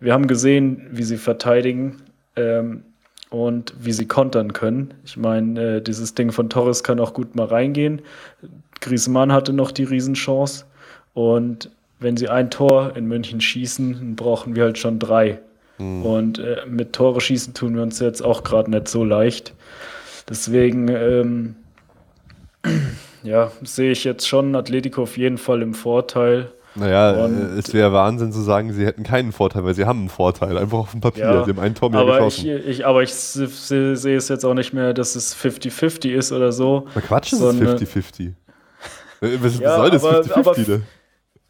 wir 0.00 0.12
haben 0.12 0.26
gesehen, 0.26 0.86
wie 0.90 1.02
sie 1.02 1.16
verteidigen 1.16 2.02
ähm, 2.36 2.82
und 3.30 3.74
wie 3.78 3.92
sie 3.92 4.06
kontern 4.06 4.52
können. 4.52 4.94
Ich 5.04 5.16
meine, 5.16 5.76
äh, 5.76 5.82
dieses 5.82 6.14
Ding 6.14 6.32
von 6.32 6.50
Torres 6.50 6.82
kann 6.82 7.00
auch 7.00 7.14
gut 7.14 7.34
mal 7.34 7.46
reingehen. 7.46 8.02
Griezmann 8.80 9.32
hatte 9.32 9.52
noch 9.52 9.72
die 9.72 9.84
Riesenchance 9.84 10.64
und 11.14 11.70
wenn 12.00 12.16
sie 12.16 12.28
ein 12.28 12.50
Tor 12.50 12.96
in 12.96 13.06
München 13.06 13.40
schießen, 13.40 13.92
dann 13.94 14.16
brauchen 14.16 14.56
wir 14.56 14.64
halt 14.64 14.78
schon 14.78 14.98
drei. 14.98 15.40
Mhm. 15.80 16.04
Und 16.04 16.38
äh, 16.38 16.58
mit 16.68 16.92
Tore 16.92 17.20
schießen 17.20 17.54
tun 17.54 17.74
wir 17.74 17.82
uns 17.82 17.98
jetzt 17.98 18.22
auch 18.22 18.44
gerade 18.44 18.70
nicht 18.70 18.88
so 18.88 19.04
leicht. 19.04 19.54
Deswegen, 20.28 20.88
ähm, 20.88 21.56
ja, 23.22 23.50
sehe 23.62 23.90
ich 23.90 24.04
jetzt 24.04 24.28
schon 24.28 24.54
Atletico 24.54 25.02
auf 25.02 25.16
jeden 25.16 25.38
Fall 25.38 25.62
im 25.62 25.74
Vorteil. 25.74 26.52
Naja, 26.76 27.24
und, 27.24 27.58
es 27.58 27.74
wäre 27.74 27.92
Wahnsinn 27.92 28.30
zu 28.30 28.42
sagen, 28.42 28.72
sie 28.72 28.86
hätten 28.86 29.02
keinen 29.02 29.32
Vorteil, 29.32 29.64
weil 29.64 29.74
sie 29.74 29.86
haben 29.86 30.00
einen 30.00 30.08
Vorteil, 30.08 30.56
einfach 30.56 30.78
auf 30.78 30.92
dem 30.92 31.00
Papier. 31.00 31.24
Ja, 31.24 31.44
sie 31.44 31.50
haben 31.50 31.58
einen 31.58 31.74
Tor 31.74 31.90
mehr 31.90 32.00
aber 32.00 32.18
geschossen. 32.18 32.58
Ich, 32.58 32.66
ich, 32.66 32.86
aber 32.86 33.02
ich 33.02 33.12
sehe 33.12 33.92
es 33.92 34.28
jetzt 34.28 34.44
auch 34.44 34.54
nicht 34.54 34.72
mehr, 34.72 34.94
dass 34.94 35.16
es 35.16 35.34
50-50 35.34 36.10
ist 36.10 36.30
oder 36.30 36.52
so. 36.52 36.86
Na 36.94 37.00
Quatsch, 37.00 37.32
es 37.32 37.40
ist 37.40 37.60
50-50. 37.60 38.34
Was 39.20 39.58
ja, 39.58 39.76
soll 39.76 39.90
das 39.90 40.04
50-50 40.04 40.80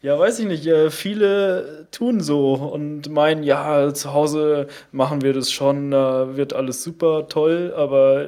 ja, 0.01 0.17
weiß 0.17 0.39
ich 0.39 0.47
nicht. 0.47 0.67
Viele 0.93 1.87
tun 1.91 2.21
so 2.21 2.53
und 2.53 3.09
meinen, 3.09 3.43
ja, 3.43 3.93
zu 3.93 4.13
Hause 4.13 4.67
machen 4.91 5.21
wir 5.21 5.33
das 5.33 5.51
schon, 5.51 5.91
wird 5.91 6.53
alles 6.53 6.83
super 6.83 7.27
toll, 7.27 7.73
aber 7.75 8.27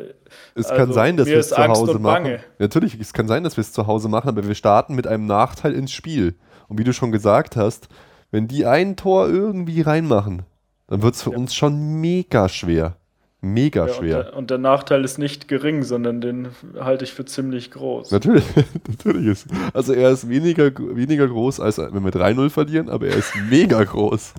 es 0.55 0.67
also, 0.67 0.76
kann 0.76 0.93
sein, 0.93 1.17
dass 1.17 1.28
wir 1.28 1.38
es 1.38 1.49
zu 1.49 1.57
Hause 1.57 1.99
machen. 1.99 2.39
Natürlich, 2.59 2.99
es 2.99 3.13
kann 3.13 3.28
sein, 3.28 3.43
dass 3.43 3.57
wir 3.57 3.61
es 3.61 3.74
zu 3.74 3.88
Hause 3.88 4.07
machen, 4.09 4.30
aber 4.30 4.47
wir 4.47 4.55
starten 4.55 4.95
mit 4.95 5.07
einem 5.07 5.26
Nachteil 5.26 5.74
ins 5.74 5.91
Spiel. 5.91 6.36
Und 6.67 6.78
wie 6.78 6.84
du 6.84 6.93
schon 6.93 7.11
gesagt 7.11 7.55
hast, 7.55 7.88
wenn 8.32 8.47
die 8.47 8.65
ein 8.65 8.95
Tor 8.95 9.28
irgendwie 9.30 9.82
reinmachen, 9.82 10.43
dann 10.88 11.01
wird 11.01 11.15
es 11.15 11.24
für 11.24 11.32
ja. 11.32 11.38
uns 11.38 11.53
schon 11.53 12.01
mega 12.01 12.49
schwer. 12.49 12.97
Mega 13.46 13.88
ja, 13.88 13.94
schwer. 13.94 14.18
Und 14.20 14.24
der, 14.24 14.38
und 14.38 14.50
der, 14.52 14.58
Nachteil 14.58 15.04
ist 15.04 15.18
nicht 15.20 15.50
gering, 15.50 15.84
sondern 15.84 16.22
den 16.22 16.48
halte 16.80 17.04
ich 17.04 17.12
für 17.12 17.26
ziemlich 17.26 17.72
groß. 17.72 18.10
Natürlich, 18.12 18.46
natürlich 18.88 19.26
ist. 19.28 19.48
Also 19.74 19.91
er 19.91 20.12
ist 20.12 20.30
weniger, 20.30 20.72
weniger 20.74 21.28
groß, 21.28 21.60
als 21.60 21.78
wenn 21.78 22.06
wir 22.06 22.12
3-0 22.14 22.50
verlieren, 22.50 22.88
aber 22.88 23.08
er 23.08 23.18
ist 23.18 23.34
mega 23.50 23.84
groß. 23.84 24.36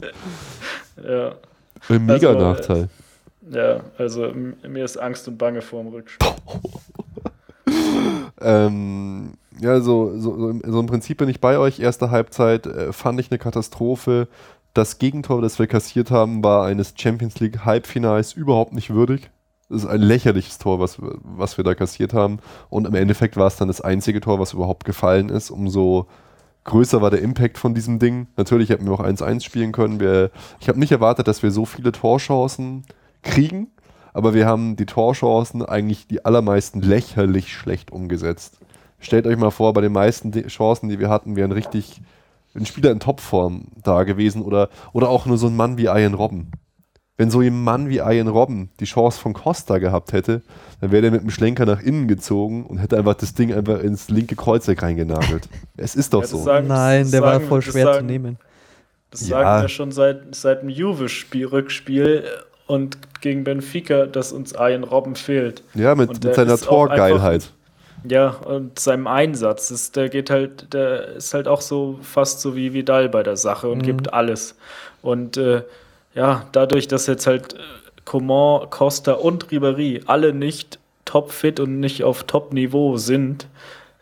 ja. 1.06 1.34
Ein 1.90 2.06
mega 2.06 2.28
also, 2.28 2.40
Nachteil. 2.40 2.88
Ja, 3.50 3.80
also 3.98 4.32
mir 4.66 4.84
ist 4.86 4.96
Angst 4.96 5.28
und 5.28 5.36
Bange 5.36 5.60
vor 5.60 5.82
dem 5.82 5.92
Rückspiel. 5.92 6.30
ähm, 8.40 9.34
ja, 9.60 9.80
so, 9.80 10.18
so, 10.18 10.54
so, 10.64 10.80
im 10.80 10.86
Prinzip 10.86 11.18
bin 11.18 11.28
ich 11.28 11.42
bei 11.42 11.58
euch. 11.58 11.78
Erste 11.78 12.10
Halbzeit 12.10 12.66
äh, 12.66 12.92
fand 12.94 13.20
ich 13.20 13.30
eine 13.30 13.38
Katastrophe. 13.38 14.28
Das 14.74 14.98
Gegentor, 14.98 15.40
das 15.40 15.60
wir 15.60 15.68
kassiert 15.68 16.10
haben, 16.10 16.42
war 16.42 16.66
eines 16.66 16.94
Champions 16.96 17.38
League 17.38 17.64
Halbfinals 17.64 18.32
überhaupt 18.32 18.72
nicht 18.72 18.90
würdig. 18.90 19.30
Das 19.68 19.84
ist 19.84 19.88
ein 19.88 20.00
lächerliches 20.02 20.58
Tor, 20.58 20.80
was, 20.80 20.98
was 20.98 21.56
wir 21.56 21.62
da 21.62 21.76
kassiert 21.76 22.12
haben. 22.12 22.40
Und 22.70 22.88
im 22.88 22.94
Endeffekt 22.94 23.36
war 23.36 23.46
es 23.46 23.56
dann 23.56 23.68
das 23.68 23.80
einzige 23.80 24.20
Tor, 24.20 24.40
was 24.40 24.52
überhaupt 24.52 24.84
gefallen 24.84 25.28
ist. 25.28 25.50
Umso 25.50 26.08
größer 26.64 27.00
war 27.00 27.10
der 27.10 27.22
Impact 27.22 27.56
von 27.56 27.72
diesem 27.72 28.00
Ding. 28.00 28.26
Natürlich 28.36 28.70
hätten 28.70 28.86
wir 28.86 28.92
auch 28.92 29.04
1-1 29.04 29.44
spielen 29.44 29.70
können. 29.70 30.00
Wir, 30.00 30.32
ich 30.60 30.68
habe 30.68 30.80
nicht 30.80 30.92
erwartet, 30.92 31.28
dass 31.28 31.44
wir 31.44 31.52
so 31.52 31.66
viele 31.66 31.92
Torchancen 31.92 32.84
kriegen, 33.22 33.68
aber 34.12 34.34
wir 34.34 34.46
haben 34.46 34.74
die 34.74 34.86
Torchancen 34.86 35.64
eigentlich 35.64 36.08
die 36.08 36.24
allermeisten 36.24 36.80
lächerlich 36.80 37.52
schlecht 37.52 37.92
umgesetzt. 37.92 38.58
Stellt 38.98 39.26
euch 39.26 39.36
mal 39.36 39.50
vor, 39.50 39.72
bei 39.72 39.82
den 39.82 39.92
meisten 39.92 40.32
Chancen, 40.48 40.88
die 40.88 40.98
wir 40.98 41.10
hatten, 41.10 41.36
wären 41.36 41.52
richtig 41.52 42.00
ein 42.54 42.66
Spieler 42.66 42.90
in 42.90 43.00
Topform 43.00 43.66
da 43.82 44.04
gewesen 44.04 44.42
oder, 44.42 44.68
oder 44.92 45.08
auch 45.08 45.26
nur 45.26 45.38
so 45.38 45.48
ein 45.48 45.56
Mann 45.56 45.76
wie 45.76 45.84
Ian 45.84 46.14
Robben. 46.14 46.52
Wenn 47.16 47.30
so 47.30 47.40
ein 47.40 47.62
Mann 47.62 47.88
wie 47.88 47.98
Ian 47.98 48.28
Robben 48.28 48.70
die 48.80 48.86
Chance 48.86 49.20
von 49.20 49.34
Costa 49.34 49.78
gehabt 49.78 50.12
hätte, 50.12 50.42
dann 50.80 50.90
wäre 50.90 51.02
der 51.02 51.10
mit 51.12 51.22
dem 51.22 51.30
Schlenker 51.30 51.64
nach 51.64 51.80
innen 51.80 52.08
gezogen 52.08 52.66
und 52.66 52.78
hätte 52.78 52.96
einfach 52.96 53.14
das 53.14 53.34
Ding 53.34 53.52
einfach 53.54 53.80
ins 53.80 54.08
linke 54.08 54.34
Kreuzeck 54.34 54.82
reingenagelt. 54.82 55.48
es 55.76 55.94
ist 55.94 56.12
doch 56.12 56.22
ja, 56.22 56.26
so. 56.26 56.38
Sagen, 56.38 56.66
Nein, 56.66 57.10
der 57.10 57.20
sagen, 57.20 57.24
war 57.24 57.40
voll 57.40 57.62
schwer 57.62 57.84
sagen, 57.84 57.98
zu 57.98 58.04
nehmen. 58.04 58.38
Das 59.10 59.28
ja. 59.28 59.40
sagen 59.40 59.62
wir 59.62 59.68
schon 59.68 59.92
seit, 59.92 60.34
seit 60.34 60.62
dem 60.62 60.68
Juve-Rückspiel 60.68 62.24
und 62.66 62.98
gegen 63.20 63.44
Benfica, 63.44 64.06
dass 64.06 64.32
uns 64.32 64.52
Ian 64.52 64.82
Robben 64.82 65.14
fehlt. 65.14 65.62
Ja, 65.74 65.94
mit, 65.94 66.24
mit 66.24 66.34
seiner 66.34 66.58
Torgeilheit. 66.58 67.52
Ja, 68.06 68.28
und 68.28 68.78
seinem 68.78 69.06
Einsatz. 69.06 69.68
Das, 69.68 69.92
der 69.92 70.08
geht 70.08 70.28
halt, 70.28 70.72
der 70.74 71.14
ist 71.16 71.32
halt 71.32 71.48
auch 71.48 71.62
so 71.62 71.98
fast 72.02 72.40
so 72.40 72.54
wie 72.54 72.74
Vidal 72.74 73.08
bei 73.08 73.22
der 73.22 73.36
Sache 73.36 73.68
und 73.68 73.78
mhm. 73.78 73.82
gibt 73.82 74.12
alles. 74.12 74.56
Und 75.00 75.36
äh, 75.36 75.62
ja, 76.14 76.46
dadurch, 76.52 76.86
dass 76.86 77.06
jetzt 77.06 77.26
halt 77.26 77.54
äh, 77.54 77.58
Coman, 78.04 78.68
Costa 78.70 79.12
und 79.12 79.48
Ribéry 79.48 80.02
alle 80.06 80.34
nicht 80.34 80.78
topfit 81.04 81.60
und 81.60 81.80
nicht 81.80 82.04
auf 82.04 82.24
Top-Niveau 82.24 82.96
sind, 82.98 83.46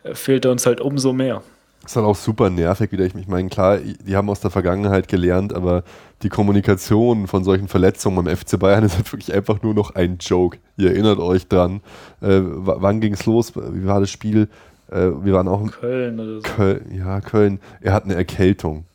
äh, 0.03 0.13
fehlt 0.15 0.45
er 0.45 0.51
uns 0.51 0.65
halt 0.65 0.81
umso 0.81 1.13
mehr. 1.13 1.41
Ist 1.85 1.97
halt 1.97 2.05
auch 2.05 2.15
super 2.15 2.49
nervig 2.49 2.91
wieder. 2.93 3.05
Ich 3.05 3.27
meine, 3.27 3.49
klar, 3.49 3.77
die 3.77 4.15
haben 4.15 4.29
aus 4.29 4.39
der 4.39 4.51
Vergangenheit 4.51 5.09
gelernt, 5.09 5.53
aber 5.53 5.83
die 6.21 6.29
Kommunikation 6.29 7.27
von 7.27 7.43
solchen 7.43 7.67
Verletzungen 7.67 8.23
beim 8.23 8.35
FC 8.35 8.57
Bayern 8.57 8.83
ist 8.85 8.95
halt 8.95 9.11
wirklich 9.11 9.33
einfach 9.33 9.61
nur 9.61 9.73
noch 9.73 9.95
ein 9.95 10.17
Joke. 10.19 10.57
Ihr 10.77 10.91
erinnert 10.91 11.19
euch 11.19 11.47
dran. 11.47 11.81
Äh, 12.21 12.39
wann 12.41 13.01
ging 13.01 13.13
es 13.13 13.25
los? 13.25 13.53
Wie 13.55 13.85
war 13.85 13.99
das 13.99 14.09
Spiel? 14.09 14.47
Äh, 14.89 15.09
wir 15.23 15.33
waren 15.33 15.47
auch 15.47 15.61
in 15.61 15.71
Köln 15.71 16.19
oder 16.19 16.35
so. 16.35 16.41
Köln, 16.41 16.85
ja, 16.95 17.19
Köln. 17.19 17.59
Er 17.81 17.93
hat 17.93 18.05
eine 18.05 18.15
Erkältung. 18.15 18.85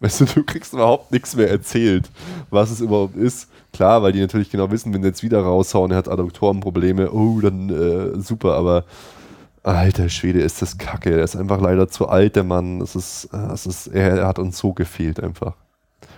Weißt 0.00 0.20
du, 0.20 0.24
du 0.24 0.42
kriegst 0.42 0.72
überhaupt 0.72 1.12
nichts 1.12 1.36
mehr 1.36 1.48
erzählt, 1.48 2.10
was 2.50 2.70
es 2.70 2.80
überhaupt 2.80 3.16
ist. 3.16 3.48
Klar, 3.72 4.02
weil 4.02 4.12
die 4.12 4.20
natürlich 4.20 4.50
genau 4.50 4.70
wissen, 4.70 4.92
wenn 4.92 5.02
sie 5.02 5.08
jetzt 5.08 5.22
wieder 5.22 5.40
raushauen, 5.40 5.92
er 5.92 5.98
hat 5.98 6.08
Adduktorenprobleme, 6.08 7.12
oh, 7.12 7.40
dann 7.40 7.70
äh, 7.70 8.20
super, 8.20 8.54
aber 8.54 8.84
Alter 9.62 10.08
Schwede, 10.08 10.40
ist 10.40 10.60
das 10.60 10.76
kacke. 10.78 11.10
Er 11.10 11.24
ist 11.24 11.36
einfach 11.36 11.60
leider 11.60 11.88
zu 11.88 12.08
alt, 12.08 12.34
der 12.34 12.44
Mann. 12.44 12.80
Es 12.80 12.96
ist, 12.96 13.28
äh, 13.32 13.52
es 13.52 13.66
ist, 13.66 13.86
er, 13.88 14.26
hat 14.26 14.38
uns 14.38 14.58
so 14.58 14.72
gefehlt 14.72 15.22
einfach. 15.22 15.56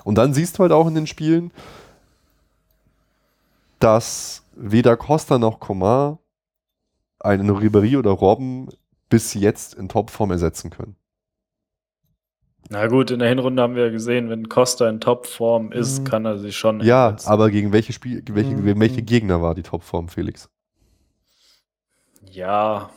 Und 0.02 0.16
dann 0.16 0.32
siehst 0.32 0.58
du 0.58 0.62
halt 0.62 0.72
auch 0.72 0.86
in 0.86 0.94
den 0.94 1.06
Spielen, 1.06 1.50
dass 3.80 4.44
weder 4.54 4.96
Costa 4.96 5.38
noch 5.38 5.60
Coman 5.60 6.18
einen 7.20 7.50
Ribéry 7.50 7.98
oder 7.98 8.10
Robben 8.10 8.68
bis 9.10 9.34
jetzt 9.34 9.74
in 9.74 9.88
Topform 9.88 10.30
ersetzen 10.30 10.70
können. 10.70 10.96
Na 12.70 12.86
gut, 12.86 13.10
in 13.10 13.18
der 13.18 13.28
Hinrunde 13.28 13.62
haben 13.62 13.74
wir 13.74 13.90
gesehen, 13.90 14.30
wenn 14.30 14.48
Costa 14.48 14.88
in 14.88 15.00
Topform 15.00 15.70
ist, 15.70 16.00
mhm. 16.00 16.04
kann 16.04 16.24
er 16.24 16.38
sich 16.38 16.56
schon. 16.56 16.80
Ja, 16.80 17.06
ersetzen. 17.06 17.28
aber 17.28 17.50
gegen 17.50 17.72
welche, 17.72 17.92
Spiel, 17.92 18.22
welche, 18.30 18.52
mhm. 18.52 18.80
welche 18.80 19.02
Gegner 19.02 19.42
war 19.42 19.54
die 19.54 19.62
Topform, 19.62 20.08
Felix? 20.08 20.48
Ja, 22.30 22.90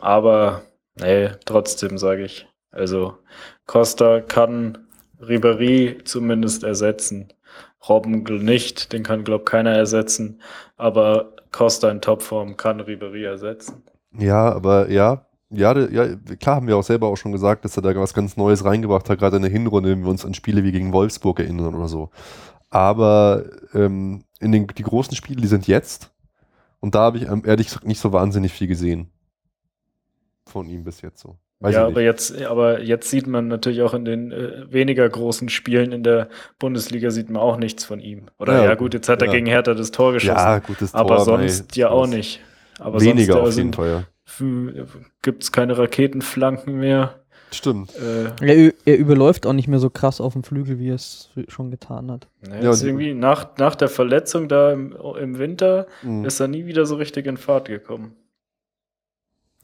aber 0.00 0.62
nee, 1.00 1.30
trotzdem 1.44 1.98
sage 1.98 2.24
ich. 2.24 2.46
Also 2.70 3.18
Costa 3.66 4.20
kann 4.20 4.78
Ribéry 5.20 6.04
zumindest 6.04 6.64
ersetzen. 6.64 7.32
Robben 7.88 8.22
nicht, 8.44 8.92
den 8.92 9.02
kann, 9.02 9.24
glaube 9.24 9.44
keiner 9.44 9.72
ersetzen. 9.72 10.40
Aber 10.76 11.34
Costa 11.52 11.90
in 11.90 12.00
Topform 12.00 12.56
kann 12.56 12.80
Ribéry 12.80 13.24
ersetzen. 13.24 13.84
Ja, 14.18 14.52
aber 14.52 14.90
ja, 14.90 15.26
ja, 15.50 15.78
ja, 15.78 16.16
klar 16.40 16.56
haben 16.56 16.66
wir 16.66 16.76
auch 16.76 16.82
selber 16.82 17.08
auch 17.08 17.16
schon 17.16 17.32
gesagt, 17.32 17.64
dass 17.64 17.76
er 17.76 17.82
da 17.82 17.94
was 17.94 18.14
ganz 18.14 18.36
Neues 18.36 18.64
reingebracht 18.64 19.08
hat, 19.08 19.18
gerade 19.18 19.36
in 19.36 19.42
der 19.42 19.50
Hinrunde, 19.50 19.90
wenn 19.90 20.02
wir 20.02 20.10
uns 20.10 20.24
an 20.24 20.34
Spiele 20.34 20.64
wie 20.64 20.72
gegen 20.72 20.92
Wolfsburg 20.92 21.40
erinnern 21.40 21.74
oder 21.74 21.88
so. 21.88 22.10
Aber 22.70 23.44
ähm, 23.72 24.24
in 24.40 24.50
den 24.50 24.66
die 24.66 24.82
großen 24.82 25.14
Spiele, 25.14 25.40
die 25.40 25.46
sind 25.46 25.68
jetzt. 25.68 26.10
Und 26.80 26.94
da 26.94 27.00
habe 27.00 27.18
ich 27.18 27.28
ähm, 27.28 27.42
ehrlich 27.44 27.68
gesagt 27.68 27.86
nicht 27.86 28.00
so 28.00 28.12
wahnsinnig 28.12 28.52
viel 28.52 28.66
gesehen 28.66 29.13
von 30.46 30.68
ihm 30.68 30.84
bis 30.84 31.02
jetzt 31.02 31.20
so. 31.20 31.36
Weiß 31.60 31.74
ja, 31.74 31.86
aber 31.86 32.02
jetzt, 32.02 32.42
aber 32.42 32.82
jetzt 32.82 33.08
sieht 33.08 33.26
man 33.26 33.48
natürlich 33.48 33.80
auch 33.80 33.94
in 33.94 34.04
den 34.04 34.32
äh, 34.32 34.70
weniger 34.70 35.08
großen 35.08 35.48
Spielen 35.48 35.92
in 35.92 36.02
der 36.02 36.28
Bundesliga 36.58 37.10
sieht 37.10 37.30
man 37.30 37.40
auch 37.40 37.56
nichts 37.56 37.84
von 37.84 38.00
ihm. 38.00 38.26
Oder 38.38 38.58
ja, 38.58 38.64
ja 38.64 38.74
gut, 38.74 38.92
jetzt 38.92 39.08
hat 39.08 39.22
er 39.22 39.28
gegen 39.28 39.46
Hertha 39.46 39.72
das 39.72 39.90
Tor 39.90 40.12
geschossen. 40.12 40.36
Ja, 40.36 40.58
gutes 40.58 40.92
Tor. 40.92 41.00
Aber 41.00 41.20
sonst 41.20 41.74
ja 41.76 41.88
auch 41.88 42.06
nicht. 42.06 42.40
Aber 42.80 43.00
weniger 43.00 43.34
sonst, 43.34 43.48
auf 43.48 43.56
jeden 43.56 43.72
Fall, 43.72 43.88
ja. 43.88 44.84
Gibt 45.22 45.42
es 45.42 45.52
keine 45.52 45.78
Raketenflanken 45.78 46.76
mehr. 46.78 47.20
Stimmt. 47.50 47.92
Äh, 47.94 48.32
er, 48.44 48.72
er, 48.84 48.98
überläuft 48.98 49.46
auch 49.46 49.52
nicht 49.52 49.68
mehr 49.68 49.78
so 49.78 49.88
krass 49.88 50.20
auf 50.20 50.32
dem 50.32 50.42
Flügel, 50.42 50.78
wie 50.78 50.90
er 50.90 50.96
es 50.96 51.30
schon 51.48 51.70
getan 51.70 52.10
hat. 52.10 52.26
Ja, 52.46 52.72
ja 52.72 52.74
irgendwie 52.82 53.14
nach, 53.14 53.56
nach 53.58 53.76
der 53.76 53.88
Verletzung 53.88 54.48
da 54.48 54.72
im, 54.72 54.94
im 55.18 55.38
Winter 55.38 55.86
mh. 56.02 56.26
ist 56.26 56.40
er 56.40 56.48
nie 56.48 56.66
wieder 56.66 56.84
so 56.84 56.96
richtig 56.96 57.26
in 57.26 57.36
Fahrt 57.36 57.68
gekommen. 57.68 58.16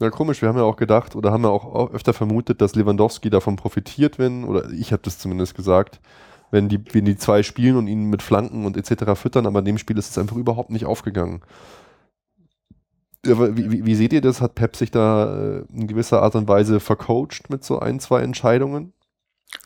Ja, 0.01 0.09
komisch. 0.09 0.41
Wir 0.41 0.49
haben 0.49 0.57
ja 0.57 0.63
auch 0.63 0.77
gedacht 0.77 1.15
oder 1.15 1.31
haben 1.31 1.43
ja 1.43 1.49
auch 1.49 1.93
öfter 1.93 2.13
vermutet, 2.13 2.59
dass 2.59 2.73
Lewandowski 2.73 3.29
davon 3.29 3.55
profitiert, 3.55 4.17
wenn, 4.17 4.45
oder 4.45 4.69
ich 4.71 4.91
habe 4.91 5.03
das 5.03 5.19
zumindest 5.19 5.53
gesagt, 5.53 5.99
wenn 6.49 6.69
die, 6.69 6.83
wenn 6.91 7.05
die 7.05 7.17
zwei 7.17 7.43
spielen 7.43 7.77
und 7.77 7.87
ihn 7.87 8.09
mit 8.09 8.23
Flanken 8.23 8.65
und 8.65 8.77
etc. 8.77 9.13
füttern, 9.13 9.45
aber 9.45 9.59
in 9.59 9.65
dem 9.65 9.77
Spiel 9.77 9.99
ist 9.99 10.09
es 10.09 10.17
einfach 10.17 10.37
überhaupt 10.37 10.71
nicht 10.71 10.85
aufgegangen. 10.85 11.41
Wie, 13.23 13.71
wie, 13.71 13.85
wie, 13.85 13.95
seht 13.95 14.11
ihr 14.11 14.21
das? 14.21 14.41
Hat 14.41 14.55
Pep 14.55 14.75
sich 14.75 14.89
da 14.89 15.59
äh, 15.59 15.63
in 15.71 15.85
gewisser 15.85 16.23
Art 16.23 16.33
und 16.33 16.47
Weise 16.47 16.79
vercoacht 16.79 17.51
mit 17.51 17.63
so 17.63 17.77
ein, 17.77 17.99
zwei 17.99 18.21
Entscheidungen? 18.21 18.93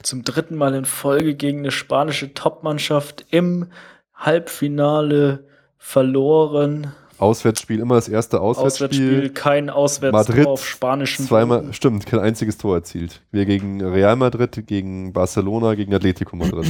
Zum 0.03 0.23
dritten 0.23 0.55
Mal 0.57 0.75
in 0.75 0.83
Folge 0.83 1.35
gegen 1.35 1.59
eine 1.59 1.71
spanische 1.71 2.33
Topmannschaft 2.33 3.25
im 3.29 3.67
Halbfinale 4.13 5.47
verloren. 5.77 6.93
Auswärtsspiel, 7.17 7.79
immer 7.79 7.95
das 7.95 8.09
erste 8.09 8.41
Auswärtsspiel. 8.41 8.87
Auswärtsspiel 8.87 9.29
kein 9.29 9.69
Auswärtstor 9.69 10.35
Madrid, 10.35 10.47
auf 10.47 10.65
spanischen 10.65 11.25
zweimal, 11.25 11.59
Boden. 11.59 11.73
Stimmt, 11.73 12.05
kein 12.05 12.19
einziges 12.19 12.57
Tor 12.57 12.75
erzielt. 12.75 13.21
Wir 13.31 13.45
gegen 13.45 13.81
Real 13.81 14.15
Madrid, 14.15 14.67
gegen 14.67 15.13
Barcelona, 15.13 15.75
gegen 15.75 15.93
Atletico 15.93 16.35
Madrid. 16.35 16.65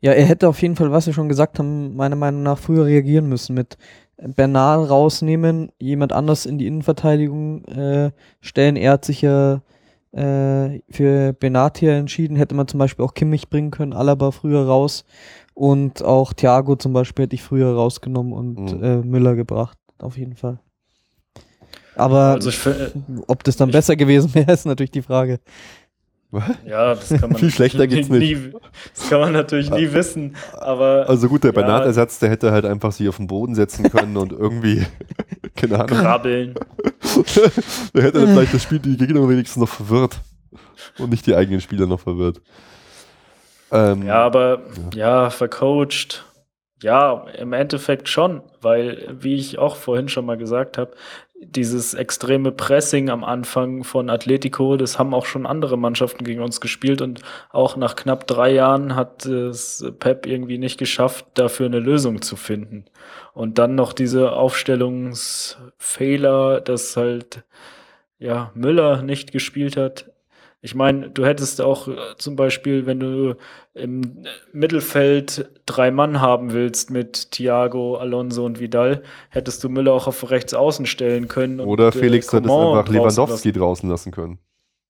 Ja, 0.00 0.12
er 0.12 0.26
hätte 0.26 0.48
auf 0.48 0.60
jeden 0.60 0.76
Fall, 0.76 0.92
was 0.92 1.06
wir 1.06 1.14
schon 1.14 1.30
gesagt 1.30 1.58
haben, 1.58 1.96
meiner 1.96 2.16
Meinung 2.16 2.42
nach 2.42 2.58
früher 2.58 2.84
reagieren 2.84 3.26
müssen 3.26 3.54
mit 3.54 3.78
Bernal 4.18 4.84
rausnehmen, 4.84 5.72
jemand 5.78 6.12
anders 6.12 6.46
in 6.46 6.58
die 6.58 6.66
Innenverteidigung 6.66 7.64
äh, 7.64 8.10
stellen. 8.40 8.76
Er 8.76 8.92
hat 8.92 9.04
sich 9.04 9.22
ja 9.22 9.62
äh, 10.12 10.80
für 10.90 11.32
Benatia 11.32 11.92
entschieden, 11.94 12.36
hätte 12.36 12.54
man 12.54 12.68
zum 12.68 12.78
Beispiel 12.78 13.04
auch 13.04 13.14
Kimmich 13.14 13.48
bringen 13.48 13.70
können, 13.70 13.92
Alaba 13.92 14.30
früher 14.30 14.66
raus 14.66 15.04
und 15.54 16.02
auch 16.02 16.32
Thiago 16.32 16.76
zum 16.76 16.92
Beispiel 16.92 17.24
hätte 17.24 17.36
ich 17.36 17.42
früher 17.42 17.72
rausgenommen 17.74 18.32
und 18.32 18.76
mhm. 18.76 18.84
äh, 18.84 18.96
Müller 18.98 19.36
gebracht, 19.36 19.78
auf 19.98 20.18
jeden 20.18 20.34
Fall. 20.34 20.58
Aber 21.96 22.32
also 22.32 22.50
find, 22.50 22.92
ob 23.28 23.44
das 23.44 23.56
dann 23.56 23.70
besser 23.70 23.96
gewesen 23.96 24.34
wäre, 24.34 24.52
ist 24.52 24.66
natürlich 24.66 24.90
die 24.90 25.02
Frage. 25.02 25.40
Ja, 26.66 26.96
das 26.96 27.08
kann 27.08 27.30
man 27.30 27.36
Viel 27.38 27.50
schlechter 27.50 27.86
geht's 27.86 28.08
nicht. 28.08 28.20
Nie, 28.20 28.52
das 28.94 29.08
kann 29.08 29.20
man 29.20 29.32
natürlich 29.32 29.70
nie 29.70 29.92
wissen. 29.92 30.34
Aber 30.54 31.08
also 31.08 31.28
gut, 31.28 31.44
der 31.44 31.52
ja, 31.52 31.60
Banatersatz, 31.60 32.18
der 32.18 32.30
hätte 32.30 32.50
halt 32.50 32.64
einfach 32.64 32.90
sich 32.90 33.08
auf 33.08 33.18
den 33.18 33.28
Boden 33.28 33.54
setzen 33.54 33.88
können 33.88 34.16
und 34.16 34.32
irgendwie, 34.32 34.84
keine 35.54 35.78
Ahnung. 35.78 35.98
Krabbeln. 35.98 36.54
der 37.94 38.02
hätte 38.02 38.20
dann 38.20 38.34
vielleicht 38.34 38.54
das 38.54 38.62
Spiel 38.64 38.80
die 38.80 38.96
Gegner 38.96 39.28
wenigstens 39.28 39.60
noch 39.60 39.68
verwirrt. 39.68 40.20
Und 40.98 41.10
nicht 41.10 41.26
die 41.26 41.34
eigenen 41.34 41.60
Spieler 41.60 41.86
noch 41.86 42.00
verwirrt. 42.00 42.42
Ähm, 43.74 44.06
ja, 44.06 44.22
aber 44.22 44.62
ja. 44.94 45.24
ja, 45.24 45.30
vercoacht. 45.30 46.24
Ja, 46.82 47.26
im 47.38 47.52
Endeffekt 47.52 48.08
schon, 48.08 48.42
weil, 48.60 49.16
wie 49.18 49.36
ich 49.36 49.58
auch 49.58 49.76
vorhin 49.76 50.08
schon 50.08 50.26
mal 50.26 50.36
gesagt 50.36 50.76
habe, 50.76 50.92
dieses 51.40 51.94
extreme 51.94 52.52
Pressing 52.52 53.08
am 53.10 53.24
Anfang 53.24 53.82
von 53.84 54.10
Atletico, 54.10 54.76
das 54.76 54.98
haben 54.98 55.14
auch 55.14 55.26
schon 55.26 55.46
andere 55.46 55.78
Mannschaften 55.78 56.24
gegen 56.24 56.42
uns 56.42 56.60
gespielt 56.60 57.00
und 57.02 57.20
auch 57.50 57.76
nach 57.76 57.94
knapp 57.96 58.26
drei 58.26 58.52
Jahren 58.52 58.96
hat 58.96 59.26
es 59.26 59.84
Pep 59.98 60.26
irgendwie 60.26 60.58
nicht 60.58 60.78
geschafft, 60.78 61.26
dafür 61.34 61.66
eine 61.66 61.80
Lösung 61.80 62.22
zu 62.22 62.36
finden. 62.36 62.86
Und 63.32 63.58
dann 63.58 63.74
noch 63.74 63.92
diese 63.92 64.32
Aufstellungsfehler, 64.32 66.60
dass 66.60 66.96
halt 66.96 67.42
ja 68.18 68.50
Müller 68.54 69.02
nicht 69.02 69.32
gespielt 69.32 69.76
hat. 69.76 70.10
Ich 70.64 70.74
meine, 70.74 71.10
du 71.10 71.26
hättest 71.26 71.60
auch 71.60 71.88
äh, 71.88 71.96
zum 72.16 72.36
Beispiel, 72.36 72.86
wenn 72.86 72.98
du 72.98 73.34
im 73.74 74.24
Mittelfeld 74.54 75.50
drei 75.66 75.90
Mann 75.90 76.22
haben 76.22 76.54
willst 76.54 76.90
mit 76.90 77.32
Thiago, 77.32 77.96
Alonso 77.96 78.46
und 78.46 78.60
Vidal, 78.60 79.02
hättest 79.28 79.62
du 79.62 79.68
Müller 79.68 79.92
auch 79.92 80.06
auf 80.06 80.30
rechts 80.30 80.54
außen 80.54 80.86
stellen 80.86 81.28
können. 81.28 81.60
Oder 81.60 81.88
und, 81.88 81.96
äh, 81.96 81.98
Felix 81.98 82.32
äh, 82.32 82.38
hättest 82.38 82.50
einfach 82.50 82.88
Lewandowski 82.88 83.48
lassen. 83.48 83.60
draußen 83.60 83.90
lassen 83.90 84.10
können. 84.10 84.38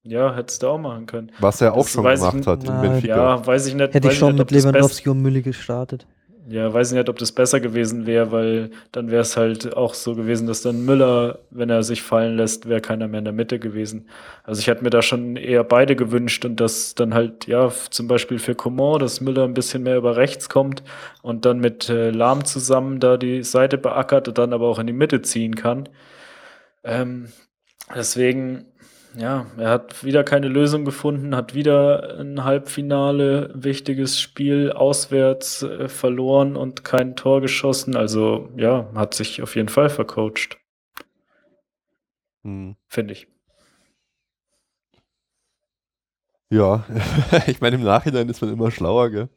Ja, 0.05 0.33
hättest 0.37 0.63
du 0.63 0.69
auch 0.69 0.79
machen 0.79 1.07
können. 1.07 1.33
Was 1.41 1.61
er 1.61 1.73
auch 1.73 1.79
das 1.79 1.91
schon 1.91 2.05
gemacht 2.05 2.37
ich, 2.39 2.47
hat 2.47 2.63
in 2.63 2.81
Benfica. 2.81 3.17
Ja, 3.17 3.45
weiß 3.45 3.67
ich 3.67 3.75
nicht. 3.75 3.95
Hätte 3.95 4.07
ich 4.07 4.17
schon 4.17 4.37
nicht, 4.37 4.39
mit 4.39 4.51
Lewandowski 4.53 5.09
und 5.09 5.23
Müller 5.23 5.41
gestartet. 5.41 6.07
Ja, 6.47 6.71
weiß 6.75 6.93
nicht, 6.93 7.09
ob 7.09 7.17
das 7.19 7.33
besser 7.33 7.59
gewesen 7.59 8.05
wäre, 8.05 8.31
weil 8.31 8.71
dann 8.93 9.11
wäre 9.11 9.23
es 9.23 9.35
halt 9.35 9.75
auch 9.75 9.95
so 9.95 10.15
gewesen, 10.15 10.47
dass 10.47 10.61
dann 10.61 10.85
Müller, 10.85 11.39
wenn 11.51 11.71
er 11.71 11.83
sich 11.83 12.03
fallen 12.03 12.37
lässt, 12.37 12.69
wäre 12.69 12.83
keiner 12.83 13.09
mehr 13.09 13.21
in 13.21 13.25
der 13.25 13.33
Mitte 13.33 13.59
gewesen. 13.59 14.11
Also 14.43 14.61
ich 14.61 14.67
hätte 14.67 14.85
mir 14.85 14.91
da 14.91 15.01
schon 15.01 15.37
eher 15.37 15.65
beide 15.65 15.97
gewünscht 15.97 16.45
und 16.45 16.61
dass 16.61 16.95
dann 16.95 17.15
halt, 17.15 17.47
ja, 17.47 17.71
zum 17.89 18.09
Beispiel 18.09 18.39
für 18.39 18.55
Coman, 18.55 19.01
dass 19.01 19.23
Müller 19.23 19.45
ein 19.45 19.55
bisschen 19.55 19.85
mehr 19.85 19.97
über 19.97 20.17
rechts 20.17 20.51
kommt 20.51 20.83
und 21.23 21.47
dann 21.47 21.61
mit 21.61 21.89
äh, 21.89 22.11
Lahm 22.11 22.45
zusammen 22.45 23.01
da 23.01 23.17
die 23.17 23.43
Seite 23.43 23.79
beackert 23.79 24.29
und 24.29 24.37
dann 24.37 24.53
aber 24.53 24.69
auch 24.69 24.79
in 24.79 24.87
die 24.87 24.93
Mitte 24.93 25.23
ziehen 25.23 25.55
kann. 25.55 25.89
Ähm, 26.85 27.29
deswegen 27.95 28.67
ja, 29.17 29.47
er 29.57 29.71
hat 29.71 30.03
wieder 30.05 30.25
keine 30.25 30.49
Lösung 30.49 30.85
gefunden, 30.85 31.37
hat 31.37 31.55
wieder 31.55 32.19
ein 32.19 32.43
Halbfinale, 32.43 33.51
wichtiges 33.55 34.21
Spiel 34.21 34.73
auswärts 34.73 35.63
äh, 35.63 35.89
verloren 35.89 36.57
und 36.57 36.83
kein 36.85 37.15
Tor 37.15 37.41
geschossen. 37.41 37.97
Also 37.97 38.49
ja, 38.57 38.89
hat 38.95 39.15
sich 39.15 39.41
auf 39.41 39.55
jeden 39.55 39.69
Fall 39.69 39.89
vercoacht. 39.89 40.59
Hm. 42.43 42.77
Finde 42.89 43.13
ich. 43.13 43.29
Ja, 46.51 46.85
ich 47.47 47.61
meine, 47.61 47.77
im 47.77 47.85
Nachhinein 47.85 48.29
ist 48.29 48.43
man 48.43 48.53
immer 48.53 48.71
schlauer, 48.71 49.11
gell? 49.11 49.29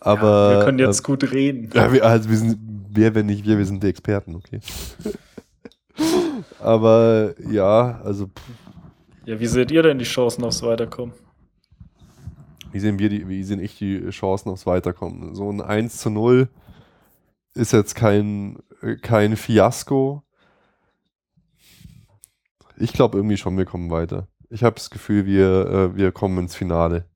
Aber. 0.00 0.52
Ja, 0.52 0.58
wir 0.58 0.64
können 0.64 0.78
jetzt 0.78 1.00
äh, 1.00 1.04
gut 1.04 1.32
reden. 1.32 1.70
Ja, 1.72 1.90
wir, 1.92 2.04
also 2.04 2.28
wir 2.28 2.36
sind, 2.36 2.58
wer, 2.90 3.14
wenn 3.14 3.26
nicht 3.26 3.46
wir, 3.46 3.56
wir 3.56 3.66
sind 3.66 3.82
die 3.82 3.88
Experten, 3.88 4.34
okay. 4.34 4.60
Aber 6.60 7.34
ja, 7.50 8.00
also. 8.04 8.26
Pff 8.26 8.65
ja, 9.26 9.40
wie 9.40 9.46
seht 9.46 9.72
ihr 9.72 9.82
denn 9.82 9.98
die 9.98 10.04
Chancen 10.04 10.44
aufs 10.44 10.62
Weiterkommen? 10.62 11.12
Wie 12.70 12.78
sehen 12.78 12.98
wir 13.00 13.08
die, 13.08 13.28
wie 13.28 13.42
sehen 13.42 13.58
ich 13.58 13.76
die 13.76 14.08
Chancen 14.10 14.50
aufs 14.50 14.66
Weiterkommen? 14.66 15.34
So 15.34 15.50
ein 15.50 15.60
1 15.60 15.98
zu 15.98 16.10
0 16.10 16.48
ist 17.54 17.72
jetzt 17.72 17.96
kein, 17.96 18.58
kein 19.02 19.36
Fiasko. 19.36 20.22
Ich 22.76 22.92
glaube 22.92 23.18
irgendwie 23.18 23.36
schon, 23.36 23.58
wir 23.58 23.64
kommen 23.64 23.90
weiter. 23.90 24.28
Ich 24.48 24.62
habe 24.62 24.76
das 24.76 24.90
Gefühl, 24.90 25.26
wir, 25.26 25.66
äh, 25.66 25.96
wir 25.96 26.12
kommen 26.12 26.38
ins 26.38 26.54
Finale. 26.54 27.06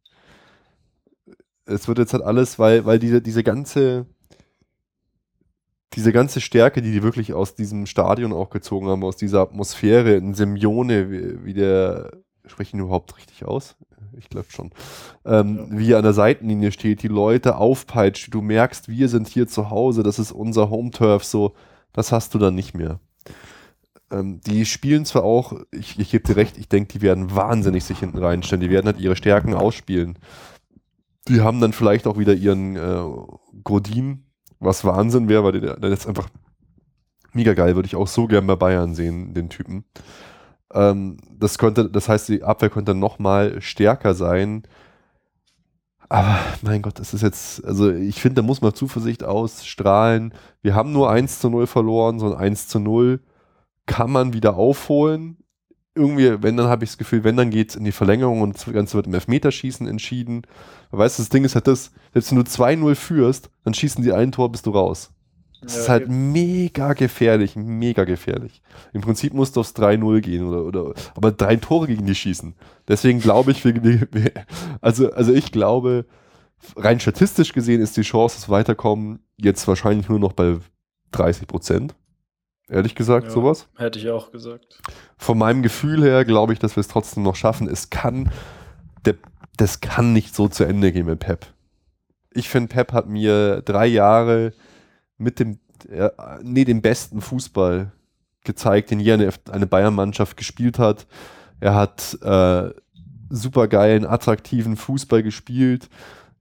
Es 1.65 1.87
wird 1.87 1.99
jetzt 1.99 2.13
halt 2.13 2.25
alles, 2.25 2.59
weil, 2.59 2.87
weil 2.87 2.99
diese, 2.99 3.23
diese 3.23 3.45
ganze, 3.45 4.07
diese 5.95 6.13
ganze 6.13 6.41
Stärke, 6.41 6.83
die 6.83 6.93
die 6.93 7.03
wirklich 7.03 7.33
aus 7.35 7.55
diesem 7.55 7.87
Stadion 7.87 8.33
auch 8.33 8.51
gezogen 8.51 8.89
haben, 8.89 9.05
aus 9.05 9.17
dieser 9.17 9.41
Atmosphäre, 9.41 10.15
in 10.15 10.35
Simeone, 10.35 11.11
wie, 11.11 11.45
wie 11.45 11.55
der, 11.55 12.13
sprechen 12.47 12.77
ihn 12.77 12.83
überhaupt 12.83 13.17
richtig 13.17 13.45
aus? 13.45 13.77
Ich 14.17 14.29
glaube 14.29 14.47
schon. 14.51 14.71
Ähm, 15.25 15.57
ja. 15.57 15.79
Wie 15.79 15.93
er 15.93 15.99
an 15.99 16.05
der 16.05 16.13
Seitenlinie 16.13 16.73
steht, 16.73 17.03
die 17.03 17.09
Leute 17.09 17.57
aufpeitscht, 17.57 18.33
du 18.33 18.41
merkst, 18.41 18.89
wir 18.89 19.09
sind 19.09 19.29
hier 19.29 19.49
zu 19.49 19.71
Hause, 19.71 20.03
das 20.03 20.19
ist 20.19 20.33
unser 20.33 20.71
Home-Turf, 20.71 21.25
so, 21.25 21.55
das 21.93 22.13
hast 22.13 22.35
du 22.35 22.39
dann 22.39 22.55
nicht 22.55 22.75
mehr. 22.75 23.01
Ähm, 24.11 24.41
die 24.41 24.67
spielen 24.67 25.05
zwar 25.05 25.25
auch, 25.25 25.55
ich, 25.71 25.99
ich 25.99 26.11
gebe 26.11 26.27
dir 26.27 26.37
recht, 26.37 26.59
ich 26.59 26.69
denke, 26.69 26.93
die 26.93 27.03
werden 27.03 27.35
wahnsinnig 27.35 27.85
sich 27.85 28.01
hinten 28.01 28.19
reinstellen, 28.19 28.61
die 28.61 28.71
werden 28.71 28.87
halt 28.87 29.01
ihre 29.01 29.17
Stärken 29.17 29.55
ausspielen. 29.55 30.19
Die 31.29 31.41
haben 31.41 31.61
dann 31.61 31.73
vielleicht 31.73 32.07
auch 32.07 32.19
wieder 32.19 32.35
ihren 32.35 32.77
äh, 32.77 33.03
Godin, 33.63 34.25
was 34.61 34.85
Wahnsinn 34.85 35.29
wäre, 35.29 35.45
weil 35.45 35.61
der, 35.61 35.77
der 35.77 35.91
ist 35.91 36.07
einfach 36.07 36.29
mega 37.33 37.55
geil, 37.55 37.75
würde 37.75 37.87
ich 37.87 37.97
auch 37.97 38.07
so 38.07 38.27
gern 38.27 38.47
bei 38.47 38.57
Bayern 38.57 38.95
sehen, 38.95 39.35
den 39.35 39.49
Typen. 39.49 39.85
Ähm, 40.73 41.17
das 41.39 41.59
könnte, 41.59 41.91
das 41.91 42.09
heißt, 42.09 42.29
die 42.29 42.43
Abwehr 42.43 42.71
könnte 42.71 42.95
noch 42.95 43.19
mal 43.19 43.61
stärker 43.61 44.15
sein. 44.15 44.63
Aber 46.09 46.39
mein 46.63 46.83
Gott, 46.83 46.99
das 46.99 47.15
ist 47.15 47.23
jetzt, 47.23 47.65
also 47.65 47.91
ich 47.91 48.21
finde, 48.21 48.43
da 48.43 48.47
muss 48.47 48.61
man 48.61 48.75
Zuversicht 48.75 49.25
ausstrahlen. 49.25 50.35
Wir 50.61 50.75
haben 50.75 50.93
nur 50.93 51.11
1 51.11 51.39
zu 51.41 51.51
0 51.51 51.67
verloren, 51.67 52.19
so 52.19 52.33
ein 52.33 52.39
1 52.39 52.69
zu 52.69 52.81
0 52.81 53.21
kann 53.87 54.11
man 54.11 54.33
wieder 54.33 54.57
aufholen. 54.57 55.37
Irgendwie, 56.01 56.43
wenn, 56.43 56.57
dann 56.57 56.67
habe 56.67 56.85
ich 56.85 56.91
das 56.91 56.99
Gefühl, 56.99 57.25
wenn, 57.25 57.37
dann 57.37 57.51
geht 57.51 57.71
es 57.71 57.77
in 57.77 57.85
die 57.85 57.93
Verlängerung 57.93 58.41
und 58.41 58.57
das 58.57 58.73
Ganze 58.73 58.95
wird 58.95 59.07
im 59.07 59.15
Elfmeterschießen 59.15 59.87
entschieden. 59.87 60.43
Weißt 60.91 61.19
du, 61.19 61.23
das 61.23 61.29
Ding 61.29 61.45
ist 61.45 61.55
halt 61.55 61.67
das, 61.67 61.93
selbst 62.13 62.31
wenn 62.31 62.39
du 62.39 62.45
2-0 62.45 62.95
führst, 62.95 63.51
dann 63.65 63.75
schießen 63.75 64.03
die 64.03 64.13
ein 64.13 64.33
Tor, 64.33 64.51
bist 64.51 64.67
du 64.67 64.71
raus. 64.71 65.13
Das 65.63 65.75
ja, 65.75 65.81
ist 65.83 65.89
halt 65.89 66.03
eben. 66.05 66.33
mega 66.33 66.95
gefährlich, 66.95 67.55
mega 67.55 68.05
gefährlich. 68.05 68.63
Im 68.93 69.03
Prinzip 69.03 69.35
musst 69.35 69.57
du 69.57 69.61
aufs 69.61 69.75
3-0 69.75 70.21
gehen 70.21 70.47
oder, 70.47 70.65
oder, 70.65 70.95
aber 71.15 71.33
drei 71.33 71.57
Tore 71.57 71.87
gegen 71.87 72.07
die 72.07 72.15
schießen. 72.15 72.55
Deswegen 72.89 73.21
glaube 73.21 73.51
ich, 73.51 73.65
wir, 73.65 73.83
wir, 74.11 74.33
also, 74.81 75.13
also 75.13 75.33
ich 75.33 75.53
glaube, 75.53 76.07
rein 76.77 77.01
statistisch 77.01 77.53
gesehen 77.53 77.81
ist 77.81 77.97
die 77.97 78.03
Chance, 78.03 78.37
dass 78.37 78.49
wir 78.49 78.53
weiterkommen, 78.53 79.21
jetzt 79.37 79.69
wahrscheinlich 79.69 80.09
nur 80.09 80.19
noch 80.19 80.33
bei 80.33 80.57
30 81.13 81.47
Prozent. 81.47 81.95
Ehrlich 82.71 82.95
gesagt, 82.95 83.27
ja, 83.27 83.31
sowas. 83.33 83.67
Hätte 83.77 83.99
ich 83.99 84.09
auch 84.11 84.31
gesagt. 84.31 84.81
Von 85.19 85.39
meinem 85.39 85.63
Gefühl 85.63 86.03
her 86.05 86.25
glaube 86.25 86.53
ich, 86.53 86.61
dass 86.61 86.77
wir 86.77 86.81
es 86.81 86.89
trotzdem 86.89 87.25
noch 87.25 87.35
schaffen. 87.35 87.69
Es 87.69 87.91
kann, 87.91 88.31
der, 89.05 89.17
das 89.57 89.81
kann 89.81 90.13
nicht 90.13 90.37
so 90.37 90.47
zu 90.47 90.65
Ende 90.65 90.93
gehen 90.93 91.07
mit 91.07 91.19
Pep. 91.19 91.47
Ich 92.33 92.49
finde, 92.49 92.73
Pep 92.73 92.93
hat 92.93 93.09
mir 93.09 93.61
drei 93.63 93.87
Jahre 93.87 94.53
mit 95.19 95.41
dem, 95.41 95.59
äh, 95.89 96.11
nee, 96.43 96.65
dem 96.65 96.81
besten 96.81 97.21
Fußball 97.21 97.91
gezeigt, 98.45 98.93
den 98.93 99.01
je 99.01 99.15
eine, 99.15 99.31
eine 99.51 99.67
Bayern-Mannschaft 99.67 100.37
gespielt 100.37 100.79
hat. 100.79 101.09
Er 101.59 101.75
hat 101.75 102.19
äh, 102.23 102.71
super 103.31 103.67
geilen, 103.67 104.07
attraktiven 104.07 104.77
Fußball 104.77 105.25
gespielt. 105.25 105.89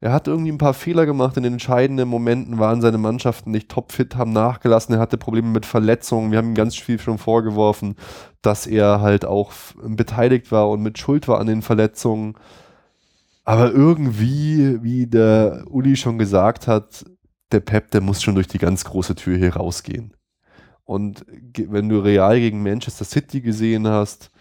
Er 0.02 0.14
hat 0.14 0.28
irgendwie 0.28 0.52
ein 0.52 0.58
paar 0.58 0.74
Fehler 0.74 1.06
gemacht. 1.06 1.36
In 1.36 1.44
den 1.44 1.54
entscheidenden 1.54 2.08
Momenten 2.08 2.58
waren 2.58 2.82
seine 2.82 2.98
Mannschaften 2.98 3.52
nicht 3.52 3.70
topfit, 3.70 4.16
haben 4.16 4.32
nachgelassen. 4.32 4.96
Er 4.96 5.02
hatte 5.02 5.18
Probleme 5.18 5.50
mit 5.50 5.66
Verletzungen. 5.66 6.32
Wir 6.32 6.38
haben 6.38 6.50
ihm 6.50 6.56
ganz 6.56 6.76
viel 6.78 7.00
schon 7.00 7.18
vorgeworfen, 7.18 7.96
dass 8.42 8.66
er 8.66 9.02
halt 9.02 9.26
auch 9.26 9.52
beteiligt 9.84 10.52
war 10.52 10.70
und 10.70 10.82
mit 10.82 10.98
Schuld 10.98 11.28
war 11.28 11.40
an 11.40 11.48
den 11.48 11.62
Verletzungen. 11.62 12.36
Aber 13.44 13.72
irgendwie, 13.72 14.82
wie 14.84 15.08
der 15.08 15.66
Uli 15.70 15.98
schon 15.98 16.18
gesagt 16.18 16.68
hat, 16.68 17.06
der 17.52 17.60
Pep, 17.60 17.92
der 17.92 18.02
muss 18.02 18.22
schon 18.22 18.36
durch 18.36 18.48
die 18.48 18.60
ganz 18.60 18.86
große 18.86 19.16
Tür 19.16 19.38
hier 19.38 19.56
rausgehen. 19.56 20.14
Und 20.86 21.26
wenn 21.58 21.90
du 21.90 22.00
Real 22.00 22.40
gegen 22.40 22.64
Manchester 22.64 23.06
City 23.06 23.42
gesehen 23.42 23.88
hast, 23.88 24.32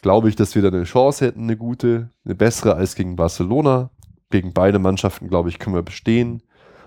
glaube 0.00 0.28
ich, 0.28 0.36
dass 0.36 0.54
wir 0.54 0.62
da 0.62 0.68
eine 0.68 0.84
Chance 0.84 1.26
hätten, 1.26 1.42
eine 1.42 1.56
gute, 1.56 2.10
eine 2.24 2.34
bessere 2.34 2.74
als 2.74 2.96
gegen 2.96 3.14
Barcelona. 3.14 3.90
Gegen 4.32 4.54
beide 4.54 4.78
Mannschaften, 4.78 5.28
glaube 5.28 5.50
ich, 5.50 5.58
können 5.58 5.76
wir 5.76 5.82
bestehen. 5.82 6.42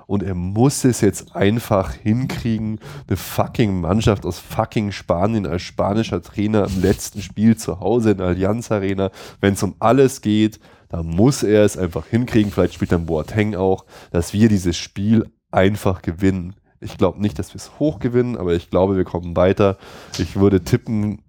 Und 0.07 0.23
er 0.23 0.33
muss 0.33 0.83
es 0.83 1.01
jetzt 1.01 1.35
einfach 1.35 1.93
hinkriegen, 1.93 2.79
eine 3.07 3.17
fucking 3.17 3.81
Mannschaft 3.81 4.25
aus 4.25 4.39
fucking 4.39 4.91
Spanien 4.91 5.45
als 5.45 5.61
spanischer 5.61 6.21
Trainer 6.21 6.65
im 6.67 6.81
letzten 6.81 7.21
Spiel 7.21 7.55
zu 7.55 7.79
Hause 7.79 8.11
in 8.11 8.17
der 8.17 8.27
Allianz 8.27 8.71
Arena, 8.71 9.11
wenn 9.41 9.53
es 9.53 9.63
um 9.63 9.75
alles 9.79 10.21
geht, 10.21 10.59
da 10.89 11.03
muss 11.03 11.43
er 11.43 11.63
es 11.63 11.77
einfach 11.77 12.07
hinkriegen. 12.07 12.51
Vielleicht 12.51 12.73
spielt 12.73 12.91
dann 12.91 13.05
Boateng 13.05 13.55
auch, 13.55 13.85
dass 14.11 14.33
wir 14.33 14.49
dieses 14.49 14.75
Spiel 14.75 15.31
einfach 15.51 16.01
gewinnen. 16.01 16.55
Ich 16.79 16.97
glaube 16.97 17.21
nicht, 17.21 17.37
dass 17.37 17.53
wir 17.53 17.57
es 17.57 17.79
hoch 17.79 17.99
gewinnen, 17.99 18.37
aber 18.37 18.53
ich 18.53 18.69
glaube, 18.69 18.97
wir 18.97 19.05
kommen 19.05 19.35
weiter. 19.35 19.77
Ich 20.17 20.35
würde 20.35 20.63
tippen 20.63 21.24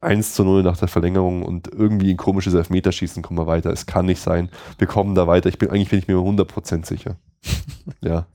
1 0.00 0.34
zu 0.34 0.44
0 0.44 0.62
nach 0.62 0.76
der 0.76 0.88
Verlängerung 0.88 1.42
und 1.42 1.68
irgendwie 1.68 2.10
ein 2.10 2.16
komisches 2.16 2.54
Elfmeterschießen 2.54 3.22
kommen 3.22 3.38
wir 3.38 3.46
weiter. 3.46 3.70
Es 3.70 3.86
kann 3.86 4.06
nicht 4.06 4.20
sein. 4.20 4.48
Wir 4.78 4.86
kommen 4.86 5.14
da 5.14 5.26
weiter. 5.26 5.48
Ich 5.48 5.58
bin, 5.58 5.70
eigentlich 5.70 5.90
bin 5.90 5.98
ich 5.98 6.08
mir 6.08 6.16
100% 6.16 6.86
sicher. 6.86 7.16
ja. 8.00 8.26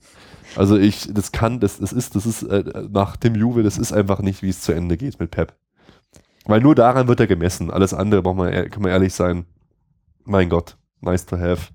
Also 0.56 0.76
ich, 0.76 1.12
das 1.12 1.32
kann, 1.32 1.60
das, 1.60 1.78
das 1.78 1.92
ist, 1.92 2.14
das 2.14 2.26
ist 2.26 2.42
äh, 2.42 2.64
nach 2.90 3.16
dem 3.16 3.34
Juve, 3.34 3.62
das 3.62 3.78
ist 3.78 3.92
einfach 3.92 4.20
nicht, 4.20 4.42
wie 4.42 4.50
es 4.50 4.60
zu 4.60 4.72
Ende 4.72 4.96
geht 4.96 5.18
mit 5.18 5.30
Pep. 5.30 5.54
Weil 6.46 6.60
nur 6.60 6.74
daran 6.74 7.08
wird 7.08 7.20
er 7.20 7.26
gemessen. 7.26 7.70
Alles 7.70 7.94
andere, 7.94 8.22
braucht 8.22 8.36
man, 8.36 8.70
kann 8.70 8.82
man 8.82 8.90
ehrlich 8.90 9.14
sein, 9.14 9.46
mein 10.24 10.48
Gott, 10.48 10.76
nice 11.00 11.24
to 11.24 11.38
have. 11.38 11.72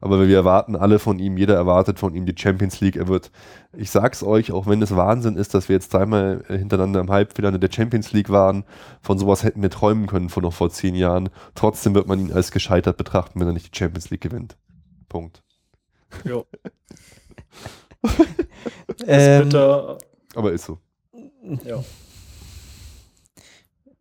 Aber 0.00 0.26
wir 0.26 0.36
erwarten 0.36 0.76
alle 0.76 0.98
von 0.98 1.18
ihm, 1.18 1.36
jeder 1.36 1.54
erwartet 1.56 1.98
von 1.98 2.14
ihm 2.14 2.24
die 2.24 2.34
Champions 2.36 2.80
League. 2.80 2.96
Er 2.96 3.08
wird, 3.08 3.30
ich 3.72 3.90
sag's 3.90 4.22
euch, 4.22 4.50
auch 4.52 4.66
wenn 4.66 4.80
es 4.80 4.96
Wahnsinn 4.96 5.36
ist, 5.36 5.52
dass 5.52 5.68
wir 5.68 5.76
jetzt 5.76 5.92
dreimal 5.92 6.42
hintereinander 6.48 7.00
im 7.00 7.10
Halbfinale 7.10 7.58
der 7.58 7.70
Champions 7.70 8.12
League 8.12 8.30
waren, 8.30 8.64
von 9.02 9.18
sowas 9.18 9.44
hätten 9.44 9.60
wir 9.62 9.70
träumen 9.70 10.06
können 10.06 10.30
von 10.30 10.42
noch 10.42 10.54
vor 10.54 10.70
zehn 10.70 10.94
Jahren. 10.94 11.28
Trotzdem 11.54 11.94
wird 11.94 12.06
man 12.06 12.18
ihn 12.18 12.32
als 12.32 12.50
gescheitert 12.50 12.96
betrachten, 12.96 13.40
wenn 13.40 13.46
er 13.46 13.52
nicht 13.52 13.74
die 13.74 13.78
Champions 13.78 14.10
League 14.10 14.22
gewinnt. 14.22 14.56
Punkt. 15.08 15.42
Jo. 16.24 16.46
Ähm, 19.06 19.44
Bitter. 19.44 19.98
Aber 20.34 20.52
ist 20.52 20.66
so. 20.66 20.78
Ja. 21.64 21.82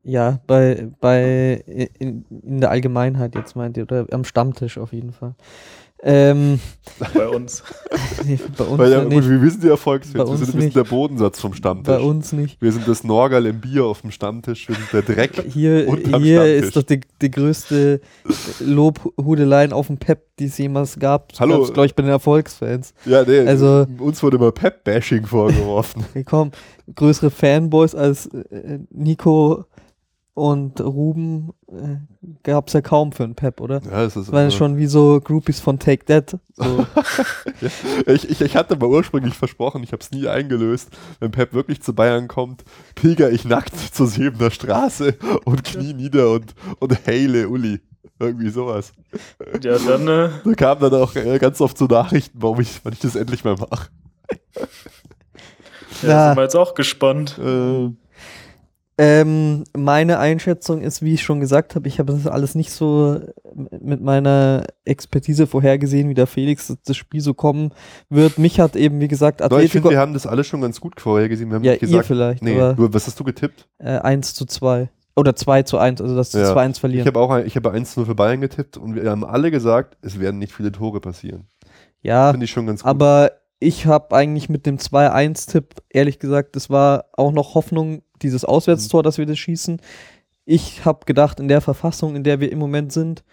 Ja, 0.04 0.40
bei, 0.48 0.90
bei 1.00 1.64
in, 2.00 2.26
in 2.30 2.60
der 2.62 2.72
Allgemeinheit 2.72 3.36
jetzt 3.36 3.56
meint 3.56 3.78
ihr, 3.78 3.84
oder 3.84 4.08
am 4.12 4.24
Stammtisch 4.24 4.78
auf 4.78 4.94
jeden 4.94 5.12
Fall. 5.12 5.36
Ähm, 6.02 6.60
Bei 7.14 7.28
uns. 7.28 7.64
nee, 8.26 8.40
bei 8.58 8.64
uns 8.64 8.78
Weil 8.80 8.92
ja, 8.92 9.04
nicht. 9.04 9.14
gut, 9.22 9.42
wir 9.42 9.52
sind 9.52 9.64
die 9.64 9.68
Erfolgsfans. 9.70 10.18
Bei 10.26 10.30
Wir 10.32 10.38
sind 10.38 10.50
ein 10.50 10.56
bisschen 10.56 10.74
der 10.74 10.84
Bodensatz 10.84 11.40
vom 11.40 11.54
Stammtisch. 11.54 11.94
Bei 11.94 12.00
uns 12.02 12.32
nicht. 12.34 12.62
Wir 12.62 12.72
sind 12.72 12.88
das 12.88 13.04
Norgal 13.04 13.46
im 13.46 13.62
Bier 13.62 13.86
auf 13.86 14.02
dem 14.02 14.12
Stammtisch. 14.12 14.68
Wir 14.68 14.76
sind 14.76 14.92
der 14.92 15.02
Dreck. 15.04 15.44
Hier, 15.50 15.86
hier 15.86 15.98
Stammtisch. 16.00 16.64
ist 16.64 16.76
doch 16.76 16.84
die, 16.84 17.00
die 17.22 17.32
größte 17.32 18.02
Lobhudeleien 18.60 19.72
auf 19.74 19.88
dem 19.88 19.98
Pep, 19.98 20.24
die 20.40 20.46
es 20.46 20.58
jemals 20.58 20.98
gab. 21.00 21.32
Hallo. 21.40 21.64
glaube 21.66 21.86
ich, 21.86 21.96
bei 21.96 22.04
den 22.04 22.12
Erfolgsfans. 22.12 22.94
Ja, 23.06 23.24
nee, 23.24 23.40
Also- 23.40 23.86
uns 24.00 24.22
wurde 24.24 24.38
immer 24.38 24.52
Pep-Bashing 24.52 25.26
vorgeworfen. 25.26 26.06
Komm, 26.26 26.52
größere 26.96 27.30
Fanboys 27.30 27.96
als 27.96 28.28
äh, 28.28 28.80
Nico 28.90 29.66
und 30.40 30.80
Ruben 30.82 31.52
äh, 31.68 31.98
gab 32.44 32.68
es 32.68 32.74
ja 32.74 32.82
kaum 32.82 33.12
für 33.12 33.24
einen 33.24 33.36
Pep, 33.36 33.62
oder? 33.62 33.82
ja, 33.84 34.04
es 34.04 34.16
ist 34.16 34.28
Das 34.28 34.32
waren 34.34 34.44
immer- 34.44 34.52
schon 34.52 34.78
wie 34.78 34.88
so 34.88 35.20
Groupies 35.22 35.60
von 35.60 35.78
Take 35.80 36.06
That. 36.06 36.38
So. 36.56 36.86
Ich, 38.08 38.30
ich, 38.30 38.42
ich 38.42 38.56
hatte 38.56 38.78
mal 38.78 38.88
ursprünglich 38.88 39.34
versprochen, 39.36 39.84
ich 39.84 39.92
habe 39.92 40.02
es 40.02 40.12
nie 40.12 40.28
eingelöst, 40.28 40.90
wenn 41.20 41.32
Pep 41.32 41.54
wirklich 41.54 41.82
zu 41.82 41.94
Bayern 41.94 42.28
kommt, 42.30 42.64
pilger 42.96 43.30
ich 43.32 43.44
nackt 43.46 43.74
zur 43.94 44.08
Siebener 44.08 44.50
Straße 44.52 45.16
und 45.46 45.64
knie 45.66 45.94
nieder 45.94 46.32
und, 46.32 46.56
und 46.80 47.06
heile 47.06 47.50
Uli. 47.50 47.82
Irgendwie 48.22 48.50
sowas. 48.50 48.92
Ja, 49.62 49.78
dann 49.78 50.08
äh, 50.08 50.30
Da 50.44 50.54
kamen 50.54 50.82
dann 50.82 50.94
auch 51.02 51.16
äh, 51.16 51.38
ganz 51.40 51.62
oft 51.62 51.78
so 51.78 51.86
Nachrichten, 51.86 52.38
warum 52.42 52.60
ich, 52.62 52.80
wann 52.84 52.94
ich 52.94 53.00
das 53.00 53.16
endlich 53.16 53.44
mal 53.46 53.56
mache. 53.56 53.88
ja, 56.02 56.08
Ja. 56.10 56.28
sind 56.30 56.38
wir 56.38 56.44
jetzt 56.44 56.56
auch 56.56 56.74
gespannt. 56.76 57.38
Äh, 57.40 57.90
Ähm, 59.02 59.64
meine 59.78 60.20
Einschätzung 60.20 60.82
ist, 60.82 61.02
wie 61.02 61.14
ich 61.14 61.24
schon 61.24 61.40
gesagt 61.40 61.74
habe, 61.76 61.88
ich 61.88 62.00
habe 62.00 62.12
das 62.12 62.28
alles 62.28 62.54
nicht 62.54 62.72
so 62.72 63.22
mit 63.56 64.02
meiner 64.02 64.66
Expertise 64.84 65.48
vorhergesehen, 65.48 66.10
wie 66.10 66.14
der 66.14 66.28
Felix 66.28 66.76
das 66.86 66.98
Spiel 66.98 67.22
so 67.22 67.34
kommen 67.34 67.72
wird. 68.10 68.38
Mich 68.38 68.60
hat 68.60 68.76
eben, 68.76 69.00
wie 69.00 69.08
gesagt, 69.08 69.42
aber 69.42 69.64
ich 69.64 69.72
finde, 69.72 69.88
Atletico 69.88 69.90
wir 69.92 70.00
haben 70.02 70.14
das 70.14 70.28
alle 70.28 70.44
schon 70.44 70.60
ganz 70.60 70.82
gut 70.82 71.00
vorhergesehen. 71.00 71.50
Wir 71.50 71.56
haben 71.56 71.64
ja, 71.64 71.72
nicht 71.72 71.82
ihr 71.84 71.88
gesagt, 71.88 72.08
vielleicht, 72.08 72.44
nee, 72.44 72.56
du, 72.58 72.94
was 72.94 73.08
hast 73.08 73.18
du 73.18 73.24
getippt? 73.24 73.70
äh, 73.78 74.00
1 74.00 74.34
zu 74.34 74.46
2. 74.46 74.90
Oder 75.16 75.34
2 75.36 75.64
zu 75.64 75.78
1, 75.78 76.02
also 76.02 76.16
dass 76.18 76.34
Ja. 76.34 76.54
2-1 76.54 76.72
Ich 76.72 76.80
verlieren. 76.82 77.08
habe 77.08 77.20
auch 77.20 77.32
ein, 77.32 77.46
ich 77.46 77.56
habe 77.56 77.72
1 77.72 77.96
nur 77.96 78.06
für 78.06 78.16
Bayern 78.16 78.42
getippt 78.42 78.76
und 78.76 78.96
wir 78.96 79.10
haben 79.10 79.24
alle 79.24 79.50
gesagt, 79.50 79.98
es 80.02 80.20
werden 80.20 80.40
nicht 80.40 80.52
viele 80.52 80.74
Tore 80.74 81.00
passieren. 81.00 81.48
ja, 82.02 82.32
Finde 82.32 82.44
ich 82.44 82.52
schon 82.52 82.68
ganz 82.68 82.82
gut. 82.84 82.90
aber 82.90 83.32
ich 83.62 83.86
habe 83.86 84.16
eigentlich 84.16 84.48
mit 84.50 84.66
dem 84.66 84.78
2-1-Tipp, 84.78 85.76
ehrlich 85.90 86.20
gesagt, 86.20 86.56
das 86.56 86.70
war 86.70 87.06
auch 87.14 87.32
noch 87.34 87.56
Hoffnung, 87.56 88.02
dieses 88.20 88.46
Auswärtstor, 88.46 89.04
dass 89.04 89.18
wir 89.18 89.26
das 89.26 89.40
schießen. 89.40 89.82
Ich 90.46 90.86
habe 90.86 91.06
gedacht, 91.06 91.40
in 91.40 91.48
der 91.48 91.62
Verfassung, 91.62 92.16
in 92.16 92.24
der 92.24 92.40
wir 92.40 92.52
im 92.52 92.60
Moment 92.60 92.92
sind, 92.92 93.24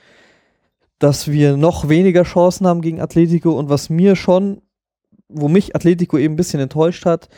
dass 0.99 1.30
wir 1.30 1.57
noch 1.57 1.89
weniger 1.89 2.22
Chancen 2.22 2.66
haben 2.66 2.80
gegen 2.80 3.01
Atletico 3.01 3.53
und 3.59 3.68
was 3.68 3.91
mir 3.91 4.16
schon, 4.16 4.62
wo 5.28 5.48
mich 5.48 5.74
Atletico 5.77 6.16
eben 6.19 6.35
ein 6.35 6.39
bisschen 6.39 6.61
enttäuscht 6.61 7.05
hat, 7.05 7.28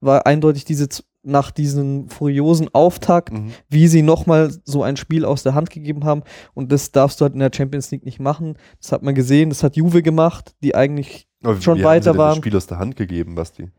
war 0.00 0.26
eindeutig 0.26 0.64
diese 0.64 0.88
nach 1.24 1.52
diesem 1.52 2.08
furiosen 2.08 2.68
Auftakt, 2.74 3.32
Mhm. 3.32 3.52
wie 3.68 3.86
sie 3.86 4.02
nochmal 4.02 4.52
so 4.64 4.82
ein 4.82 4.96
Spiel 4.96 5.24
aus 5.24 5.44
der 5.44 5.54
Hand 5.54 5.70
gegeben 5.70 6.04
haben. 6.04 6.22
Und 6.52 6.72
das 6.72 6.90
darfst 6.90 7.20
du 7.20 7.24
halt 7.24 7.34
in 7.34 7.38
der 7.38 7.52
Champions 7.54 7.92
League 7.92 8.04
nicht 8.04 8.18
machen. 8.18 8.56
Das 8.80 8.90
hat 8.90 9.04
man 9.04 9.14
gesehen, 9.14 9.48
das 9.50 9.62
hat 9.62 9.76
Juve 9.76 10.02
gemacht, 10.02 10.56
die 10.64 10.74
eigentlich 10.74 11.28
Aber 11.44 11.60
schon 11.60 11.62
wie 11.62 11.68
haben 11.68 11.78
sie 11.78 11.84
weiter 11.84 12.10
denn 12.10 12.18
das 12.18 12.26
waren. 12.26 12.36
Spiel 12.38 12.56
aus 12.56 12.66
der 12.66 12.78
Hand 12.80 12.96
gegeben, 12.96 13.36
Basti. 13.36 13.70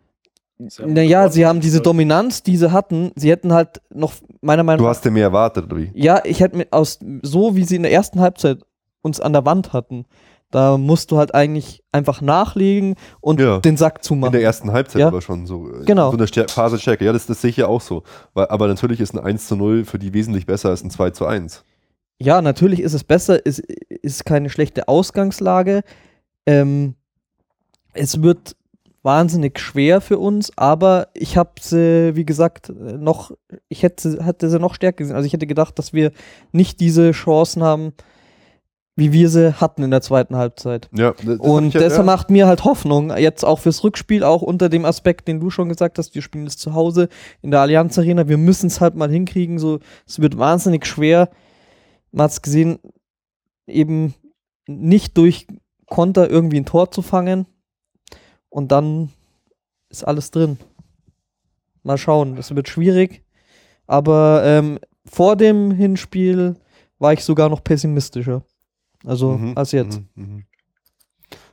Naja, 0.86 1.30
sie 1.30 1.46
haben 1.46 1.60
diese 1.60 1.82
Dominanz, 1.82 2.44
die 2.44 2.58
sie 2.58 2.72
hatten, 2.72 3.12
sie 3.16 3.30
hätten 3.32 3.54
halt 3.54 3.82
noch, 3.94 4.14
meiner 4.42 4.64
Meinung 4.64 4.78
Du 4.80 4.84
nach. 4.84 4.92
hast 4.92 5.04
dir 5.04 5.12
mehr 5.12 5.24
erwartet, 5.24 5.66
oder 5.66 5.78
wie? 5.78 5.92
Ja, 5.94 6.22
ich 6.24 6.40
hätte 6.40 6.58
mir 6.58 6.68
aus, 6.72 7.00
so 7.22 7.56
wie 7.56 7.64
sie 7.66 7.76
in 7.76 7.84
der 7.84 7.92
ersten 7.92 8.20
Halbzeit 8.20 8.60
uns 9.02 9.20
an 9.20 9.34
der 9.34 9.46
Wand 9.46 9.74
hatten, 9.74 10.06
da 10.52 10.78
musst 10.78 11.10
du 11.12 11.18
halt 11.18 11.34
eigentlich 11.34 11.84
einfach 11.92 12.22
nachlegen 12.22 12.96
und 13.20 13.40
Ja. 13.40 13.60
den 13.60 13.76
Sack 13.76 13.98
In 13.98 14.04
zumachen. 14.04 14.32
der 14.34 14.44
ersten 14.44 14.72
Halbzeit 14.72 15.00
Ja. 15.02 15.08
aber 15.08 15.22
schon 15.22 15.48
so. 15.48 15.68
äh, 15.70 15.84
Genau. 15.86 16.12
So 16.12 16.18
eine 16.18 16.28
Stär 16.28 16.48
Phase 16.48 16.78
Stärke. 16.78 17.04
Ja, 17.04 17.12
das, 17.12 17.26
das 17.26 17.42
sehe 17.42 17.50
ich 17.50 17.58
ja 17.58 17.68
auch 17.68 17.82
so. 17.82 18.04
Weil, 18.36 18.48
aber 18.48 18.68
natürlich 18.68 19.00
ist 19.02 19.14
ein 19.16 19.20
1 19.20 19.48
zu 19.48 19.56
0 19.56 19.84
für 19.84 19.98
die 19.98 20.14
wesentlich 20.14 20.46
besser 20.46 20.70
als 20.70 20.84
ein 20.84 20.92
2 20.92 21.10
zu 21.10 21.26
1. 21.26 21.64
Ja, 22.20 22.42
natürlich 22.44 22.80
ist 22.82 22.94
es 22.94 23.04
besser, 23.04 23.40
es 23.46 23.58
ist 23.60 24.26
keine 24.26 24.50
schlechte 24.52 24.88
Ausgangslage. 24.88 25.82
Ähm, 26.46 26.94
es 27.94 28.22
wird 28.22 28.56
wahnsinnig 29.04 29.60
schwer 29.60 30.00
für 30.02 30.18
uns, 30.18 30.52
aber 30.58 31.10
ich 31.14 31.36
habe 31.38 31.52
sie, 31.60 32.16
wie 32.16 32.26
gesagt, 32.26 32.70
noch, 32.76 33.32
ich 33.68 33.84
hätte, 33.84 34.24
hätte 34.24 34.50
sie 34.50 34.60
noch 34.60 34.76
stärker 34.76 34.98
gesehen. 34.98 35.16
Also 35.16 35.28
ich 35.28 35.34
hätte 35.34 35.46
gedacht, 35.48 35.78
dass 35.78 35.92
wir 35.94 36.12
nicht 36.54 36.80
diese 36.80 37.12
Chancen 37.12 37.64
haben, 37.64 37.92
wie 38.96 39.12
wir 39.12 39.28
sie 39.28 39.60
hatten 39.60 39.84
in 39.84 39.92
der 39.92 40.02
zweiten 40.02 40.38
Halbzeit. 40.38 40.88
Ja, 40.96 41.14
das- 41.26 41.40
Und 41.40 41.74
ja, 41.74 41.80
deshalb 41.82 42.06
ja. 42.06 42.14
macht 42.14 42.30
mir 42.30 42.48
halt 42.48 42.64
Hoffnung, 42.64 43.10
jetzt 43.18 43.44
auch 43.44 43.60
fürs 43.60 43.84
Rückspiel, 43.84 44.24
auch 44.24 44.42
unter 44.42 44.70
dem 44.70 44.86
Aspekt, 44.86 45.28
den 45.28 45.40
du 45.40 45.50
schon 45.50 45.68
gesagt 45.68 45.98
hast, 45.98 46.16
wir 46.16 46.22
spielen 46.22 46.48
es 46.48 46.58
zu 46.58 46.74
Hause 46.74 47.10
in 47.42 47.52
der 47.52 47.60
Allianz 47.62 47.98
Arena, 47.98 48.28
wir 48.30 48.38
müssen 48.38 48.68
es 48.68 48.80
halt 48.80 48.96
mal 48.96 49.10
hinkriegen, 49.10 49.60
so, 49.60 49.80
es 50.08 50.22
wird 50.22 50.38
wahnsinnig 50.38 50.86
schwer. 50.86 51.30
Man 52.12 52.26
hat 52.26 52.32
es 52.32 52.42
gesehen, 52.44 52.80
eben 53.68 54.14
nicht 54.68 55.18
durch 55.18 55.48
Konter 55.88 56.30
irgendwie 56.30 56.58
ein 56.60 56.66
Tor 56.66 56.92
zu 56.92 57.02
fangen 57.02 57.48
und 58.54 58.72
dann 58.72 59.10
ist 59.90 60.04
alles 60.04 60.32
drin. 60.32 60.58
Mal 61.84 61.98
schauen, 61.98 62.38
es 62.38 62.54
wird 62.56 62.70
schwierig, 62.70 63.24
aber 63.88 64.44
ähm, 64.46 64.80
vor 65.06 65.36
dem 65.36 65.72
Hinspiel 65.72 66.56
war 67.00 67.14
ich 67.14 67.24
sogar 67.24 67.50
noch 67.50 67.64
pessimistischer. 67.64 68.44
Also 69.06 69.38
Mhm, 69.38 69.54
als 69.56 69.72
jetzt. 69.74 70.02
mhm, 70.16 70.24
mhm. 70.24 70.46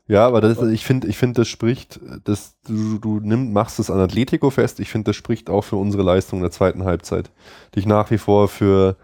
Ja, 0.06 0.26
aber 0.26 0.40
das, 0.40 0.60
ich 0.60 0.84
finde, 0.84 1.06
ich 1.06 1.16
finde, 1.16 1.40
das 1.40 1.48
spricht, 1.48 2.00
das, 2.24 2.56
du, 2.66 2.98
du 2.98 3.20
nimm, 3.20 3.52
machst 3.52 3.78
es 3.78 3.90
an 3.90 4.00
Atletico 4.00 4.50
fest. 4.50 4.80
Ich 4.80 4.90
finde, 4.90 5.10
das 5.10 5.16
spricht 5.16 5.48
auch 5.50 5.62
für 5.62 5.76
unsere 5.76 6.02
Leistung 6.02 6.40
in 6.40 6.42
der 6.42 6.50
zweiten 6.50 6.84
Halbzeit, 6.84 7.30
die 7.74 7.80
ich 7.80 7.86
nach 7.86 8.10
wie 8.10 8.18
vor 8.18 8.48
für 8.48 8.96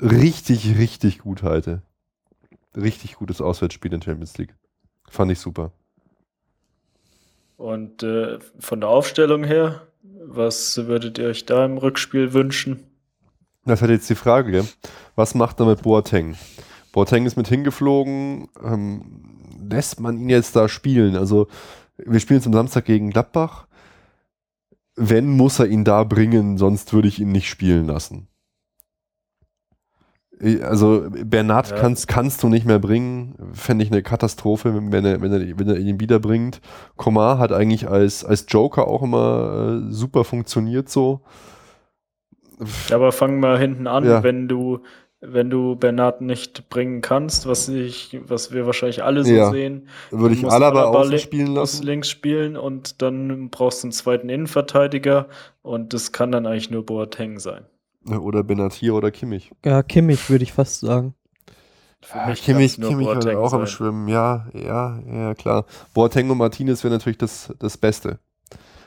richtig, 0.00 0.76
richtig 0.78 1.18
gut 1.20 1.42
halte. 1.42 1.82
richtig 2.76 3.14
gutes 3.16 3.40
Auswärtsspiel 3.40 3.92
in 3.92 4.00
der 4.00 4.04
Champions 4.06 4.38
League. 4.38 4.54
Fand 5.08 5.32
ich 5.32 5.38
super. 5.40 5.72
Und 7.60 8.02
äh, 8.02 8.38
von 8.58 8.80
der 8.80 8.88
Aufstellung 8.88 9.44
her, 9.44 9.82
was 10.02 10.78
würdet 10.86 11.18
ihr 11.18 11.26
euch 11.26 11.44
da 11.44 11.66
im 11.66 11.76
Rückspiel 11.76 12.32
wünschen? 12.32 12.84
Das 13.66 13.82
hat 13.82 13.90
jetzt 13.90 14.08
die 14.08 14.14
Frage, 14.14 14.50
gell? 14.50 14.64
was 15.14 15.34
macht 15.34 15.60
er 15.60 15.66
mit 15.66 15.82
Boateng? 15.82 16.36
Boateng 16.90 17.26
ist 17.26 17.36
mit 17.36 17.48
hingeflogen, 17.48 18.48
ähm, 18.64 19.34
lässt 19.70 20.00
man 20.00 20.16
ihn 20.16 20.30
jetzt 20.30 20.56
da 20.56 20.70
spielen? 20.70 21.16
Also 21.16 21.48
wir 21.98 22.18
spielen 22.20 22.40
zum 22.40 22.54
Samstag 22.54 22.86
gegen 22.86 23.10
Gladbach. 23.10 23.66
Wenn, 24.96 25.28
muss 25.28 25.58
er 25.58 25.66
ihn 25.66 25.84
da 25.84 26.04
bringen, 26.04 26.56
sonst 26.56 26.94
würde 26.94 27.08
ich 27.08 27.20
ihn 27.20 27.30
nicht 27.30 27.50
spielen 27.50 27.84
lassen. 27.84 28.26
Also 30.62 31.06
Bernat 31.10 31.70
ja. 31.70 31.76
kannst, 31.76 32.08
kannst 32.08 32.42
du 32.42 32.48
nicht 32.48 32.64
mehr 32.64 32.78
bringen. 32.78 33.34
Fände 33.52 33.84
ich 33.84 33.92
eine 33.92 34.02
Katastrophe, 34.02 34.74
wenn 34.74 35.04
er, 35.04 35.20
wenn 35.20 35.32
er, 35.32 35.58
wenn 35.58 35.68
er 35.68 35.76
ihn 35.76 36.00
wiederbringt. 36.00 36.60
Komar 36.96 37.38
hat 37.38 37.52
eigentlich 37.52 37.88
als, 37.88 38.24
als 38.24 38.46
Joker 38.48 38.88
auch 38.88 39.02
immer 39.02 39.82
äh, 39.88 39.92
super 39.92 40.24
funktioniert 40.24 40.88
so. 40.88 41.20
Ja, 42.88 42.96
aber 42.96 43.12
fang 43.12 43.40
mal 43.40 43.58
hinten 43.58 43.86
an, 43.86 44.04
ja. 44.04 44.22
wenn 44.22 44.48
du 44.48 44.80
wenn 45.22 45.50
du 45.50 45.76
Bernat 45.76 46.22
nicht 46.22 46.70
bringen 46.70 47.02
kannst, 47.02 47.46
was 47.46 47.68
ich, 47.68 48.18
was 48.24 48.52
wir 48.52 48.64
wahrscheinlich 48.64 49.04
alle 49.04 49.22
so 49.22 49.32
ja. 49.32 49.50
sehen, 49.50 49.88
würde 50.10 50.34
ich 50.34 50.46
Alaba 50.46 50.84
außen 50.84 51.18
spielen 51.18 51.54
lassen. 51.54 51.84
links 51.84 52.08
spielen 52.08 52.56
und 52.56 53.02
dann 53.02 53.50
brauchst 53.50 53.82
du 53.82 53.88
einen 53.88 53.92
zweiten 53.92 54.30
Innenverteidiger 54.30 55.28
und 55.60 55.92
das 55.92 56.12
kann 56.12 56.32
dann 56.32 56.46
eigentlich 56.46 56.70
nur 56.70 56.86
Boateng 56.86 57.38
sein. 57.38 57.66
Oder 58.06 58.42
Benatir 58.42 58.94
oder 58.94 59.10
Kimmich. 59.10 59.50
Ja, 59.64 59.82
Kimmich 59.82 60.30
würde 60.30 60.44
ich 60.44 60.52
fast 60.52 60.80
sagen. 60.80 61.14
Ja, 62.14 62.34
Kimmich, 62.34 62.80
Kimmich 62.80 63.06
war 63.06 63.38
auch 63.38 63.50
sein. 63.50 63.60
am 63.60 63.66
Schwimmen, 63.66 64.08
ja, 64.08 64.46
ja, 64.54 64.98
ja, 65.00 65.34
klar. 65.34 65.66
Boateng 65.92 66.30
und 66.30 66.38
Martinez 66.38 66.82
wäre 66.82 66.94
natürlich 66.94 67.18
das, 67.18 67.52
das 67.58 67.76
Beste. 67.76 68.18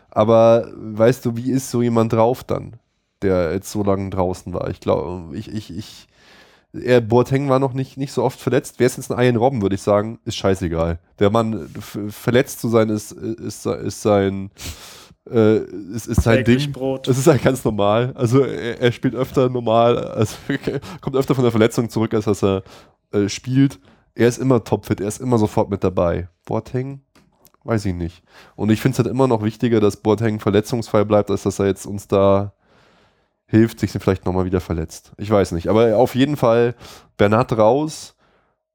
Aber 0.09 0.67
weißt 0.75 1.25
du, 1.25 1.35
wie 1.37 1.51
ist 1.51 1.69
so 1.69 1.81
jemand 1.81 2.13
drauf 2.13 2.43
dann, 2.43 2.77
der 3.21 3.53
jetzt 3.53 3.71
so 3.71 3.83
lange 3.83 4.09
draußen 4.09 4.53
war? 4.53 4.69
Ich 4.69 4.79
glaube, 4.79 5.37
ich, 5.37 5.47
ich, 5.53 5.75
ich, 5.75 6.07
er, 6.73 7.01
Boateng 7.01 7.49
war 7.49 7.59
noch 7.59 7.73
nicht, 7.73 7.97
nicht 7.97 8.11
so 8.11 8.23
oft 8.23 8.39
verletzt. 8.39 8.75
Wer 8.79 8.87
ist 8.87 8.97
jetzt 8.97 9.11
ein 9.11 9.23
Ian 9.23 9.35
Robben, 9.35 9.61
würde 9.61 9.75
ich 9.75 9.81
sagen, 9.81 10.19
ist 10.25 10.35
scheißegal. 10.35 10.99
Der 11.19 11.29
Mann, 11.29 11.69
verletzt 12.09 12.61
zu 12.61 12.67
sein, 12.67 12.89
ist, 12.89 13.11
ist, 13.11 13.65
ist 13.65 14.01
sein 14.01 14.49
äh, 15.29 15.57
es 15.95 16.07
ist 16.07 16.21
sein 16.23 16.43
Ding. 16.43 16.71
Brot. 16.71 17.07
Es 17.07 17.17
ist 17.17 17.27
halt 17.27 17.43
ganz 17.43 17.63
normal. 17.63 18.11
Also 18.15 18.41
er, 18.41 18.81
er, 18.81 18.91
spielt 18.91 19.15
öfter 19.15 19.49
normal, 19.49 19.97
also 19.97 20.35
kommt 21.01 21.15
öfter 21.15 21.35
von 21.35 21.43
der 21.43 21.51
Verletzung 21.51 21.89
zurück, 21.89 22.13
als 22.13 22.25
dass 22.25 22.43
er 22.43 22.63
äh, 23.11 23.29
spielt. 23.29 23.79
Er 24.15 24.27
ist 24.27 24.37
immer 24.37 24.63
topfit, 24.63 24.99
er 24.99 25.07
ist 25.07 25.21
immer 25.21 25.37
sofort 25.37 25.69
mit 25.69 25.83
dabei. 25.83 26.27
Boateng? 26.45 27.01
Weiß 27.63 27.85
ich 27.85 27.93
nicht. 27.93 28.23
Und 28.55 28.69
ich 28.69 28.81
finde 28.81 28.93
es 28.93 28.99
halt 28.99 29.07
immer 29.07 29.27
noch 29.27 29.41
wichtiger, 29.41 29.79
dass 29.79 29.97
Boateng 29.97 30.39
verletzungsfrei 30.39 31.05
bleibt, 31.05 31.31
als 31.31 31.43
dass 31.43 31.59
er 31.59 31.67
jetzt 31.67 31.85
uns 31.85 32.07
da 32.07 32.53
hilft, 33.45 33.79
sich 33.79 33.91
vielleicht 33.91 34.25
nochmal 34.25 34.45
wieder 34.45 34.59
verletzt. 34.59 35.13
Ich 35.17 35.29
weiß 35.29 35.53
nicht. 35.53 35.67
Aber 35.69 35.97
auf 35.97 36.15
jeden 36.15 36.35
Fall 36.35 36.75
Bernat 37.17 37.57
raus, 37.57 38.12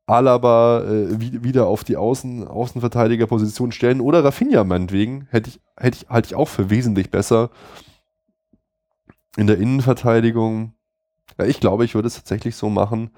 Alaba 0.08 0.84
äh, 0.84 1.20
wieder 1.20 1.66
auf 1.66 1.84
die 1.84 1.98
Außen, 1.98 2.48
Außenverteidigerposition 2.48 3.72
stellen 3.72 4.00
oder 4.00 4.24
Rafinha 4.24 4.64
meinetwegen, 4.64 5.28
hätte 5.30 5.50
ich, 5.50 5.60
hätte 5.76 5.98
ich, 6.00 6.08
halte 6.08 6.26
ich 6.28 6.34
auch 6.34 6.48
für 6.48 6.70
wesentlich 6.70 7.10
besser. 7.10 7.50
In 9.36 9.46
der 9.46 9.58
Innenverteidigung, 9.58 10.72
ja, 11.38 11.44
ich 11.44 11.60
glaube, 11.60 11.84
ich 11.84 11.94
würde 11.94 12.08
es 12.08 12.14
tatsächlich 12.14 12.56
so 12.56 12.70
machen, 12.70 13.10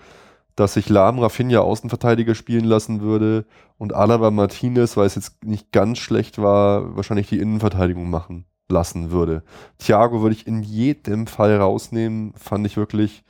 dass 0.57 0.77
ich 0.77 0.89
Lahm 0.89 1.21
Rafinha 1.21 1.61
Außenverteidiger 1.61 2.35
spielen 2.35 2.65
lassen 2.65 3.01
würde 3.01 3.47
und 3.79 3.95
Alaba 3.95 4.33
Martinez, 4.33 4.97
weil 4.97 5.07
es 5.07 5.15
jetzt 5.15 5.45
nicht 5.45 5.71
ganz 5.71 5.99
schlecht 5.99 6.39
war, 6.39 6.97
wahrscheinlich 6.97 7.29
die 7.29 7.39
Innenverteidigung 7.39 8.11
machen 8.11 8.47
lassen 8.69 9.12
würde. 9.12 9.45
Thiago 9.79 10.23
würde 10.23 10.35
ich 10.35 10.47
in 10.47 10.62
jedem 10.65 11.29
Fall 11.29 11.57
rausnehmen, 11.57 12.35
fand 12.35 12.67
ich 12.67 12.77
wirklich 12.77 13.23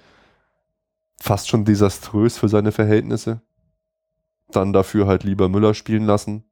fast 1.21 1.51
schon 1.51 1.67
desaströs 1.67 2.39
für 2.39 2.49
seine 2.49 2.73
Verhältnisse 2.73 3.43
dann 4.51 4.73
dafür 4.73 5.07
halt 5.07 5.25
lieber 5.25 5.49
Müller 5.49 5.75
spielen 5.75 6.05
lassen. 6.05 6.45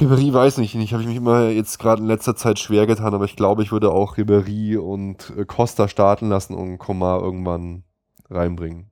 Ribery 0.00 0.32
weiß 0.32 0.58
nicht, 0.58 0.74
nicht 0.74 0.92
habe 0.92 1.02
ich 1.02 1.08
mich 1.08 1.16
immer 1.16 1.48
jetzt 1.48 1.78
gerade 1.78 2.02
in 2.02 2.08
letzter 2.08 2.36
Zeit 2.36 2.58
schwer 2.58 2.86
getan, 2.86 3.14
aber 3.14 3.24
ich 3.24 3.36
glaube, 3.36 3.62
ich 3.62 3.72
würde 3.72 3.92
auch 3.92 4.18
Ribery 4.18 4.76
und 4.76 5.32
äh, 5.36 5.44
Costa 5.44 5.88
starten 5.88 6.28
lassen 6.28 6.54
und 6.54 6.78
Komar 6.78 7.22
irgendwann 7.22 7.84
reinbringen. 8.28 8.90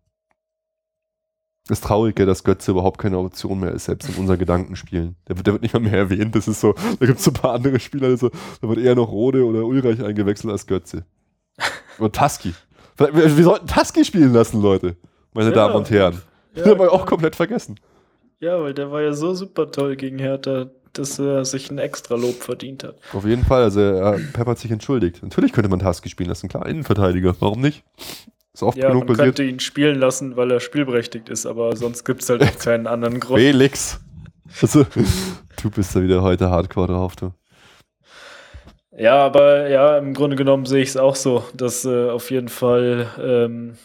Das 1.67 1.81
Traurige, 1.81 2.27
dass 2.27 2.45
Götze 2.45 2.71
überhaupt 2.71 2.99
keine 2.99 3.19
Option 3.19 3.61
mehr 3.61 3.73
ist, 3.73 3.87
selbst 3.87 4.09
in 4.11 4.17
unseren 4.17 4.39
Gedankenspielen. 4.39 5.17
Der, 5.29 5.35
der 5.37 5.53
wird 5.55 5.63
nicht 5.63 5.73
mal 5.73 5.81
mehr 5.81 5.95
erwähnt. 5.95 6.35
Das 6.35 6.47
ist 6.47 6.61
so, 6.61 6.75
da 7.01 7.07
gibt 7.07 7.19
es 7.19 7.25
so 7.25 7.31
ein 7.31 7.35
paar 7.35 7.55
andere 7.55 7.81
Spieler, 7.81 8.09
also, 8.09 8.31
da 8.61 8.69
wird 8.69 8.79
eher 8.79 8.95
noch 8.95 9.11
Rode 9.11 9.45
oder 9.45 9.65
Ulreich 9.65 10.03
eingewechselt 10.03 10.53
als 10.53 10.67
Götze. 10.67 11.05
Und 11.99 12.15
Taski. 12.15 12.55
Wir, 12.97 13.37
wir 13.37 13.45
sollten 13.45 13.67
Taski 13.67 14.05
spielen 14.05 14.33
lassen, 14.33 14.61
Leute, 14.61 14.97
meine 15.33 15.51
ja. 15.51 15.55
Damen 15.55 15.75
und 15.75 15.91
Herren. 15.91 16.23
Ja, 16.55 16.63
den 16.63 16.73
haben 16.73 16.81
wir 16.81 16.93
auch 16.93 17.07
komplett 17.07 17.37
vergessen. 17.37 17.79
Ja, 18.41 18.61
weil 18.61 18.75
der 18.75 18.91
war 18.91 19.03
ja 19.03 19.13
so 19.13 19.35
super 19.35 19.71
toll 19.71 19.97
gegen 19.97 20.19
Hertha, 20.19 20.67
dass 20.93 21.19
er 21.19 21.45
sich 21.45 21.71
ein 21.71 21.79
extra 21.79 22.15
Lob 22.15 22.43
verdient 22.43 22.85
hat. 22.85 22.97
Auf 23.13 23.25
jeden 23.25 23.45
Fall, 23.45 23.63
also 23.63 23.81
er, 23.81 24.19
Pep 24.33 24.47
hat 24.47 24.59
sich 24.59 24.71
entschuldigt. 24.71 25.23
Natürlich 25.23 25.53
könnte 25.53 25.71
man 25.71 25.85
Husky 25.85 26.09
spielen 26.09 26.29
lassen, 26.29 26.49
klar, 26.49 26.67
Innenverteidiger, 26.67 27.35
warum 27.41 27.61
nicht? 27.61 27.85
Ist 28.53 28.63
oft 28.63 28.79
ja, 28.79 28.89
genug 28.89 29.09
man 29.09 29.17
passiert. 29.17 29.37
könnte 29.37 29.45
ihn 29.45 29.61
spielen 29.61 29.99
lassen, 29.99 30.37
weil 30.37 30.51
er 30.51 30.61
spielberechtigt 30.61 31.29
ist, 31.29 31.47
aber 31.47 31.75
sonst 31.77 32.05
gibt 32.05 32.23
es 32.23 32.31
halt 32.31 32.43
auch 32.43 32.59
keinen 32.59 32.87
anderen 32.87 33.19
Grund. 33.19 33.41
Felix! 33.41 34.01
Also, 34.63 34.85
du 35.63 35.71
bist 35.71 35.97
da 35.97 36.03
wieder 36.03 36.23
heute 36.23 36.51
hardcore 36.51 36.87
drauf, 36.89 37.17
du. 37.17 37.33
Ja, 38.97 39.17
aber 39.25 39.69
ja, 39.69 39.99
im 39.99 40.15
Grunde 40.15 40.37
genommen 40.37 40.67
sehe 40.67 40.83
ich 40.83 40.91
es 40.91 40.97
auch 40.97 41.17
so, 41.17 41.45
dass 41.55 41.85
äh, 41.85 42.11
auf 42.11 42.31
jeden 42.31 42.49
Fall 42.49 43.09
ähm, 43.21 43.77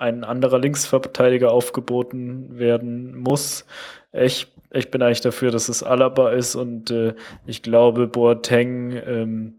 ein 0.00 0.24
anderer 0.24 0.58
Linksverteidiger 0.58 1.52
aufgeboten 1.52 2.58
werden 2.58 3.18
muss. 3.18 3.66
Ich, 4.12 4.46
ich 4.70 4.90
bin 4.90 5.02
eigentlich 5.02 5.20
dafür, 5.20 5.50
dass 5.50 5.68
es 5.68 5.82
Alaba 5.82 6.30
ist 6.30 6.56
und 6.56 6.90
äh, 6.90 7.14
ich 7.46 7.62
glaube, 7.62 8.06
Boateng, 8.06 8.98
ähm, 9.06 9.54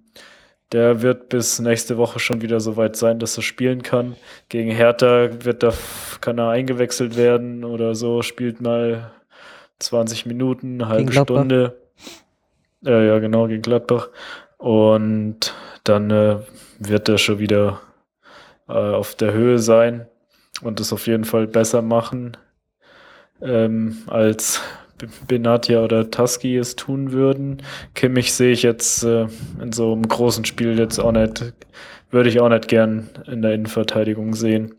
der 0.71 1.03
wird 1.03 1.29
bis 1.29 1.59
nächste 1.59 1.97
Woche 1.97 2.19
schon 2.19 2.41
wieder 2.41 2.59
so 2.59 2.75
weit 2.75 2.95
sein, 2.95 3.19
dass 3.19 3.37
er 3.37 3.43
spielen 3.43 3.83
kann. 3.83 4.15
Gegen 4.49 4.71
Hertha 4.71 5.29
wird 5.43 5.61
da, 5.61 5.73
kann 6.21 6.39
er 6.39 6.49
eingewechselt 6.49 7.17
werden 7.17 7.63
oder 7.63 7.93
so, 7.93 8.23
spielt 8.23 8.61
mal 8.61 9.11
20 9.77 10.25
Minuten, 10.25 10.81
eine 10.81 10.89
halbe 10.89 11.13
Stunde. 11.13 11.77
Ja, 12.81 12.99
ja, 12.99 13.19
genau, 13.19 13.47
gegen 13.47 13.61
Gladbach. 13.61 14.09
Und 14.57 15.53
dann 15.83 16.09
äh, 16.09 16.37
wird 16.79 17.09
er 17.09 17.19
schon 17.19 17.37
wieder 17.37 17.81
äh, 18.67 18.73
auf 18.73 19.13
der 19.13 19.33
Höhe 19.33 19.59
sein 19.59 20.07
und 20.61 20.79
es 20.79 20.93
auf 20.93 21.07
jeden 21.07 21.25
Fall 21.25 21.47
besser 21.47 21.81
machen, 21.81 22.37
ähm, 23.41 23.97
als 24.07 24.61
Benatia 25.27 25.83
oder 25.83 26.09
Tusky 26.11 26.57
es 26.57 26.75
tun 26.75 27.11
würden. 27.11 27.61
Kimmich 27.95 28.33
sehe 28.33 28.51
ich 28.51 28.63
jetzt 28.63 29.03
äh, 29.03 29.27
in 29.61 29.71
so 29.71 29.91
einem 29.93 30.07
großen 30.07 30.45
Spiel 30.45 30.77
jetzt 30.77 30.99
auch 30.99 31.11
nicht, 31.11 31.53
würde 32.11 32.29
ich 32.29 32.39
auch 32.39 32.49
nicht 32.49 32.67
gern 32.67 33.09
in 33.27 33.41
der 33.41 33.53
Innenverteidigung 33.53 34.33
sehen. 34.33 34.75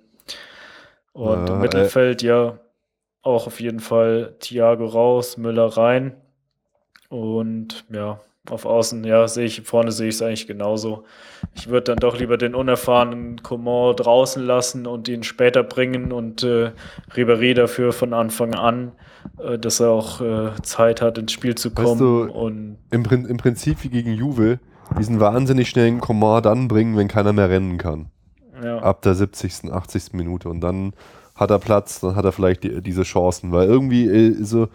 Und 1.13 1.49
äh, 1.49 1.53
im 1.53 1.61
Mittelfeld 1.61 2.23
ja 2.23 2.59
auch 3.23 3.47
auf 3.47 3.61
jeden 3.61 3.81
Fall 3.81 4.35
Thiago 4.41 4.87
raus, 4.87 5.37
Müller 5.37 5.67
rein. 5.77 6.15
Und 7.09 7.85
ja, 7.91 8.21
auf 8.51 8.67
Außen, 8.67 9.05
ja, 9.05 9.29
sehe 9.29 9.45
ich, 9.45 9.63
vorne 9.63 9.93
sehe 9.93 10.09
ich 10.09 10.17
es 10.17 10.23
eigentlich 10.23 10.47
genauso. 10.49 11.05
Ich 11.55 11.69
würde 11.69 11.85
dann 11.85 11.99
doch 11.99 12.19
lieber 12.19 12.37
den 12.37 12.55
unerfahrenen 12.55 13.43
Coman 13.43 13.95
draußen 13.95 14.45
lassen 14.45 14.87
und 14.87 15.09
ihn 15.09 15.23
später 15.23 15.63
bringen 15.63 16.11
und 16.11 16.43
äh, 16.43 16.73
Ribéry 17.15 17.55
dafür 17.55 17.93
von 17.93 18.13
Anfang 18.13 18.55
an, 18.55 18.93
äh, 19.39 19.59
dass 19.59 19.79
er 19.79 19.91
auch 19.91 20.21
äh, 20.21 20.51
Zeit 20.63 21.01
hat, 21.01 21.19
ins 21.19 21.33
Spiel 21.33 21.55
zu 21.55 21.71
kommen. 21.71 21.89
Weißt 21.89 22.01
du, 22.01 22.23
und 22.33 22.79
im, 22.91 23.05
Im 23.05 23.37
Prinzip 23.37 23.85
wie 23.85 23.91
gegen 23.91 24.13
Juve, 24.13 24.59
diesen 24.99 25.21
wahnsinnig 25.21 25.69
schnellen 25.69 26.01
Coman 26.01 26.43
dann 26.43 26.69
bringen, 26.69 26.97
wenn 26.97 27.09
keiner 27.09 27.33
mehr 27.33 27.49
rennen 27.49 27.79
kann. 27.79 28.07
Ja. 28.63 28.79
Ab 28.79 29.03
der 29.03 29.15
70., 29.15 29.73
80. 29.73 30.13
Minute. 30.15 30.49
Und 30.49 30.61
dann 30.61 30.95
hat 31.35 31.51
er 31.51 31.59
Platz, 31.59 32.01
dann 32.01 32.17
hat 32.17 32.25
er 32.25 32.33
vielleicht 32.33 32.65
die, 32.65 32.83
diese 32.83 33.03
Chancen. 33.03 33.53
Weil 33.53 33.69
irgendwie 33.69 34.07
äh, 34.07 34.43
so 34.43 34.69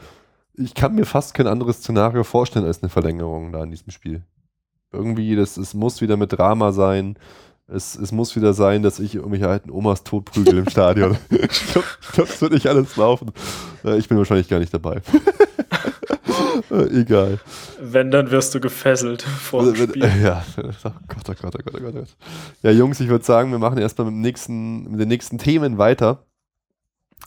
ich 0.57 0.73
kann 0.73 0.95
mir 0.95 1.05
fast 1.05 1.33
kein 1.33 1.47
anderes 1.47 1.77
Szenario 1.77 2.23
vorstellen 2.23 2.65
als 2.65 2.81
eine 2.81 2.89
Verlängerung 2.89 3.51
da 3.51 3.63
in 3.63 3.71
diesem 3.71 3.91
Spiel. 3.91 4.23
Irgendwie, 4.91 5.35
das, 5.35 5.57
es 5.57 5.73
muss 5.73 6.01
wieder 6.01 6.17
mit 6.17 6.33
Drama 6.33 6.71
sein. 6.71 7.17
Es, 7.67 7.95
es 7.95 8.11
muss 8.11 8.35
wieder 8.35 8.53
sein, 8.53 8.81
dass 8.81 8.99
ich 8.99 9.15
irgendwelche 9.15 9.47
alten 9.47 9.69
Omas 9.69 10.03
totprügel 10.03 10.57
im 10.59 10.69
Stadion. 10.69 11.17
ich 11.29 11.71
glaube, 11.71 11.87
glaub, 12.13 12.27
das 12.27 12.41
wird 12.41 12.53
nicht 12.53 12.67
alles 12.67 12.95
laufen. 12.95 13.31
Äh, 13.83 13.97
ich 13.97 14.07
bin 14.07 14.17
wahrscheinlich 14.17 14.47
gar 14.47 14.59
nicht 14.59 14.73
dabei. 14.73 15.01
Egal. 16.69 17.39
Wenn, 17.79 18.11
dann 18.11 18.31
wirst 18.31 18.55
du 18.55 18.59
gefesselt 18.59 19.21
vor 19.21 19.63
dem 19.63 19.75
Spiel. 19.75 20.09
Ja, 20.21 20.43
oh 20.57 20.63
Gott, 21.07 21.29
oh 21.29 21.33
Gott, 21.41 21.55
oh 21.55 21.71
Gott, 21.71 21.81
oh 21.81 21.91
Gott. 21.91 22.07
Ja, 22.61 22.71
Jungs, 22.71 22.99
ich 22.99 23.09
würde 23.09 23.23
sagen, 23.25 23.51
wir 23.51 23.59
machen 23.59 23.77
erstmal 23.77 24.05
mit, 24.05 24.15
dem 24.15 24.21
nächsten, 24.21 24.91
mit 24.91 24.99
den 24.99 25.07
nächsten 25.07 25.37
Themen 25.37 25.77
weiter. 25.77 26.26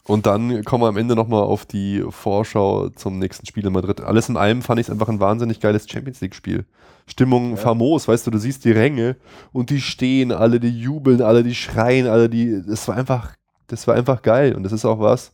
Und 0.05 0.27
dann 0.27 0.65
kommen 0.65 0.83
wir 0.83 0.89
am 0.89 0.97
Ende 0.97 1.15
nochmal 1.15 1.43
auf 1.43 1.67
die 1.67 2.05
Vorschau 2.09 2.89
zum 2.91 3.19
nächsten 3.19 3.47
Spiel 3.47 3.67
in 3.67 3.73
Madrid. 3.73 4.01
Alles 4.01 4.29
in 4.29 4.37
allem 4.37 4.63
fand 4.63 4.81
ich 4.81 4.87
es 4.87 4.91
einfach 4.91 5.09
ein 5.09 5.21
wahnsinnig 5.21 5.61
geiles 5.61 5.89
Champions 5.89 6.21
League-Spiel. 6.21 6.65
Stimmung 7.07 7.51
Ja. 7.51 7.57
famos, 7.57 8.09
weißt 8.09 8.27
du, 8.27 8.31
du 8.31 8.39
siehst 8.39 8.65
die 8.65 8.73
Ränge 8.73 9.17
und 9.53 9.71
die 9.71 9.81
stehen, 9.81 10.33
alle 10.33 10.59
die 10.61 10.69
jubeln, 10.69 11.23
alle 11.23 11.43
die 11.43 11.55
schreien, 11.55 12.07
alle 12.07 12.29
die. 12.29 12.63
Das 12.67 12.89
war 12.89 12.97
einfach, 12.97 13.35
das 13.67 13.87
war 13.87 13.95
einfach 13.95 14.23
geil. 14.23 14.55
Und 14.55 14.63
das 14.63 14.73
ist 14.73 14.85
auch 14.85 15.01
was, 15.01 15.33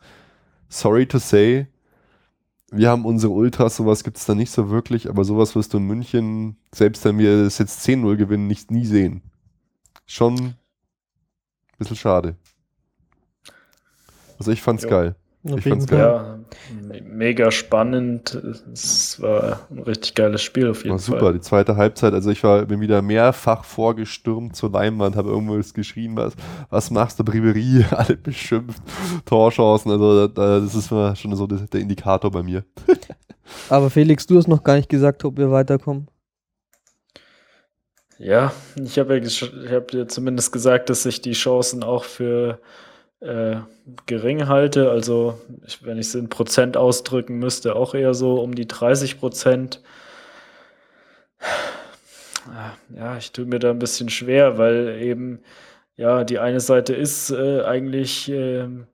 sorry 0.69 1.07
to 1.07 1.19
say, 1.19 1.69
wir 2.70 2.91
haben 2.91 3.05
unsere 3.05 3.33
Ultras, 3.33 3.77
sowas 3.77 4.05
gibt 4.05 4.16
es 4.16 4.27
da 4.27 4.35
nicht 4.35 4.51
so 4.51 4.70
wirklich, 4.70 5.09
aber 5.09 5.24
sowas 5.24 5.55
wirst 5.55 5.73
du 5.73 5.78
in 5.78 5.87
München, 5.87 6.57
selbst 6.74 7.05
wenn 7.05 7.19
wir 7.19 7.31
es 7.31 7.59
jetzt 7.59 7.87
10-0 7.87 8.16
gewinnen, 8.16 8.47
nicht 8.47 8.70
nie 8.70 8.85
sehen. 8.85 9.23
Schon 10.07 10.35
ein 10.35 10.57
bisschen 11.78 11.97
schade. 11.97 12.37
Also 14.39 14.51
ich 14.53 14.63
fand's 14.63 14.85
Jo. 14.85 14.91
geil. 14.91 15.15
Ich 15.45 15.63
fand's 15.65 15.87
geil. 15.87 15.99
Ja, 16.01 16.39
me- 16.83 17.03
mega 17.03 17.51
spannend. 17.53 18.35
Es 18.73 19.21
war 19.23 19.61
ein 19.71 19.79
richtig 19.79 20.15
geiles 20.17 20.43
Spiel 20.43 20.69
auf 20.71 20.79
jeden 20.79 20.91
War 20.91 20.99
super, 20.99 21.21
Fall. 21.21 21.33
die 21.35 21.41
zweite 21.41 21.77
Halbzeit. 21.77 22.15
Also 22.15 22.31
ich 22.31 22.43
war, 22.43 22.65
bin 22.67 22.81
wieder 22.81 23.01
mehrfach 23.01 23.63
vorgestürmt 23.65 24.57
zur 24.57 24.73
Leinwand, 24.73 25.15
habe 25.15 25.31
irgendwas 25.31 25.73
geschrien, 25.73 26.17
was, 26.17 26.35
was 26.69 26.91
machst 26.91 27.21
du, 27.21 27.25
Briberie, 27.25 27.85
alle 27.91 28.17
beschimpft, 28.17 28.83
Torchancen. 29.25 29.93
Also 29.93 30.27
da, 30.27 30.61
das 30.61 30.75
ist 30.75 30.89
schon 30.89 31.37
so 31.37 31.47
der, 31.47 31.81
Indikator 31.81 32.31
bei 32.31 32.43
mir. 32.43 32.65
Aber 33.69 33.91
Felix, 33.91 34.27
du 34.27 34.39
hast 34.39 34.49
noch 34.49 34.65
gar 34.65 34.75
nicht 34.75 34.89
gesagt, 34.89 35.25
ob 35.25 35.39
wir 35.39 35.53
weiterkommen. 35.53 36.09
Ja, 38.19 38.53
ich 38.83 38.99
habe 38.99 39.19
ja, 39.19 39.23
ich 39.23 39.43
hab 39.71 39.93
ja 39.93 40.09
zumindest 40.09 40.51
gesagt, 40.51 40.89
dass 40.91 41.05
ich 41.07 41.21
die 41.21 41.33
Chancen 41.35 41.85
auch 41.85 42.05
für 42.05 42.61
äh, 43.20 43.56
gering 44.06 44.48
halte. 44.48 44.90
Also, 44.90 45.40
ich, 45.66 45.84
wenn 45.84 45.98
ich 45.98 46.09
es 46.09 46.14
in 46.14 46.28
Prozent 46.28 46.76
ausdrücken 46.76 47.38
müsste, 47.38 47.76
auch 47.76 47.94
eher 47.94 48.14
so 48.14 48.40
um 48.43 48.55
die 48.55 48.68
30 48.68 49.18
Prozent. 49.18 49.82
Ja, 52.94 53.16
ich 53.16 53.32
tue 53.32 53.44
mir 53.44 53.59
da 53.59 53.70
ein 53.70 53.78
bisschen 53.78 54.09
schwer, 54.09 54.59
weil 54.59 55.01
eben, 55.02 55.40
ja, 55.97 56.24
die 56.24 56.38
eine 56.38 56.60
Seite 56.60 56.94
ist 56.94 57.30
äh, 57.30 57.62
eigentlich, 57.62 58.28
ähm, 58.30 58.86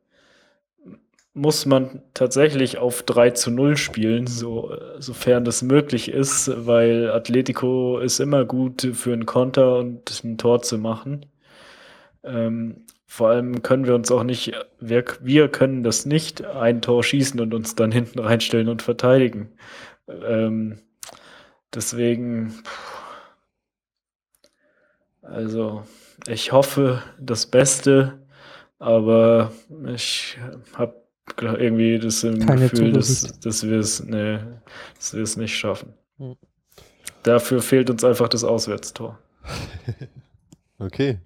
muss 1.35 1.65
man 1.67 2.03
tatsächlich 2.15 2.79
auf 2.79 3.03
3 3.05 3.31
zu 3.31 3.51
0 3.51 3.77
spielen, 3.77 4.27
so, 4.27 4.77
sofern 4.99 5.45
das 5.45 5.63
möglich 5.63 6.11
ist, 6.11 6.51
weil 6.67 7.11
Atletico 7.11 7.99
ist 7.99 8.21
immer 8.21 8.45
gut 8.45 8.83
für 8.95 9.13
einen 9.13 9.27
Konter 9.27 9.79
und 9.79 10.25
ein 10.25 10.37
Tor 10.39 10.63
zu 10.63 10.79
machen. 10.79 11.27
Ähm, 12.25 12.85
vor 13.13 13.29
allem 13.29 13.61
können 13.61 13.87
wir 13.87 13.95
uns 13.95 14.11
auch 14.11 14.23
nicht, 14.23 14.53
wir, 14.81 15.05
wir 15.21 15.51
können 15.51 15.83
das 15.83 16.07
nicht, 16.07 16.47
ein 16.47 16.81
Tor 16.81 17.05
schießen 17.05 17.41
und 17.41 17.53
uns 17.53 17.75
dann 17.75 17.93
hinten 17.93 18.19
reinstellen 18.21 18.71
und 18.71 18.81
verteidigen. 18.81 19.51
Ähm, 20.09 20.79
deswegen, 21.75 22.55
also 25.21 25.85
ich 26.27 26.53
hoffe 26.53 27.03
das 27.21 27.45
Beste, 27.45 28.19
aber 28.79 29.53
ich 29.95 30.39
habe 30.73 30.97
irgendwie 31.39 31.99
das 31.99 32.23
Gefühl, 32.23 32.93
dass, 32.95 33.39
dass 33.41 33.69
wir 33.69 33.79
es 33.79 34.03
nee, 34.03 34.39
dass 34.97 35.13
wir 35.13 35.23
es 35.23 35.37
nicht 35.37 35.55
schaffen. 35.55 35.93
Hm. 36.17 36.37
Dafür 37.25 37.61
fehlt 37.61 37.91
uns 37.91 38.05
einfach 38.05 38.29
das 38.29 38.43
Auswärtstor. 38.43 39.19
Okay. 40.79 41.21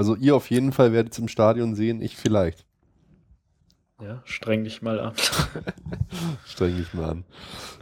Also 0.00 0.16
ihr 0.16 0.34
auf 0.34 0.48
jeden 0.48 0.72
Fall 0.72 0.94
werdet 0.94 1.12
es 1.12 1.18
im 1.18 1.28
Stadion 1.28 1.74
sehen, 1.74 2.00
ich 2.00 2.16
vielleicht. 2.16 2.64
Ja, 4.00 4.22
streng 4.24 4.64
dich 4.64 4.80
mal 4.80 4.98
an. 4.98 5.12
Streng 6.46 6.74
dich 6.78 6.94
mal 6.94 7.10
an. 7.10 7.24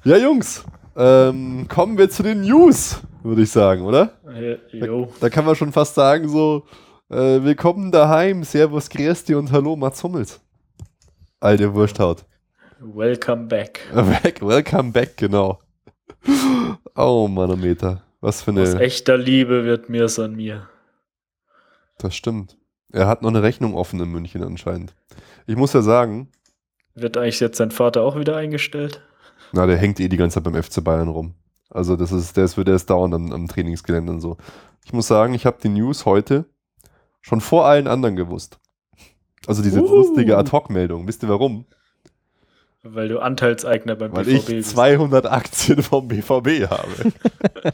Ja, 0.02 0.16
Jungs, 0.16 0.64
ähm, 0.96 1.68
kommen 1.68 1.96
wir 1.96 2.10
zu 2.10 2.24
den 2.24 2.40
News, 2.40 2.98
würde 3.22 3.42
ich 3.42 3.52
sagen, 3.52 3.82
oder? 3.82 4.18
Äh, 4.34 4.56
Jo, 4.72 5.12
Da 5.20 5.30
kann 5.30 5.44
man 5.44 5.54
schon 5.54 5.70
fast 5.70 5.94
sagen, 5.94 6.28
so, 6.28 6.66
äh, 7.08 7.14
willkommen 7.44 7.92
daheim, 7.92 8.42
Servus, 8.42 8.90
Grüß 8.90 9.30
und 9.36 9.52
Hallo, 9.52 9.76
Mats 9.76 10.02
Hummels. 10.02 10.40
Alte 11.38 11.72
Wursthaut. 11.72 12.24
welcome 12.80 13.44
back. 13.44 13.78
Back, 13.94 14.42
welcome 14.42 14.90
back, 14.90 15.16
genau. 15.16 15.60
Oh, 16.96 17.28
Manometer. 17.28 18.02
Was 18.20 18.42
für 18.42 18.50
Aus 18.60 18.70
eine. 18.74 18.80
echter 18.80 19.16
Liebe 19.16 19.64
wird 19.64 19.88
mir's 19.88 20.18
an 20.18 20.34
mir. 20.34 20.68
Das 21.98 22.14
stimmt. 22.14 22.56
Er 22.90 23.06
hat 23.06 23.22
noch 23.22 23.28
eine 23.28 23.42
Rechnung 23.42 23.74
offen 23.74 24.00
in 24.00 24.08
München 24.08 24.42
anscheinend. 24.42 24.94
Ich 25.46 25.56
muss 25.56 25.72
ja 25.72 25.82
sagen, 25.82 26.28
Wird 26.94 27.16
eigentlich 27.16 27.40
jetzt 27.40 27.58
sein 27.58 27.70
Vater 27.70 28.02
auch 28.02 28.18
wieder 28.18 28.36
eingestellt? 28.36 29.02
na, 29.52 29.66
der 29.66 29.76
hängt 29.76 30.00
eh 30.00 30.08
die 30.08 30.16
ganze 30.16 30.34
Zeit 30.34 30.44
beim 30.44 30.62
FC 30.62 30.82
Bayern 30.82 31.08
rum. 31.08 31.34
Also, 31.70 31.96
das 31.96 32.12
ist, 32.12 32.36
der 32.36 32.44
ist, 32.44 32.56
der 32.56 32.74
ist 32.74 32.88
dauernd 32.88 33.14
am, 33.14 33.32
am 33.32 33.46
Trainingsgelände 33.48 34.10
und 34.12 34.20
so. 34.20 34.38
Ich 34.84 34.92
muss 34.92 35.06
sagen, 35.06 35.34
ich 35.34 35.44
habe 35.44 35.58
die 35.62 35.68
News 35.68 36.06
heute 36.06 36.46
schon 37.20 37.40
vor 37.42 37.66
allen 37.66 37.86
anderen 37.86 38.16
gewusst. 38.16 38.58
Also 39.46 39.62
diese 39.62 39.82
Uhu. 39.82 39.96
lustige 39.96 40.36
Ad-Hoc-Meldung. 40.38 41.06
Wisst 41.06 41.22
ihr 41.22 41.28
warum? 41.28 41.66
Weil 42.82 43.08
du 43.08 43.18
Anteilseigner 43.18 43.96
beim 43.96 44.12
Weil 44.12 44.24
BVB 44.24 44.38
ich 44.38 44.56
bist. 44.56 44.70
200 44.70 45.26
Aktien 45.26 45.82
vom 45.82 46.08
BVB 46.08 46.70
habe. 46.70 47.12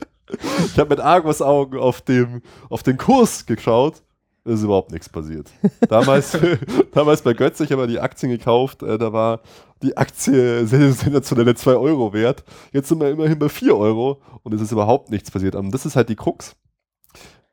ich 0.67 0.79
habe 0.79 0.91
mit 0.91 1.01
Argusaugen 1.01 1.79
auf, 1.79 2.01
dem, 2.01 2.43
auf 2.69 2.83
den 2.83 2.97
Kurs 2.97 3.47
geschaut. 3.47 4.03
Es 4.45 4.55
ist 4.55 4.65
überhaupt 4.65 4.93
nichts 4.93 5.09
passiert. 5.09 5.51
Damals, 5.89 6.37
damals 6.93 7.23
bei 7.23 7.33
Götze, 7.33 7.65
ich 7.65 7.73
habe 7.73 7.87
die 7.87 8.01
Aktien 8.01 8.31
gekauft, 8.31 8.83
äh, 8.83 8.99
da 8.99 9.13
war 9.13 9.41
die 9.83 9.97
Aktie 9.97 10.67
sen- 10.67 10.93
sensationelle 10.93 11.55
2 11.55 11.77
Euro 11.77 12.13
wert. 12.13 12.45
Jetzt 12.73 12.89
sind 12.89 13.01
wir 13.01 13.11
immerhin 13.11 13.39
bei 13.39 13.49
4 13.49 13.77
Euro 13.77 14.21
und 14.43 14.53
es 14.55 14.61
ist 14.61 14.73
überhaupt 14.73 15.11
nichts 15.11 15.31
passiert. 15.31 15.55
Und 15.55 15.71
das 15.73 15.87
ist 15.87 15.97
halt 15.97 16.09
die 16.09 16.17
Krux. 16.17 16.57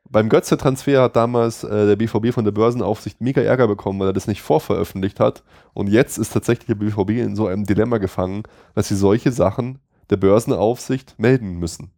Beim 0.09 0.27
Götze-Transfer 0.27 1.03
hat 1.03 1.15
damals 1.15 1.63
äh, 1.63 1.87
der 1.87 1.95
BVB 1.95 2.33
von 2.33 2.43
der 2.43 2.51
Börsenaufsicht 2.51 3.21
mega 3.21 3.41
Ärger 3.41 3.69
bekommen, 3.69 3.97
weil 4.01 4.07
er 4.09 4.13
das 4.13 4.27
nicht 4.27 4.41
vorveröffentlicht 4.41 5.21
hat. 5.21 5.43
Und 5.73 5.87
jetzt 5.87 6.17
ist 6.17 6.33
tatsächlich 6.33 6.67
der 6.67 6.75
BVB 6.75 7.11
in 7.11 7.37
so 7.37 7.47
einem 7.47 7.65
Dilemma 7.65 7.97
gefangen, 7.97 8.43
dass 8.75 8.89
sie 8.89 8.97
solche 8.97 9.31
Sachen 9.31 9.79
der 10.09 10.17
Börsenaufsicht 10.17 11.17
melden 11.17 11.53
müssen. 11.59 11.91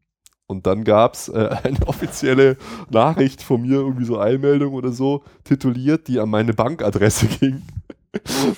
Und 0.53 0.65
dann 0.67 0.83
gab 0.83 1.15
es 1.15 1.27
äh, 1.29 1.49
eine 1.63 1.85
offizielle 1.87 2.57
Nachricht 2.89 3.41
von 3.41 3.61
mir, 3.61 3.75
irgendwie 3.79 4.05
so 4.05 4.19
Eilmeldung 4.19 4.73
oder 4.73 4.91
so, 4.91 5.23
tituliert, 5.43 6.07
die 6.07 6.19
an 6.19 6.29
meine 6.29 6.53
Bankadresse 6.53 7.25
ging, 7.39 7.61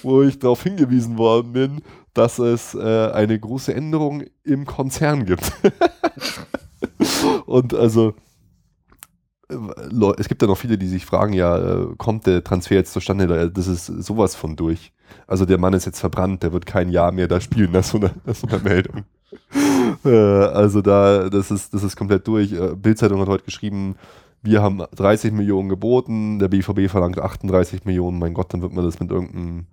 wo 0.04 0.22
ich 0.22 0.38
darauf 0.40 0.62
hingewiesen 0.64 1.18
worden 1.18 1.54
bin, 1.54 1.82
dass 2.14 2.40
es 2.40 2.76
äh, 2.76 3.12
eine 3.12 3.40
große 3.40 3.74
Änderung 3.74 4.24
im 4.44 4.66
Konzern 4.66 5.26
gibt. 5.26 5.52
Und 7.46 7.74
also, 7.74 8.14
äh, 9.50 9.56
es 10.18 10.28
gibt 10.28 10.42
ja 10.42 10.48
noch 10.48 10.58
viele, 10.58 10.78
die 10.78 10.88
sich 10.88 11.06
fragen, 11.06 11.34
ja, 11.34 11.58
äh, 11.58 11.88
kommt 11.98 12.26
der 12.28 12.44
Transfer 12.44 12.76
jetzt 12.76 12.94
zustande? 12.94 13.28
Da- 13.28 13.48
Das 13.48 13.68
ist 13.68 13.86
sowas 13.86 14.36
von 14.36 14.56
durch. 14.56 14.92
Also 15.28 15.46
der 15.46 15.58
Mann 15.58 15.74
ist 15.74 15.86
jetzt 15.86 16.00
verbrannt, 16.00 16.44
der 16.44 16.52
wird 16.54 16.66
kein 16.66 16.90
Jahr 16.90 17.12
mehr 17.12 17.28
da 17.28 17.40
spielen, 17.40 17.72
nach 17.72 17.84
so 17.84 17.98
einer, 17.98 18.12
nach 18.26 18.36
so 18.36 18.48
einer 18.48 18.60
Meldung. 18.60 19.04
äh, 20.06 20.10
also 20.10 20.82
da, 20.82 21.30
das 21.30 21.52
ist, 21.52 21.74
das 21.74 21.84
ist 21.84 21.96
komplett 21.96 22.28
durch. 22.28 22.52
Äh, 22.52 22.76
Bildzeitung 22.76 23.20
hat 23.22 23.28
heute 23.28 23.46
geschrieben, 23.46 23.96
wir 24.46 24.62
haben 24.62 24.84
30 24.96 25.34
Millionen 25.34 25.70
geboten, 25.70 26.40
der 26.40 26.48
BVB 26.48 26.90
verlangt 26.90 27.20
38 27.20 27.84
Millionen. 27.86 28.20
Mein 28.20 28.34
Gott, 28.34 28.54
dann 28.54 28.62
wird 28.62 28.74
man 28.74 28.86
das 28.86 29.00
mit 29.00 29.10
irgendeinem, 29.10 29.66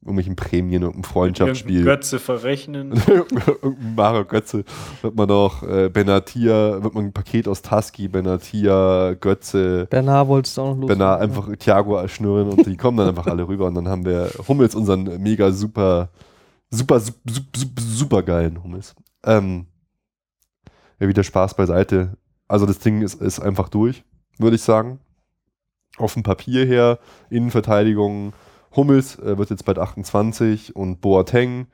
irgendwelchen 0.00 0.36
Prämien, 0.36 0.82
irgendeinem 0.82 1.04
Freundschaftsspiel. 1.04 1.80
Irgendein 1.80 1.96
Götze 1.96 2.18
verrechnen. 2.18 2.92
Irgendein 3.06 3.94
Mario 3.94 4.24
Götze 4.24 4.64
wird 5.02 5.14
man 5.14 5.28
noch 5.28 5.62
äh, 5.62 5.90
Benatia, 5.90 6.82
wird 6.82 6.94
man 6.94 7.06
ein 7.06 7.12
Paket 7.12 7.46
aus 7.46 7.60
Tusky, 7.60 8.08
Benatia, 8.08 9.14
Götze, 9.20 9.86
Bernard 9.90 10.28
wolltest 10.28 10.56
du 10.56 10.62
auch 10.62 10.74
noch 10.74 10.80
los. 10.80 10.88
Bernard 10.88 11.20
einfach 11.20 11.48
Thiago 11.58 12.08
schnüren 12.08 12.48
und 12.48 12.66
die 12.66 12.76
kommen 12.76 12.96
dann 12.96 13.08
einfach 13.08 13.26
alle 13.26 13.46
rüber 13.46 13.66
und 13.66 13.74
dann 13.74 13.88
haben 13.88 14.06
wir 14.06 14.30
Hummels, 14.48 14.74
unseren 14.74 15.20
mega 15.22 15.52
super, 15.52 16.08
super, 16.70 17.00
super, 17.00 17.20
super, 17.54 17.82
super 17.82 18.22
geilen 18.22 18.62
Hummels. 18.62 18.94
Ähm, 19.24 19.66
ja, 20.98 21.08
wieder 21.08 21.24
Spaß 21.24 21.54
beiseite. 21.54 22.16
Also 22.48 22.66
das 22.66 22.78
Ding 22.78 23.02
ist, 23.02 23.20
ist 23.20 23.40
einfach 23.40 23.68
durch, 23.68 24.04
würde 24.38 24.56
ich 24.56 24.62
sagen. 24.62 25.00
Auf 25.98 26.14
dem 26.14 26.22
Papier 26.22 26.66
her, 26.66 26.98
Innenverteidigung, 27.30 28.34
Hummels 28.74 29.18
äh, 29.18 29.38
wird 29.38 29.50
jetzt 29.50 29.64
bald 29.64 29.78
28 29.78 30.76
und 30.76 31.00
Boateng 31.00 31.66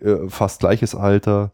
äh, 0.00 0.28
fast 0.28 0.60
gleiches 0.60 0.94
Alter. 0.94 1.52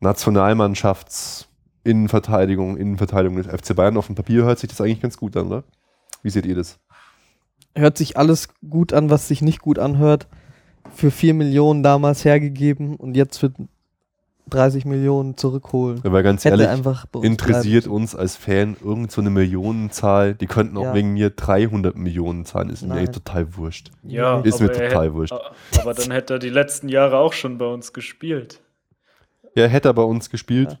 Nationalmannschafts 0.00 1.48
Innenverteidigung, 1.84 2.76
Innenverteidigung 2.76 3.36
des 3.36 3.46
FC 3.46 3.74
Bayern. 3.74 3.96
Auf 3.96 4.06
dem 4.06 4.14
Papier 4.14 4.44
hört 4.44 4.58
sich 4.58 4.68
das 4.68 4.80
eigentlich 4.80 5.00
ganz 5.00 5.16
gut 5.16 5.36
an, 5.36 5.46
oder? 5.46 5.64
Wie 6.22 6.30
seht 6.30 6.44
ihr 6.44 6.56
das? 6.56 6.78
Hört 7.74 7.96
sich 7.96 8.16
alles 8.16 8.48
gut 8.68 8.92
an, 8.92 9.08
was 9.10 9.28
sich 9.28 9.40
nicht 9.40 9.60
gut 9.60 9.78
anhört. 9.78 10.26
Für 10.94 11.10
4 11.10 11.34
Millionen 11.34 11.82
damals 11.82 12.24
hergegeben 12.24 12.96
und 12.96 13.16
jetzt 13.16 13.42
wird 13.42 13.54
30 14.48 14.84
Millionen 14.84 15.36
zurückholen. 15.36 16.00
Aber 16.04 16.22
ganz 16.22 16.44
Hätte 16.44 16.62
ehrlich, 16.62 16.84
interessiert 17.22 17.84
bleiben 17.84 17.96
uns 17.96 18.14
als 18.14 18.36
Fan 18.36 18.76
irgend 18.82 19.10
so 19.10 19.20
eine 19.20 19.30
Millionenzahl, 19.30 20.34
die 20.34 20.46
könnten 20.46 20.76
auch 20.76 20.84
Ja. 20.84 20.94
wegen 20.94 21.12
mir 21.14 21.30
300 21.30 21.96
Millionen 21.96 22.44
zahlen, 22.44 22.70
ist 22.70 22.82
mir 22.82 22.88
Nein. 22.88 22.98
eigentlich 22.98 23.10
total 23.16 23.56
wurscht. 23.56 23.90
Ja, 24.04 24.40
Ist 24.42 24.60
mir 24.60 24.70
total 24.70 25.08
hätt- 25.08 25.12
wurscht. 25.14 25.34
Aber 25.80 25.94
dann 25.94 26.12
hätte 26.12 26.34
er 26.34 26.38
die 26.38 26.48
letzten 26.50 26.88
Jahre 26.88 27.18
auch 27.18 27.32
schon 27.32 27.58
bei 27.58 27.66
uns 27.66 27.92
gespielt. 27.92 28.60
Ja, 29.56 29.66
hätte 29.66 29.88
er 29.88 29.94
bei 29.94 30.02
uns 30.02 30.30
gespielt. 30.30 30.78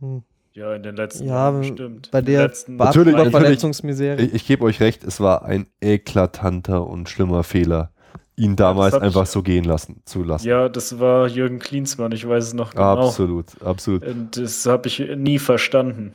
Hm. 0.00 0.22
Ja, 0.52 0.74
in 0.74 0.82
den 0.82 0.96
letzten 0.96 1.24
Ja, 1.26 1.34
Jahren 1.34 1.60
bestimmt. 1.60 2.10
Bei 2.10 2.20
der 2.20 2.42
letzten 2.42 2.76
Natürlich, 2.76 3.14
natürlich. 3.14 3.30
Verletzungsmisere. 3.36 4.20
Ich, 4.20 4.34
ich 4.34 4.46
gebe 4.46 4.64
euch 4.64 4.80
recht, 4.80 5.04
es 5.04 5.20
war 5.20 5.44
ein 5.44 5.68
eklatanter 5.80 6.84
und 6.86 7.08
schlimmer 7.08 7.44
Fehler, 7.44 7.92
ihn 8.38 8.56
damals 8.56 8.94
ich- 8.94 9.02
einfach 9.02 9.26
so 9.26 9.42
gehen 9.42 9.64
lassen, 9.64 10.00
zu 10.04 10.22
lassen. 10.22 10.46
Ja, 10.46 10.68
das 10.68 10.98
war 11.00 11.26
Jürgen 11.26 11.58
Klinsmann, 11.58 12.12
ich 12.12 12.26
weiß 12.28 12.44
es 12.44 12.54
noch 12.54 12.70
genau. 12.70 13.06
Absolut, 13.08 13.46
absolut. 13.62 14.04
Und 14.06 14.36
das 14.36 14.64
habe 14.66 14.88
ich 14.88 15.00
nie 15.16 15.38
verstanden. 15.38 16.12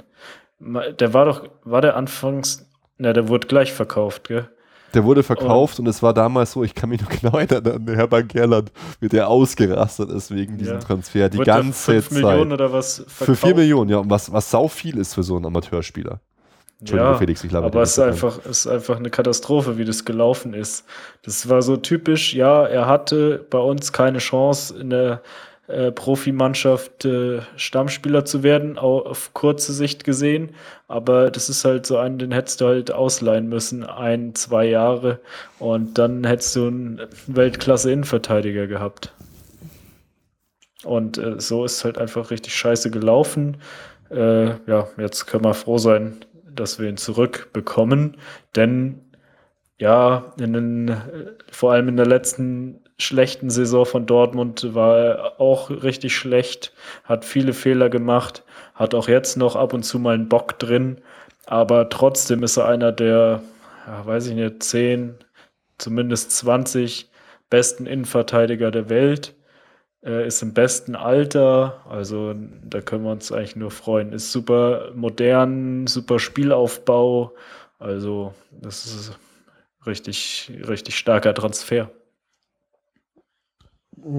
Der 0.60 1.14
war 1.14 1.26
doch, 1.26 1.50
war 1.64 1.82
der 1.82 1.98
anfangs, 1.98 2.66
na, 2.98 3.12
der 3.14 3.28
wurde 3.28 3.48
gleich 3.48 3.74
verkauft, 3.74 4.28
gell? 4.30 4.50
Der 4.94 5.04
wurde 5.04 5.24
verkauft 5.24 5.80
und 5.80 5.88
es 5.88 6.04
war 6.04 6.14
damals 6.14 6.52
so, 6.52 6.64
ich 6.64 6.76
kann 6.76 6.90
mich 6.90 7.02
noch 7.02 7.10
genau 7.22 7.38
erinnern, 7.38 7.68
an 7.68 7.86
den 7.86 7.95
Hermann 7.95 8.28
Gerland, 8.28 8.72
wie 9.00 9.10
der 9.10 9.28
ausgerastet 9.28 10.12
ist 10.12 10.30
wegen 10.34 10.58
diesem 10.58 10.76
Ja. 10.76 10.80
Transfer. 10.80 11.30
Die 11.30 11.38
der 11.38 11.45
ganze 11.48 11.94
fünf 11.94 12.10
Zeit. 12.10 12.24
Millionen 12.24 12.52
oder 12.54 12.72
was 12.72 12.98
Für 13.08 13.26
verkauft? 13.26 13.41
4 13.41 13.56
Millionen, 13.56 13.90
ja, 13.90 13.98
und 13.98 14.10
was, 14.10 14.32
was 14.32 14.50
sau 14.52 14.68
viel 14.68 14.98
ist 14.98 15.16
für 15.16 15.24
so 15.24 15.36
einen 15.36 15.45
Amateurspieler. 15.48 16.22
Entschuldigung, 16.84 17.14
Ja, 17.14 17.18
Felix, 17.18 17.43
ich 17.45 17.49
dir 17.49 17.64
aber 17.64 17.81
es 17.81 17.91
ist 17.91 17.99
einfach, 17.99 18.45
ist 18.45 18.68
einfach 18.68 18.97
eine 18.97 19.10
Katastrophe, 19.10 19.77
wie 19.77 19.85
das 19.85 20.03
gelaufen 20.03 20.53
ist. 20.53 20.85
Das 21.22 21.47
war 21.47 21.61
so 21.61 21.77
typisch, 21.77 22.34
ja, 22.34 22.65
er 22.65 22.88
hatte 22.88 23.45
bei 23.49 23.57
uns 23.57 23.93
keine 23.93 24.18
Chance 24.18 24.77
in 24.77 24.89
der 24.89 25.22
äh, 25.68 25.93
Profimannschaft 25.93 27.05
äh, 27.05 27.39
Stammspieler 27.55 28.26
zu 28.26 28.43
werden, 28.43 28.77
auf 28.77 29.34
kurze 29.34 29.72
Sicht 29.72 30.03
gesehen. 30.03 30.49
Aber 30.89 31.31
das 31.31 31.47
ist 31.47 31.64
halt 31.64 31.85
so 31.85 31.95
einen, 31.97 32.18
den 32.18 32.34
hättest 32.34 32.60
du 32.60 32.65
halt 32.65 32.91
ausleihen 32.91 33.47
müssen, 33.47 33.85
ein, 33.85 34.35
zwei 34.35 34.65
Jahre. 34.65 35.22
Und 35.60 35.97
dann 35.97 36.26
hättest 36.26 36.53
du 36.57 36.68
einen 36.68 37.01
Weltklasse-Innenverteidiger 37.27 38.68
gehabt. 38.68 39.14
Und 40.84 41.18
äh, 41.18 41.39
so 41.39 41.64
ist 41.64 41.85
halt 41.85 41.97
einfach 41.97 42.30
richtig 42.30 42.53
scheiße 42.53 42.91
gelaufen. 42.91 43.55
Äh, 44.10 44.47
ja, 44.68 44.89
jetzt 44.97 45.27
können 45.27 45.45
wir 45.45 45.53
froh 45.53 45.77
sein, 45.77 46.18
dass 46.56 46.80
wir 46.80 46.90
ihn 46.90 46.98
zurückbekommen. 46.98 48.18
Denn 48.56 49.02
ja, 49.78 50.34
in 50.40 50.54
den, 50.54 50.98
vor 51.52 51.74
allem 51.74 51.90
in 51.90 51.98
der 51.98 52.06
letzten 52.06 52.84
schlechten 52.98 53.50
Saison 53.50 53.86
von 53.86 54.06
Dortmund 54.06 54.74
war 54.74 54.98
er 54.98 55.42
auch 55.42 55.70
richtig 55.70 56.16
schlecht, 56.16 56.74
hat 57.04 57.26
viele 57.26 57.54
Fehler 57.54 57.90
gemacht, 57.90 58.44
hat 58.76 58.96
auch 58.96 59.08
jetzt 59.08 59.36
noch 59.36 59.56
ab 59.56 59.74
und 59.74 59.84
zu 59.84 60.00
mal 60.00 60.16
einen 60.16 60.30
Bock 60.30 60.60
drin, 60.60 61.02
aber 61.46 61.90
trotzdem 61.90 62.44
ist 62.44 62.58
er 62.58 62.68
einer 62.68 62.92
der, 62.92 63.42
ja, 63.88 64.06
weiß 64.06 64.28
ich 64.28 64.36
nicht, 64.36 64.64
10, 64.64 65.16
zumindest 65.78 66.32
20 66.32 67.10
besten 67.50 67.86
Innenverteidiger 67.86 68.72
der 68.72 68.90
Welt. 68.90 69.36
Äh, 70.04 70.28
ist 70.28 70.42
im 70.42 70.54
besten 70.54 70.96
Alter, 70.96 71.82
also 71.90 72.36
da 72.64 72.82
können 72.82 73.06
wir 73.06 73.12
uns 73.12 73.32
eigentlich 73.32 73.56
nur 73.56 73.72
freuen. 73.72 74.12
Ist 74.12 74.32
super 74.32 74.92
modern, 74.96 75.88
super 75.88 76.20
Spielaufbau, 76.20 77.34
also 77.80 78.34
das 78.52 78.86
ist 78.86 79.18
richtig, 79.86 80.52
richtig 80.68 80.98
starker 80.98 81.34
Transfer. 81.34 81.90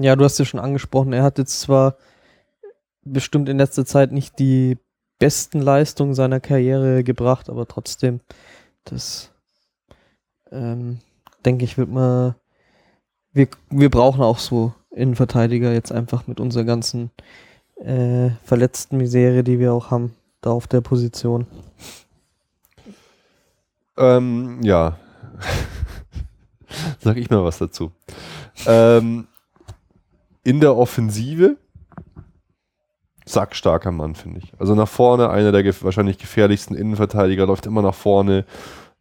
Ja, 0.01 0.15
du 0.15 0.23
hast 0.23 0.39
ja 0.39 0.45
schon 0.45 0.59
angesprochen, 0.59 1.13
er 1.13 1.21
hat 1.21 1.37
jetzt 1.37 1.61
zwar 1.61 1.97
bestimmt 3.03 3.47
in 3.47 3.59
letzter 3.59 3.85
Zeit 3.85 4.11
nicht 4.11 4.39
die 4.39 4.79
besten 5.19 5.61
Leistungen 5.61 6.15
seiner 6.15 6.39
Karriere 6.39 7.03
gebracht, 7.03 7.47
aber 7.47 7.67
trotzdem, 7.67 8.21
das 8.85 9.31
ähm, 10.51 10.99
denke 11.45 11.63
ich, 11.63 11.77
wird 11.77 11.89
man. 11.89 12.33
Wir, 13.33 13.49
wir 13.69 13.91
brauchen 13.91 14.21
auch 14.21 14.39
so 14.39 14.73
Innenverteidiger 14.95 15.73
jetzt 15.73 15.91
einfach 15.91 16.27
mit 16.27 16.39
unserer 16.39 16.63
ganzen 16.63 17.11
äh, 17.75 18.29
verletzten 18.43 18.97
Misere, 18.97 19.43
die 19.43 19.59
wir 19.59 19.73
auch 19.73 19.91
haben, 19.91 20.15
da 20.41 20.51
auf 20.51 20.67
der 20.67 20.81
Position. 20.81 21.47
Ähm, 23.97 24.59
ja. 24.61 24.97
Sag 26.99 27.17
ich 27.17 27.29
mal 27.29 27.43
was 27.43 27.57
dazu. 27.57 27.91
Ähm, 28.65 29.27
in 30.43 30.59
der 30.59 30.75
Offensive 30.75 31.57
sackstarker 33.25 33.91
Mann, 33.91 34.15
finde 34.15 34.39
ich. 34.39 34.53
Also 34.59 34.75
nach 34.75 34.87
vorne 34.87 35.29
einer 35.29 35.51
der 35.51 35.63
gef 35.63 35.83
wahrscheinlich 35.83 36.17
gefährlichsten 36.17 36.75
Innenverteidiger, 36.75 37.47
läuft 37.47 37.65
immer 37.65 37.81
nach 37.81 37.95
vorne, 37.95 38.45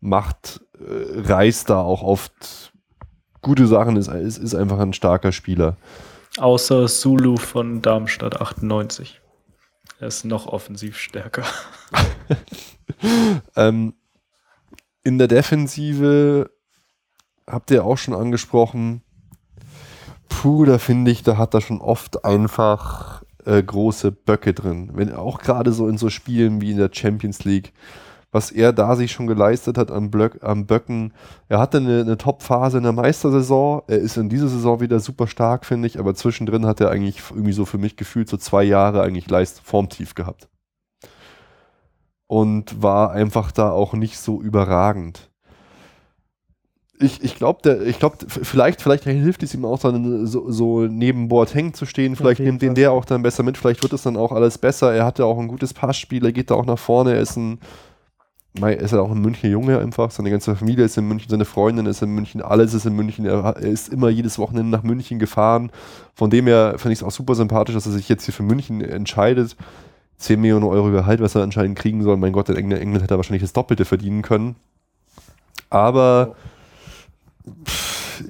macht, 0.00 0.60
äh, 0.78 1.20
reißt 1.20 1.70
da 1.70 1.80
auch 1.80 2.02
oft 2.02 2.72
gute 3.44 3.68
Sachen, 3.68 3.96
ist, 3.96 4.08
ist, 4.08 4.38
ist 4.38 4.54
einfach 4.56 4.80
ein 4.80 4.92
starker 4.92 5.30
Spieler. 5.30 5.76
Außer 6.38 6.88
Zulu 6.88 7.36
von 7.36 7.80
Darmstadt 7.80 8.40
98. 8.40 9.20
Er 10.00 10.08
ist 10.08 10.24
noch 10.24 10.46
offensiv 10.48 10.98
stärker. 10.98 11.44
Ähm, 13.56 13.94
in 15.04 15.18
der 15.18 15.28
Defensive 15.28 16.50
habt 17.46 17.70
ihr 17.70 17.84
auch 17.84 17.98
schon 17.98 18.14
angesprochen. 18.14 19.02
Puh, 20.28 20.64
da 20.64 20.78
finde 20.78 21.10
ich, 21.10 21.22
da 21.22 21.36
hat 21.36 21.54
er 21.54 21.60
schon 21.60 21.80
oft 21.80 22.24
einfach 22.24 23.22
äh, 23.44 23.62
große 23.62 24.12
Böcke 24.12 24.54
drin. 24.54 24.90
Wenn 24.94 25.12
auch 25.14 25.40
gerade 25.40 25.72
so 25.72 25.88
in 25.88 25.98
so 25.98 26.10
Spielen 26.10 26.60
wie 26.60 26.72
in 26.72 26.78
der 26.78 26.90
Champions 26.92 27.44
League, 27.44 27.72
was 28.34 28.50
er 28.50 28.72
da 28.72 28.96
sich 28.96 29.12
schon 29.12 29.28
geleistet 29.28 29.78
hat 29.78 29.92
am, 29.92 30.10
Blöck, 30.10 30.40
am 30.42 30.66
Böcken. 30.66 31.12
Er 31.48 31.60
hatte 31.60 31.78
eine, 31.78 32.00
eine 32.00 32.18
Top-Phase 32.18 32.78
in 32.78 32.82
der 32.82 32.92
Meistersaison. 32.92 33.82
Er 33.86 33.98
ist 33.98 34.16
in 34.16 34.28
dieser 34.28 34.48
Saison 34.48 34.80
wieder 34.80 34.98
super 34.98 35.28
stark, 35.28 35.64
finde 35.64 35.86
ich, 35.86 36.00
aber 36.00 36.16
zwischendrin 36.16 36.66
hat 36.66 36.80
er 36.80 36.90
eigentlich 36.90 37.22
irgendwie 37.30 37.52
so 37.52 37.64
für 37.64 37.78
mich 37.78 37.96
gefühlt 37.96 38.28
so 38.28 38.36
zwei 38.36 38.64
Jahre 38.64 39.02
eigentlich 39.02 39.30
Leist 39.30 39.60
Formtief 39.60 40.16
gehabt 40.16 40.48
und 42.26 42.82
war 42.82 43.12
einfach 43.12 43.52
da 43.52 43.70
auch 43.70 43.92
nicht 43.92 44.18
so 44.18 44.42
überragend. 44.42 45.30
Ich, 46.98 47.22
ich 47.22 47.36
glaube, 47.36 47.84
ich 47.84 48.00
glaub, 48.00 48.16
vielleicht, 48.28 48.82
vielleicht 48.82 49.04
hilft 49.04 49.44
es 49.44 49.54
ihm 49.54 49.64
auch 49.64 49.78
dann 49.78 50.26
so, 50.26 50.50
so 50.50 50.86
neben 50.86 51.28
Boateng 51.28 51.72
zu 51.72 51.86
stehen. 51.86 52.16
Vielleicht 52.16 52.40
nimmt 52.40 52.62
den 52.62 52.74
der 52.74 52.90
auch 52.90 53.04
dann 53.04 53.22
besser 53.22 53.44
mit. 53.44 53.58
Vielleicht 53.58 53.82
wird 53.82 53.92
es 53.92 54.02
dann 54.02 54.16
auch 54.16 54.32
alles 54.32 54.58
besser. 54.58 54.92
Er 54.92 55.04
hatte 55.04 55.24
auch 55.24 55.38
ein 55.38 55.48
gutes 55.48 55.74
Passspiel. 55.74 56.24
Er 56.24 56.32
geht 56.32 56.50
da 56.50 56.54
auch 56.54 56.66
nach 56.66 56.78
vorne. 56.78 57.14
Er 57.14 57.20
ist 57.20 57.36
ein, 57.36 57.58
er 58.60 58.80
ist 58.80 58.92
ja 58.92 59.00
auch 59.00 59.10
ein 59.10 59.20
Münchner 59.20 59.50
Junge 59.50 59.78
einfach. 59.80 60.10
Seine 60.10 60.30
ganze 60.30 60.54
Familie 60.54 60.84
ist 60.84 60.96
in 60.96 61.08
München. 61.08 61.28
Seine 61.28 61.44
Freundin 61.44 61.86
ist 61.86 62.02
in 62.02 62.10
München. 62.10 62.40
Alles 62.40 62.72
ist 62.72 62.86
in 62.86 62.94
München. 62.94 63.26
Er, 63.26 63.42
er 63.42 63.56
ist 63.58 63.92
immer 63.92 64.08
jedes 64.08 64.38
Wochenende 64.38 64.70
nach 64.70 64.84
München 64.84 65.18
gefahren. 65.18 65.70
Von 66.14 66.30
dem 66.30 66.46
her 66.46 66.74
finde 66.76 66.92
ich 66.92 67.00
es 67.00 67.02
auch 67.02 67.10
super 67.10 67.34
sympathisch, 67.34 67.74
dass 67.74 67.86
er 67.86 67.92
sich 67.92 68.08
jetzt 68.08 68.24
hier 68.24 68.34
für 68.34 68.44
München 68.44 68.80
entscheidet. 68.80 69.56
10 70.18 70.40
Millionen 70.40 70.64
Euro 70.64 70.90
Gehalt, 70.90 71.20
was 71.20 71.34
er 71.34 71.42
anscheinend 71.42 71.76
kriegen 71.76 72.02
soll. 72.02 72.16
Mein 72.16 72.32
Gott, 72.32 72.48
in 72.48 72.56
England, 72.56 73.02
hätte 73.02 73.14
er 73.14 73.18
wahrscheinlich 73.18 73.42
das 73.42 73.52
Doppelte 73.52 73.84
verdienen 73.84 74.22
können. 74.22 74.54
Aber 75.68 76.36
pff, 77.66 78.22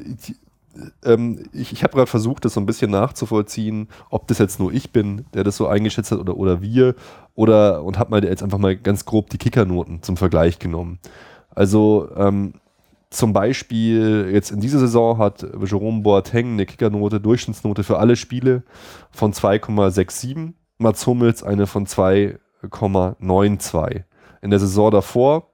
ähm, 1.05 1.45
ich, 1.53 1.73
ich 1.73 1.83
habe 1.83 1.95
gerade 1.95 2.07
versucht, 2.07 2.45
das 2.45 2.55
so 2.55 2.61
ein 2.61 2.67
bisschen 2.67 2.91
nachzuvollziehen, 2.91 3.89
ob 4.11 4.27
das 4.29 4.39
jetzt 4.39 4.59
nur 4.59 4.73
ich 4.73 4.93
bin, 4.93 5.27
der 5.35 5.45
das 5.45 5.57
so 5.57 5.67
eingeschätzt 5.67 6.13
hat 6.13 6.19
oder, 6.19 6.37
oder 6.37 6.63
wir. 6.63 6.95
Oder 7.35 7.83
und 7.83 7.99
habe 7.99 8.11
mal 8.11 8.25
jetzt 8.25 8.43
einfach 8.43 8.59
mal 8.59 8.77
ganz 8.77 9.05
grob 9.05 9.31
die 9.31 9.39
Kickernoten 9.39 10.03
zum 10.03 10.17
Vergleich 10.17 10.59
genommen. 10.59 10.99
Also 11.51 12.09
ähm, 12.17 12.55
zum 13.11 13.33
Beispiel 13.33 14.31
jetzt 14.33 14.51
in 14.51 14.61
dieser 14.61 14.81
Saison 14.81 15.19
hat 15.19 15.47
Jerome 15.65 16.03
Boateng 16.03 16.55
eine 16.55 16.67
Kickernote, 16.67 17.21
Durchschnittsnote 17.21 17.85
für 17.85 17.99
alle 17.99 18.17
Spiele 18.17 18.65
von 19.11 19.33
2,67. 19.33 20.55
Mats 20.79 21.07
Hummels 21.07 21.45
eine 21.45 21.69
von 21.69 21.87
2,92. 21.87 24.03
In 24.43 24.51
der 24.51 24.59
Saison 24.59 24.91
davor, 24.91 25.54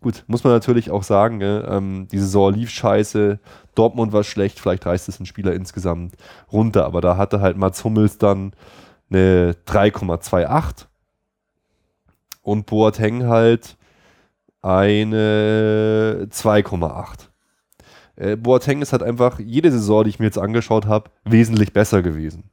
gut, 0.00 0.24
muss 0.26 0.44
man 0.44 0.52
natürlich 0.52 0.90
auch 0.90 1.02
sagen, 1.02 1.38
gell, 1.38 1.66
ähm, 1.68 2.08
die 2.10 2.18
Saison 2.18 2.52
lief 2.52 2.70
scheiße, 2.70 3.40
Dortmund 3.74 4.12
war 4.12 4.24
schlecht, 4.24 4.60
vielleicht 4.60 4.86
reißt 4.86 5.08
es 5.08 5.20
ein 5.20 5.26
Spieler 5.26 5.52
insgesamt 5.52 6.14
runter, 6.52 6.84
aber 6.84 7.00
da 7.00 7.16
hatte 7.16 7.40
halt 7.40 7.56
Mats 7.56 7.84
Hummels 7.84 8.18
dann 8.18 8.52
eine 9.10 9.56
3,28 9.66 10.86
und 12.42 12.66
Boateng 12.66 13.26
halt 13.26 13.76
eine 14.62 16.28
2,8. 16.30 17.28
Äh, 18.16 18.36
Boateng 18.36 18.82
ist 18.82 18.92
halt 18.92 19.02
einfach 19.02 19.38
jede 19.38 19.70
Saison, 19.70 20.04
die 20.04 20.10
ich 20.10 20.18
mir 20.18 20.26
jetzt 20.26 20.38
angeschaut 20.38 20.86
habe, 20.86 21.10
wesentlich 21.24 21.72
besser 21.72 22.02
gewesen. 22.02 22.50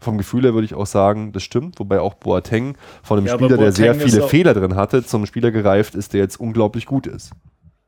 Vom 0.00 0.16
Gefühl 0.18 0.44
her 0.44 0.54
würde 0.54 0.64
ich 0.64 0.74
auch 0.74 0.86
sagen, 0.86 1.32
das 1.32 1.42
stimmt, 1.42 1.78
wobei 1.78 2.00
auch 2.00 2.14
Boateng 2.14 2.76
von 3.02 3.18
einem 3.18 3.26
Ja, 3.26 3.34
Spieler, 3.34 3.58
der 3.58 3.72
sehr 3.72 3.94
viele 3.94 4.22
Fehler 4.22 4.54
drin 4.54 4.74
hatte, 4.74 5.04
zum 5.04 5.26
Spieler 5.26 5.50
gereift 5.50 5.94
ist, 5.94 6.14
der 6.14 6.20
jetzt 6.20 6.40
unglaublich 6.40 6.86
gut 6.86 7.06
ist. 7.06 7.32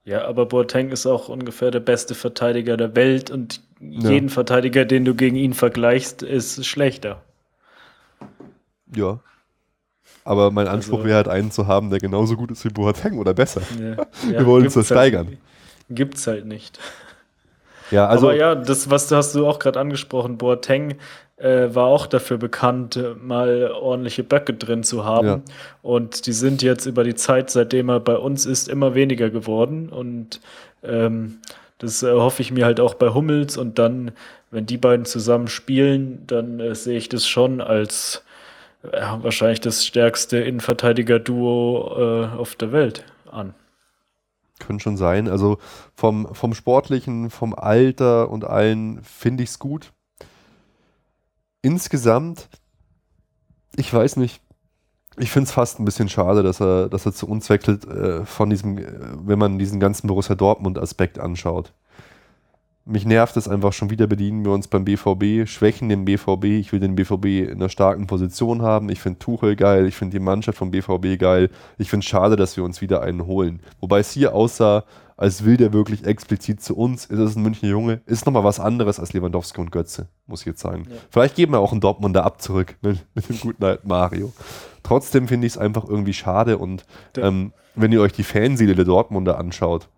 Ja, 0.04 0.26
aber 0.26 0.46
Boateng 0.46 0.90
ist 0.90 1.06
auch 1.06 1.28
ungefähr 1.28 1.70
der 1.70 1.80
beste 1.80 2.14
Verteidiger 2.14 2.76
der 2.76 2.94
Welt 2.96 3.30
und 3.30 3.62
jeden 3.80 4.28
Verteidiger, 4.28 4.84
den 4.84 5.04
du 5.04 5.14
gegen 5.14 5.36
ihn 5.36 5.54
vergleichst, 5.54 6.22
ist 6.22 6.66
schlechter. 6.66 7.22
Ja. 8.94 9.20
Aber 10.24 10.50
mein 10.50 10.68
Anspruch 10.68 10.98
Also- 10.98 11.06
wäre 11.08 11.16
halt 11.16 11.28
einen 11.28 11.50
zu 11.50 11.66
haben, 11.66 11.90
der 11.90 11.98
genauso 11.98 12.36
gut 12.36 12.50
ist 12.50 12.64
wie 12.64 12.68
Boateng 12.70 13.18
oder 13.18 13.34
besser. 13.34 13.62
Ja, 13.80 14.06
Wir 14.38 14.46
wollen 14.46 14.64
uns 14.64 14.74
das 14.74 14.86
steigern. 14.86 15.26
Halt, 15.28 15.38
gibt's 15.90 16.26
halt 16.26 16.46
nicht. 16.46 16.78
Ja, 17.90 18.06
also 18.06 18.28
Aber 18.28 18.36
ja, 18.36 18.54
das, 18.54 18.88
was 18.88 19.08
du 19.08 19.16
hast 19.16 19.34
du 19.34 19.46
auch 19.46 19.58
gerade 19.58 19.78
angesprochen, 19.78 20.38
Boateng 20.38 20.96
äh, 21.42 21.74
war 21.74 21.86
auch 21.86 22.06
dafür 22.06 22.38
bekannt, 22.38 22.96
äh, 22.96 23.14
mal 23.20 23.72
ordentliche 23.72 24.22
Böcke 24.22 24.54
drin 24.54 24.84
zu 24.84 25.04
haben. 25.04 25.26
Ja. 25.26 25.40
Und 25.82 26.26
die 26.26 26.32
sind 26.32 26.62
jetzt 26.62 26.86
über 26.86 27.02
die 27.02 27.16
Zeit, 27.16 27.50
seitdem 27.50 27.88
er 27.88 28.00
bei 28.00 28.16
uns 28.16 28.46
ist, 28.46 28.68
immer 28.68 28.94
weniger 28.94 29.28
geworden. 29.28 29.88
Und 29.88 30.40
ähm, 30.84 31.38
das 31.78 32.02
äh, 32.02 32.12
hoffe 32.12 32.42
ich 32.42 32.52
mir 32.52 32.64
halt 32.64 32.78
auch 32.78 32.94
bei 32.94 33.08
Hummels. 33.12 33.56
Und 33.56 33.78
dann, 33.78 34.12
wenn 34.50 34.66
die 34.66 34.78
beiden 34.78 35.04
zusammen 35.04 35.48
spielen, 35.48 36.22
dann 36.28 36.60
äh, 36.60 36.74
sehe 36.76 36.96
ich 36.96 37.08
das 37.08 37.26
schon 37.26 37.60
als 37.60 38.22
äh, 38.84 39.00
wahrscheinlich 39.20 39.60
das 39.60 39.84
stärkste 39.84 40.38
Innenverteidiger-Duo 40.38 41.96
äh, 41.98 42.36
auf 42.36 42.54
der 42.54 42.70
Welt 42.70 43.04
an. 43.28 43.54
können 44.60 44.78
schon 44.78 44.96
sein. 44.96 45.26
Also 45.26 45.58
vom, 45.96 46.32
vom 46.34 46.54
Sportlichen, 46.54 47.30
vom 47.30 47.52
Alter 47.52 48.30
und 48.30 48.44
allen 48.44 49.02
finde 49.02 49.42
ich 49.42 49.50
es 49.50 49.58
gut. 49.58 49.92
Insgesamt, 51.62 52.48
ich 53.76 53.92
weiß 53.92 54.16
nicht, 54.16 54.40
ich 55.18 55.30
finde 55.30 55.46
es 55.46 55.52
fast 55.52 55.78
ein 55.78 55.84
bisschen 55.84 56.08
schade, 56.08 56.42
dass 56.42 56.60
er, 56.60 56.88
dass 56.88 57.06
er 57.06 57.12
zu 57.12 57.28
uns 57.28 57.48
wechselt, 57.50 57.86
äh, 57.86 58.24
von 58.24 58.50
diesem, 58.50 58.78
äh, 58.78 58.84
wenn 59.24 59.38
man 59.38 59.58
diesen 59.58 59.78
ganzen 59.78 60.08
Borussia 60.08 60.34
Dortmund-Aspekt 60.34 61.18
anschaut. 61.18 61.72
Mich 62.84 63.06
nervt 63.06 63.36
es 63.36 63.46
einfach 63.46 63.72
schon 63.72 63.90
wieder, 63.90 64.08
bedienen 64.08 64.44
wir 64.44 64.50
uns 64.50 64.66
beim 64.66 64.84
BVB, 64.84 65.46
schwächen 65.48 65.88
den 65.88 66.04
BVB. 66.04 66.58
Ich 66.58 66.72
will 66.72 66.80
den 66.80 66.96
BVB 66.96 67.48
in 67.48 67.52
einer 67.52 67.68
starken 67.68 68.08
Position 68.08 68.62
haben. 68.62 68.88
Ich 68.88 69.00
finde 69.00 69.20
Tuchel 69.20 69.54
geil, 69.54 69.86
ich 69.86 69.94
finde 69.94 70.18
die 70.18 70.24
Mannschaft 70.24 70.58
vom 70.58 70.72
BVB 70.72 71.16
geil. 71.16 71.50
Ich 71.78 71.90
finde 71.90 72.02
es 72.02 72.08
schade, 72.08 72.34
dass 72.34 72.56
wir 72.56 72.64
uns 72.64 72.80
wieder 72.80 73.02
einen 73.02 73.26
holen. 73.26 73.60
Wobei 73.80 74.00
es 74.00 74.10
hier 74.10 74.34
aussah, 74.34 74.82
als 75.22 75.44
will 75.44 75.56
der 75.56 75.72
wirklich 75.72 76.04
explizit 76.04 76.60
zu 76.60 76.76
uns. 76.76 77.06
Ist 77.06 77.20
es 77.20 77.36
ein 77.36 77.44
Münchner 77.44 77.68
Junge? 77.68 78.00
Ist 78.06 78.26
nochmal 78.26 78.42
was 78.42 78.58
anderes 78.58 78.98
als 78.98 79.12
Lewandowski 79.12 79.60
und 79.60 79.70
Götze, 79.70 80.08
muss 80.26 80.40
ich 80.40 80.46
jetzt 80.46 80.60
sagen. 80.60 80.88
Ja. 80.90 80.96
Vielleicht 81.10 81.36
geben 81.36 81.52
wir 81.52 81.60
auch 81.60 81.70
einen 81.70 81.80
Dortmunder 81.80 82.24
ab 82.24 82.42
zurück 82.42 82.76
mit, 82.82 83.06
mit 83.14 83.28
dem 83.28 83.38
guten 83.38 83.62
alten 83.64 83.86
Mario. 83.86 84.32
Trotzdem 84.82 85.28
finde 85.28 85.46
ich 85.46 85.52
es 85.52 85.58
einfach 85.58 85.84
irgendwie 85.88 86.12
schade 86.12 86.58
und 86.58 86.84
ähm, 87.16 87.52
wenn 87.76 87.92
ihr 87.92 88.00
euch 88.00 88.12
die 88.12 88.24
Fanseele 88.24 88.74
der 88.74 88.84
Dortmunder 88.84 89.38
anschaut, 89.38 89.88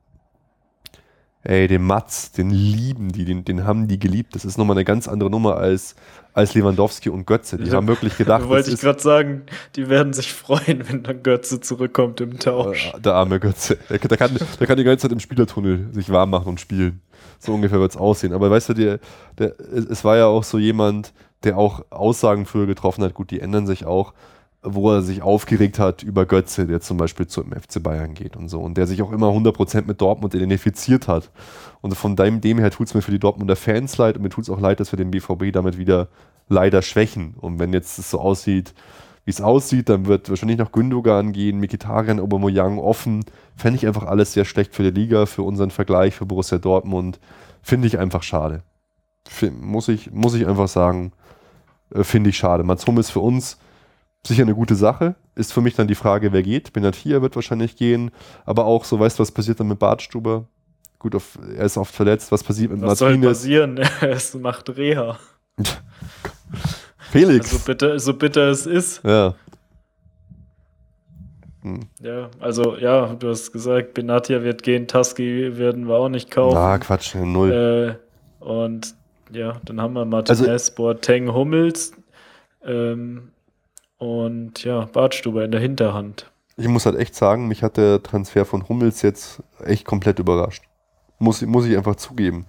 ey, 1.44 1.68
den 1.68 1.82
Mats, 1.82 2.32
den 2.32 2.50
lieben 2.50 3.12
die, 3.12 3.24
den, 3.24 3.44
den 3.44 3.64
haben 3.64 3.86
die 3.88 3.98
geliebt. 3.98 4.34
Das 4.34 4.44
ist 4.44 4.58
nochmal 4.58 4.76
eine 4.76 4.84
ganz 4.84 5.06
andere 5.08 5.30
Nummer 5.30 5.56
als, 5.56 5.94
als 6.32 6.54
Lewandowski 6.54 7.10
und 7.10 7.26
Götze. 7.26 7.58
Die 7.58 7.68
Ja. 7.68 7.74
haben 7.74 7.86
wirklich 7.86 8.16
gedacht, 8.16 8.42
Da 8.44 8.48
wollte 8.48 8.70
ich 8.70 8.80
gerade 8.80 9.00
sagen, 9.00 9.42
die 9.76 9.88
werden 9.88 10.12
sich 10.12 10.32
freuen, 10.32 10.82
wenn 10.88 11.02
dann 11.02 11.22
Götze 11.22 11.60
zurückkommt 11.60 12.20
im 12.20 12.38
Tausch. 12.38 12.92
äh, 12.94 13.00
der 13.00 13.14
arme 13.14 13.38
Götze. 13.40 13.76
Der, 13.90 13.98
der, 13.98 14.16
kann, 14.16 14.30
der 14.58 14.66
kann 14.66 14.76
die 14.78 14.84
ganze 14.84 15.02
Zeit 15.02 15.12
im 15.12 15.20
Spielertunnel 15.20 15.88
sich 15.92 16.10
warm 16.10 16.30
machen 16.30 16.48
und 16.48 16.60
spielen. 16.60 17.00
So 17.38 17.52
ungefähr 17.52 17.78
wird 17.78 17.90
es 17.92 17.96
aussehen. 17.96 18.32
Aber 18.32 18.50
weißt 18.50 18.70
du, 18.70 18.74
der, 18.74 18.98
der, 19.38 19.54
es 19.60 20.02
war 20.04 20.16
ja 20.16 20.26
auch 20.26 20.44
so 20.44 20.58
jemand, 20.58 21.12
der 21.44 21.58
auch 21.58 21.84
Aussagen 21.90 22.46
früher 22.46 22.66
getroffen 22.66 23.04
hat, 23.04 23.12
gut, 23.12 23.30
die 23.30 23.40
ändern 23.40 23.66
sich 23.66 23.84
auch, 23.84 24.14
wo 24.64 24.90
er 24.92 25.02
sich 25.02 25.22
aufgeregt 25.22 25.78
hat 25.78 26.02
über 26.02 26.24
Götze, 26.26 26.66
der 26.66 26.80
zum 26.80 26.96
Beispiel 26.96 27.26
zum 27.26 27.52
FC 27.52 27.82
Bayern 27.82 28.14
geht 28.14 28.36
und 28.36 28.48
so. 28.48 28.60
Und 28.60 28.76
der 28.78 28.86
sich 28.86 29.02
auch 29.02 29.12
immer 29.12 29.28
100% 29.28 29.84
mit 29.86 30.00
Dortmund 30.00 30.34
identifiziert 30.34 31.06
hat. 31.06 31.30
Und 31.82 31.94
von 31.94 32.16
dem, 32.16 32.40
dem 32.40 32.58
her 32.58 32.70
tut 32.70 32.86
es 32.88 32.94
mir 32.94 33.02
für 33.02 33.10
die 33.10 33.18
Dortmunder 33.18 33.56
Fans 33.56 33.96
leid 33.98 34.16
und 34.16 34.22
mir 34.22 34.30
tut 34.30 34.44
es 34.44 34.50
auch 34.50 34.60
leid, 34.60 34.80
dass 34.80 34.90
wir 34.92 34.96
den 34.96 35.10
BVB 35.10 35.52
damit 35.52 35.76
wieder 35.76 36.08
leider 36.48 36.80
schwächen. 36.82 37.34
Und 37.40 37.58
wenn 37.58 37.72
jetzt 37.72 37.98
es 37.98 38.10
so 38.10 38.18
aussieht, 38.20 38.74
wie 39.26 39.30
es 39.30 39.40
aussieht, 39.40 39.88
dann 39.88 40.06
wird 40.06 40.28
wahrscheinlich 40.30 40.58
noch 40.58 40.72
Gündogan 40.72 41.32
gehen, 41.32 41.58
Mikitarian, 41.58 42.20
Aubameyang 42.20 42.78
offen. 42.78 43.24
Fände 43.56 43.76
ich 43.76 43.86
einfach 43.86 44.04
alles 44.06 44.32
sehr 44.32 44.44
schlecht 44.44 44.74
für 44.74 44.82
die 44.82 44.98
Liga, 44.98 45.26
für 45.26 45.42
unseren 45.42 45.70
Vergleich, 45.70 46.14
für 46.14 46.26
Borussia 46.26 46.58
Dortmund. 46.58 47.20
Finde 47.62 47.86
ich 47.86 47.98
einfach 47.98 48.22
schade. 48.22 48.62
Fi- 49.28 49.50
Muss 49.50 49.88
ich, 49.88 50.10
muss 50.10 50.34
ich 50.34 50.46
einfach 50.46 50.68
sagen, 50.68 51.12
äh, 51.94 52.04
finde 52.04 52.30
ich 52.30 52.36
schade. 52.36 52.64
Mats 52.64 52.86
Hummels 52.86 53.10
für 53.10 53.20
uns 53.20 53.58
sicher 54.26 54.42
eine 54.42 54.54
gute 54.54 54.74
Sache. 54.74 55.14
Ist 55.34 55.52
für 55.52 55.60
mich 55.60 55.74
dann 55.74 55.88
die 55.88 55.94
Frage, 55.94 56.32
wer 56.32 56.42
geht. 56.42 56.72
Benatia 56.72 57.20
wird 57.22 57.34
wahrscheinlich 57.36 57.76
gehen, 57.76 58.10
aber 58.44 58.64
auch 58.64 58.84
so, 58.84 58.98
weißt 59.00 59.18
du, 59.18 59.22
was 59.22 59.32
passiert 59.32 59.60
dann 59.60 59.68
mit 59.68 59.78
Bartstuber? 59.78 60.46
Gut, 60.98 61.14
auf, 61.14 61.38
er 61.56 61.64
ist 61.64 61.76
oft 61.76 61.94
verletzt. 61.94 62.32
Was 62.32 62.42
passiert 62.42 62.70
mit 62.72 62.80
Was 62.80 62.98
soll 62.98 63.10
Martinez? 63.10 63.28
passieren? 63.38 63.78
es 64.00 64.34
macht 64.34 64.74
Reha. 64.76 65.18
Felix. 67.10 67.50
So 67.50 67.58
bitter, 67.58 67.98
so 67.98 68.14
bitter 68.14 68.48
es 68.50 68.66
ist. 68.66 69.04
ja. 69.04 69.34
Hm. 71.62 71.80
Ja, 72.00 72.30
also 72.40 72.76
ja, 72.76 73.14
du 73.14 73.30
hast 73.30 73.50
gesagt, 73.52 73.94
Benatia 73.94 74.42
wird 74.42 74.62
gehen, 74.62 74.86
Tusky 74.86 75.56
werden 75.56 75.88
wir 75.88 75.94
auch 75.96 76.10
nicht 76.10 76.30
kaufen. 76.30 76.56
Ah, 76.58 76.76
Quatsch, 76.78 77.14
null. 77.14 77.98
Äh, 78.42 78.44
und 78.44 78.94
ja, 79.32 79.60
dann 79.64 79.80
haben 79.80 79.94
wir 79.94 80.04
Martinez, 80.04 80.40
Also- 80.46 80.74
Boateng, 80.74 81.32
Hummels 81.32 81.92
ähm, 82.66 83.30
und 83.98 84.64
ja, 84.64 84.86
Bartstuber 84.86 85.44
in 85.44 85.50
der 85.50 85.60
Hinterhand. 85.60 86.30
Ich 86.56 86.68
muss 86.68 86.86
halt 86.86 86.96
echt 86.96 87.14
sagen, 87.14 87.48
mich 87.48 87.62
hat 87.62 87.76
der 87.76 88.02
Transfer 88.02 88.44
von 88.44 88.68
Hummels 88.68 89.02
jetzt 89.02 89.42
echt 89.64 89.84
komplett 89.84 90.18
überrascht. 90.18 90.62
Muss, 91.18 91.42
muss 91.42 91.66
ich 91.66 91.76
einfach 91.76 91.96
zugeben. 91.96 92.46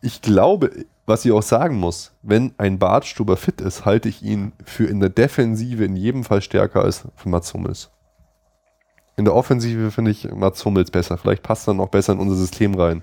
Ich 0.00 0.22
glaube, 0.22 0.70
was 1.06 1.24
ich 1.24 1.32
auch 1.32 1.42
sagen 1.42 1.76
muss, 1.76 2.12
wenn 2.22 2.54
ein 2.58 2.78
Bartstuber 2.78 3.36
fit 3.36 3.60
ist, 3.60 3.84
halte 3.84 4.08
ich 4.08 4.22
ihn 4.22 4.52
für 4.64 4.84
in 4.84 5.00
der 5.00 5.08
Defensive 5.08 5.84
in 5.84 5.96
jedem 5.96 6.24
Fall 6.24 6.42
stärker 6.42 6.82
als 6.82 7.08
für 7.16 7.28
Mats 7.28 7.52
Hummels. 7.54 7.90
In 9.16 9.24
der 9.24 9.34
Offensive 9.34 9.90
finde 9.90 10.10
ich 10.10 10.30
Mats 10.32 10.64
Hummels 10.64 10.90
besser. 10.90 11.18
Vielleicht 11.18 11.42
passt 11.42 11.68
er 11.68 11.74
noch 11.74 11.88
besser 11.88 12.12
in 12.12 12.18
unser 12.18 12.36
System 12.36 12.74
rein. 12.74 13.02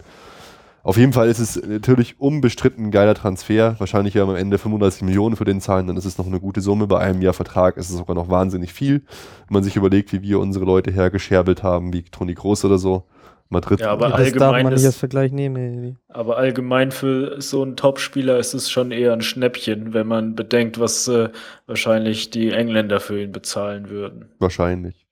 Auf 0.90 0.98
jeden 0.98 1.14
Fall 1.14 1.30
ist 1.30 1.38
es 1.38 1.56
natürlich 1.68 2.20
unbestritten 2.20 2.86
ein 2.86 2.92
geiler 2.92 3.14
Transfer. 3.14 3.76
Wahrscheinlich 3.80 4.16
ja 4.16 4.24
am 4.24 4.36
Ende 4.36 4.58
35 4.58 5.04
Millionen 5.04 5.36
für 5.36 5.46
den 5.46 5.62
zahlen, 5.62 5.86
dann 5.86 5.98
ist 5.98 6.06
es 6.06 6.18
noch 6.18 6.26
eine 6.26 6.40
gute 6.40 6.62
Summe. 6.62 6.88
Bei 6.88 6.98
einem 6.98 7.22
Jahr 7.22 7.34
Vertrag 7.36 7.78
ist 7.78 7.92
es 7.92 7.98
sogar 7.98 8.16
noch 8.16 8.28
wahnsinnig 8.28 8.74
viel. 8.74 9.04
Wenn 9.48 9.54
man 9.54 9.64
sich 9.64 9.76
überlegt, 9.76 10.12
wie 10.14 10.24
wir 10.24 10.40
unsere 10.40 10.66
Leute 10.66 10.90
hergescherbelt 10.90 11.62
haben, 11.62 11.94
wie 11.94 12.02
Toni 12.02 12.34
Kroos 12.34 12.66
oder 12.66 12.80
so. 12.80 13.04
Madrid. 13.50 13.82
Ja, 13.82 13.92
aber 13.92 14.10
Ja, 14.10 14.18
das 14.18 14.32
darf 14.34 14.42
allgemein 14.42 14.64
man 14.64 14.74
nicht 14.74 14.82
ist- 14.82 14.88
als 14.88 14.98
Vergleich 14.98 15.32
nehmen. 15.32 15.56
ey. 15.84 15.96
Aber 16.08 16.38
allgemein 16.38 16.90
für 16.92 17.40
so 17.40 17.62
einen 17.62 17.76
Topspieler 17.76 18.40
ist 18.40 18.56
es 18.56 18.72
schon 18.72 18.90
eher 18.90 19.14
ein 19.14 19.22
Schnäppchen, 19.22 19.94
wenn 19.94 20.08
man 20.08 20.34
bedenkt, 20.34 20.80
was 20.80 21.08
äh, 21.08 21.30
wahrscheinlich 21.68 22.32
die 22.32 22.50
Engländer 22.52 23.00
für 23.00 23.22
ihn 23.22 23.32
bezahlen 23.32 23.92
würden. 23.92 24.26
Wahrscheinlich. 24.40 25.06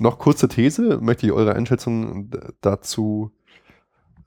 Noch 0.00 0.18
kurze 0.18 0.48
These, 0.48 0.98
möchte 1.00 1.26
ich 1.26 1.32
eure 1.32 1.54
Einschätzung 1.54 2.30
dazu 2.60 3.30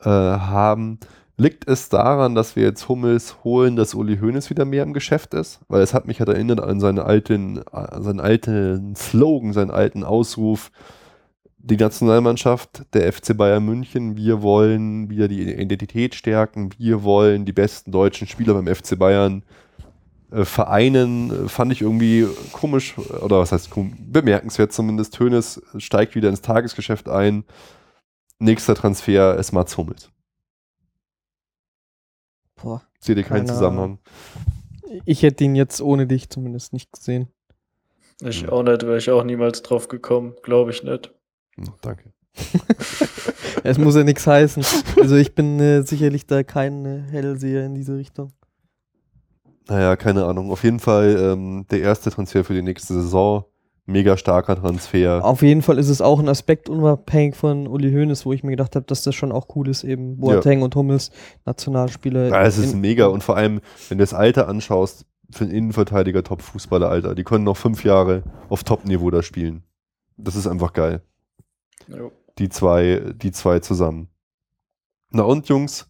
äh, 0.02 0.10
haben. 0.10 1.00
Liegt 1.40 1.68
es 1.68 1.90
daran, 1.90 2.34
dass 2.34 2.56
wir 2.56 2.64
jetzt 2.64 2.90
Hummels 2.90 3.44
holen, 3.44 3.76
dass 3.76 3.94
Uli 3.94 4.18
Hoeneß 4.18 4.50
wieder 4.50 4.66
mehr 4.66 4.82
im 4.82 4.94
Geschäft 4.94 5.36
ist? 5.36 5.60
Weil 5.68 5.82
es 5.82 5.94
hat 5.94 6.08
mich 6.08 6.20
halt 6.20 6.30
erinnert 6.30 6.60
an 6.60 6.80
seine 6.80 7.06
alten, 7.06 7.62
an 7.72 8.02
seinen 8.02 8.20
alten 8.20 8.96
Slogan, 8.96 9.54
seinen 9.54 9.70
alten 9.70 10.04
Ausruf. 10.04 10.72
Die 11.60 11.78
Nationalmannschaft, 11.78 12.86
der 12.94 13.12
FC 13.12 13.38
Bayern 13.38 13.66
München, 13.66 14.18
wir 14.18 14.42
wollen 14.42 15.10
wieder 15.10 15.28
die 15.28 15.52
Identität 15.52 16.16
stärken, 16.16 16.70
wir 16.78 17.04
wollen 17.04 17.46
die 17.46 17.54
besten 17.54 17.92
deutschen 17.92 18.28
Spieler 18.28 18.56
beim 18.56 18.74
FC 18.74 18.98
Bayern 18.98 19.44
äh, 20.32 20.44
vereinen, 20.44 21.46
äh, 21.46 21.48
fand 21.48 21.72
ich 21.72 21.82
irgendwie 21.82 22.28
komisch, 22.52 22.96
äh, 22.98 23.18
oder 23.18 23.40
was 23.40 23.54
heißt 23.54 23.70
bemerkenswert 24.12 24.74
zumindest. 24.74 25.20
Hoeneß 25.20 25.62
steigt 25.78 26.16
wieder 26.16 26.30
ins 26.30 26.42
Tagesgeschäft 26.42 27.08
ein. 27.08 27.46
Nächster 28.40 28.76
Transfer 28.76 29.36
ist 29.38 29.52
Mats 29.52 29.78
Hummels. 29.78 30.12
Boah. 32.56 32.82
Seht 33.00 33.18
ihr 33.18 33.24
keinen 33.24 33.46
Keine 33.46 33.54
Zusammenhang? 33.54 34.00
Ich 35.06 35.24
hätte 35.24 35.44
ihn 35.44 35.56
jetzt 35.56 35.82
ohne 35.82 36.08
dich 36.08 36.30
zumindest 36.30 36.74
nicht 36.74 36.92
gesehen. 36.92 37.28
Ich 38.22 38.50
auch 38.50 38.64
nicht, 38.64 38.84
wäre 38.84 38.98
ich 38.98 39.12
auch 39.12 39.24
niemals 39.24 39.62
drauf 39.62 39.88
gekommen, 39.88 40.36
glaube 40.42 40.72
ich 40.72 40.84
nicht. 40.84 41.14
Hm, 41.56 41.74
danke. 41.82 42.14
Es 43.64 43.78
muss 43.78 43.96
ja 43.96 44.04
nichts 44.04 44.26
heißen. 44.26 44.64
Also 45.02 45.16
ich 45.16 45.36
bin 45.36 45.60
äh, 45.60 45.82
sicherlich 45.82 46.26
da 46.26 46.44
kein 46.44 46.86
äh, 46.86 47.02
Hellseher 47.12 47.66
in 47.66 47.76
diese 47.76 47.98
Richtung. 47.98 48.32
Naja, 49.68 49.98
keine 49.98 50.26
Ahnung. 50.26 50.52
Auf 50.52 50.64
jeden 50.64 50.80
Fall 50.80 51.18
ähm, 51.20 51.66
der 51.70 51.82
erste 51.82 52.10
Transfer 52.10 52.46
für 52.46 52.54
die 52.54 52.62
nächste 52.62 52.94
Saison. 52.94 53.44
Mega 53.88 54.18
starker 54.18 54.58
Transfer. 54.58 55.24
Auf 55.24 55.42
jeden 55.42 55.62
Fall 55.62 55.78
ist 55.78 55.88
es 55.88 56.02
auch 56.02 56.20
ein 56.20 56.28
Aspekt 56.28 56.68
unabhängig 56.68 57.38
von 57.38 57.68
Uli 57.68 57.92
Hoeneß, 57.92 58.26
wo 58.26 58.34
ich 58.34 58.44
mir 58.44 58.52
gedacht 58.52 58.76
habe, 58.76 58.86
dass 58.86 59.02
das 59.02 59.16
schon 59.16 59.32
auch 59.32 59.48
cool 59.56 59.70
ist, 59.70 59.86
eben 59.86 60.18
Boateng 60.18 60.62
und 60.62 60.76
Hummels 60.76 61.10
Nationalspieler. 61.46 62.28
Ja, 62.28 62.44
es 62.44 62.58
ist 62.58 62.76
mega 62.76 63.08
und 63.08 63.24
vor 63.24 63.38
allem, 63.38 63.62
wenn 63.88 63.98
du 63.98 64.04
das 64.04 64.14
Alter 64.14 64.50
anschaust, 64.50 65.06
für 65.30 65.46
einen 65.46 65.54
Innenverteidiger 65.54 66.24
Top-Fußballer, 66.24 66.90
Alter. 66.90 67.16
Die 67.16 67.24
können 67.24 67.44
noch 67.44 67.58
fünf 67.58 67.84
Jahre 67.84 68.24
auf 68.50 68.64
Top-Niveau 68.64 69.10
da 69.10 69.22
spielen. 69.22 69.64
Das 70.18 70.36
ist 70.36 70.48
einfach 70.48 70.74
geil. 70.74 71.02
Jo. 71.88 72.12
Die 72.38 72.50
zwei, 72.50 73.14
die 73.16 73.32
zwei 73.32 73.60
zusammen. 73.60 74.10
Na 75.12 75.24
und 75.24 75.48
Jungs, 75.48 75.90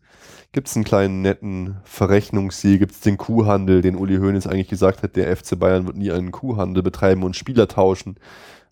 Gibt 0.57 0.69
es 0.69 0.75
einen 0.75 0.85
kleinen 0.85 1.21
netten 1.21 1.77
Verrechnungssieg? 1.83 2.79
Gibt 2.79 2.93
es 2.93 3.01
den 3.01 3.17
Kuhhandel, 3.17 3.83
den 3.83 3.95
Uli 3.95 4.17
Hoeneß 4.17 4.47
eigentlich 4.47 4.69
gesagt 4.69 5.03
hat, 5.03 5.15
der 5.15 5.37
FC 5.37 5.59
Bayern 5.59 5.85
wird 5.85 5.97
nie 5.97 6.11
einen 6.11 6.31
Kuhhandel 6.31 6.81
betreiben 6.81 7.21
und 7.21 7.35
Spieler 7.35 7.67
tauschen? 7.67 8.15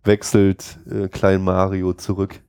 Wechselt 0.03 0.79
äh, 0.89 1.09
Klein 1.09 1.43
Mario 1.43 1.93
zurück 1.93 2.41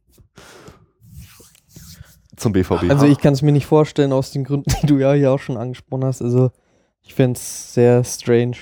zum 2.35 2.55
BVB. 2.55 2.89
Also 2.89 3.05
ich 3.05 3.19
kann 3.19 3.35
es 3.35 3.43
mir 3.43 3.53
nicht 3.53 3.67
vorstellen, 3.67 4.15
aus 4.15 4.31
den 4.31 4.43
Gründen, 4.43 4.73
die 4.81 4.87
du 4.87 4.97
ja 4.97 5.13
hier 5.13 5.31
auch 5.33 5.41
schon 5.41 5.59
angesprochen 5.59 6.07
hast. 6.07 6.23
Also 6.23 6.51
ich 7.03 7.13
fände 7.13 7.37
es 7.37 7.75
sehr 7.75 8.05
strange. 8.05 8.57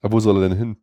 Aber 0.00 0.12
wo 0.12 0.20
soll 0.20 0.36
er 0.36 0.48
denn 0.48 0.56
hin? 0.56 0.76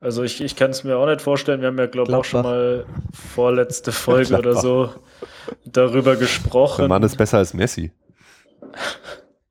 Also 0.00 0.24
ich, 0.24 0.40
ich 0.40 0.56
kann 0.56 0.72
es 0.72 0.82
mir 0.82 0.98
auch 0.98 1.06
nicht 1.06 1.22
vorstellen. 1.22 1.60
Wir 1.60 1.68
haben 1.68 1.78
ja, 1.78 1.86
glaube 1.86 2.10
ich, 2.10 2.16
auch 2.16 2.24
schon 2.24 2.42
mal 2.42 2.86
vorletzte 3.12 3.92
Folge 3.92 4.36
oder 4.36 4.56
so 4.56 4.90
darüber 5.64 6.16
gesprochen. 6.16 6.80
Der 6.80 6.88
Mann 6.88 7.04
ist 7.04 7.16
besser 7.16 7.38
als 7.38 7.54
Messi. 7.54 7.92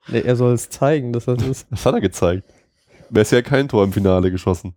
Nee, 0.08 0.22
er 0.22 0.36
soll 0.36 0.54
es 0.54 0.70
zeigen, 0.70 1.14
dass 1.14 1.28
er 1.28 1.36
das 1.36 1.48
ist. 1.48 1.68
Das 1.72 1.86
hat 1.86 1.96
er 1.96 2.02
gezeigt. 2.02 2.44
Messi 3.10 3.36
hat 3.36 3.46
kein 3.46 3.68
Tor 3.68 3.84
im 3.84 3.94
Finale 3.94 4.32
geschossen. 4.32 4.76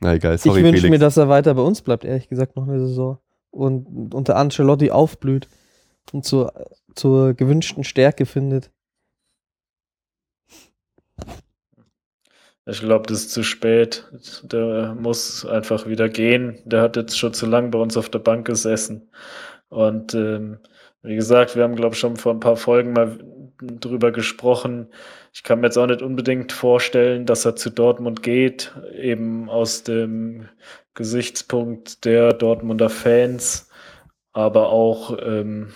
Na 0.00 0.14
egal, 0.14 0.38
sorry, 0.38 0.60
ich 0.60 0.64
wünsche 0.64 0.80
Felix. 0.82 0.90
mir, 0.90 0.98
dass 0.98 1.16
er 1.16 1.28
weiter 1.28 1.54
bei 1.54 1.62
uns 1.62 1.82
bleibt, 1.82 2.04
ehrlich 2.04 2.28
gesagt, 2.28 2.56
noch 2.56 2.68
eine 2.68 2.80
Saison. 2.80 3.18
Und 3.50 4.14
unter 4.14 4.36
Ancelotti 4.36 4.90
aufblüht 4.90 5.48
und 6.12 6.24
zur, 6.24 6.52
zur 6.94 7.34
gewünschten 7.34 7.84
Stärke 7.84 8.26
findet. 8.26 8.70
Ich 12.66 12.80
glaube, 12.80 13.06
das 13.06 13.18
ist 13.18 13.32
zu 13.32 13.42
spät. 13.42 14.10
Der 14.42 14.94
muss 14.94 15.44
einfach 15.44 15.86
wieder 15.86 16.08
gehen. 16.08 16.58
Der 16.64 16.80
hat 16.80 16.96
jetzt 16.96 17.18
schon 17.18 17.34
zu 17.34 17.46
lange 17.46 17.68
bei 17.68 17.78
uns 17.78 17.96
auf 17.96 18.08
der 18.08 18.20
Bank 18.20 18.46
gesessen. 18.46 19.10
Und 19.68 20.14
ähm, 20.14 20.58
wie 21.04 21.16
gesagt, 21.16 21.54
wir 21.54 21.62
haben, 21.62 21.76
glaube 21.76 21.94
ich, 21.94 22.00
schon 22.00 22.16
vor 22.16 22.32
ein 22.32 22.40
paar 22.40 22.56
Folgen 22.56 22.92
mal 22.92 23.18
drüber 23.60 24.10
gesprochen. 24.10 24.88
Ich 25.32 25.42
kann 25.42 25.60
mir 25.60 25.66
jetzt 25.66 25.76
auch 25.76 25.86
nicht 25.86 26.02
unbedingt 26.02 26.50
vorstellen, 26.52 27.26
dass 27.26 27.44
er 27.44 27.56
zu 27.56 27.70
Dortmund 27.70 28.22
geht, 28.22 28.72
eben 28.92 29.48
aus 29.48 29.82
dem 29.82 30.48
Gesichtspunkt 30.94 32.04
der 32.04 32.32
Dortmunder 32.32 32.88
Fans, 32.88 33.68
aber 34.32 34.70
auch, 34.70 35.16
ähm, 35.22 35.72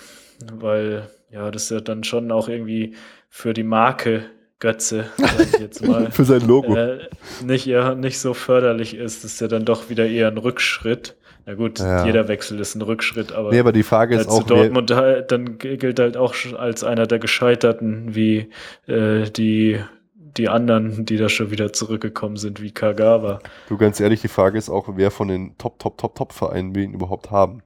weil 0.53 1.09
ja, 1.31 1.51
das 1.51 1.69
ja 1.69 1.81
dann 1.81 2.05
schon 2.05 2.33
auch 2.33 2.49
irgendwie 2.49 2.97
für 3.29 3.53
die 3.53 3.65
Marke 3.65 4.25
Götze, 4.61 5.07
sag 5.17 5.41
ich 5.41 5.59
jetzt 5.61 5.87
mal, 5.87 6.11
Für 6.11 6.25
sein 6.25 6.41
Logo. 6.47 6.75
äh, 6.75 6.99
nicht, 7.45 7.65
ja, 7.67 7.95
nicht 7.95 8.19
so 8.19 8.35
förderlich 8.35 8.95
ist, 8.97 9.25
ist 9.25 9.41
ja 9.41 9.47
dann 9.49 9.65
doch 9.65 9.89
wieder 9.89 10.07
eher 10.07 10.29
ein 10.29 10.39
Rückschritt. 10.39 11.17
Na 11.47 11.55
gut, 11.55 11.79
Ja. 11.79 12.05
jeder 12.05 12.29
Wechsel 12.29 12.59
ist 12.61 12.75
ein 12.75 12.83
Rückschritt, 12.83 13.33
aber, 13.33 13.51
nee, 13.53 13.59
aber 13.61 13.73
die 13.73 13.83
Frage 13.85 14.17
äh, 14.17 14.21
ist 14.21 14.31
zu 14.31 14.37
auch, 14.39 14.43
Dortmund 14.43 14.91
halt, 14.91 15.31
dann 15.33 15.59
gilt 15.59 15.99
halt 16.01 16.17
auch 16.17 16.35
als 16.59 16.85
einer 16.85 17.07
der 17.07 17.19
Gescheiterten, 17.21 18.15
wie 18.15 18.51
äh, 18.87 19.31
die, 19.31 19.79
die 20.15 20.49
anderen, 20.49 21.07
die 21.07 21.17
da 21.17 21.29
schon 21.29 21.51
wieder 21.51 21.73
zurückgekommen 21.73 22.37
sind, 22.37 22.61
wie 22.61 22.71
Kagawa. 22.73 23.39
du 23.69 23.77
ganz 23.79 23.99
ehrlich, 24.01 24.21
die 24.21 24.29
Frage 24.29 24.59
ist 24.59 24.69
auch, 24.69 24.89
wer 24.97 25.11
von 25.11 25.29
den 25.29 25.57
Top, 25.57 25.79
Top, 25.79 25.97
Top, 25.99 26.15
Top 26.17 26.33
Vereinen 26.33 26.75
will 26.75 26.83
ihn 26.85 26.93
überhaupt 26.95 27.31
haben. 27.31 27.63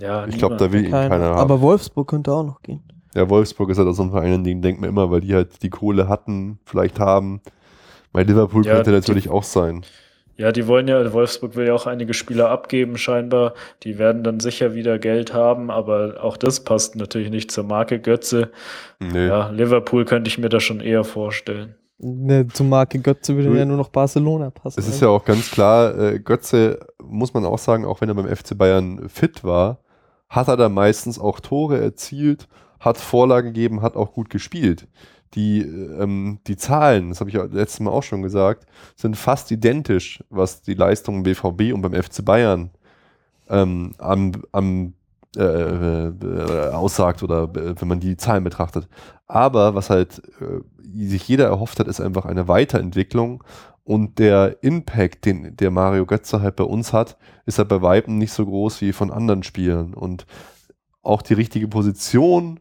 Ja, 0.00 0.26
Ich 0.28 0.38
glaube, 0.38 0.56
da 0.56 0.72
will 0.72 0.84
ihn 0.84 0.92
Keiner. 0.92 1.08
keiner 1.08 1.24
haben. 1.30 1.38
Aber 1.40 1.60
Wolfsburg 1.60 2.08
könnte 2.08 2.32
auch 2.32 2.44
noch 2.44 2.62
gehen. 2.62 2.84
Ja, 3.14 3.28
Wolfsburg 3.28 3.70
ist 3.70 3.78
halt 3.78 3.88
auch 3.88 3.92
so 3.92 4.02
ein 4.04 4.10
Verein, 4.10 4.32
an 4.34 4.44
den 4.44 4.62
denkt 4.62 4.80
man 4.80 4.90
immer, 4.90 5.10
weil 5.10 5.20
die 5.20 5.34
halt 5.34 5.62
die 5.62 5.70
Kohle 5.70 6.08
hatten, 6.08 6.58
vielleicht 6.64 7.00
haben. 7.00 7.40
Bei 8.12 8.22
Liverpool 8.22 8.64
Ja, 8.66 8.74
könnte 8.74 8.90
die- 8.90 8.96
natürlich 8.96 9.28
auch 9.28 9.42
sein. 9.44 9.82
Ja, 10.36 10.52
die 10.52 10.66
wollen 10.66 10.88
ja, 10.88 11.12
Wolfsburg 11.12 11.54
will 11.54 11.66
ja 11.66 11.74
auch 11.74 11.86
einige 11.86 12.14
Spieler 12.14 12.48
abgeben, 12.48 12.96
scheinbar. 12.96 13.52
Die 13.82 13.98
werden 13.98 14.24
dann 14.24 14.40
sicher 14.40 14.74
wieder 14.74 14.98
Geld 14.98 15.34
haben, 15.34 15.70
aber 15.70 16.14
auch 16.22 16.38
das 16.38 16.60
passt 16.64 16.96
natürlich 16.96 17.28
nicht 17.30 17.50
zur 17.50 17.64
Marke 17.64 18.00
Götze. 18.00 18.50
Nee. 19.00 19.26
Ja, 19.26 19.50
Liverpool 19.50 20.06
könnte 20.06 20.28
ich 20.28 20.38
mir 20.38 20.48
da 20.48 20.58
schon 20.58 20.80
eher 20.80 21.04
vorstellen. 21.04 21.74
Ne, 21.98 22.46
zum 22.46 22.70
Marke 22.70 22.98
Götze 23.00 23.36
würde 23.36 23.50
Du- 23.50 23.54
ja 23.56 23.66
nur 23.66 23.76
noch 23.76 23.90
Barcelona 23.90 24.48
passen. 24.48 24.80
Es 24.80 24.88
ist 24.88 25.02
ja 25.02 25.08
auch 25.08 25.22
ganz 25.26 25.50
klar, 25.50 25.98
äh, 25.98 26.18
Götze, 26.18 26.80
muss 27.04 27.34
man 27.34 27.44
auch 27.44 27.58
sagen, 27.58 27.84
auch 27.84 28.00
wenn 28.00 28.08
er 28.08 28.14
beim 28.14 28.26
FC 28.34 28.56
Bayern 28.56 29.10
fit 29.10 29.44
war, 29.44 29.80
hat 30.30 30.48
er 30.48 30.56
da 30.56 30.70
meistens 30.70 31.18
auch 31.18 31.40
Tore 31.40 31.78
erzielt, 31.78 32.48
hat 32.80 32.98
Vorlagen 32.98 33.48
gegeben, 33.52 33.82
hat 33.82 33.96
auch 33.96 34.12
gut 34.12 34.30
gespielt. 34.30 34.88
Die, 35.34 35.60
äh, 35.60 36.02
ähm, 36.02 36.40
die 36.46 36.56
Zahlen, 36.56 37.10
das 37.10 37.20
habe 37.20 37.30
ich 37.30 37.36
ja 37.36 37.44
letztes 37.44 37.80
Mal 37.80 37.90
auch 37.90 38.02
schon 38.02 38.22
gesagt, 38.22 38.66
sind 38.96 39.16
fast 39.16 39.50
identisch, 39.52 40.24
was 40.28 40.62
die 40.62 40.74
Leistungen 40.74 41.18
im 41.18 41.22
BVB 41.22 41.72
und 41.72 41.82
beim 41.82 41.94
FC 41.94 42.24
Bayern 42.24 42.70
ähm, 43.48 43.94
am, 43.98 44.32
am 44.52 44.94
äh, 45.36 45.42
äh, 45.42 46.70
aussagt 46.72 47.22
oder 47.22 47.44
äh, 47.44 47.80
wenn 47.80 47.86
man 47.86 48.00
die 48.00 48.16
Zahlen 48.16 48.42
betrachtet. 48.42 48.88
Aber 49.28 49.76
was 49.76 49.88
halt 49.88 50.20
äh, 50.40 51.06
sich 51.06 51.28
jeder 51.28 51.46
erhofft 51.46 51.78
hat, 51.78 51.86
ist 51.86 52.00
einfach 52.00 52.24
eine 52.24 52.48
Weiterentwicklung 52.48 53.44
und 53.84 54.18
der 54.18 54.62
Impact, 54.62 55.24
den 55.24 55.56
der 55.56 55.70
Mario 55.70 56.06
Götze 56.06 56.42
halt 56.42 56.56
bei 56.56 56.64
uns 56.64 56.92
hat, 56.92 57.16
ist 57.46 57.58
halt 57.58 57.68
bei 57.68 57.82
Weitem 57.82 58.18
nicht 58.18 58.32
so 58.32 58.44
groß 58.44 58.80
wie 58.80 58.92
von 58.92 59.10
anderen 59.10 59.42
Spielern 59.42 59.94
und 59.94 60.26
auch 61.02 61.22
die 61.22 61.34
richtige 61.34 61.68
Position 61.68 62.60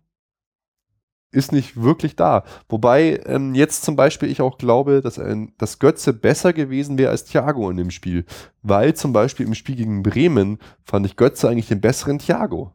ist 1.31 1.51
nicht 1.51 1.81
wirklich 1.81 2.15
da. 2.15 2.43
Wobei 2.67 3.21
ähm, 3.25 3.53
jetzt 3.53 3.83
zum 3.83 3.95
Beispiel 3.95 4.29
ich 4.29 4.41
auch 4.41 4.57
glaube, 4.57 5.01
dass, 5.01 5.19
ein, 5.19 5.53
dass 5.57 5.79
Götze 5.79 6.13
besser 6.13 6.53
gewesen 6.53 6.97
wäre 6.97 7.11
als 7.11 7.25
Thiago 7.25 7.69
in 7.69 7.77
dem 7.77 7.91
Spiel. 7.91 8.25
Weil 8.63 8.95
zum 8.95 9.13
Beispiel 9.13 9.45
im 9.45 9.53
Spiel 9.53 9.75
gegen 9.75 10.01
Bremen 10.01 10.57
fand 10.83 11.05
ich 11.05 11.15
Götze 11.15 11.47
eigentlich 11.47 11.67
den 11.67 11.81
besseren 11.81 12.19
Thiago. 12.19 12.73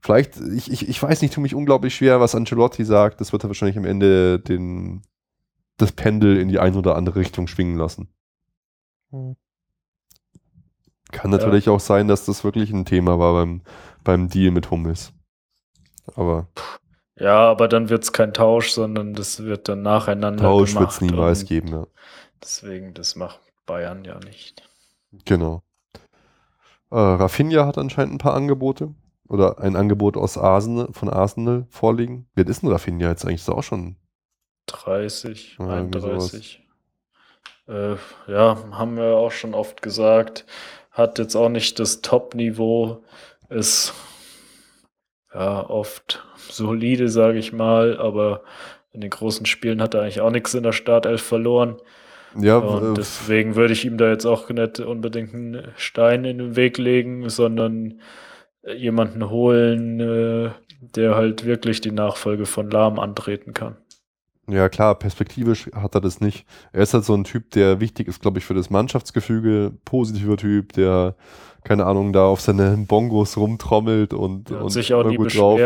Vielleicht, 0.00 0.40
ich, 0.40 0.70
ich, 0.70 0.88
ich 0.88 1.02
weiß 1.02 1.20
nicht, 1.20 1.34
tue 1.34 1.42
mich 1.42 1.54
unglaublich 1.54 1.94
schwer, 1.94 2.20
was 2.20 2.34
Ancelotti 2.34 2.84
sagt. 2.84 3.20
Das 3.20 3.32
wird 3.32 3.44
er 3.44 3.50
wahrscheinlich 3.50 3.76
am 3.76 3.84
Ende 3.84 4.40
den, 4.40 5.02
das 5.76 5.92
Pendel 5.92 6.38
in 6.38 6.48
die 6.48 6.58
eine 6.58 6.78
oder 6.78 6.96
andere 6.96 7.20
Richtung 7.20 7.46
schwingen 7.46 7.76
lassen. 7.76 8.08
Hm. 9.10 9.36
Kann 11.12 11.30
natürlich 11.30 11.68
auch 11.68 11.80
sein, 11.80 12.08
dass 12.08 12.24
das 12.24 12.44
wirklich 12.44 12.70
ein 12.70 12.84
Thema 12.84 13.18
war 13.18 13.32
beim, 13.34 13.62
beim 14.04 14.28
Deal 14.28 14.52
mit 14.52 14.70
Hummels. 14.70 15.12
Aber 16.14 16.48
Ja, 17.20 17.50
aber 17.50 17.68
dann 17.68 17.90
wird 17.90 18.02
es 18.02 18.12
kein 18.12 18.32
Tausch, 18.32 18.70
sondern 18.70 19.12
das 19.12 19.44
wird 19.44 19.68
dann 19.68 19.82
nacheinander 19.82 20.42
Tausch 20.42 20.74
wird 20.74 20.90
es 20.90 21.00
niemals 21.02 21.44
geben, 21.44 21.68
ja. 21.68 21.86
Deswegen, 22.42 22.94
das 22.94 23.14
macht 23.14 23.38
Bayern 23.66 24.04
ja 24.04 24.18
nicht. 24.20 24.66
Genau. 25.26 25.62
Äh, 26.90 26.96
Rafinha 26.96 27.66
hat 27.66 27.76
anscheinend 27.76 28.14
ein 28.14 28.18
paar 28.18 28.34
Angebote. 28.34 28.94
Oder 29.28 29.60
ein 29.60 29.76
Angebot 29.76 30.16
aus 30.16 30.36
Arsenal, 30.36 30.88
von 30.92 31.08
Arsenal 31.08 31.66
vorliegen. 31.68 32.26
Wer 32.34 32.48
ist 32.48 32.62
denn 32.62 32.70
Rafinha 32.70 33.10
jetzt 33.10 33.24
eigentlich? 33.24 33.42
Ist 33.42 33.48
er 33.48 33.58
auch 33.58 33.62
schon 33.62 33.96
30, 34.66 35.56
Ja, 35.58 35.76
irgendwie 35.76 35.98
31. 35.98 36.66
Äh, 37.68 37.96
ja, 38.26 38.56
haben 38.72 38.96
wir 38.96 39.16
auch 39.16 39.30
schon 39.30 39.54
oft 39.54 39.82
gesagt. 39.82 40.46
Hat 40.90 41.18
jetzt 41.18 41.36
auch 41.36 41.50
nicht 41.50 41.78
das 41.78 42.00
Top-Niveau. 42.00 43.04
Ist 43.50 43.92
ja 45.32 45.68
oft 45.68 46.24
solide, 46.50 47.08
sage 47.08 47.38
ich 47.38 47.52
mal, 47.52 47.98
aber 47.98 48.42
in 48.92 49.00
den 49.00 49.10
großen 49.10 49.46
Spielen 49.46 49.80
hat 49.80 49.94
er 49.94 50.02
eigentlich 50.02 50.20
auch 50.20 50.30
nichts 50.30 50.54
in 50.54 50.62
der 50.62 50.72
Startelf 50.72 51.22
verloren. 51.22 51.76
Ja, 52.38 52.58
Und 52.58 52.92
äh, 52.92 52.94
deswegen 52.94 53.56
würde 53.56 53.72
ich 53.72 53.84
ihm 53.84 53.98
da 53.98 54.08
jetzt 54.08 54.26
auch 54.26 54.48
nicht 54.50 54.80
unbedingt 54.80 55.34
einen 55.34 55.68
Stein 55.76 56.24
in 56.24 56.38
den 56.38 56.56
Weg 56.56 56.78
legen, 56.78 57.28
sondern 57.28 58.00
jemanden 58.76 59.30
holen, 59.30 60.00
äh, 60.00 60.50
der 60.80 61.14
halt 61.14 61.44
wirklich 61.44 61.80
die 61.80 61.92
Nachfolge 61.92 62.46
von 62.46 62.70
Lahm 62.70 62.98
antreten 62.98 63.52
kann. 63.54 63.76
Ja, 64.52 64.68
klar, 64.68 64.94
perspektivisch 64.94 65.70
hat 65.74 65.94
er 65.94 66.00
das 66.00 66.20
nicht. 66.20 66.46
Er 66.72 66.82
ist 66.82 66.94
halt 66.94 67.04
so 67.04 67.14
ein 67.14 67.24
Typ, 67.24 67.50
der 67.50 67.80
wichtig 67.80 68.08
ist, 68.08 68.20
glaube 68.20 68.38
ich, 68.38 68.44
für 68.44 68.54
das 68.54 68.70
Mannschaftsgefüge. 68.70 69.72
Positiver 69.84 70.36
Typ, 70.36 70.72
der, 70.72 71.14
keine 71.64 71.86
Ahnung, 71.86 72.12
da 72.12 72.24
auf 72.24 72.40
seine 72.40 72.76
Bongos 72.76 73.36
rumtrommelt 73.36 74.14
und, 74.14 74.50
hat 74.50 74.62
und 74.62 74.70
sich 74.70 74.92
auch 74.94 75.04
nie 75.04 75.16
gut 75.16 75.36
drauf 75.36 75.60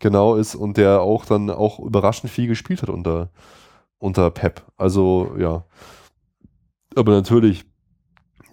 genau 0.00 0.34
ist 0.34 0.54
und 0.54 0.76
der 0.76 1.02
auch 1.02 1.24
dann 1.24 1.50
auch 1.50 1.78
überraschend 1.78 2.32
viel 2.32 2.48
gespielt 2.48 2.82
hat 2.82 2.88
unter, 2.88 3.30
unter 3.98 4.30
Pep. 4.30 4.62
Also, 4.76 5.34
ja. 5.38 5.64
Aber 6.96 7.12
natürlich 7.12 7.64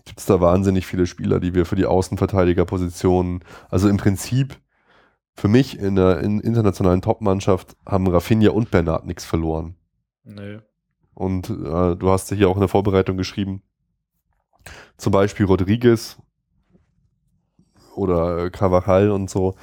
gibt 0.06 0.20
es 0.20 0.26
da 0.26 0.40
wahnsinnig 0.40 0.86
viele 0.86 1.06
Spieler, 1.08 1.40
die 1.40 1.56
wir 1.56 1.66
für 1.66 1.76
die 1.76 1.86
Außenverteidigerpositionen, 1.86 3.44
also 3.70 3.90
im 3.90 3.98
Prinzip 3.98 4.58
für 5.38 5.48
mich 5.48 5.80
in 5.80 5.96
der 5.96 6.20
in 6.20 6.40
internationalen 6.40 7.02
Topmannschaft 7.02 7.78
haben 7.86 8.08
Rafinha 8.08 8.50
und 8.50 8.72
Bernard 8.72 9.06
nichts 9.06 9.24
verloren. 9.24 9.76
Nee. 10.24 10.60
Und 11.14 11.50
äh, 11.50 11.96
du 11.96 12.10
hast 12.10 12.34
hier 12.34 12.50
auch 12.50 12.56
in 12.56 12.62
der 12.62 12.70
Vorbereitung 12.70 13.18
geschrieben, 13.18 13.62
zum 14.98 15.12
Beispiel 15.12 15.46
Rodriguez 15.46 16.18
oder 17.96 18.46
äh, 18.46 18.50
Carvajal 18.50 19.12
und 19.12 19.30
so. 19.30 19.56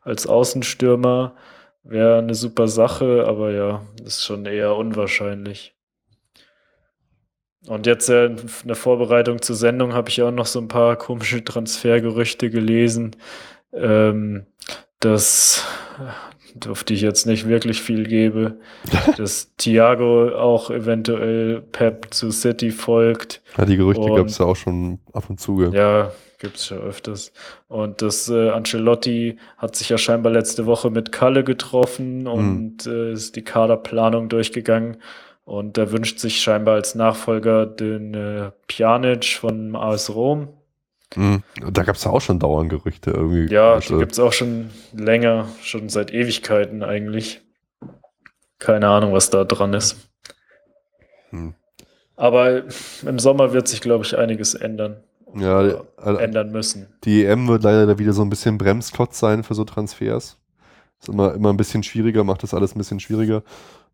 als 0.02 0.26
Außenstürmer. 0.26 1.36
Wäre 1.82 2.18
eine 2.18 2.34
super 2.34 2.66
Sache, 2.66 3.24
aber 3.26 3.52
ja, 3.52 3.82
ist 4.04 4.24
schon 4.24 4.44
eher 4.44 4.74
unwahrscheinlich. 4.74 5.76
Und 7.66 7.86
jetzt 7.86 8.08
äh, 8.08 8.26
in 8.26 8.38
der 8.64 8.76
Vorbereitung 8.76 9.42
zur 9.42 9.56
Sendung 9.56 9.94
habe 9.94 10.08
ich 10.08 10.22
auch 10.22 10.30
noch 10.30 10.46
so 10.46 10.60
ein 10.60 10.68
paar 10.68 10.96
komische 10.96 11.44
Transfergerüchte 11.44 12.50
gelesen, 12.50 13.16
ähm, 13.72 14.46
dass, 15.00 15.64
die 16.54 16.94
ich 16.94 17.00
jetzt 17.00 17.26
nicht 17.26 17.48
wirklich 17.48 17.82
viel 17.82 18.06
gebe, 18.06 18.58
dass 19.16 19.54
Thiago 19.56 20.34
auch 20.36 20.70
eventuell 20.70 21.60
Pep 21.60 22.08
zu 22.10 22.30
City 22.30 22.70
folgt. 22.70 23.42
ja, 23.56 23.64
die 23.64 23.76
Gerüchte 23.76 24.06
gab 24.06 24.26
es 24.26 24.38
ja 24.38 24.46
auch 24.46 24.56
schon 24.56 25.00
ab 25.12 25.24
und 25.28 25.40
zu. 25.40 25.62
Ja, 25.62 26.12
gibt's 26.38 26.66
schon 26.66 26.78
öfters. 26.78 27.32
Und 27.68 28.02
das 28.02 28.28
äh, 28.28 28.50
Ancelotti 28.50 29.38
hat 29.58 29.76
sich 29.76 29.88
ja 29.88 29.98
scheinbar 29.98 30.32
letzte 30.32 30.66
Woche 30.66 30.90
mit 30.90 31.12
Kalle 31.12 31.44
getroffen 31.44 32.26
und 32.26 32.86
äh, 32.86 33.12
ist 33.12 33.36
die 33.36 33.44
Kaderplanung 33.44 34.28
durchgegangen. 34.28 34.98
Und 35.44 35.78
er 35.78 35.92
wünscht 35.92 36.18
sich 36.18 36.40
scheinbar 36.40 36.74
als 36.74 36.96
Nachfolger 36.96 37.66
den 37.66 38.14
äh, 38.14 38.50
Pjanic 38.66 39.24
von 39.26 39.76
AS 39.76 40.12
Rom. 40.12 40.48
Mhm. 41.14 41.42
Da 41.70 41.82
gab 41.84 41.96
es 41.96 42.04
ja 42.04 42.10
auch 42.10 42.20
schon 42.20 42.38
dauernd 42.38 42.68
Gerüchte 42.70 43.10
irgendwie. 43.10 43.52
Ja, 43.52 43.74
Also, 43.74 43.94
die 43.94 44.00
gibt's 44.00 44.18
auch 44.18 44.32
schon 44.32 44.70
länger, 44.92 45.48
schon 45.62 45.88
seit 45.88 46.12
Ewigkeiten 46.12 46.82
eigentlich. 46.82 47.42
Keine 48.58 48.88
Ahnung, 48.88 49.12
was 49.12 49.30
da 49.30 49.44
dran 49.44 49.74
ist. 49.74 49.96
Hm. 51.30 51.54
Aber 52.16 52.62
im 53.06 53.18
Sommer 53.18 53.52
wird 53.52 53.68
sich, 53.68 53.80
glaube 53.80 54.04
ich, 54.04 54.16
einiges 54.16 54.54
ändern. 54.54 54.96
Ja, 55.34 55.82
also- 55.96 56.18
ändern 56.18 56.50
müssen. 56.50 56.86
Die 57.04 57.24
EM 57.24 57.46
wird 57.48 57.62
leider 57.62 57.86
da 57.86 57.98
wieder 57.98 58.12
so 58.14 58.22
ein 58.22 58.30
bisschen 58.30 58.56
Bremsklotz 58.58 59.18
sein 59.18 59.42
für 59.42 59.54
so 59.54 59.64
Transfers. 59.64 60.38
Ist 60.98 61.08
immer, 61.10 61.34
immer 61.34 61.52
ein 61.52 61.58
bisschen 61.58 61.82
schwieriger, 61.82 62.24
macht 62.24 62.42
das 62.42 62.54
alles 62.54 62.74
ein 62.74 62.78
bisschen 62.78 63.00
schwieriger. 63.00 63.42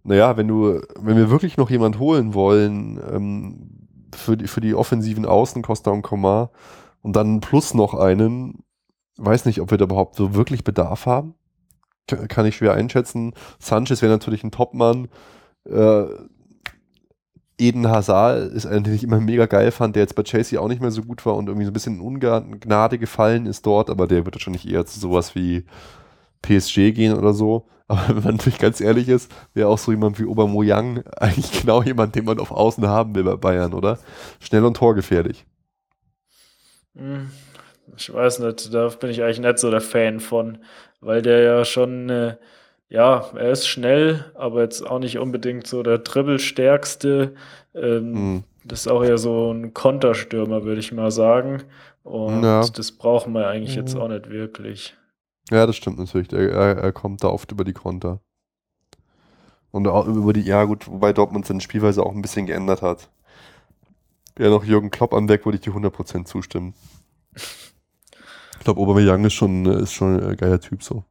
Naja, 0.05 0.37
wenn 0.37 0.47
du, 0.47 0.81
wenn 1.01 1.17
wir 1.17 1.31
wirklich 1.31 1.57
noch 1.57 1.69
jemand 1.71 1.99
holen 1.99 2.35
wollen, 2.35 3.01
ähm, 3.13 3.71
für 4.15 4.37
die, 4.37 4.47
für 4.47 4.61
die 4.61 4.75
offensiven 4.75 5.27
Außen, 5.27 5.63
Costa 5.63 5.91
und 5.91 6.03
Komar, 6.03 6.51
und 7.03 7.15
dann 7.15 7.41
plus 7.41 7.75
noch 7.75 7.95
einen, 7.95 8.65
weiß 9.17 9.45
nicht, 9.45 9.61
ob 9.61 9.71
wir 9.71 9.79
da 9.79 9.85
überhaupt 9.85 10.17
so 10.17 10.35
wirklich 10.35 10.65
Bedarf 10.65 11.07
haben. 11.07 11.35
Kann 12.07 12.47
ich 12.47 12.57
schwer 12.57 12.75
einschätzen. 12.75 13.33
Sanchez 13.59 14.03
wäre 14.03 14.13
natürlich 14.13 14.43
ein 14.43 14.51
Topmann. 14.51 15.09
Äh, 15.65 16.05
Eden 17.59 17.89
Hazard 17.89 18.53
ist 18.53 18.67
einer, 18.67 18.81
den 18.81 18.95
ich 18.95 19.05
immer 19.05 19.21
mega 19.21 19.47
geil 19.47 19.71
fand, 19.71 19.95
der 19.95 20.03
jetzt 20.03 20.17
bei 20.17 20.25
Chelsea 20.25 20.61
auch 20.61 20.69
nicht 20.69 20.81
mehr 20.81 20.91
so 20.91 21.03
gut 21.03 21.25
war 21.25 21.37
und 21.37 21.49
irgendwie 21.49 21.65
so 21.65 21.71
ein 21.71 21.75
bisschen 21.75 21.97
in 21.97 22.01
Ungnade 22.01 22.99
gefallen 22.99 23.47
ist 23.47 23.65
dort, 23.67 23.89
aber 23.89 24.09
der 24.09 24.25
wird 24.25 24.35
wahrscheinlich 24.35 24.69
eher 24.69 24.85
zu 24.85 24.99
sowas 24.99 25.35
wie 25.35 25.65
PSG 26.43 26.93
gehen 26.93 27.17
oder 27.17 27.33
so. 27.33 27.69
Aber 27.89 28.09
wenn 28.09 28.23
man 28.23 28.37
natürlich 28.37 28.59
ganz 28.59 28.81
ehrlich 28.81 29.09
ist, 29.09 29.31
wäre 29.53 29.69
auch 29.69 29.77
so 29.77 29.91
jemand 29.91 30.19
wie 30.19 30.25
Aubameyang 30.25 31.03
eigentlich 31.17 31.61
genau 31.61 31.83
jemand, 31.83 32.15
den 32.15 32.25
man 32.25 32.41
auf 32.41 32.51
Außen 32.51 32.87
haben 32.87 33.15
will 33.15 33.25
bei 33.25 33.37
Bayern, 33.37 33.75
oder? 33.75 33.99
Schnell 34.41 34.65
und 34.65 34.79
torgefährlich. 34.79 35.45
Hm, 36.97 37.31
Ich 37.97 38.13
weiß 38.13 38.39
nicht, 38.41 38.73
da 38.73 38.89
bin 38.89 39.11
ich 39.11 39.23
eigentlich 39.23 39.41
nicht 39.41 39.59
so 39.59 39.71
der 39.71 39.81
Fan 39.81 40.21
von, 40.21 40.59
weil 41.01 41.21
der 41.23 41.41
ja 41.43 41.65
schon, 41.65 42.09
äh, 42.11 42.37
ja, 42.89 43.31
er 43.35 43.51
ist 43.51 43.67
schnell, 43.67 44.31
aber 44.35 44.63
jetzt 44.63 44.87
auch 44.87 44.99
nicht 44.99 45.19
unbedingt 45.19 45.67
so 45.67 45.83
der 45.83 45.99
Dribbelstärkste. 45.99 47.35
Ähm, 47.75 48.15
Hm. 48.15 48.45
Das 48.65 48.83
ist 48.83 48.89
auch 48.89 49.03
eher 49.03 49.19
so 49.19 49.51
ein 49.53 49.75
Konterstürmer, 49.75 50.63
würde 50.63 50.79
ich 50.81 50.93
mal 50.93 51.11
sagen. 51.11 51.65
Und 52.05 52.45
Ja. 52.45 52.61
das 52.61 52.93
brauchen 52.93 53.33
wir 53.33 53.49
eigentlich 53.49 53.75
jetzt 53.75 53.97
Mhm. 53.97 54.01
auch 54.01 54.09
nicht 54.09 54.31
wirklich. 54.31 54.97
Ja, 55.51 55.67
das 55.67 55.75
stimmt 55.77 55.99
natürlich. 55.99 56.33
Er, 56.33 56.49
er, 56.51 56.77
er 56.79 56.93
kommt 56.93 57.25
da 57.25 57.29
oft 57.29 57.51
über 57.51 57.65
die 57.65 57.73
Konter. 57.73 58.21
Und 59.73 59.89
auch 59.89 60.07
über 60.07 60.33
die, 60.33 60.43
ja 60.43 60.63
gut, 60.65 60.87
wobei 60.89 61.13
Dortmund 61.13 61.47
seine 61.47 61.61
Spielweise 61.61 62.05
auch 62.05 62.13
ein 62.15 62.23
bisschen 62.23 62.47
geändert 62.47 62.83
hat. 62.83 63.11
Wäre 64.43 64.51
noch 64.51 64.65
Jürgen 64.65 64.91
Klopp 64.91 65.15
am 65.15 65.29
Weg, 65.29 65.45
würde 65.45 65.55
ich 65.55 65.63
dir 65.63 65.73
100% 65.73 66.25
zustimmen. 66.25 66.75
Ich 68.59 68.65
glaube, 68.65 68.81
Aubameyang 68.81 69.25
ist 69.25 69.35
schon, 69.35 69.67
äh, 69.67 69.83
ist 69.83 69.93
schon 69.93 70.21
ein 70.21 70.37
geiler 70.37 70.59
Typ 70.61 70.83
so. 70.83 71.05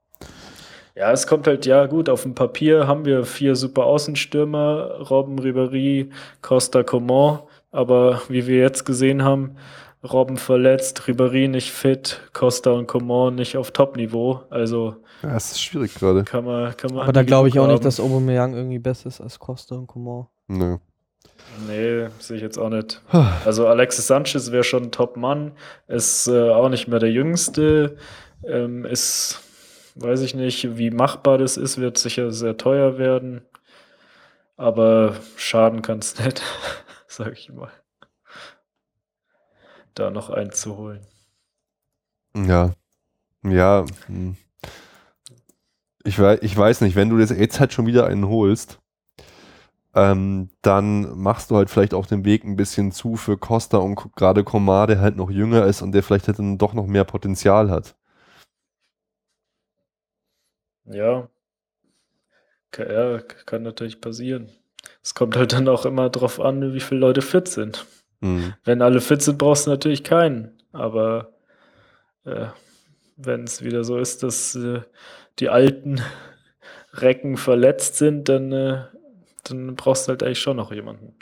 Ja, 0.95 1.13
es 1.13 1.27
kommt 1.27 1.47
halt, 1.47 1.65
ja 1.65 1.85
gut, 1.85 2.09
auf 2.09 2.23
dem 2.23 2.35
Papier 2.35 2.87
haben 2.87 3.05
wir 3.05 3.23
vier 3.23 3.55
super 3.55 3.85
Außenstürmer, 3.85 5.07
Robben, 5.09 5.39
Ribéry, 5.39 6.11
Costa, 6.41 6.83
Coman, 6.83 7.39
aber 7.71 8.21
wie 8.27 8.47
wir 8.47 8.57
jetzt 8.57 8.83
gesehen 8.85 9.23
haben, 9.23 9.55
Robben 10.03 10.35
verletzt, 10.35 11.03
Ribéry 11.07 11.47
nicht 11.47 11.71
fit, 11.71 12.19
Costa 12.33 12.71
und 12.71 12.87
Coman 12.87 13.35
nicht 13.35 13.55
auf 13.55 13.71
Top-Niveau, 13.71 14.41
also 14.49 14.97
Ja, 15.23 15.37
es 15.37 15.51
ist 15.51 15.61
schwierig 15.63 15.95
gerade. 15.95 16.25
kann 16.25 16.43
man, 16.43 16.75
kann 16.75 16.93
man 16.93 17.03
Aber 17.03 17.13
da 17.13 17.23
glaube 17.23 17.47
ich 17.47 17.57
auch 17.59 17.67
nicht, 17.67 17.75
haben. 17.75 17.83
dass 17.85 18.01
Aubameyang 18.01 18.53
irgendwie 18.55 18.79
besser 18.79 19.07
ist 19.07 19.21
als 19.21 19.39
Costa 19.39 19.75
und 19.75 19.87
Coman. 19.87 20.27
Nö. 20.49 20.71
Nee, 20.73 20.79
sehe 22.19 22.37
ich 22.37 22.41
jetzt 22.41 22.57
auch 22.57 22.69
nicht. 22.69 23.01
Also 23.45 23.67
Alexis 23.67 24.07
Sanchez 24.07 24.51
wäre 24.51 24.63
schon 24.63 24.83
ein 24.83 24.91
Top-Mann, 24.91 25.53
ist 25.87 26.27
äh, 26.27 26.49
auch 26.49 26.69
nicht 26.69 26.87
mehr 26.87 26.99
der 26.99 27.11
Jüngste, 27.11 27.97
ähm, 28.45 28.85
ist, 28.85 29.41
weiß 29.95 30.21
ich 30.21 30.35
nicht, 30.35 30.77
wie 30.77 30.91
machbar 30.91 31.37
das 31.37 31.57
ist, 31.57 31.79
wird 31.79 31.97
sicher 31.97 32.31
sehr 32.31 32.57
teuer 32.57 32.97
werden, 32.97 33.41
aber 34.57 35.15
schaden 35.35 35.81
kann 35.81 35.99
es 35.99 36.19
nicht, 36.19 36.41
sag 37.07 37.33
ich 37.33 37.51
mal. 37.51 37.71
Da 39.93 40.09
noch 40.09 40.29
einen 40.29 40.51
zu 40.51 40.77
holen. 40.77 41.05
Ja. 42.35 42.73
Ja. 43.43 43.85
hm. 44.07 44.37
Ich 46.03 46.17
weiß, 46.17 46.39
ich 46.41 46.57
weiß 46.57 46.81
nicht, 46.81 46.95
wenn 46.95 47.09
du 47.09 47.19
jetzt, 47.19 47.31
jetzt 47.31 47.59
halt 47.59 47.73
schon 47.73 47.85
wieder 47.85 48.07
einen 48.07 48.27
holst, 48.27 48.80
ähm, 49.93 50.49
dann 50.61 51.17
machst 51.17 51.51
du 51.51 51.57
halt 51.57 51.69
vielleicht 51.69 51.93
auch 51.93 52.05
den 52.05 52.25
Weg 52.25 52.43
ein 52.43 52.55
bisschen 52.55 52.91
zu 52.91 53.15
für 53.15 53.37
Costa 53.37 53.77
und 53.77 54.15
gerade 54.15 54.43
Komar, 54.43 54.87
der 54.87 54.99
halt 55.01 55.17
noch 55.17 55.29
jünger 55.29 55.65
ist 55.65 55.81
und 55.81 55.91
der 55.91 56.03
vielleicht 56.03 56.27
halt 56.27 56.39
dann 56.39 56.57
doch 56.57 56.73
noch 56.73 56.87
mehr 56.87 57.03
Potenzial 57.03 57.69
hat. 57.69 57.95
Ja, 60.85 61.29
ja, 62.77 63.19
kann 63.45 63.63
natürlich 63.63 64.01
passieren. 64.01 64.49
Es 65.03 65.13
kommt 65.13 65.35
halt 65.35 65.53
dann 65.53 65.67
auch 65.67 65.85
immer 65.85 66.09
drauf 66.09 66.39
an, 66.39 66.73
wie 66.73 66.79
viele 66.79 67.01
Leute 67.01 67.21
fit 67.21 67.47
sind. 67.47 67.85
Hm. 68.21 68.53
Wenn 68.63 68.81
alle 68.81 69.01
fit 69.01 69.21
sind, 69.21 69.37
brauchst 69.37 69.67
du 69.67 69.71
natürlich 69.71 70.03
keinen. 70.03 70.57
Aber 70.71 71.33
äh, 72.23 72.47
wenn 73.17 73.43
es 73.43 73.63
wieder 73.63 73.83
so 73.83 73.97
ist, 73.97 74.23
dass 74.23 74.55
äh, 74.55 74.81
die 75.39 75.49
alten 75.49 76.01
Recken 76.93 77.37
verletzt 77.37 77.97
sind, 77.97 78.29
dann, 78.29 78.51
äh, 78.51 78.83
dann 79.43 79.75
brauchst 79.75 80.07
du 80.07 80.09
halt 80.09 80.23
eigentlich 80.23 80.39
schon 80.39 80.57
noch 80.57 80.71
jemanden. 80.71 81.15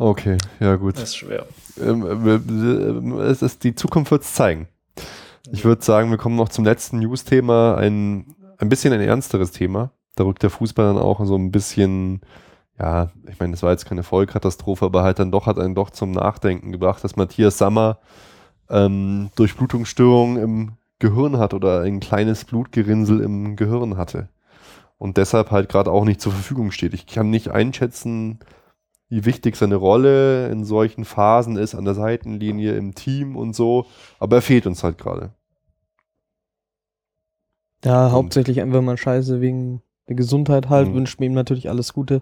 Okay, 0.00 0.38
ja 0.60 0.76
gut. 0.76 0.96
Das 0.96 1.10
ist 1.10 1.16
schwer. 1.16 1.46
Ähm, 1.78 2.26
äh, 2.26 2.36
äh, 2.36 3.30
es 3.30 3.42
ist, 3.42 3.64
die 3.64 3.74
Zukunft 3.74 4.10
wird 4.10 4.22
es 4.22 4.32
zeigen. 4.32 4.68
Ich 5.52 5.64
würde 5.64 5.82
sagen, 5.82 6.10
wir 6.10 6.16
kommen 6.16 6.36
noch 6.36 6.48
zum 6.48 6.64
letzten 6.64 7.00
News-Thema, 7.00 7.76
ein, 7.76 8.34
ein 8.56 8.68
bisschen 8.70 8.94
ein 8.94 9.00
ernsteres 9.02 9.50
Thema. 9.50 9.90
Da 10.16 10.24
rückt 10.24 10.42
der 10.42 10.48
Fußball 10.48 10.86
dann 10.86 11.02
auch 11.02 11.22
so 11.26 11.36
ein 11.36 11.50
bisschen, 11.50 12.22
ja, 12.78 13.10
ich 13.28 13.38
meine, 13.38 13.52
das 13.52 13.62
war 13.62 13.72
jetzt 13.72 13.84
keine 13.84 14.02
Vollkatastrophe, 14.02 14.86
aber 14.86 15.02
halt 15.02 15.18
dann 15.18 15.30
doch 15.30 15.44
hat 15.46 15.58
einen 15.58 15.74
doch 15.74 15.90
zum 15.90 16.12
Nachdenken 16.12 16.72
gebracht, 16.72 17.04
dass 17.04 17.16
Matthias 17.16 17.58
Sammer 17.58 17.98
ähm, 18.70 19.30
Durchblutungsstörungen 19.34 20.42
im 20.42 20.72
Gehirn 20.98 21.38
hat 21.38 21.52
oder 21.52 21.82
ein 21.82 22.00
kleines 22.00 22.46
Blutgerinnsel 22.46 23.20
im 23.20 23.56
Gehirn 23.56 23.98
hatte. 23.98 24.30
Und 25.00 25.16
deshalb 25.16 25.50
halt 25.50 25.70
gerade 25.70 25.90
auch 25.90 26.04
nicht 26.04 26.20
zur 26.20 26.30
Verfügung 26.30 26.70
steht. 26.72 26.92
Ich 26.92 27.06
kann 27.06 27.30
nicht 27.30 27.48
einschätzen, 27.48 28.38
wie 29.08 29.24
wichtig 29.24 29.56
seine 29.56 29.76
Rolle 29.76 30.50
in 30.50 30.62
solchen 30.62 31.06
Phasen 31.06 31.56
ist, 31.56 31.74
an 31.74 31.86
der 31.86 31.94
Seitenlinie, 31.94 32.76
im 32.76 32.94
Team 32.94 33.34
und 33.34 33.56
so. 33.56 33.86
Aber 34.18 34.36
er 34.36 34.42
fehlt 34.42 34.66
uns 34.66 34.84
halt 34.84 34.98
gerade. 34.98 35.32
Ja, 37.82 38.06
Und- 38.06 38.12
hauptsächlich 38.12 38.60
einfach 38.60 38.82
mal 38.82 38.98
scheiße 38.98 39.40
wegen 39.40 39.80
der 40.06 40.16
Gesundheit 40.16 40.68
halt. 40.68 40.88
Mhm. 40.88 40.94
Wünschen 40.94 41.20
wir 41.20 41.26
ihm 41.28 41.32
natürlich 41.34 41.70
alles 41.70 41.94
Gute. 41.94 42.20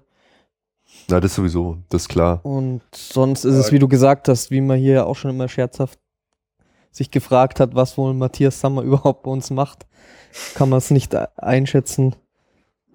Na, 1.09 1.19
das 1.19 1.35
sowieso, 1.35 1.79
das 1.89 2.03
ist 2.03 2.09
klar. 2.09 2.41
Und 2.45 2.81
sonst 2.95 3.45
ist 3.45 3.57
es, 3.57 3.73
wie 3.73 3.81
du 3.81 3.89
gesagt 3.89 4.29
hast, 4.29 4.53
wie 4.53 4.61
man 4.61 4.79
hier 4.79 5.07
auch 5.07 5.17
schon 5.17 5.33
immer 5.33 5.49
scherzhaft 5.49 5.99
sich 6.93 7.11
gefragt 7.11 7.59
hat, 7.61 7.75
was 7.75 7.99
wohl 7.99 8.15
Matthias 8.15 8.61
Sammer 8.61 8.83
überhaupt 8.85 9.25
bei 9.25 9.31
uns 9.33 9.51
macht, 9.51 9.87
kann 10.55 10.69
man 10.69 10.79
es 10.79 10.91
nicht 10.93 11.15
einschätzen, 11.39 12.15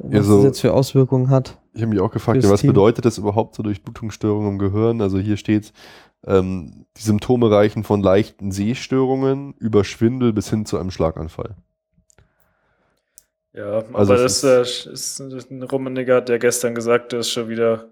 was 0.03 0.13
Ja, 0.13 0.23
so- 0.23 0.38
es 0.39 0.43
jetzt 0.45 0.61
für 0.61 0.73
Auswirkungen 0.73 1.30
hat. 1.30 1.57
Ich 1.73 1.81
habe 1.81 1.89
mich 1.91 1.99
auch 2.01 2.11
gefragt, 2.11 2.43
ja, 2.43 2.49
was 2.49 2.61
Team. 2.61 2.69
bedeutet 2.69 3.05
das 3.05 3.17
überhaupt 3.17 3.55
so 3.55 3.63
Durchblutungsstörungen 3.63 4.51
im 4.53 4.59
Gehirn? 4.59 5.01
Also 5.01 5.17
hier 5.17 5.38
steht, 5.38 5.73
ähm, 6.25 6.85
die 6.97 7.01
Symptome 7.01 7.49
reichen 7.49 7.84
von 7.84 8.01
leichten 8.01 8.51
Sehstörungen 8.51 9.53
über 9.59 9.84
Schwindel 9.84 10.34
bis 10.34 10.49
hin 10.49 10.65
zu 10.65 10.77
einem 10.77 10.91
Schlaganfall. 10.91 11.55
Ja, 13.53 13.84
Also 13.93 14.13
aber 14.13 14.17
das 14.17 14.43
äh, 14.43 14.61
ist 14.61 15.19
ein 15.19 15.63
Rummeniger, 15.63 16.15
hat 16.17 16.30
ja 16.30 16.38
gestern 16.38 16.73
gesagt, 16.73 17.11
der 17.11 17.19
ist 17.19 17.30
schon 17.30 17.49
wieder 17.49 17.89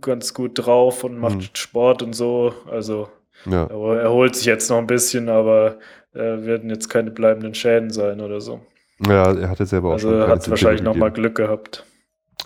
ganz 0.00 0.34
gut 0.34 0.52
drauf 0.54 1.04
und 1.04 1.18
macht 1.18 1.34
Hm. 1.42 1.48
Sport 1.54 2.02
und 2.02 2.12
so. 2.14 2.52
Also 2.70 3.08
Ja, 3.46 3.64
er 3.66 4.00
erholt 4.00 4.36
sich 4.36 4.46
jetzt 4.46 4.70
noch 4.70 4.78
ein 4.78 4.86
bisschen, 4.86 5.28
aber 5.28 5.78
äh, 6.14 6.18
werden 6.44 6.70
jetzt 6.70 6.88
keine 6.88 7.10
bleibenden 7.10 7.54
Schäden 7.54 7.90
sein 7.90 8.20
oder 8.20 8.40
so. 8.40 8.60
Ja 9.06 9.32
er 9.32 9.48
hatte 9.50 9.66
selber 9.66 9.88
auch 9.88 9.92
Also 9.92 10.08
schon 10.08 10.20
er 10.20 10.26
keine 10.26 10.40
hat 10.40 10.50
wahrscheinlich 10.50 10.78
Symptome 10.78 10.96
noch 10.96 11.00
mal 11.00 11.08
gegeben. 11.08 11.22
Glück 11.22 11.36
gehabt. 11.36 11.86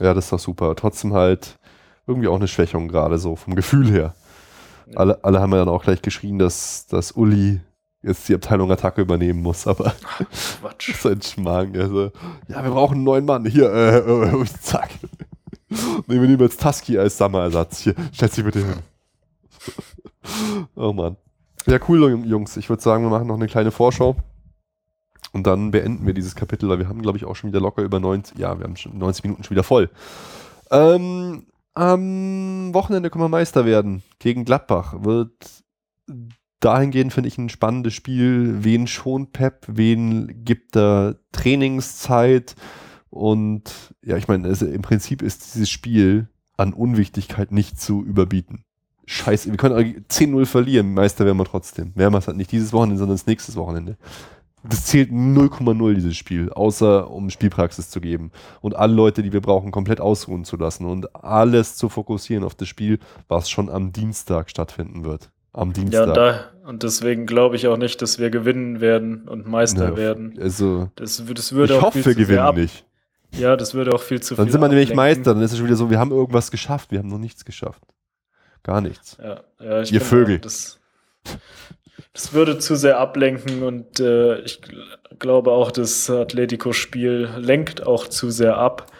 Ja, 0.00 0.14
das 0.14 0.24
ist 0.24 0.32
doch 0.32 0.38
super. 0.38 0.74
Trotzdem 0.76 1.12
halt 1.14 1.58
irgendwie 2.06 2.28
auch 2.28 2.36
eine 2.36 2.48
Schwächung 2.48 2.88
gerade 2.88 3.18
so 3.18 3.36
vom 3.36 3.54
Gefühl 3.54 3.90
her. 3.90 4.14
Ja. 4.86 4.98
Alle, 4.98 5.24
alle 5.24 5.40
haben 5.40 5.52
ja 5.52 5.58
dann 5.58 5.68
auch 5.68 5.84
gleich 5.84 6.02
geschrien, 6.02 6.38
dass, 6.38 6.86
dass 6.86 7.12
Uli 7.12 7.60
jetzt 8.02 8.28
die 8.28 8.34
Abteilung 8.34 8.70
Attacke 8.72 9.00
übernehmen 9.00 9.42
muss, 9.42 9.66
aber 9.66 9.94
Quatsch. 10.60 10.88
Das 10.92 11.04
ist 11.04 11.06
ein 11.06 11.22
Schmarrn. 11.22 11.76
Also, 11.76 12.10
ja, 12.48 12.62
wir 12.62 12.70
brauchen 12.70 12.96
einen 12.96 13.04
neuen 13.04 13.24
Mann. 13.24 13.44
Hier, 13.46 13.72
äh, 13.72 13.98
äh, 13.98 14.44
zack. 14.60 14.90
Nehmen 16.06 16.22
wir 16.22 16.28
lieber 16.28 16.44
jetzt 16.44 16.60
Tusky 16.60 16.98
als 16.98 17.16
Summer-Ersatz. 17.16 17.80
Hier, 17.80 17.94
stell 18.12 18.28
dich 18.28 18.44
bitte 18.44 18.58
hin. 18.58 18.74
oh 20.74 20.92
Mann. 20.92 21.16
Ja, 21.66 21.78
cool, 21.88 22.24
Jungs. 22.26 22.56
Ich 22.56 22.68
würde 22.68 22.82
sagen, 22.82 23.04
wir 23.04 23.10
machen 23.10 23.28
noch 23.28 23.36
eine 23.36 23.46
kleine 23.46 23.70
Vorschau. 23.70 24.16
Und 25.32 25.46
dann 25.46 25.70
beenden 25.70 26.06
wir 26.06 26.14
dieses 26.14 26.34
Kapitel, 26.34 26.68
weil 26.68 26.78
wir 26.78 26.88
haben, 26.88 27.02
glaube 27.02 27.18
ich, 27.18 27.24
auch 27.24 27.36
schon 27.36 27.50
wieder 27.50 27.60
locker 27.60 27.82
über 27.82 28.00
90, 28.00 28.38
ja, 28.38 28.58
wir 28.58 28.64
haben 28.64 28.76
schon 28.76 28.98
90 28.98 29.24
Minuten 29.24 29.44
schon 29.44 29.54
wieder 29.54 29.62
voll. 29.62 29.90
Ähm, 30.70 31.46
am 31.74 32.74
Wochenende 32.74 33.08
können 33.08 33.24
wir 33.24 33.28
Meister 33.28 33.64
werden. 33.64 34.02
Gegen 34.18 34.44
Gladbach. 34.44 35.04
Wird 35.04 35.62
dahingehend, 36.60 37.12
finde 37.12 37.28
ich, 37.28 37.38
ein 37.38 37.48
spannendes 37.48 37.94
Spiel. 37.94 38.64
Wen 38.64 38.86
schont 38.86 39.32
Pep? 39.32 39.66
Wen 39.68 40.44
gibt 40.44 40.76
er 40.76 41.16
Trainingszeit? 41.32 42.56
Und 43.10 43.94
ja, 44.02 44.16
ich 44.16 44.28
meine, 44.28 44.48
also 44.48 44.66
im 44.66 44.82
Prinzip 44.82 45.22
ist 45.22 45.54
dieses 45.54 45.70
Spiel 45.70 46.28
an 46.56 46.72
Unwichtigkeit 46.72 47.52
nicht 47.52 47.80
zu 47.80 48.02
überbieten. 48.02 48.64
Scheiße, 49.06 49.50
wir 49.50 49.56
können 49.56 49.74
auch 49.74 50.04
10-0 50.10 50.46
verlieren, 50.46 50.94
Meister 50.94 51.26
werden 51.26 51.36
wir 51.36 51.44
trotzdem. 51.44 51.92
Es 51.96 52.26
halt 52.26 52.36
nicht 52.36 52.52
dieses 52.52 52.72
Wochenende, 52.72 52.98
sondern 52.98 53.16
das 53.16 53.26
nächste 53.26 53.54
Wochenende. 53.56 53.98
Das 54.64 54.86
zählt 54.86 55.10
0,0 55.10 55.94
dieses 55.94 56.16
Spiel, 56.16 56.52
außer 56.52 57.10
um 57.10 57.30
Spielpraxis 57.30 57.90
zu 57.90 58.00
geben 58.00 58.30
und 58.60 58.76
alle 58.76 58.94
Leute, 58.94 59.22
die 59.22 59.32
wir 59.32 59.40
brauchen, 59.40 59.72
komplett 59.72 60.00
ausruhen 60.00 60.44
zu 60.44 60.56
lassen 60.56 60.86
und 60.86 61.14
alles 61.24 61.74
zu 61.76 61.88
fokussieren 61.88 62.44
auf 62.44 62.54
das 62.54 62.68
Spiel, 62.68 62.98
was 63.28 63.50
schon 63.50 63.68
am 63.68 63.92
Dienstag 63.92 64.50
stattfinden 64.50 65.04
wird. 65.04 65.30
Am 65.52 65.68
Ja, 65.68 65.72
Dienstag. 65.74 66.06
und, 66.08 66.16
da, 66.16 66.40
und 66.64 66.82
deswegen 66.84 67.26
glaube 67.26 67.56
ich 67.56 67.66
auch 67.66 67.76
nicht, 67.76 68.00
dass 68.00 68.18
wir 68.18 68.30
gewinnen 68.30 68.80
werden 68.80 69.28
und 69.28 69.46
Meister 69.48 69.90
Ja, 69.90 69.96
werden. 69.96 70.38
Also, 70.40 70.90
Das, 70.96 71.22
das 71.34 71.52
würde 71.52 71.72
ich 71.74 71.78
auch 71.78 71.82
hoffe, 71.82 72.04
wir 72.06 72.14
gewinnen 72.14 72.38
ab, 72.38 72.56
nicht. 72.56 72.86
Ja, 73.34 73.56
das 73.56 73.74
würde 73.74 73.92
auch 73.94 74.00
viel 74.00 74.22
zu 74.22 74.34
Dann 74.34 74.46
viel 74.46 74.52
sind 74.52 74.60
wir 74.60 74.68
nämlich. 74.68 74.94
Meister, 74.94 75.34
dann 75.34 75.42
ist 75.42 75.52
es 75.52 75.58
schon 75.58 75.66
wieder 75.66 75.76
so, 75.76 75.90
wir 75.90 75.98
haben 75.98 76.10
irgendwas 76.10 76.50
geschafft, 76.50 76.90
wir 76.90 77.00
haben 77.00 77.08
noch 77.08 77.18
nichts 77.18 77.44
geschafft. 77.44 77.82
Gar 78.62 78.80
nichts. 78.80 79.18
Ja, 79.20 79.40
ja, 79.60 79.82
Ihr 79.82 80.00
Vögel. 80.00 80.36
auch, 80.36 80.40
Das, 80.42 80.78
das 82.12 82.32
würde 82.32 82.58
zu 82.58 82.76
sehr 82.76 82.98
ablenken 82.98 83.62
und 83.62 84.00
äh, 84.00 84.40
ich 84.40 84.60
gl- 84.60 85.18
glaube 85.18 85.52
auch, 85.52 85.70
das 85.70 86.08
Atletico-Spiel 86.10 87.30
lenkt 87.38 87.86
auch 87.86 88.06
zu 88.06 88.30
sehr 88.30 88.56
ab. 88.56 88.90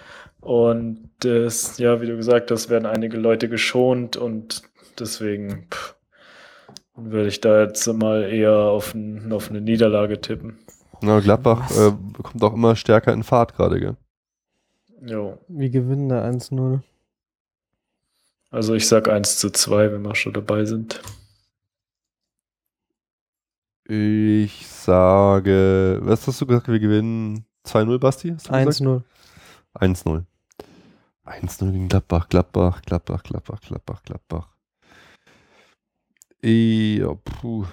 Und 0.40 1.10
das, 1.20 1.78
ja, 1.78 2.00
wie 2.00 2.06
du 2.06 2.16
gesagt 2.16 2.50
hast, 2.50 2.68
werden 2.68 2.86
einige 2.86 3.16
Leute 3.16 3.48
geschont 3.48 4.16
und 4.16 4.62
deswegen 4.98 5.68
pff, 5.70 5.94
würde 6.96 7.28
ich 7.28 7.40
da 7.40 7.62
jetzt 7.62 7.86
mal 7.86 8.24
eher 8.24 8.52
auf, 8.52 8.92
ein, 8.94 9.32
auf 9.32 9.50
eine 9.50 9.60
Niederlage 9.60 10.20
tippen. 10.20 10.58
Na, 11.00 11.20
Gladbach 11.20 11.70
äh, 11.70 11.92
kommt 12.22 12.42
auch 12.42 12.54
immer 12.54 12.74
stärker 12.76 13.12
in 13.12 13.22
Fahrt 13.22 13.54
gerade, 13.54 13.78
gell? 13.80 13.96
Jo. 15.04 15.38
Wir 15.48 15.70
gewinnen 15.70 16.08
da 16.08 16.24
1-0. 16.24 16.80
Also 18.50 18.74
ich 18.74 18.86
sag 18.86 19.08
1 19.08 19.38
zu 19.38 19.50
2, 19.50 19.92
wenn 19.92 20.02
wir 20.02 20.14
schon 20.14 20.32
dabei 20.32 20.64
sind. 20.64 21.00
Ich 23.94 24.66
sage, 24.69 25.98
was 26.01 26.27
hast 26.27 26.40
du 26.40 26.47
gesagt? 26.47 26.66
Wir 26.66 26.81
gewinnen 26.81 27.44
2-0, 27.66 27.98
Basti? 27.98 28.31
Hast 28.31 28.48
du 28.48 28.52
gesagt? 28.52 28.81
1-0. 28.81 29.02
1-0. 29.74 30.24
1-0 31.27 31.73
gegen 31.73 31.89
Gladbach, 31.89 32.31
Gladbach, 32.31 32.81
Gladbach, 32.81 33.23
Gladbach, 33.23 33.60
Gladbach, 33.60 34.02
Gladbach. 34.02 34.48
Ja, 36.43 37.12
puh. 37.12 37.66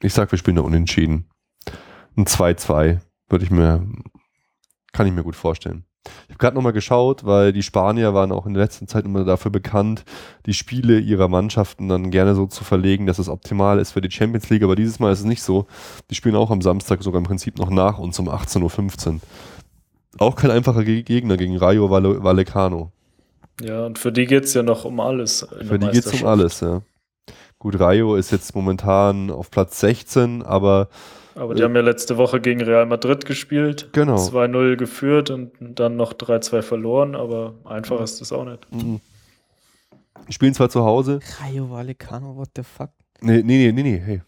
Ich 0.00 0.14
sag, 0.14 0.32
wir 0.32 0.38
spielen 0.38 0.56
da 0.56 0.62
unentschieden. 0.62 1.28
Ein 2.16 2.24
2-2 2.24 3.00
würde 3.28 3.44
ich 3.44 3.50
mir, 3.50 3.86
kann 4.92 5.06
ich 5.06 5.12
mir 5.12 5.22
gut 5.22 5.36
vorstellen. 5.36 5.84
Ich 6.06 6.30
habe 6.30 6.38
gerade 6.38 6.54
nochmal 6.56 6.72
geschaut, 6.72 7.24
weil 7.24 7.52
die 7.52 7.62
Spanier 7.62 8.12
waren 8.14 8.32
auch 8.32 8.46
in 8.46 8.54
der 8.54 8.62
letzten 8.62 8.86
Zeit 8.88 9.04
immer 9.04 9.24
dafür 9.24 9.50
bekannt, 9.50 10.04
die 10.46 10.54
Spiele 10.54 10.98
ihrer 10.98 11.28
Mannschaften 11.28 11.88
dann 11.88 12.10
gerne 12.10 12.34
so 12.34 12.46
zu 12.46 12.62
verlegen, 12.64 13.06
dass 13.06 13.18
es 13.18 13.28
optimal 13.28 13.78
ist 13.78 13.92
für 13.92 14.00
die 14.00 14.10
Champions 14.10 14.50
League. 14.50 14.62
Aber 14.62 14.76
dieses 14.76 14.98
Mal 14.98 15.12
ist 15.12 15.20
es 15.20 15.24
nicht 15.24 15.42
so. 15.42 15.66
Die 16.10 16.14
spielen 16.14 16.36
auch 16.36 16.50
am 16.50 16.60
Samstag 16.62 17.02
sogar 17.02 17.18
im 17.18 17.26
Prinzip 17.26 17.58
noch 17.58 17.70
nach 17.70 17.98
uns 17.98 18.18
um 18.18 18.28
18.15 18.28 19.14
Uhr. 19.14 19.20
Auch 20.18 20.36
kein 20.36 20.50
einfacher 20.50 20.84
Ge- 20.84 21.02
Gegner 21.02 21.36
gegen 21.36 21.56
Rayo 21.56 21.88
Valle- 21.90 22.22
Vallecano. 22.22 22.92
Ja, 23.60 23.86
und 23.86 23.98
für 23.98 24.12
die 24.12 24.26
geht 24.26 24.44
es 24.44 24.54
ja 24.54 24.62
noch 24.62 24.84
um 24.84 25.00
alles. 25.00 25.46
Für 25.66 25.78
die 25.78 25.88
geht 25.88 26.06
es 26.06 26.20
um 26.20 26.26
alles, 26.26 26.60
ja. 26.60 26.82
Gut, 27.58 27.78
Rayo 27.80 28.16
ist 28.16 28.30
jetzt 28.30 28.54
momentan 28.54 29.30
auf 29.30 29.50
Platz 29.50 29.80
16, 29.80 30.42
aber 30.42 30.88
Aber 31.34 31.54
die 31.54 31.62
haben 31.62 31.74
ja 31.74 31.80
letzte 31.80 32.16
Woche 32.16 32.40
gegen 32.40 32.62
Real 32.62 32.86
Madrid 32.86 33.24
gespielt. 33.24 33.88
Genau. 33.92 34.16
2-0 34.16 34.76
geführt 34.76 35.30
und 35.30 35.52
dann 35.60 35.96
noch 35.96 36.12
3-2 36.12 36.62
verloren, 36.62 37.14
aber 37.16 37.54
einfach 37.64 38.00
ist 38.00 38.20
das 38.20 38.32
auch 38.32 38.44
nicht. 38.44 38.66
die 40.28 40.32
spielen 40.32 40.54
zwar 40.54 40.68
zu 40.68 40.84
Hause. 40.84 41.20
Rayo 41.40 41.70
Vallecano, 41.70 42.36
what 42.36 42.50
the 42.56 42.62
fuck? 42.62 42.90
Nee, 43.20 43.42
nee, 43.42 43.72
nee, 43.72 43.72
nee, 43.72 43.82
nee, 43.82 43.98
hey. 43.98 44.22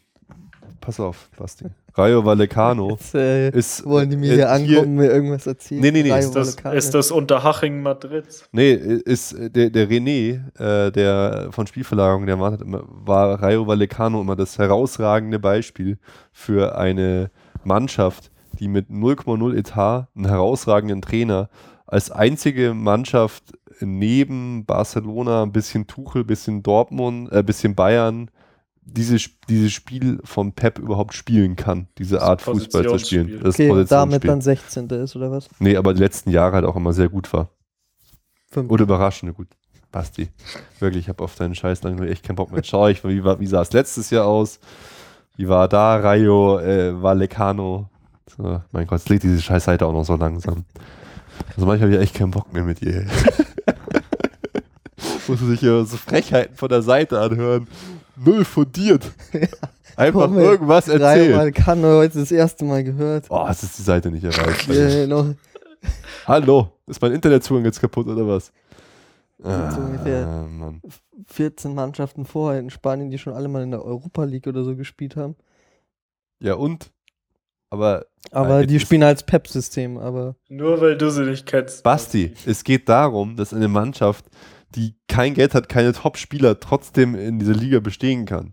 Pass 0.80 1.00
auf, 1.00 1.28
Basti. 1.36 1.66
Rayo 1.96 2.24
Vallecano 2.24 2.90
Jetzt 3.00 3.14
äh, 3.14 3.50
ist. 3.50 3.84
wollen 3.86 4.10
die 4.10 4.16
mir 4.16 4.32
äh, 4.32 4.34
hier 4.36 4.50
ankommen, 4.50 4.96
mir 4.96 5.10
irgendwas 5.10 5.46
erzählen. 5.46 5.80
Nee, 5.80 5.90
nee, 5.90 6.02
nee, 6.02 6.10
Rayo 6.10 6.20
Ist 6.20 6.34
das, 6.36 6.48
Vallecano. 6.56 6.74
ist 6.76 6.94
das 6.94 7.10
Unterhaching 7.10 7.82
Madrid? 7.82 8.24
Nee, 8.52 8.72
ist 8.72 9.32
äh, 9.32 9.50
der, 9.50 9.70
der 9.70 9.88
René, 9.88 10.40
äh, 10.58 10.90
der 10.92 11.48
von 11.50 11.66
Spielverlagerung, 11.66 12.26
der 12.26 12.38
war, 12.38 12.58
war 12.60 13.42
Rayo 13.42 13.66
Vallecano 13.66 14.20
immer 14.20 14.36
das 14.36 14.58
herausragende 14.58 15.38
Beispiel 15.38 15.98
für 16.32 16.76
eine 16.76 17.30
Mannschaft, 17.64 18.30
die 18.58 18.68
mit 18.68 18.90
0,0 18.90 19.56
Etat 19.56 20.08
einen 20.14 20.28
herausragenden 20.28 21.02
Trainer 21.02 21.48
als 21.86 22.10
einzige 22.10 22.74
Mannschaft 22.74 23.52
neben 23.80 24.64
Barcelona, 24.64 25.42
ein 25.42 25.52
bisschen 25.52 25.86
Tuchel, 25.86 26.22
ein 26.22 26.26
bisschen 26.26 26.62
Dortmund, 26.62 27.32
ein 27.32 27.40
äh, 27.40 27.42
bisschen 27.42 27.74
Bayern, 27.74 28.30
dieses, 28.86 29.28
dieses 29.48 29.72
Spiel 29.72 30.20
von 30.24 30.52
Pep 30.52 30.78
überhaupt 30.78 31.14
spielen 31.14 31.56
kann, 31.56 31.88
diese 31.98 32.16
Das 32.16 32.24
Art 32.24 32.42
Fußball 32.42 32.88
zu 32.88 32.98
spielen. 32.98 33.40
Das 33.42 33.54
okay, 33.54 33.70
und 33.70 33.90
damit 33.90 34.24
dann 34.24 34.40
16. 34.40 34.88
ist, 34.90 35.16
oder 35.16 35.30
was? 35.30 35.48
Nee, 35.58 35.76
aber 35.76 35.92
die 35.92 36.00
letzten 36.00 36.30
Jahre 36.30 36.56
halt 36.56 36.64
auch 36.64 36.76
immer 36.76 36.92
sehr 36.92 37.08
gut 37.08 37.32
war. 37.32 37.50
Fünf. 38.50 38.70
Oder 38.70 38.84
überraschend 38.84 39.36
gut. 39.36 39.48
Basti. 39.90 40.28
Wirklich, 40.78 41.04
ich 41.04 41.08
habe 41.08 41.24
auf 41.24 41.34
deinen 41.34 41.54
Scheiß 41.54 41.82
langsam 41.82 42.06
echt 42.06 42.24
keinen 42.24 42.36
Bock 42.36 42.52
mehr. 42.52 42.62
Schau 42.64 42.88
ich, 42.88 43.04
wie, 43.04 43.24
war, 43.24 43.40
wie 43.40 43.46
sah 43.46 43.62
es 43.62 43.72
letztes 43.72 44.10
Jahr 44.10 44.26
aus? 44.26 44.60
Wie 45.36 45.48
war 45.48 45.68
da 45.68 45.96
Rayo 45.96 46.58
äh, 46.58 47.02
Vallecano? 47.02 47.88
So, 48.26 48.60
mein 48.72 48.86
Gott, 48.86 49.00
es 49.00 49.08
lädt 49.08 49.22
diese 49.22 49.40
scheiß 49.40 49.64
Seite 49.64 49.86
auch 49.86 49.92
noch 49.92 50.04
so 50.04 50.16
langsam. 50.16 50.64
Also 51.54 51.66
manchmal 51.66 51.90
habe 51.90 51.94
ich 51.94 52.00
echt 52.00 52.14
keinen 52.14 52.30
Bock 52.30 52.52
mehr 52.52 52.64
mit 52.64 52.82
ihr. 52.82 53.06
Muss 55.28 55.40
sich 55.40 55.60
hier 55.60 55.84
so 55.84 55.96
Frechheiten 55.96 56.56
von 56.56 56.68
der 56.68 56.82
Seite 56.82 57.20
anhören. 57.20 57.68
Null 58.16 58.44
fundiert. 58.44 59.04
Einfach 59.96 60.22
Komm, 60.26 60.38
irgendwas 60.38 60.88
erzählen. 60.88 61.30
Dreimal 61.30 61.52
kann 61.52 61.82
heute 61.82 62.18
das 62.18 62.30
erste 62.30 62.64
Mal 62.64 62.84
gehört. 62.84 63.26
Oh, 63.30 63.46
es 63.48 63.62
ist 63.62 63.78
die 63.78 63.82
Seite 63.82 64.10
nicht 64.10 64.24
erreicht. 64.24 64.68
Ja, 64.68 65.06
noch 65.06 65.34
Hallo, 66.26 66.72
ist 66.86 67.00
mein 67.00 67.12
Internetzugang 67.12 67.64
jetzt 67.64 67.80
kaputt 67.80 68.06
oder 68.06 68.26
was? 68.26 68.52
So 69.38 69.48
ungefähr. 69.48 70.26
Ah, 70.26 70.46
Mann. 70.48 70.80
14 71.26 71.74
Mannschaften 71.74 72.24
vorher 72.24 72.60
in 72.60 72.70
Spanien, 72.70 73.10
die 73.10 73.18
schon 73.18 73.32
alle 73.32 73.48
mal 73.48 73.62
in 73.62 73.70
der 73.70 73.84
Europa 73.84 74.24
League 74.24 74.46
oder 74.46 74.64
so 74.64 74.74
gespielt 74.76 75.16
haben. 75.16 75.36
Ja 76.40 76.54
und? 76.54 76.90
Aber 77.70 78.06
Aber 78.30 78.66
die 78.66 78.80
spielen 78.80 79.02
als 79.02 79.22
Pep-System, 79.24 79.98
aber 79.98 80.36
Nur 80.48 80.80
weil 80.80 80.96
du 80.96 81.10
sie 81.10 81.24
nicht 81.24 81.46
kennst. 81.46 81.82
Basti, 81.82 82.32
es 82.46 82.64
geht 82.64 82.88
darum, 82.88 83.36
dass 83.36 83.52
eine 83.52 83.68
Mannschaft, 83.68 84.24
die 84.76 84.94
kein 85.08 85.34
Geld 85.34 85.54
hat, 85.54 85.68
keine 85.68 85.92
Top-Spieler 85.92 86.60
trotzdem 86.60 87.14
in 87.14 87.38
dieser 87.38 87.54
Liga 87.54 87.80
bestehen 87.80 88.26
kann. 88.26 88.52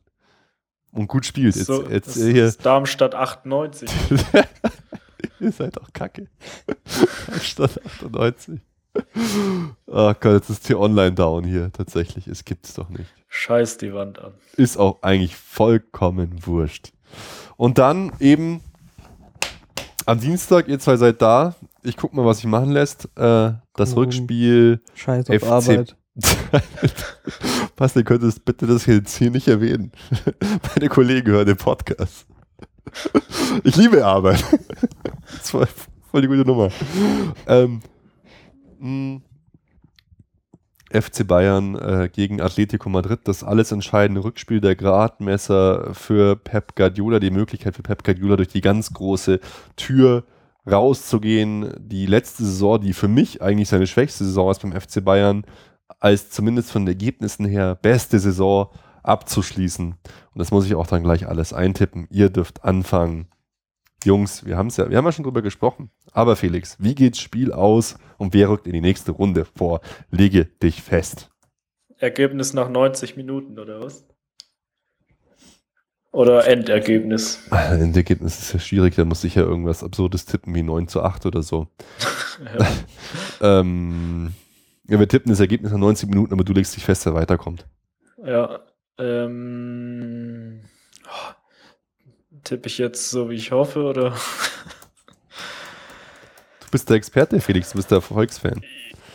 Und 0.92 1.08
gut 1.08 1.26
spielt. 1.26 1.56
Jetzt, 1.56 1.68
So, 1.68 1.88
jetzt 1.90 2.08
das 2.08 2.16
hier. 2.24 2.46
ist 2.46 2.66
Darmstadt 2.66 3.16
98. 3.16 3.90
Ihr 5.40 5.52
seid 5.52 5.80
auch 5.82 5.92
kacke. 5.94 6.28
Statt 7.42 7.80
98. 7.86 8.60
Oh 9.88 10.14
Gott, 10.20 10.26
jetzt 10.26 10.50
ist 10.50 10.68
hier 10.68 10.80
online 10.80 11.14
down 11.14 11.44
hier. 11.44 11.72
Tatsächlich, 11.72 12.28
es 12.28 12.46
gibt 12.46 12.68
es 12.68 12.76
doch 12.76 12.90
nicht. 12.90 13.12
Scheiß 13.28 13.78
die 13.78 13.94
Wand 13.94 14.20
an. 14.20 14.34
Ist 14.56 14.78
auch 14.78 15.02
eigentlich 15.02 15.36
vollkommen 15.36 16.46
wurscht. 16.46 16.92
Und 17.58 17.80
dann 17.80 18.12
eben 18.20 18.62
am 20.06 20.20
Dienstag, 20.20 20.68
ihr 20.68 20.80
zwei 20.80 20.98
seid 20.98 21.22
da. 21.22 21.56
Ich 21.82 21.98
guck 21.98 22.14
mal, 22.14 22.24
was 22.26 22.38
sich 22.38 22.46
machen 22.48 22.72
lässt. 22.72 23.06
Äh, 23.18 23.54
das 23.74 23.94
Oh. 23.94 23.96
Rückspiel 23.96 24.82
scheiß 24.94 25.28
auf 25.30 25.36
FC 25.38 25.48
Arbeit. 25.48 25.96
Was, 27.78 27.96
ihr 27.96 28.04
könntest 28.04 28.46
bitte 28.46 28.68
das 28.68 28.86
jetzt 28.86 29.18
hier 29.18 29.32
nicht 29.32 29.48
erwähnen. 29.48 29.92
Meine 30.76 30.90
Kollegen 30.90 31.32
hören 31.32 31.48
den 31.48 31.58
Podcast. 31.58 32.28
Ich 33.64 33.76
liebe 33.76 34.06
Arbeit. 34.06 34.44
Das 35.38 35.54
war 35.54 35.68
voll 36.12 36.22
die 36.22 36.28
gute 36.28 36.46
Nummer. 36.46 36.70
Ähm, 37.48 37.82
mh, 38.80 39.22
FC 40.92 41.26
Bayern 41.26 41.76
äh, 41.76 42.10
gegen 42.12 42.40
Atletico 42.40 42.88
Madrid, 42.90 43.22
das 43.24 43.44
alles 43.44 43.72
entscheidende 43.72 44.24
Rückspiel 44.24 44.62
der 44.62 44.76
Gradmesser 44.76 45.94
für 45.94 46.36
Pep 46.36 46.76
Guardiola, 46.76 47.20
die 47.20 47.32
Möglichkeit 47.32 47.76
für 47.76 47.82
Pep 47.82 48.04
Guardiola 48.04 48.36
durch 48.36 48.50
die 48.50 48.62
ganz 48.62 48.94
große 48.94 49.40
Tür 49.76 50.24
rauszugehen. 50.70 51.74
Die 51.80 52.06
letzte 52.06 52.44
Saison, 52.44 52.80
die 52.80 52.94
für 52.94 53.08
mich 53.08 53.42
eigentlich 53.42 53.70
seine 53.70 53.88
schwächste 53.88 54.24
Saison 54.24 54.52
ist 54.52 54.62
beim 54.62 54.80
FC 54.80 55.04
Bayern, 55.04 55.46
als 56.04 56.30
zumindest 56.30 56.70
von 56.70 56.86
den 56.86 56.90
Ergebnissen 56.90 57.46
her 57.46 57.76
beste 57.82 58.20
Saison 58.20 58.70
abzuschließen. 59.04 59.92
Und 60.34 60.40
das 60.40 60.52
muss 60.52 60.66
ich 60.66 60.76
auch 60.76 60.86
dann 60.86 61.02
gleich 61.02 61.30
alles 61.30 61.54
eintippen. 61.54 62.08
Ihr 62.12 62.30
dürft 62.30 62.66
anfangen. 62.66 63.30
Jungs, 64.04 64.46
wir 64.46 64.58
haben 64.58 64.68
es 64.68 64.76
ja, 64.76 64.90
wir 64.90 64.98
haben 64.98 65.06
ja 65.06 65.14
schon 65.14 65.24
drüber 65.24 65.42
gesprochen. 65.42 65.92
Aber 66.12 66.36
Felix, 66.36 66.76
wie 66.78 66.94
geht's 66.94 67.22
Spiel 67.22 67.54
aus 67.54 67.96
und 68.18 68.34
wer 68.34 68.50
rückt 68.50 68.68
in 68.68 68.74
die 68.74 68.82
nächste 68.82 69.14
Runde 69.14 69.46
vor? 69.46 69.80
Lege 70.12 70.44
dich 70.44 70.82
fest. 70.82 71.30
Ergebnis 72.00 72.54
nach 72.54 72.68
90 72.68 73.16
Minuten, 73.16 73.58
oder 73.58 73.80
was? 73.80 74.06
Oder 76.12 76.46
Endergebnis. 76.48 77.40
Ein 77.50 77.96
Ergebnis 77.96 78.40
ist 78.40 78.52
ja 78.52 78.60
schwierig, 78.60 78.96
da 78.96 79.06
muss 79.06 79.24
ich 79.24 79.36
ja 79.36 79.44
irgendwas 79.44 79.86
Absurdes 79.86 80.26
tippen, 80.26 80.54
wie 80.54 80.64
9 80.64 80.90
zu 80.90 81.02
8 81.02 81.26
oder 81.26 81.44
so. 81.44 81.68
Ähm, 83.42 84.34
ja, 84.88 85.00
wir 85.00 85.08
tippen 85.08 85.30
das 85.32 85.40
Ergebnis 85.40 85.72
nach 85.72 85.80
90 85.80 86.10
Minuten, 86.10 86.34
aber 86.34 86.44
du 86.44 86.54
legst 86.54 86.76
dich 86.76 86.86
fest, 86.86 87.06
wer 87.06 87.14
weiterkommt. 87.14 87.66
ja 88.24 88.60
ähm, 89.00 90.62
oh, 91.06 91.34
tippe 92.44 92.68
ich 92.68 92.78
jetzt 92.78 93.10
so, 93.10 93.30
wie 93.30 93.36
ich 93.36 93.52
hoffe, 93.52 93.84
oder? 93.84 94.12
Du 96.60 96.68
bist 96.72 96.90
der 96.90 96.98
Experte, 96.98 97.42
Felix, 97.42 97.72
du 97.72 97.78
bist 97.78 97.90
der 97.92 97.98
Erfolgsfan. 97.98 98.62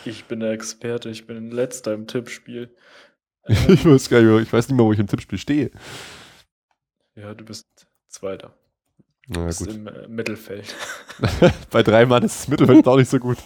Ich 0.05 0.25
bin 0.25 0.39
der 0.41 0.51
Experte, 0.51 1.09
ich 1.09 1.27
bin 1.27 1.51
letzter 1.51 1.93
im 1.93 2.07
Tippspiel. 2.07 2.75
Ich 3.67 3.83
weiß, 3.83 4.09
gar 4.09 4.21
nicht, 4.21 4.43
ich 4.47 4.53
weiß 4.53 4.67
nicht 4.67 4.77
mehr, 4.77 4.85
wo 4.85 4.93
ich 4.93 4.99
im 4.99 5.07
Tippspiel 5.07 5.39
stehe. 5.39 5.71
Ja, 7.15 7.33
du 7.33 7.43
bist 7.43 7.87
Zweiter. 8.07 8.53
Du 9.27 9.39
Na 9.39 9.45
bist 9.47 9.59
gut. 9.59 9.69
im 9.69 9.87
äh, 9.87 10.07
Mittelfeld. 10.07 10.75
Bei 11.71 11.81
drei 11.81 12.05
Mann 12.05 12.23
ist 12.23 12.41
das 12.41 12.47
Mittelfeld 12.47 12.87
auch 12.87 12.97
nicht 12.97 13.09
so 13.09 13.17
gut. 13.17 13.37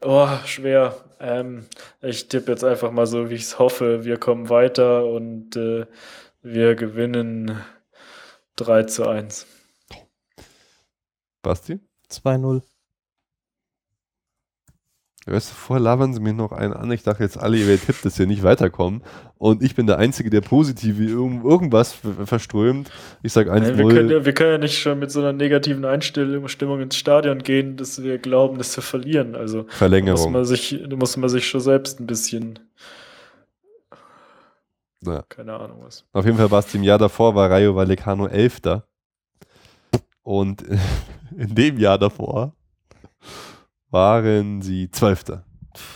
Oh, 0.00 0.28
schwer. 0.44 0.94
Ähm, 1.18 1.66
ich 2.00 2.28
tippe 2.28 2.52
jetzt 2.52 2.62
einfach 2.62 2.92
mal 2.92 3.06
so, 3.06 3.30
wie 3.30 3.34
ich 3.34 3.42
es 3.42 3.58
hoffe. 3.58 4.04
Wir 4.04 4.16
kommen 4.16 4.48
weiter 4.48 5.04
und 5.06 5.56
äh, 5.56 5.86
wir 6.42 6.76
gewinnen 6.76 7.60
3 8.56 8.84
zu 8.84 9.08
1. 9.08 9.46
Basti? 11.42 11.80
2-0. 12.10 12.62
Weißt 15.30 15.50
du, 15.50 15.54
vorher 15.54 15.82
labern 15.82 16.12
sie 16.14 16.20
mir 16.20 16.32
noch 16.32 16.52
einen 16.52 16.72
an. 16.72 16.90
Ich 16.92 17.02
dachte 17.02 17.22
jetzt 17.22 17.38
alle, 17.38 17.56
ihr 17.56 17.80
tippt, 17.80 18.04
dass 18.04 18.18
wir 18.18 18.26
nicht 18.26 18.42
weiterkommen. 18.42 19.02
Und 19.36 19.62
ich 19.62 19.74
bin 19.74 19.86
der 19.86 19.98
Einzige, 19.98 20.30
der 20.30 20.40
positiv 20.40 20.98
irgend- 21.00 21.44
irgendwas 21.44 21.92
ver- 21.92 22.26
verströmt. 22.26 22.90
Ich 23.22 23.32
sage 23.32 23.50
Nein, 23.50 23.76
wir, 23.78 23.88
können 23.88 24.08
1-0. 24.08 24.12
ja, 24.12 24.24
wir 24.24 24.32
können 24.34 24.50
ja 24.52 24.58
nicht 24.58 24.78
schon 24.78 24.98
mit 24.98 25.10
so 25.10 25.20
einer 25.20 25.32
negativen 25.32 25.84
Einstellung 25.84 26.48
Stimmung 26.48 26.80
ins 26.80 26.96
Stadion 26.96 27.38
gehen, 27.38 27.76
dass 27.76 28.02
wir 28.02 28.18
glauben, 28.18 28.58
dass 28.58 28.76
wir 28.76 28.82
verlieren. 28.82 29.34
Also 29.34 29.58
da 29.62 29.64
muss 29.68 29.74
Verlängerung. 29.76 30.32
man 30.32 30.44
sich, 30.44 30.80
da 30.88 30.96
muss 30.96 31.16
man 31.16 31.28
sich 31.28 31.46
schon 31.46 31.60
selbst 31.60 32.00
ein 32.00 32.06
bisschen, 32.06 32.58
Ja. 35.04 35.22
keine 35.28 35.54
Ahnung 35.54 35.78
was. 35.84 36.04
Auf 36.12 36.24
jeden 36.24 36.36
Fall, 36.38 36.48
Basti, 36.48 36.76
im 36.76 36.82
Jahr 36.82 36.98
davor 36.98 37.34
war 37.34 37.50
Rayo 37.50 37.74
Vallecano 37.76 38.26
Elfter. 38.26 38.84
Und 40.22 40.62
in 41.36 41.54
dem 41.54 41.78
Jahr 41.78 41.98
davor 41.98 42.52
waren 43.90 44.62
sie 44.62 44.90
Zwölfter. 44.90 45.44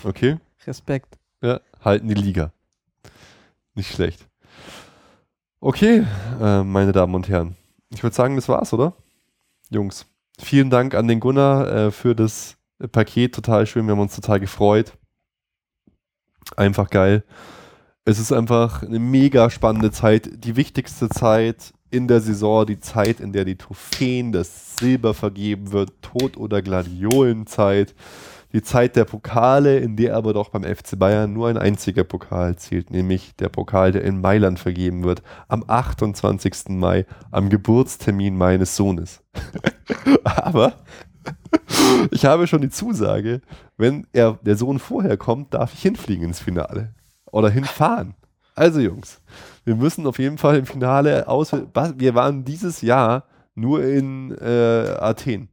Okay? 0.04 0.38
Respekt. 0.66 1.18
Ja, 1.42 1.60
halten 1.80 2.08
die 2.08 2.14
Liga. 2.14 2.52
Nicht 3.74 3.92
schlecht. 3.92 4.28
Okay, 5.60 6.06
äh, 6.40 6.62
meine 6.62 6.92
Damen 6.92 7.14
und 7.14 7.28
Herren. 7.28 7.56
Ich 7.90 8.02
würde 8.02 8.14
sagen, 8.14 8.36
das 8.36 8.48
war's, 8.48 8.72
oder? 8.72 8.94
Jungs. 9.70 10.06
Vielen 10.38 10.70
Dank 10.70 10.94
an 10.94 11.08
den 11.08 11.20
Gunnar 11.20 11.68
äh, 11.68 11.90
für 11.90 12.14
das 12.14 12.56
Paket. 12.90 13.34
Total 13.34 13.66
schön. 13.66 13.86
Wir 13.86 13.92
haben 13.92 14.00
uns 14.00 14.16
total 14.16 14.40
gefreut. 14.40 14.92
Einfach 16.56 16.90
geil. 16.90 17.24
Es 18.04 18.18
ist 18.18 18.32
einfach 18.32 18.82
eine 18.82 18.98
mega 18.98 19.50
spannende 19.50 19.92
Zeit. 19.92 20.28
Die 20.44 20.56
wichtigste 20.56 21.08
Zeit 21.08 21.72
in 21.92 22.08
der 22.08 22.20
Saison. 22.20 22.66
Die 22.66 22.80
Zeit, 22.80 23.20
in 23.20 23.32
der 23.32 23.44
die 23.44 23.56
Trophäen, 23.56 24.32
das 24.32 24.76
Silber 24.76 25.14
vergeben 25.14 25.72
wird. 25.72 25.90
Tod- 26.02 26.36
oder 26.36 26.62
Gladiolenzeit 26.62 27.94
die 28.52 28.62
Zeit 28.62 28.96
der 28.96 29.04
Pokale, 29.04 29.78
in 29.78 29.96
der 29.96 30.14
aber 30.14 30.34
doch 30.34 30.50
beim 30.50 30.62
FC 30.62 30.98
Bayern 30.98 31.32
nur 31.32 31.48
ein 31.48 31.56
einziger 31.56 32.04
Pokal 32.04 32.56
zählt, 32.56 32.90
nämlich 32.90 33.34
der 33.36 33.48
Pokal, 33.48 33.92
der 33.92 34.04
in 34.04 34.20
Mailand 34.20 34.58
vergeben 34.58 35.04
wird, 35.04 35.22
am 35.48 35.64
28. 35.66 36.68
Mai, 36.68 37.06
am 37.30 37.48
Geburtstermin 37.48 38.36
meines 38.36 38.76
Sohnes. 38.76 39.22
aber 40.24 40.74
ich 42.10 42.26
habe 42.26 42.46
schon 42.46 42.60
die 42.60 42.68
Zusage, 42.68 43.40
wenn 43.76 44.06
er, 44.12 44.38
der 44.42 44.56
Sohn 44.56 44.78
vorher 44.78 45.16
kommt, 45.16 45.54
darf 45.54 45.72
ich 45.72 45.82
hinfliegen 45.82 46.24
ins 46.24 46.40
Finale 46.40 46.94
oder 47.30 47.48
hinfahren. 47.48 48.14
Also 48.54 48.80
Jungs, 48.80 49.22
wir 49.64 49.76
müssen 49.76 50.06
auf 50.06 50.18
jeden 50.18 50.38
Fall 50.38 50.56
im 50.56 50.66
Finale 50.66 51.28
aus. 51.28 51.52
Wir 51.96 52.14
waren 52.14 52.44
dieses 52.44 52.82
Jahr 52.82 53.24
nur 53.54 53.84
in 53.84 54.32
äh, 54.38 54.96
Athen 54.98 55.48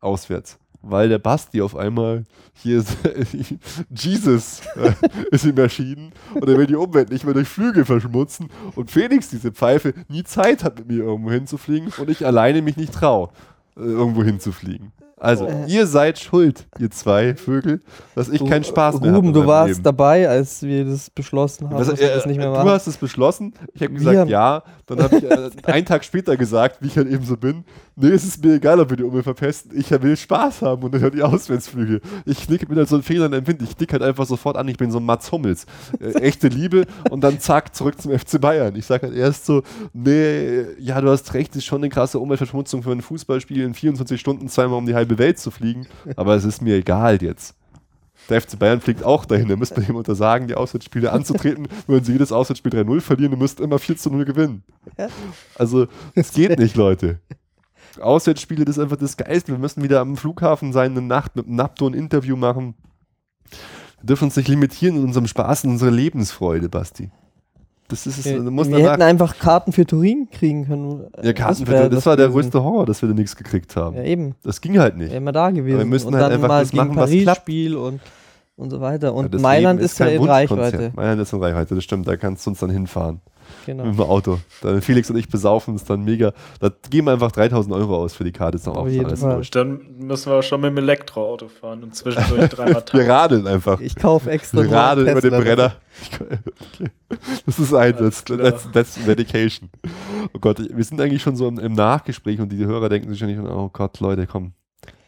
auswärts 0.00 0.58
weil 0.82 1.08
der 1.08 1.18
Basti 1.18 1.60
auf 1.60 1.76
einmal 1.76 2.24
hier 2.54 2.78
ist, 2.78 2.96
Jesus 3.90 4.60
äh, 4.76 4.92
ist 5.30 5.44
ihm 5.44 5.56
erschienen 5.58 6.12
und 6.34 6.48
er 6.48 6.56
will 6.56 6.66
die 6.66 6.76
Umwelt 6.76 7.10
nicht 7.10 7.24
mehr 7.24 7.34
durch 7.34 7.48
Flügel 7.48 7.84
verschmutzen 7.84 8.48
und 8.74 8.90
Felix, 8.90 9.28
diese 9.28 9.52
Pfeife, 9.52 9.94
nie 10.08 10.24
Zeit 10.24 10.64
hat, 10.64 10.78
mit 10.78 10.88
mir 10.88 11.04
irgendwo 11.04 11.30
hinzufliegen 11.30 11.92
und 11.98 12.10
ich 12.10 12.24
alleine 12.24 12.62
mich 12.62 12.76
nicht 12.76 12.92
traue, 12.92 13.30
äh, 13.76 13.80
irgendwo 13.80 14.22
hinzufliegen. 14.22 14.92
Also, 15.20 15.46
Oh. 15.46 15.64
ihr 15.66 15.86
seid 15.86 16.18
schuld, 16.18 16.66
ihr 16.78 16.90
zwei 16.90 17.34
Vögel, 17.34 17.80
dass 18.14 18.28
ich 18.28 18.44
keinen 18.44 18.64
Spaß 18.64 19.00
mehr 19.00 19.10
habe. 19.10 19.16
Ruben, 19.16 19.32
du 19.32 19.46
warst 19.46 19.68
Leben. 19.70 19.82
dabei, 19.82 20.28
als 20.28 20.62
wir 20.62 20.84
das 20.84 21.10
beschlossen 21.10 21.68
haben, 21.68 21.76
Was, 21.78 21.88
dass 21.88 21.98
wir 21.98 22.10
äh, 22.10 22.14
das 22.14 22.26
nicht 22.26 22.36
mehr 22.36 22.46
du 22.46 22.52
machen. 22.52 22.68
hast 22.70 22.86
es 22.86 22.96
beschlossen, 22.96 23.52
ich 23.74 23.82
habe 23.82 23.94
gesagt 23.94 24.28
ja, 24.30 24.62
dann 24.86 25.02
habe 25.02 25.16
ich 25.18 25.24
äh, 25.24 25.50
einen 25.72 25.86
Tag 25.86 26.04
später 26.04 26.36
gesagt, 26.36 26.76
wie 26.80 26.86
ich 26.86 26.96
halt 26.96 27.08
eben 27.08 27.24
so 27.24 27.36
bin, 27.36 27.64
Nee, 28.00 28.10
es 28.10 28.22
ist 28.22 28.44
mir 28.44 28.54
egal, 28.54 28.78
ob 28.78 28.90
wir 28.90 28.96
die 28.96 29.02
Umwelt 29.02 29.24
verpesten. 29.24 29.76
Ich 29.76 29.90
will 29.90 30.16
Spaß 30.16 30.62
haben 30.62 30.84
und 30.84 30.94
dann 30.94 31.00
höre 31.00 31.10
die 31.10 31.22
Auswärtsflüge. 31.22 32.00
Ich 32.26 32.46
knicke 32.46 32.66
mit 32.68 32.78
halt 32.78 32.88
so 32.88 32.94
einen 32.94 33.02
Fehler 33.02 33.26
in 33.32 33.44
Wind. 33.44 33.60
Ich 33.60 33.76
knicke 33.76 33.94
halt 33.94 34.04
einfach 34.04 34.24
sofort 34.24 34.56
an. 34.56 34.68
Ich 34.68 34.76
bin 34.76 34.92
so 34.92 34.98
ein 34.98 35.04
Mats 35.04 35.32
Hummels. 35.32 35.66
Äh, 35.98 36.12
echte 36.20 36.46
Liebe 36.46 36.86
und 37.10 37.22
dann 37.22 37.40
zack, 37.40 37.74
zurück 37.74 38.00
zum 38.00 38.16
FC 38.16 38.40
Bayern. 38.40 38.76
Ich 38.76 38.86
sage 38.86 39.08
halt 39.08 39.16
erst 39.16 39.46
so, 39.46 39.64
nee, 39.92 40.62
ja, 40.78 41.00
du 41.00 41.10
hast 41.10 41.34
recht, 41.34 41.50
es 41.52 41.56
ist 41.58 41.64
schon 41.64 41.80
eine 41.82 41.88
krasse 41.88 42.20
Umweltverschmutzung 42.20 42.84
für 42.84 42.92
ein 42.92 43.02
Fußballspiel 43.02 43.64
in 43.64 43.74
24 43.74 44.20
Stunden 44.20 44.48
zweimal 44.48 44.78
um 44.78 44.86
die 44.86 44.94
halbe 44.94 45.18
Welt 45.18 45.40
zu 45.40 45.50
fliegen. 45.50 45.88
Aber 46.14 46.36
es 46.36 46.44
ist 46.44 46.62
mir 46.62 46.76
egal 46.76 47.20
jetzt. 47.20 47.56
Der 48.28 48.40
FC 48.40 48.56
Bayern 48.60 48.80
fliegt 48.80 49.02
auch 49.02 49.24
dahin. 49.24 49.48
Da 49.48 49.56
müsste 49.56 49.80
man 49.80 49.88
ihm 49.88 49.96
untersagen, 49.96 50.46
die 50.46 50.54
Auswärtsspiele 50.54 51.10
anzutreten. 51.10 51.66
Würden 51.88 52.04
sie 52.04 52.12
jedes 52.12 52.30
Auswärtsspiel 52.30 52.72
3-0 52.72 53.00
verlieren 53.00 53.32
und 53.32 53.40
müssten 53.40 53.64
immer 53.64 53.80
4 53.80 53.96
0 54.08 54.24
gewinnen. 54.24 54.62
Also, 55.56 55.88
es 56.14 56.32
geht 56.32 56.58
nicht, 56.60 56.76
Leute. 56.76 57.18
Auswärtsspiele, 58.00 58.64
das 58.64 58.76
ist 58.76 58.82
einfach 58.82 58.96
das 58.96 59.16
Geist. 59.16 59.48
Wir 59.48 59.58
müssen 59.58 59.82
wieder 59.82 60.00
am 60.00 60.16
Flughafen 60.16 60.72
sein, 60.72 60.92
eine 60.92 61.02
Nacht 61.02 61.36
mit 61.36 61.48
Napto 61.48 61.86
ein 61.86 61.94
Interview 61.94 62.36
machen. 62.36 62.74
Wir 64.00 64.06
dürfen 64.06 64.24
uns 64.24 64.36
nicht 64.36 64.48
limitieren 64.48 64.96
in 64.96 65.04
unserem 65.04 65.26
Spaß 65.26 65.64
und 65.64 65.70
unserer 65.70 65.90
Lebensfreude, 65.90 66.68
Basti. 66.68 67.10
Das 67.88 68.06
ist 68.06 68.18
es. 68.18 68.24
Wir, 68.26 68.40
du 68.40 68.50
musst 68.50 68.70
wir 68.70 68.90
hätten 68.90 69.00
einfach 69.02 69.38
Karten 69.38 69.72
für 69.72 69.86
Turin 69.86 70.28
kriegen 70.30 70.66
können. 70.66 71.06
ja, 71.22 71.32
Karten 71.32 71.66
wär 71.66 71.84
für, 71.84 71.90
das 71.90 72.04
war 72.04 72.16
der 72.16 72.28
größte 72.28 72.62
Horror, 72.62 72.84
dass 72.84 73.00
wir 73.00 73.08
da 73.08 73.14
nichts 73.14 73.34
gekriegt 73.34 73.74
haben. 73.76 73.96
Ja, 73.96 74.02
eben. 74.04 74.34
Das 74.42 74.60
ging 74.60 74.78
halt 74.78 74.96
nicht. 74.98 75.10
Wären 75.10 75.24
wir 75.24 75.32
da 75.32 75.50
gewesen. 75.50 75.78
wir 75.78 75.86
müssen 75.86 76.12
halt 76.14 76.24
dann 76.24 76.32
einfach 76.32 76.48
mal 76.48 76.62
das 76.62 76.72
machen, 76.74 76.96
was 76.96 77.10
klappt. 77.10 77.40
Spiel 77.40 77.76
und, 77.76 78.00
und 78.56 78.70
so 78.70 78.82
weiter. 78.82 79.14
Und 79.14 79.24
Ja, 79.24 79.28
das 79.30 79.40
Mailand 79.40 79.80
Leben 79.80 79.86
ist 79.86 79.98
ja 79.98 80.06
in. 80.06 80.22
Reichweite. 80.22 80.92
Mailand 80.94 81.22
ist 81.22 81.32
in 81.32 81.42
Reichweite, 81.42 81.74
das 81.74 81.84
stimmt. 81.84 82.06
Da 82.06 82.16
kannst 82.18 82.44
du 82.44 82.50
uns 82.50 82.58
dann 82.58 82.70
hinfahren. 82.70 83.22
Genau. 83.66 83.84
Mit 83.84 83.94
dem 83.94 84.00
Auto. 84.00 84.38
Dann 84.62 84.80
Felix 84.82 85.10
und 85.10 85.16
ich 85.16 85.28
besaufen 85.28 85.74
uns 85.74 85.84
dann 85.84 86.04
mega. 86.04 86.32
Da 86.60 86.70
geben 86.90 87.06
wir 87.06 87.12
einfach 87.12 87.32
3000 87.32 87.74
Euro 87.74 87.96
aus 87.96 88.14
für 88.14 88.24
die 88.24 88.32
Karte. 88.32 88.56
Ist 88.56 88.66
Auf 88.68 88.88
jeden 88.88 89.06
alles 89.06 89.20
Fall. 89.20 89.42
Dann 89.52 89.80
müssen 89.98 90.30
wir 90.32 90.38
auch 90.38 90.42
schon 90.42 90.60
mit 90.60 90.70
dem 90.70 90.78
Elektroauto 90.78 91.48
fahren 91.48 91.82
und 91.82 91.94
zwischendurch 91.94 92.48
dreimal 92.50 92.82
Wir 92.92 93.08
radeln 93.08 93.46
einfach. 93.46 93.80
Ich 93.80 93.96
kaufe 93.96 94.30
extra 94.30 94.62
Wir 94.62 94.72
radeln 94.72 95.08
über 95.08 95.20
den. 95.20 95.30
Brenner. 95.30 95.72
Okay. 96.12 96.38
Das 97.44 97.58
ist 97.58 97.74
ein, 97.74 97.96
das, 97.98 98.24
klar. 98.24 98.38
that's, 98.38 98.70
that's 98.70 99.04
Medication. 99.04 99.68
Oh 100.32 100.38
Gott, 100.38 100.60
wir 100.60 100.84
sind 100.84 101.00
eigentlich 101.00 101.22
schon 101.22 101.34
so 101.34 101.48
im, 101.48 101.58
im 101.58 101.72
Nachgespräch 101.72 102.38
und 102.38 102.50
die 102.50 102.64
Hörer 102.64 102.88
denken 102.88 103.10
sich 103.10 103.18
schon 103.18 103.26
nicht, 103.26 103.40
oh 103.40 103.68
Gott, 103.72 103.98
Leute, 103.98 104.28
komm. 104.28 104.52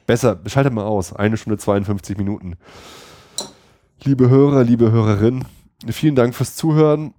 Besser, 0.07 0.41
schaltet 0.47 0.73
mal 0.73 0.83
aus. 0.83 1.15
Eine 1.15 1.37
Stunde 1.37 1.59
52 1.59 2.17
Minuten. 2.19 2.57
Liebe 4.03 4.29
Hörer, 4.29 4.65
liebe 4.65 4.91
Hörerinnen, 4.91 5.45
vielen 5.89 6.17
Dank 6.17 6.35
fürs 6.35 6.57
Zuhören. 6.57 7.15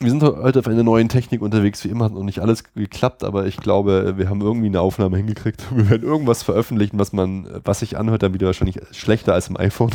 Wir 0.00 0.10
sind 0.10 0.22
heute 0.22 0.58
auf 0.58 0.66
einer 0.66 0.82
neuen 0.82 1.08
Technik 1.08 1.40
unterwegs. 1.40 1.84
Wie 1.84 1.88
immer 1.88 2.06
hat 2.06 2.12
noch 2.12 2.24
nicht 2.24 2.40
alles 2.40 2.64
geklappt, 2.74 3.22
aber 3.22 3.46
ich 3.46 3.56
glaube, 3.56 4.14
wir 4.16 4.28
haben 4.28 4.40
irgendwie 4.40 4.66
eine 4.66 4.80
Aufnahme 4.80 5.16
hingekriegt. 5.16 5.64
Wir 5.74 5.88
werden 5.90 6.02
irgendwas 6.02 6.42
veröffentlichen, 6.42 6.98
was 6.98 7.12
man, 7.12 7.48
was 7.64 7.80
sich 7.80 7.96
anhört, 7.96 8.22
dann 8.22 8.34
wieder 8.34 8.46
wahrscheinlich 8.46 8.80
schlechter 8.90 9.34
als 9.34 9.48
im 9.48 9.56
iPhone. 9.56 9.90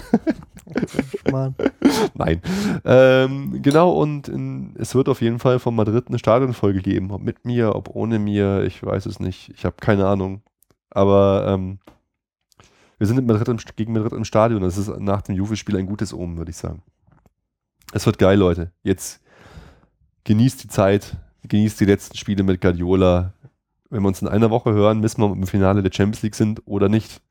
Nein. 2.13 2.41
Ähm, 2.85 3.61
genau, 3.61 3.91
und 3.91 4.27
in, 4.27 4.76
es 4.77 4.95
wird 4.95 5.09
auf 5.09 5.21
jeden 5.21 5.39
Fall 5.39 5.59
von 5.59 5.76
Madrid 5.76 6.05
eine 6.07 6.19
Stadionfolge 6.19 6.81
geben. 6.81 7.11
Ob 7.11 7.21
mit 7.21 7.45
mir, 7.45 7.76
ob 7.76 7.89
ohne 7.95 8.19
mir, 8.19 8.63
ich 8.63 8.84
weiß 8.84 9.05
es 9.05 9.19
nicht. 9.19 9.51
Ich 9.55 9.65
habe 9.65 9.76
keine 9.80 10.07
Ahnung. 10.07 10.41
Aber 10.91 11.45
ähm, 11.47 11.80
wir 12.97 13.07
sind 13.07 13.26
Madrid 13.26 13.47
im, 13.47 13.57
gegen 13.76 13.93
Madrid 13.93 14.13
im 14.13 14.26
Stadion. 14.26 14.61
Das 14.61 14.77
ist 14.77 14.89
nach 14.99 15.21
dem 15.21 15.35
Juve-Spiel 15.35 15.77
ein 15.77 15.88
gutes 15.88 16.13
Omen, 16.13 16.38
würde 16.38 16.51
ich 16.51 16.57
sagen. 16.57 16.84
Es 17.91 18.05
wird 18.05 18.19
geil, 18.19 18.38
Leute. 18.38 18.71
Jetzt 18.84 19.21
genießt 20.24 20.64
die 20.64 20.68
Zeit, 20.68 21.16
genießt 21.48 21.80
die 21.80 21.86
letzten 21.86 22.18
Spiele 22.18 22.44
mit 22.44 22.62
Guardiola. 22.62 23.34
Wenn 23.90 24.02
wir 24.04 24.08
uns 24.08 24.22
in 24.22 24.28
einer 24.28 24.50
Woche 24.52 24.72
hören, 24.72 25.02
wissen 25.02 25.22
wir, 25.22 25.26
ob 25.26 25.36
wir 25.36 25.41
im 25.41 25.48
Finale 25.48 25.82
der 25.82 25.91
Champions 25.91 26.22
League 26.22 26.36
sind 26.36 26.62
oder 26.66 26.90
nicht. 26.90 27.22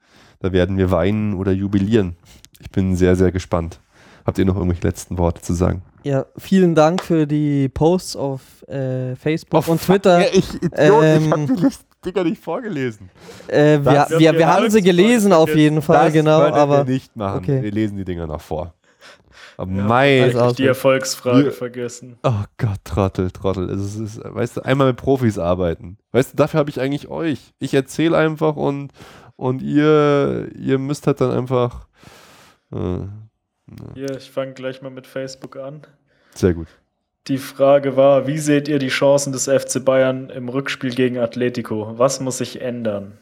Da 0.41 0.53
werden 0.53 0.77
wir 0.77 0.91
weinen 0.91 1.35
oder 1.35 1.53
jubilieren. 1.53 2.17
Ich 2.61 2.71
bin 2.71 2.97
sehr, 2.97 3.15
sehr 3.17 3.31
gespannt. 3.33 3.81
Habt 4.25 4.39
ihr 4.39 4.45
noch 4.45 4.57
irgendwelche 4.57 4.87
letzten 4.87 5.17
Worte 5.19 5.41
zu 5.41 5.55
sagen? 5.55 5.83
Ja, 6.05 6.27
vielen 6.37 6.75
Dank 6.75 7.03
für 7.03 7.27
die 7.27 7.69
Posts 7.69 8.17
auf 8.17 8.41
äh, 8.69 9.17
Facebook 9.17 9.65
Oh, 9.69 9.73
und 9.73 9.81
Twitter. 9.81 10.21
Ja, 10.21 10.27
ich 10.33 10.55
Idiot, 10.55 10.73
ich 10.73 10.89
Ähm, 10.89 11.31
hab 11.33 11.47
die 11.47 11.53
List- 11.63 11.85
Dinger 12.05 12.23
nicht 12.25 12.41
vorgelesen. 12.43 13.11
Äh, 13.49 13.79
wir, 13.79 13.93
Das- 13.93 14.11
wir, 14.11 14.33
wir, 14.33 14.47
haben 14.47 14.71
sie 14.71 14.83
gelesen 14.83 15.33
auf 15.33 15.53
jeden 15.55 15.83
Fall, 15.83 16.05
das 16.07 16.13
genau, 16.13 16.43
aber 16.43 16.87
wir 16.87 16.93
nicht 16.95 17.17
machen. 17.17 17.39
okay. 17.39 17.61
Wir 17.63 17.73
lesen 17.73 17.97
die 17.97 18.05
Dinger 18.05 18.27
noch 18.29 18.41
vor. 18.41 18.75
Aber 19.59 19.73
Ja, 19.73 19.83
mein, 19.85 20.23
also- 20.37 20.55
die 20.55 20.67
Erfolgsfrage 20.67 21.45
Wir- 21.47 21.53
vergessen. 21.53 22.17
oh 22.23 22.45
Gott, 22.57 22.79
Trottel, 22.85 23.31
Trottel. 23.33 23.69
Es 23.69 23.81
ist, 23.83 23.97
es 23.97 24.17
ist, 24.17 24.21
weißt 24.25 24.57
du, 24.57 24.61
einmal 24.65 24.87
mit 24.87 24.97
Profis 24.97 25.37
arbeiten. 25.39 25.99
Weißt 26.13 26.33
du, 26.33 26.37
dafür 26.37 26.61
habe 26.61 26.71
ich 26.71 26.81
eigentlich 26.81 27.09
euch. 27.09 27.53
Ich 27.59 27.75
erzähle 27.75 28.17
einfach 28.17 28.55
und, 28.57 28.93
und 29.37 29.61
ihr, 29.61 30.49
ihr 30.57 30.79
müsst 30.79 31.07
halt 31.09 31.21
dann 31.21 31.33
einfach. 31.33 31.89
Äh, 32.73 33.01
Hier, 33.95 34.17
ich 34.17 34.31
fange 34.31 34.53
gleich 34.55 34.81
mal 34.81 34.91
mit 34.91 35.07
Facebook 35.07 35.57
an. 35.57 35.83
sehr 36.35 36.55
gut. 36.55 36.69
Die 37.27 37.37
Frage 37.39 37.97
war, 37.97 38.27
wie 38.27 38.39
seht 38.39 38.69
ihr 38.69 38.79
die 38.79 38.89
Chancen 38.89 39.33
des 39.33 39.49
FC 39.49 39.85
Bayern 39.85 40.31
im 40.31 40.49
Rückspiel 40.49 40.95
gegen 40.95 41.19
Atletico? 41.19 41.99
Was 41.99 42.21
muss 42.21 42.39
sich 42.39 42.63
ändern? 42.63 43.19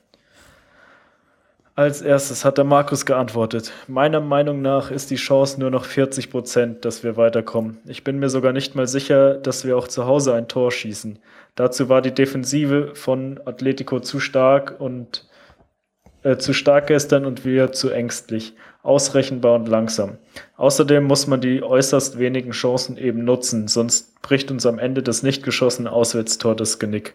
Als 1.79 2.01
erstes 2.01 2.47
hat 2.47 2.57
der 2.57 2.65
Markus 2.65 3.05
geantwortet. 3.05 3.71
Meiner 3.87 4.23
Meinung 4.23 4.63
nach 4.63 4.91
ist 4.91 5.11
die 5.11 5.17
Chance 5.17 5.61
nur 5.61 5.71
noch 5.71 5.85
40 5.85 6.31
Prozent, 6.31 6.87
dass 6.87 7.05
wir 7.05 7.19
weiterkommen. 7.19 7.77
Ich 7.85 8.03
bin 8.03 8.19
mir 8.19 8.31
sogar 8.31 8.55
nicht 8.55 8.75
mal 8.75 8.87
sicher, 8.87 9.35
dass 9.35 9.67
wir 9.67 9.77
auch 9.77 9.87
zu 9.87 10.07
Hause 10.07 10.33
ein 10.33 10.49
Tor 10.49 10.73
schießen. 10.73 11.19
Dazu 11.55 11.91
war 11.91 12.01
die 12.01 12.15
Defensive 12.15 12.95
von 12.95 13.39
Atletico 13.45 14.01
zu 14.01 14.21
stark 14.21 14.81
und 14.81 15.29
äh, 16.23 16.39
zu 16.39 16.55
stark 16.55 16.87
gestern 16.87 17.27
und 17.27 17.45
wir 17.45 17.73
zu 17.73 17.91
ängstlich, 17.91 18.55
ausrechenbar 18.87 19.55
und 19.55 19.69
langsam. 19.69 20.19
Außerdem 20.57 21.05
muss 21.05 21.27
man 21.27 21.41
die 21.41 21.63
äußerst 21.63 22.19
wenigen 22.19 22.53
Chancen 22.53 22.97
eben 22.97 23.25
nutzen, 23.25 23.69
sonst 23.69 24.21
bricht 24.23 24.51
uns 24.51 24.65
am 24.67 24.79
Ende 24.79 25.03
das 25.03 25.23
nicht 25.23 25.43
geschossene 25.43 25.91
Auswärtstor 25.93 26.57
das 26.57 26.79
Genick. 26.79 27.15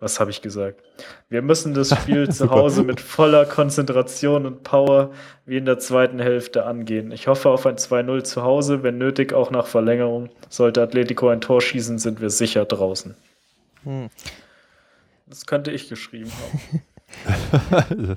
Was 0.00 0.18
habe 0.18 0.32
ich 0.32 0.42
gesagt? 0.42 0.82
Wir 1.28 1.42
müssen 1.42 1.74
das 1.74 1.90
Spiel 1.90 2.28
zu 2.32 2.50
Hause 2.50 2.82
mit 2.82 3.00
voller 3.00 3.46
Konzentration 3.46 4.46
und 4.46 4.64
Power 4.64 5.12
wie 5.46 5.58
in 5.58 5.64
der 5.64 5.78
zweiten 5.78 6.18
Hälfte 6.18 6.66
angehen. 6.66 7.12
Ich 7.12 7.28
hoffe 7.28 7.50
auf 7.50 7.66
ein 7.66 7.76
2-0 7.76 8.24
zu 8.24 8.42
Hause, 8.42 8.82
wenn 8.82 8.98
nötig 8.98 9.32
auch 9.32 9.52
nach 9.52 9.66
Verlängerung. 9.66 10.28
Sollte 10.48 10.82
Atletico 10.82 11.28
ein 11.28 11.40
Tor 11.40 11.60
schießen, 11.60 11.98
sind 11.98 12.20
wir 12.20 12.30
sicher 12.30 12.64
draußen. 12.64 13.14
Hm. 13.84 14.10
Das 15.26 15.46
könnte 15.46 15.70
ich 15.70 15.88
geschrieben 15.88 16.32
haben. 16.32 16.82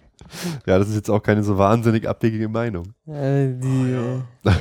ja, 0.65 0.79
das 0.79 0.89
ist 0.89 0.95
jetzt 0.95 1.09
auch 1.09 1.21
keine 1.21 1.43
so 1.43 1.57
wahnsinnig 1.57 2.07
abwegige 2.07 2.47
Meinung. 2.49 2.93
äh, 3.07 3.47
die, 3.53 3.95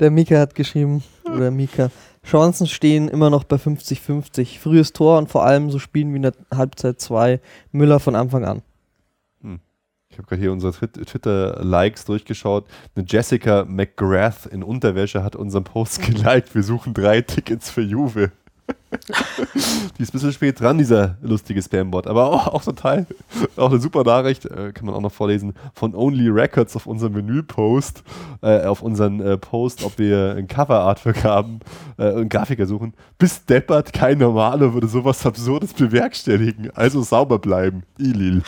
der 0.00 0.10
Mika 0.10 0.38
hat 0.38 0.54
geschrieben, 0.54 1.02
oder 1.24 1.50
Mika, 1.50 1.90
Chancen 2.24 2.66
stehen 2.66 3.08
immer 3.08 3.30
noch 3.30 3.44
bei 3.44 3.56
50-50. 3.56 4.58
Frühes 4.58 4.92
Tor 4.92 5.18
und 5.18 5.28
vor 5.30 5.44
allem 5.44 5.70
so 5.70 5.78
spielen 5.78 6.12
wie 6.12 6.16
in 6.16 6.22
der 6.22 6.34
Halbzeit 6.54 7.00
2 7.00 7.40
Müller 7.72 8.00
von 8.00 8.14
Anfang 8.14 8.44
an. 8.44 8.62
Ich 10.08 10.18
habe 10.18 10.28
gerade 10.28 10.42
hier 10.42 10.52
unsere 10.52 10.74
Twit- 10.74 11.02
Twitter-Likes 11.06 12.04
durchgeschaut. 12.04 12.66
Eine 12.94 13.06
Jessica 13.08 13.64
McGrath 13.66 14.44
in 14.44 14.62
Unterwäsche 14.62 15.24
hat 15.24 15.34
unseren 15.36 15.64
Post 15.64 16.02
geliked. 16.06 16.54
Wir 16.54 16.62
suchen 16.62 16.92
drei 16.92 17.22
Tickets 17.22 17.70
für 17.70 17.80
Juve. 17.80 18.30
Die 19.98 20.02
ist 20.02 20.10
ein 20.10 20.12
bisschen 20.12 20.32
spät 20.32 20.60
dran, 20.60 20.78
dieser 20.78 21.16
lustige 21.22 21.62
Spam-Bot. 21.62 22.06
Aber 22.06 22.26
auch, 22.26 22.46
auch 22.48 22.62
total, 22.62 23.06
auch 23.56 23.70
eine 23.70 23.80
super 23.80 24.04
Nachricht, 24.04 24.46
äh, 24.46 24.72
kann 24.72 24.86
man 24.86 24.94
auch 24.94 25.00
noch 25.00 25.12
vorlesen, 25.12 25.54
von 25.74 25.94
Only 25.94 26.28
Records 26.28 26.76
auf 26.76 26.86
unserem 26.86 27.14
Menü-Post, 27.14 28.02
äh, 28.42 28.64
auf 28.64 28.82
unseren 28.82 29.20
äh, 29.20 29.38
Post, 29.38 29.84
ob 29.84 29.98
wir 29.98 30.34
ein 30.36 30.46
Cover-Artwork 30.46 31.24
haben 31.24 31.60
äh, 31.98 32.12
und 32.12 32.28
Grafiker 32.28 32.66
suchen. 32.66 32.94
Bis 33.18 33.44
deppert, 33.44 33.92
kein 33.92 34.18
Normaler 34.18 34.74
würde 34.74 34.86
sowas 34.86 35.24
Absurdes 35.26 35.72
bewerkstelligen. 35.72 36.70
Also 36.74 37.02
sauber 37.02 37.38
bleiben. 37.38 37.82
Ilil. 37.98 38.42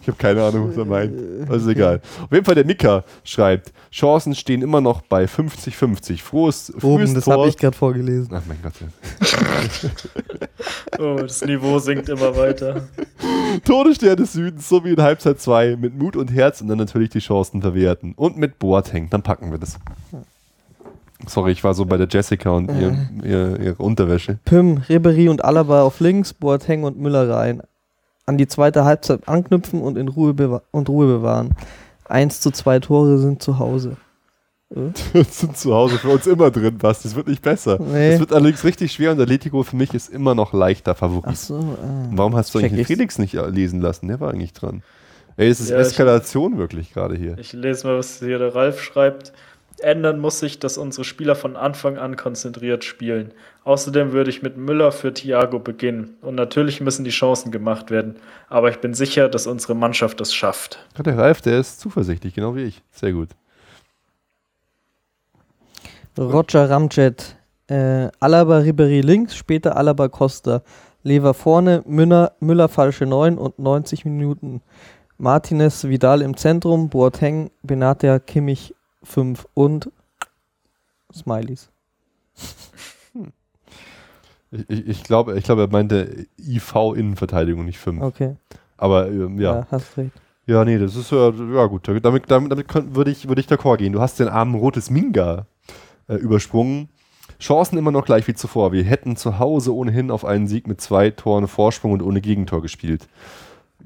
Ich 0.00 0.08
habe 0.08 0.18
keine 0.18 0.42
Ahnung, 0.44 0.70
was 0.70 0.76
er 0.76 0.84
meint. 0.84 1.12
Also 1.48 1.70
egal. 1.70 2.00
Auf 2.22 2.32
jeden 2.32 2.44
Fall 2.44 2.54
der 2.54 2.64
Mika 2.64 3.04
schreibt, 3.24 3.72
Chancen 3.92 4.34
stehen 4.34 4.62
immer 4.62 4.80
noch 4.80 5.02
bei 5.02 5.24
50-50. 5.24 6.20
Frohes, 6.22 6.72
Oben, 6.74 6.80
frühes 6.80 7.14
das 7.14 7.26
habe 7.26 7.48
ich 7.48 7.56
gerade 7.56 7.76
vorgelesen. 7.76 8.28
Ach 8.32 8.42
mein 8.46 8.58
Gott. 8.62 8.74
ja. 8.80 9.90
Oh, 10.98 11.16
das 11.16 11.42
Niveau 11.42 11.78
sinkt 11.78 12.08
immer 12.10 12.36
weiter. 12.36 12.82
Todesstern 13.64 14.16
des 14.16 14.34
Südens, 14.34 14.68
so 14.68 14.84
wie 14.84 14.90
in 14.90 15.00
Halbzeit 15.00 15.40
2, 15.40 15.76
mit 15.76 15.96
Mut 15.96 16.14
und 16.14 16.28
Herz 16.32 16.60
und 16.60 16.68
dann 16.68 16.78
natürlich 16.78 17.08
die 17.08 17.20
Chancen 17.20 17.62
verwerten. 17.62 18.12
Und 18.16 18.36
mit 18.36 18.58
Boateng, 18.58 19.08
dann 19.08 19.22
packen 19.22 19.50
wir 19.50 19.58
das. 19.58 19.78
Sorry, 21.26 21.52
ich 21.52 21.64
war 21.64 21.74
so 21.74 21.84
bei 21.84 21.96
der 21.96 22.08
Jessica 22.08 22.50
und 22.50 22.70
ihr, 22.70 22.96
ihr, 23.22 23.60
ihre 23.60 23.82
Unterwäsche. 23.82 24.38
Pym, 24.44 24.82
Ribery 24.88 25.28
und 25.28 25.44
Alaba 25.44 25.82
auf 25.82 26.00
links, 26.00 26.32
Boateng 26.32 26.84
und 26.84 26.98
Müller 26.98 27.28
rein. 27.28 27.62
An 28.30 28.38
die 28.38 28.46
zweite 28.46 28.84
Halbzeit 28.84 29.26
anknüpfen 29.26 29.82
und 29.82 29.98
in 29.98 30.06
Ruhe, 30.06 30.34
bewa 30.34 30.62
und 30.70 30.88
Ruhe 30.88 31.06
bewahren. 31.06 31.50
1 32.04 32.40
zu 32.40 32.52
2 32.52 32.78
Tore 32.78 33.18
sind 33.18 33.42
zu 33.42 33.58
Hause. 33.58 33.96
sind 34.70 35.56
zu 35.56 35.74
Hause 35.74 35.98
für 35.98 36.10
uns 36.10 36.28
immer 36.28 36.52
drin, 36.52 36.78
Basti. 36.78 37.08
Es 37.08 37.16
wird 37.16 37.26
nicht 37.26 37.42
besser. 37.42 37.80
Nee. 37.80 38.12
Es 38.12 38.20
wird 38.20 38.32
allerdings 38.32 38.62
richtig 38.62 38.92
schwer 38.92 39.10
und 39.10 39.20
Atletico 39.20 39.64
für 39.64 39.74
mich 39.74 39.94
ist 39.94 40.10
immer 40.10 40.36
noch 40.36 40.52
leichter 40.52 40.94
Favorit. 40.94 41.24
Ach 41.26 41.34
so. 41.34 41.56
Ah. 41.56 42.08
Warum 42.12 42.36
hast 42.36 42.54
du 42.54 42.60
eigentlich 42.60 42.86
den. 42.86 42.96
Felix 42.96 43.18
nicht 43.18 43.34
äh, 43.34 43.48
lesen 43.48 43.80
lassen? 43.80 44.06
Der 44.06 44.20
war 44.20 44.30
eigentlich 44.30 44.52
dran. 44.52 44.84
Ey, 45.36 45.48
es 45.48 45.58
ist 45.58 45.70
Ja, 45.70 45.80
ich- 45.80 45.88
Eskalation 45.88 46.56
wirklich 46.56 46.92
gerade 46.92 47.16
hier. 47.16 47.36
Ich 47.36 47.52
lese 47.52 47.84
mal, 47.84 47.98
was 47.98 48.20
hier 48.20 48.38
der 48.38 48.54
Ralf 48.54 48.80
schreibt. 48.80 49.32
Ändern 49.82 50.20
muss 50.20 50.40
sich, 50.40 50.58
dass 50.58 50.78
unsere 50.78 51.04
Spieler 51.04 51.34
von 51.34 51.56
Anfang 51.56 51.98
an 51.98 52.16
konzentriert 52.16 52.84
spielen. 52.84 53.32
Außerdem 53.64 54.12
würde 54.12 54.30
ich 54.30 54.42
mit 54.42 54.56
Müller 54.56 54.92
für 54.92 55.12
Thiago 55.12 55.58
beginnen. 55.58 56.16
Und 56.20 56.34
natürlich 56.34 56.80
müssen 56.80 57.04
die 57.04 57.10
Chancen 57.10 57.50
gemacht 57.52 57.90
werden. 57.90 58.16
Aber 58.48 58.70
ich 58.70 58.78
bin 58.78 58.94
sicher, 58.94 59.28
dass 59.28 59.46
unsere 59.46 59.74
Mannschaft 59.74 60.20
das 60.20 60.32
schafft. 60.32 60.78
Ja, 60.96 61.02
der 61.02 61.18
Ralf, 61.18 61.40
der 61.40 61.58
ist 61.58 61.80
zuversichtlich, 61.80 62.34
genau 62.34 62.56
wie 62.56 62.64
ich. 62.64 62.82
Sehr 62.90 63.12
gut. 63.12 63.30
Roger 66.18 66.68
Ramjet. 66.68 67.36
Äh, 67.68 68.08
Alaba 68.18 68.58
Ribery 68.58 69.00
links, 69.00 69.36
später 69.36 69.76
Alaba 69.76 70.08
Costa. 70.08 70.62
Lever 71.02 71.34
vorne, 71.34 71.82
Müller, 71.86 72.32
Müller 72.40 72.68
falsche 72.68 73.06
9 73.06 73.38
und 73.38 73.58
90 73.58 74.04
Minuten. 74.04 74.60
Martinez 75.16 75.84
Vidal 75.84 76.22
im 76.22 76.36
Zentrum, 76.36 76.88
Boateng, 76.88 77.50
Benatia, 77.62 78.18
Kimmich 78.18 78.74
5 79.02 79.46
und 79.54 79.90
Smileys. 81.12 81.70
Ich, 84.52 84.68
ich, 84.68 84.88
ich 84.88 85.02
glaube, 85.04 85.38
ich 85.38 85.44
glaube, 85.44 85.62
er 85.62 85.68
meinte 85.68 86.26
IV-Innenverteidigung, 86.38 87.64
nicht 87.64 87.78
5. 87.78 88.02
Okay, 88.02 88.36
Aber 88.76 89.06
ähm, 89.08 89.40
ja. 89.40 89.60
ja, 89.60 89.66
hast 89.70 89.96
recht. 89.96 90.10
Ja, 90.46 90.64
nee, 90.64 90.76
das 90.76 90.96
ist 90.96 91.12
ja, 91.12 91.30
ja 91.30 91.66
gut. 91.66 91.86
Damit, 91.86 92.04
damit, 92.28 92.50
damit 92.50 92.66
könnt- 92.66 92.96
würde 92.96 93.12
ich, 93.12 93.28
würde 93.28 93.40
ich 93.40 93.46
d'accord 93.46 93.76
gehen. 93.76 93.92
Du 93.92 94.00
hast 94.00 94.18
den 94.18 94.26
armen 94.28 94.56
Rotes 94.56 94.90
Minga 94.90 95.46
äh, 96.08 96.16
übersprungen. 96.16 96.88
Chancen 97.38 97.78
immer 97.78 97.92
noch 97.92 98.04
gleich 98.04 98.26
wie 98.26 98.34
zuvor. 98.34 98.72
Wir 98.72 98.82
hätten 98.82 99.14
zu 99.14 99.38
Hause 99.38 99.72
ohnehin 99.72 100.10
auf 100.10 100.24
einen 100.24 100.48
Sieg 100.48 100.66
mit 100.66 100.80
zwei 100.80 101.10
Toren 101.10 101.46
Vorsprung 101.46 101.92
und 101.92 102.02
ohne 102.02 102.20
Gegentor 102.20 102.60
gespielt. 102.60 103.06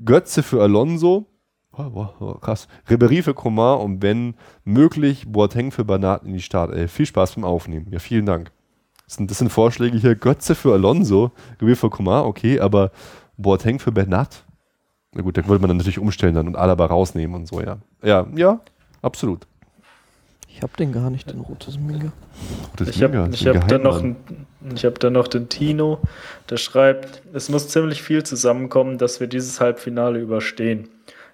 Götze 0.03 0.43
für 0.43 0.63
Alonso. 0.63 1.27
Oh, 1.77 1.91
oh, 1.95 2.09
oh, 2.21 2.35
krass. 2.35 2.69
Ribéry 2.89 3.23
für 3.23 3.35
Coman 3.35 3.81
und 3.81 4.03
wenn 4.03 4.35
möglich 4.65 5.25
Boateng 5.27 5.71
für 5.71 5.85
Bernat 5.85 6.23
in 6.23 6.33
die 6.33 6.43
Startelf. 6.43 6.93
Viel 6.93 7.07
Spaß 7.07 7.35
beim 7.35 7.45
Aufnehmen. 7.45 7.87
Ja, 7.91 7.99
vielen 7.99 8.27
Dank. 8.27 8.53
Das 9.07 9.17
sind, 9.17 9.31
das 9.31 9.39
sind 9.39 9.51
Vorschläge 9.51 9.99
hier. 9.99 10.15
Götze 10.15 10.55
für 10.55 10.73
Alonso, 10.73 11.33
Ribéry 11.61 11.75
für 11.75 11.91
Coman, 11.91 12.25
okay, 12.25 12.61
aber 12.61 12.91
Boateng 13.37 13.79
für 13.79 13.93
Bernat? 13.93 14.45
Na 15.13 15.23
gut, 15.23 15.37
da 15.37 15.47
würde 15.47 15.61
man 15.61 15.69
dann 15.69 15.77
natürlich 15.77 15.99
umstellen 15.99 16.35
dann 16.35 16.49
und 16.49 16.57
Alaba 16.57 16.87
rausnehmen 16.87 17.37
und 17.37 17.47
so, 17.47 17.61
ja. 17.61 17.79
Ja, 18.03 18.27
ja, 18.35 18.61
absolut. 19.03 19.47
Ich 20.49 20.63
hab 20.63 20.77
den 20.77 20.93
gar 20.93 21.11
nicht, 21.11 21.31
den 21.31 21.41
rotes 21.41 21.79
Minge. 21.79 22.13
Das 22.77 22.89
Ich 22.89 23.03
habe 23.03 23.23
hab 23.23 23.69
dann, 23.69 23.83
noch 23.83 24.05
ich 24.73 24.85
hab 24.85 25.01
dann 25.01 25.13
noch 25.15 25.27
den 25.27 25.49
Tino, 25.49 25.99
der 26.49 26.59
schreibt, 26.59 27.23
es 27.33 27.49
muss 27.49 27.69
ziemlich 27.69 28.03
viel 28.03 28.23
zusammenkommen, 28.23 28.99
dass 28.99 29.19
wir 29.19 29.27
dieses 29.27 29.61
Halbfinale 29.61 30.21
überstehen. 30.21 30.89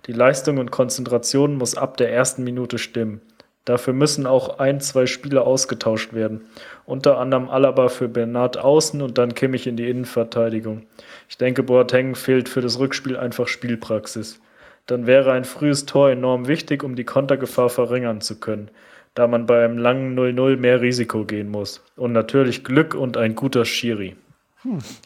Die 0.06 0.12
Leistung 0.12 0.59
und 0.59 0.70
Konzentration 0.70 1.56
muss 1.56 1.77
ab 1.77 1.97
der 1.97 2.12
ersten 2.12 2.44
Minute 2.44 2.78
stimmen. 2.78 3.20
Dafür 3.66 3.93
müssen 3.93 4.27
auch 4.27 4.59
ein, 4.59 4.81
zwei 4.81 5.06
Spieler 5.06 5.47
ausgetauscht 5.47 6.14
werden. 6.14 6.40
Unter 6.86 7.18
anderem 7.18 7.51
Alaba 7.51 7.89
für 7.89 8.09
Bernat 8.09 8.56
außen 8.56 9.02
und 9.02 9.18
dann 9.18 9.35
Kimmich 9.35 9.66
in 9.66 9.77
die 9.77 9.89
Innenverteidigung. 9.89 10.86
Ich 11.28 11.36
denke, 11.36 11.62
Boateng 11.62 12.14
fehlt 12.14 12.48
für 12.48 12.62
das 12.62 12.78
Rückspiel 12.78 13.16
einfach 13.16 13.47
Spielpraxis. 13.47 14.40
Dann 14.86 15.06
wäre 15.06 15.32
ein 15.32 15.44
frühes 15.44 15.85
Tor 15.86 16.10
enorm 16.10 16.48
wichtig, 16.48 16.82
um 16.82 16.97
die 16.97 17.05
Kontergefahr 17.05 17.68
verringern 17.68 18.22
zu 18.22 18.40
können, 18.40 18.70
da 19.14 19.28
man 19.28 19.44
bei 19.47 19.62
einem 19.62 19.77
langen 19.78 20.18
0-0 20.18 20.56
mehr 20.56 20.81
Risiko 20.81 21.24
gehen 21.27 21.51
muss. 21.51 21.85
Und 21.97 22.12
natürlich 22.12 22.64
Glück 22.64 22.94
und 22.94 23.18
ein 23.18 23.35
guter 23.35 23.66
Schiri. 23.66 24.16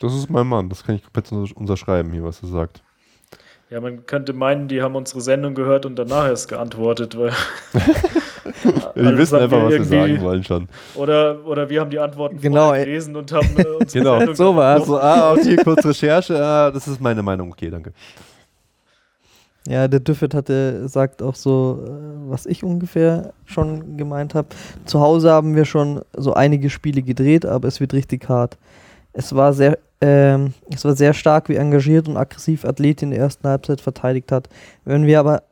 Das 0.00 0.14
ist 0.14 0.30
mein 0.30 0.46
Mann, 0.46 0.68
das 0.68 0.84
kann 0.84 0.94
ich 0.94 1.02
komplett 1.02 1.32
unter- 1.32 1.56
unterschreiben 1.56 2.12
hier, 2.12 2.22
was 2.22 2.40
er 2.42 2.48
sagt. 2.48 2.83
Ja, 3.70 3.80
man 3.80 4.06
könnte 4.06 4.32
meinen, 4.32 4.68
die 4.68 4.82
haben 4.82 4.94
unsere 4.94 5.20
Sendung 5.20 5.54
gehört 5.54 5.86
und 5.86 5.96
danach 5.96 6.28
erst 6.28 6.48
geantwortet, 6.48 7.18
weil. 7.18 7.32
Ja, 8.64 8.92
die 8.94 9.00
Also 9.00 9.18
wissen 9.18 9.38
einfach, 9.38 9.56
wir 9.58 9.64
was 9.64 9.72
wir 9.72 9.84
sagen 9.84 10.20
wollen 10.20 10.44
schon. 10.44 10.68
Oder, 10.94 11.44
oder 11.46 11.68
wir 11.68 11.80
haben 11.80 11.90
die 11.90 11.98
Antworten 11.98 12.38
Genau, 12.40 12.72
gelesen 12.72 13.16
und 13.16 13.32
haben 13.32 13.48
äh, 13.56 13.64
unsere 13.80 13.86
Genau. 14.04 14.18
Sendung 14.18 14.34
So 14.34 14.56
war's. 14.56 14.80
Also, 14.82 14.98
ah, 14.98 15.32
okay, 15.32 15.56
kurz 15.56 15.84
Recherche, 15.84 16.38
ah, 16.42 16.70
das 16.70 16.86
ist 16.86 17.00
meine 17.00 17.22
Meinung, 17.22 17.50
okay, 17.52 17.70
danke. 17.70 17.92
Ja, 19.66 19.88
der 19.88 20.00
Düffet 20.00 20.34
hatte, 20.34 20.86
sagt 20.88 21.22
auch 21.22 21.34
so, 21.34 21.84
äh, 21.86 22.30
was 22.30 22.44
ich 22.44 22.62
ungefähr 22.62 23.32
schon 23.46 23.96
gemeint 23.96 24.34
habe. 24.34 24.48
Zu 24.84 25.00
Hause 25.00 25.30
haben 25.32 25.56
wir 25.56 25.64
schon 25.64 26.02
so 26.14 26.34
einige 26.34 26.68
Spiele 26.68 27.02
gedreht, 27.02 27.46
aber 27.46 27.66
es 27.68 27.80
wird 27.80 27.94
richtig 27.94 28.28
hart. 28.28 28.58
Es 29.14 29.34
war 29.34 29.54
sehr, 29.54 29.78
ähm, 30.04 30.52
es 30.70 30.84
war 30.84 30.94
sehr 30.94 31.14
stark, 31.14 31.48
wie 31.48 31.56
engagiert 31.56 32.08
und 32.08 32.18
aggressiv 32.18 32.66
Athlet 32.66 33.00
in 33.02 33.10
der 33.10 33.20
ersten 33.20 33.48
Halbzeit 33.48 33.80
verteidigt 33.80 34.30
hat. 34.32 34.50
Wenn 34.84 35.06
wir 35.06 35.18
aber, 35.18 35.44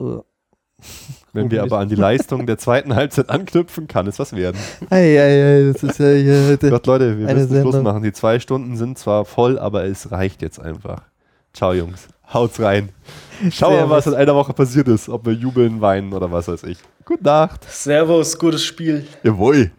äh, 0.00 0.04
Wenn 1.32 1.48
wir 1.52 1.62
aber 1.62 1.78
an 1.78 1.88
die 1.88 1.94
Leistung 1.94 2.44
der 2.44 2.58
zweiten 2.58 2.96
Halbzeit 2.96 3.30
anknüpfen, 3.30 3.86
kann 3.86 4.08
es 4.08 4.18
was 4.18 4.32
werden. 4.32 4.58
ei, 4.90 5.20
ei, 5.20 5.68
ei, 5.68 5.72
das 5.72 5.84
ist 5.84 6.00
ja 6.00 6.10
hier 6.10 6.48
heute. 6.48 6.70
Gott, 6.70 6.86
Leute, 6.86 7.18
wir 7.18 7.26
müssen 7.32 7.48
Schluss 7.48 7.74
Sendung. 7.74 7.82
machen. 7.84 8.02
Die 8.02 8.12
zwei 8.12 8.40
Stunden 8.40 8.76
sind 8.76 8.98
zwar 8.98 9.24
voll, 9.24 9.56
aber 9.56 9.84
es 9.84 10.10
reicht 10.10 10.42
jetzt 10.42 10.58
einfach. 10.58 11.02
Ciao, 11.52 11.72
Jungs. 11.72 12.08
Haut's 12.32 12.60
rein. 12.60 12.88
Schauen 13.52 13.74
wir 13.74 13.86
mal, 13.86 13.98
was 13.98 14.08
in 14.08 14.14
einer 14.14 14.34
Woche 14.34 14.52
passiert 14.54 14.88
ist. 14.88 15.08
Ob 15.08 15.24
wir 15.24 15.34
jubeln, 15.34 15.80
weinen 15.80 16.12
oder 16.12 16.32
was 16.32 16.48
weiß 16.48 16.64
ich. 16.64 16.78
Gute 17.04 17.22
Nacht. 17.22 17.64
Servus, 17.70 18.36
gutes 18.36 18.64
Spiel. 18.64 19.06
Jawohl. 19.22 19.70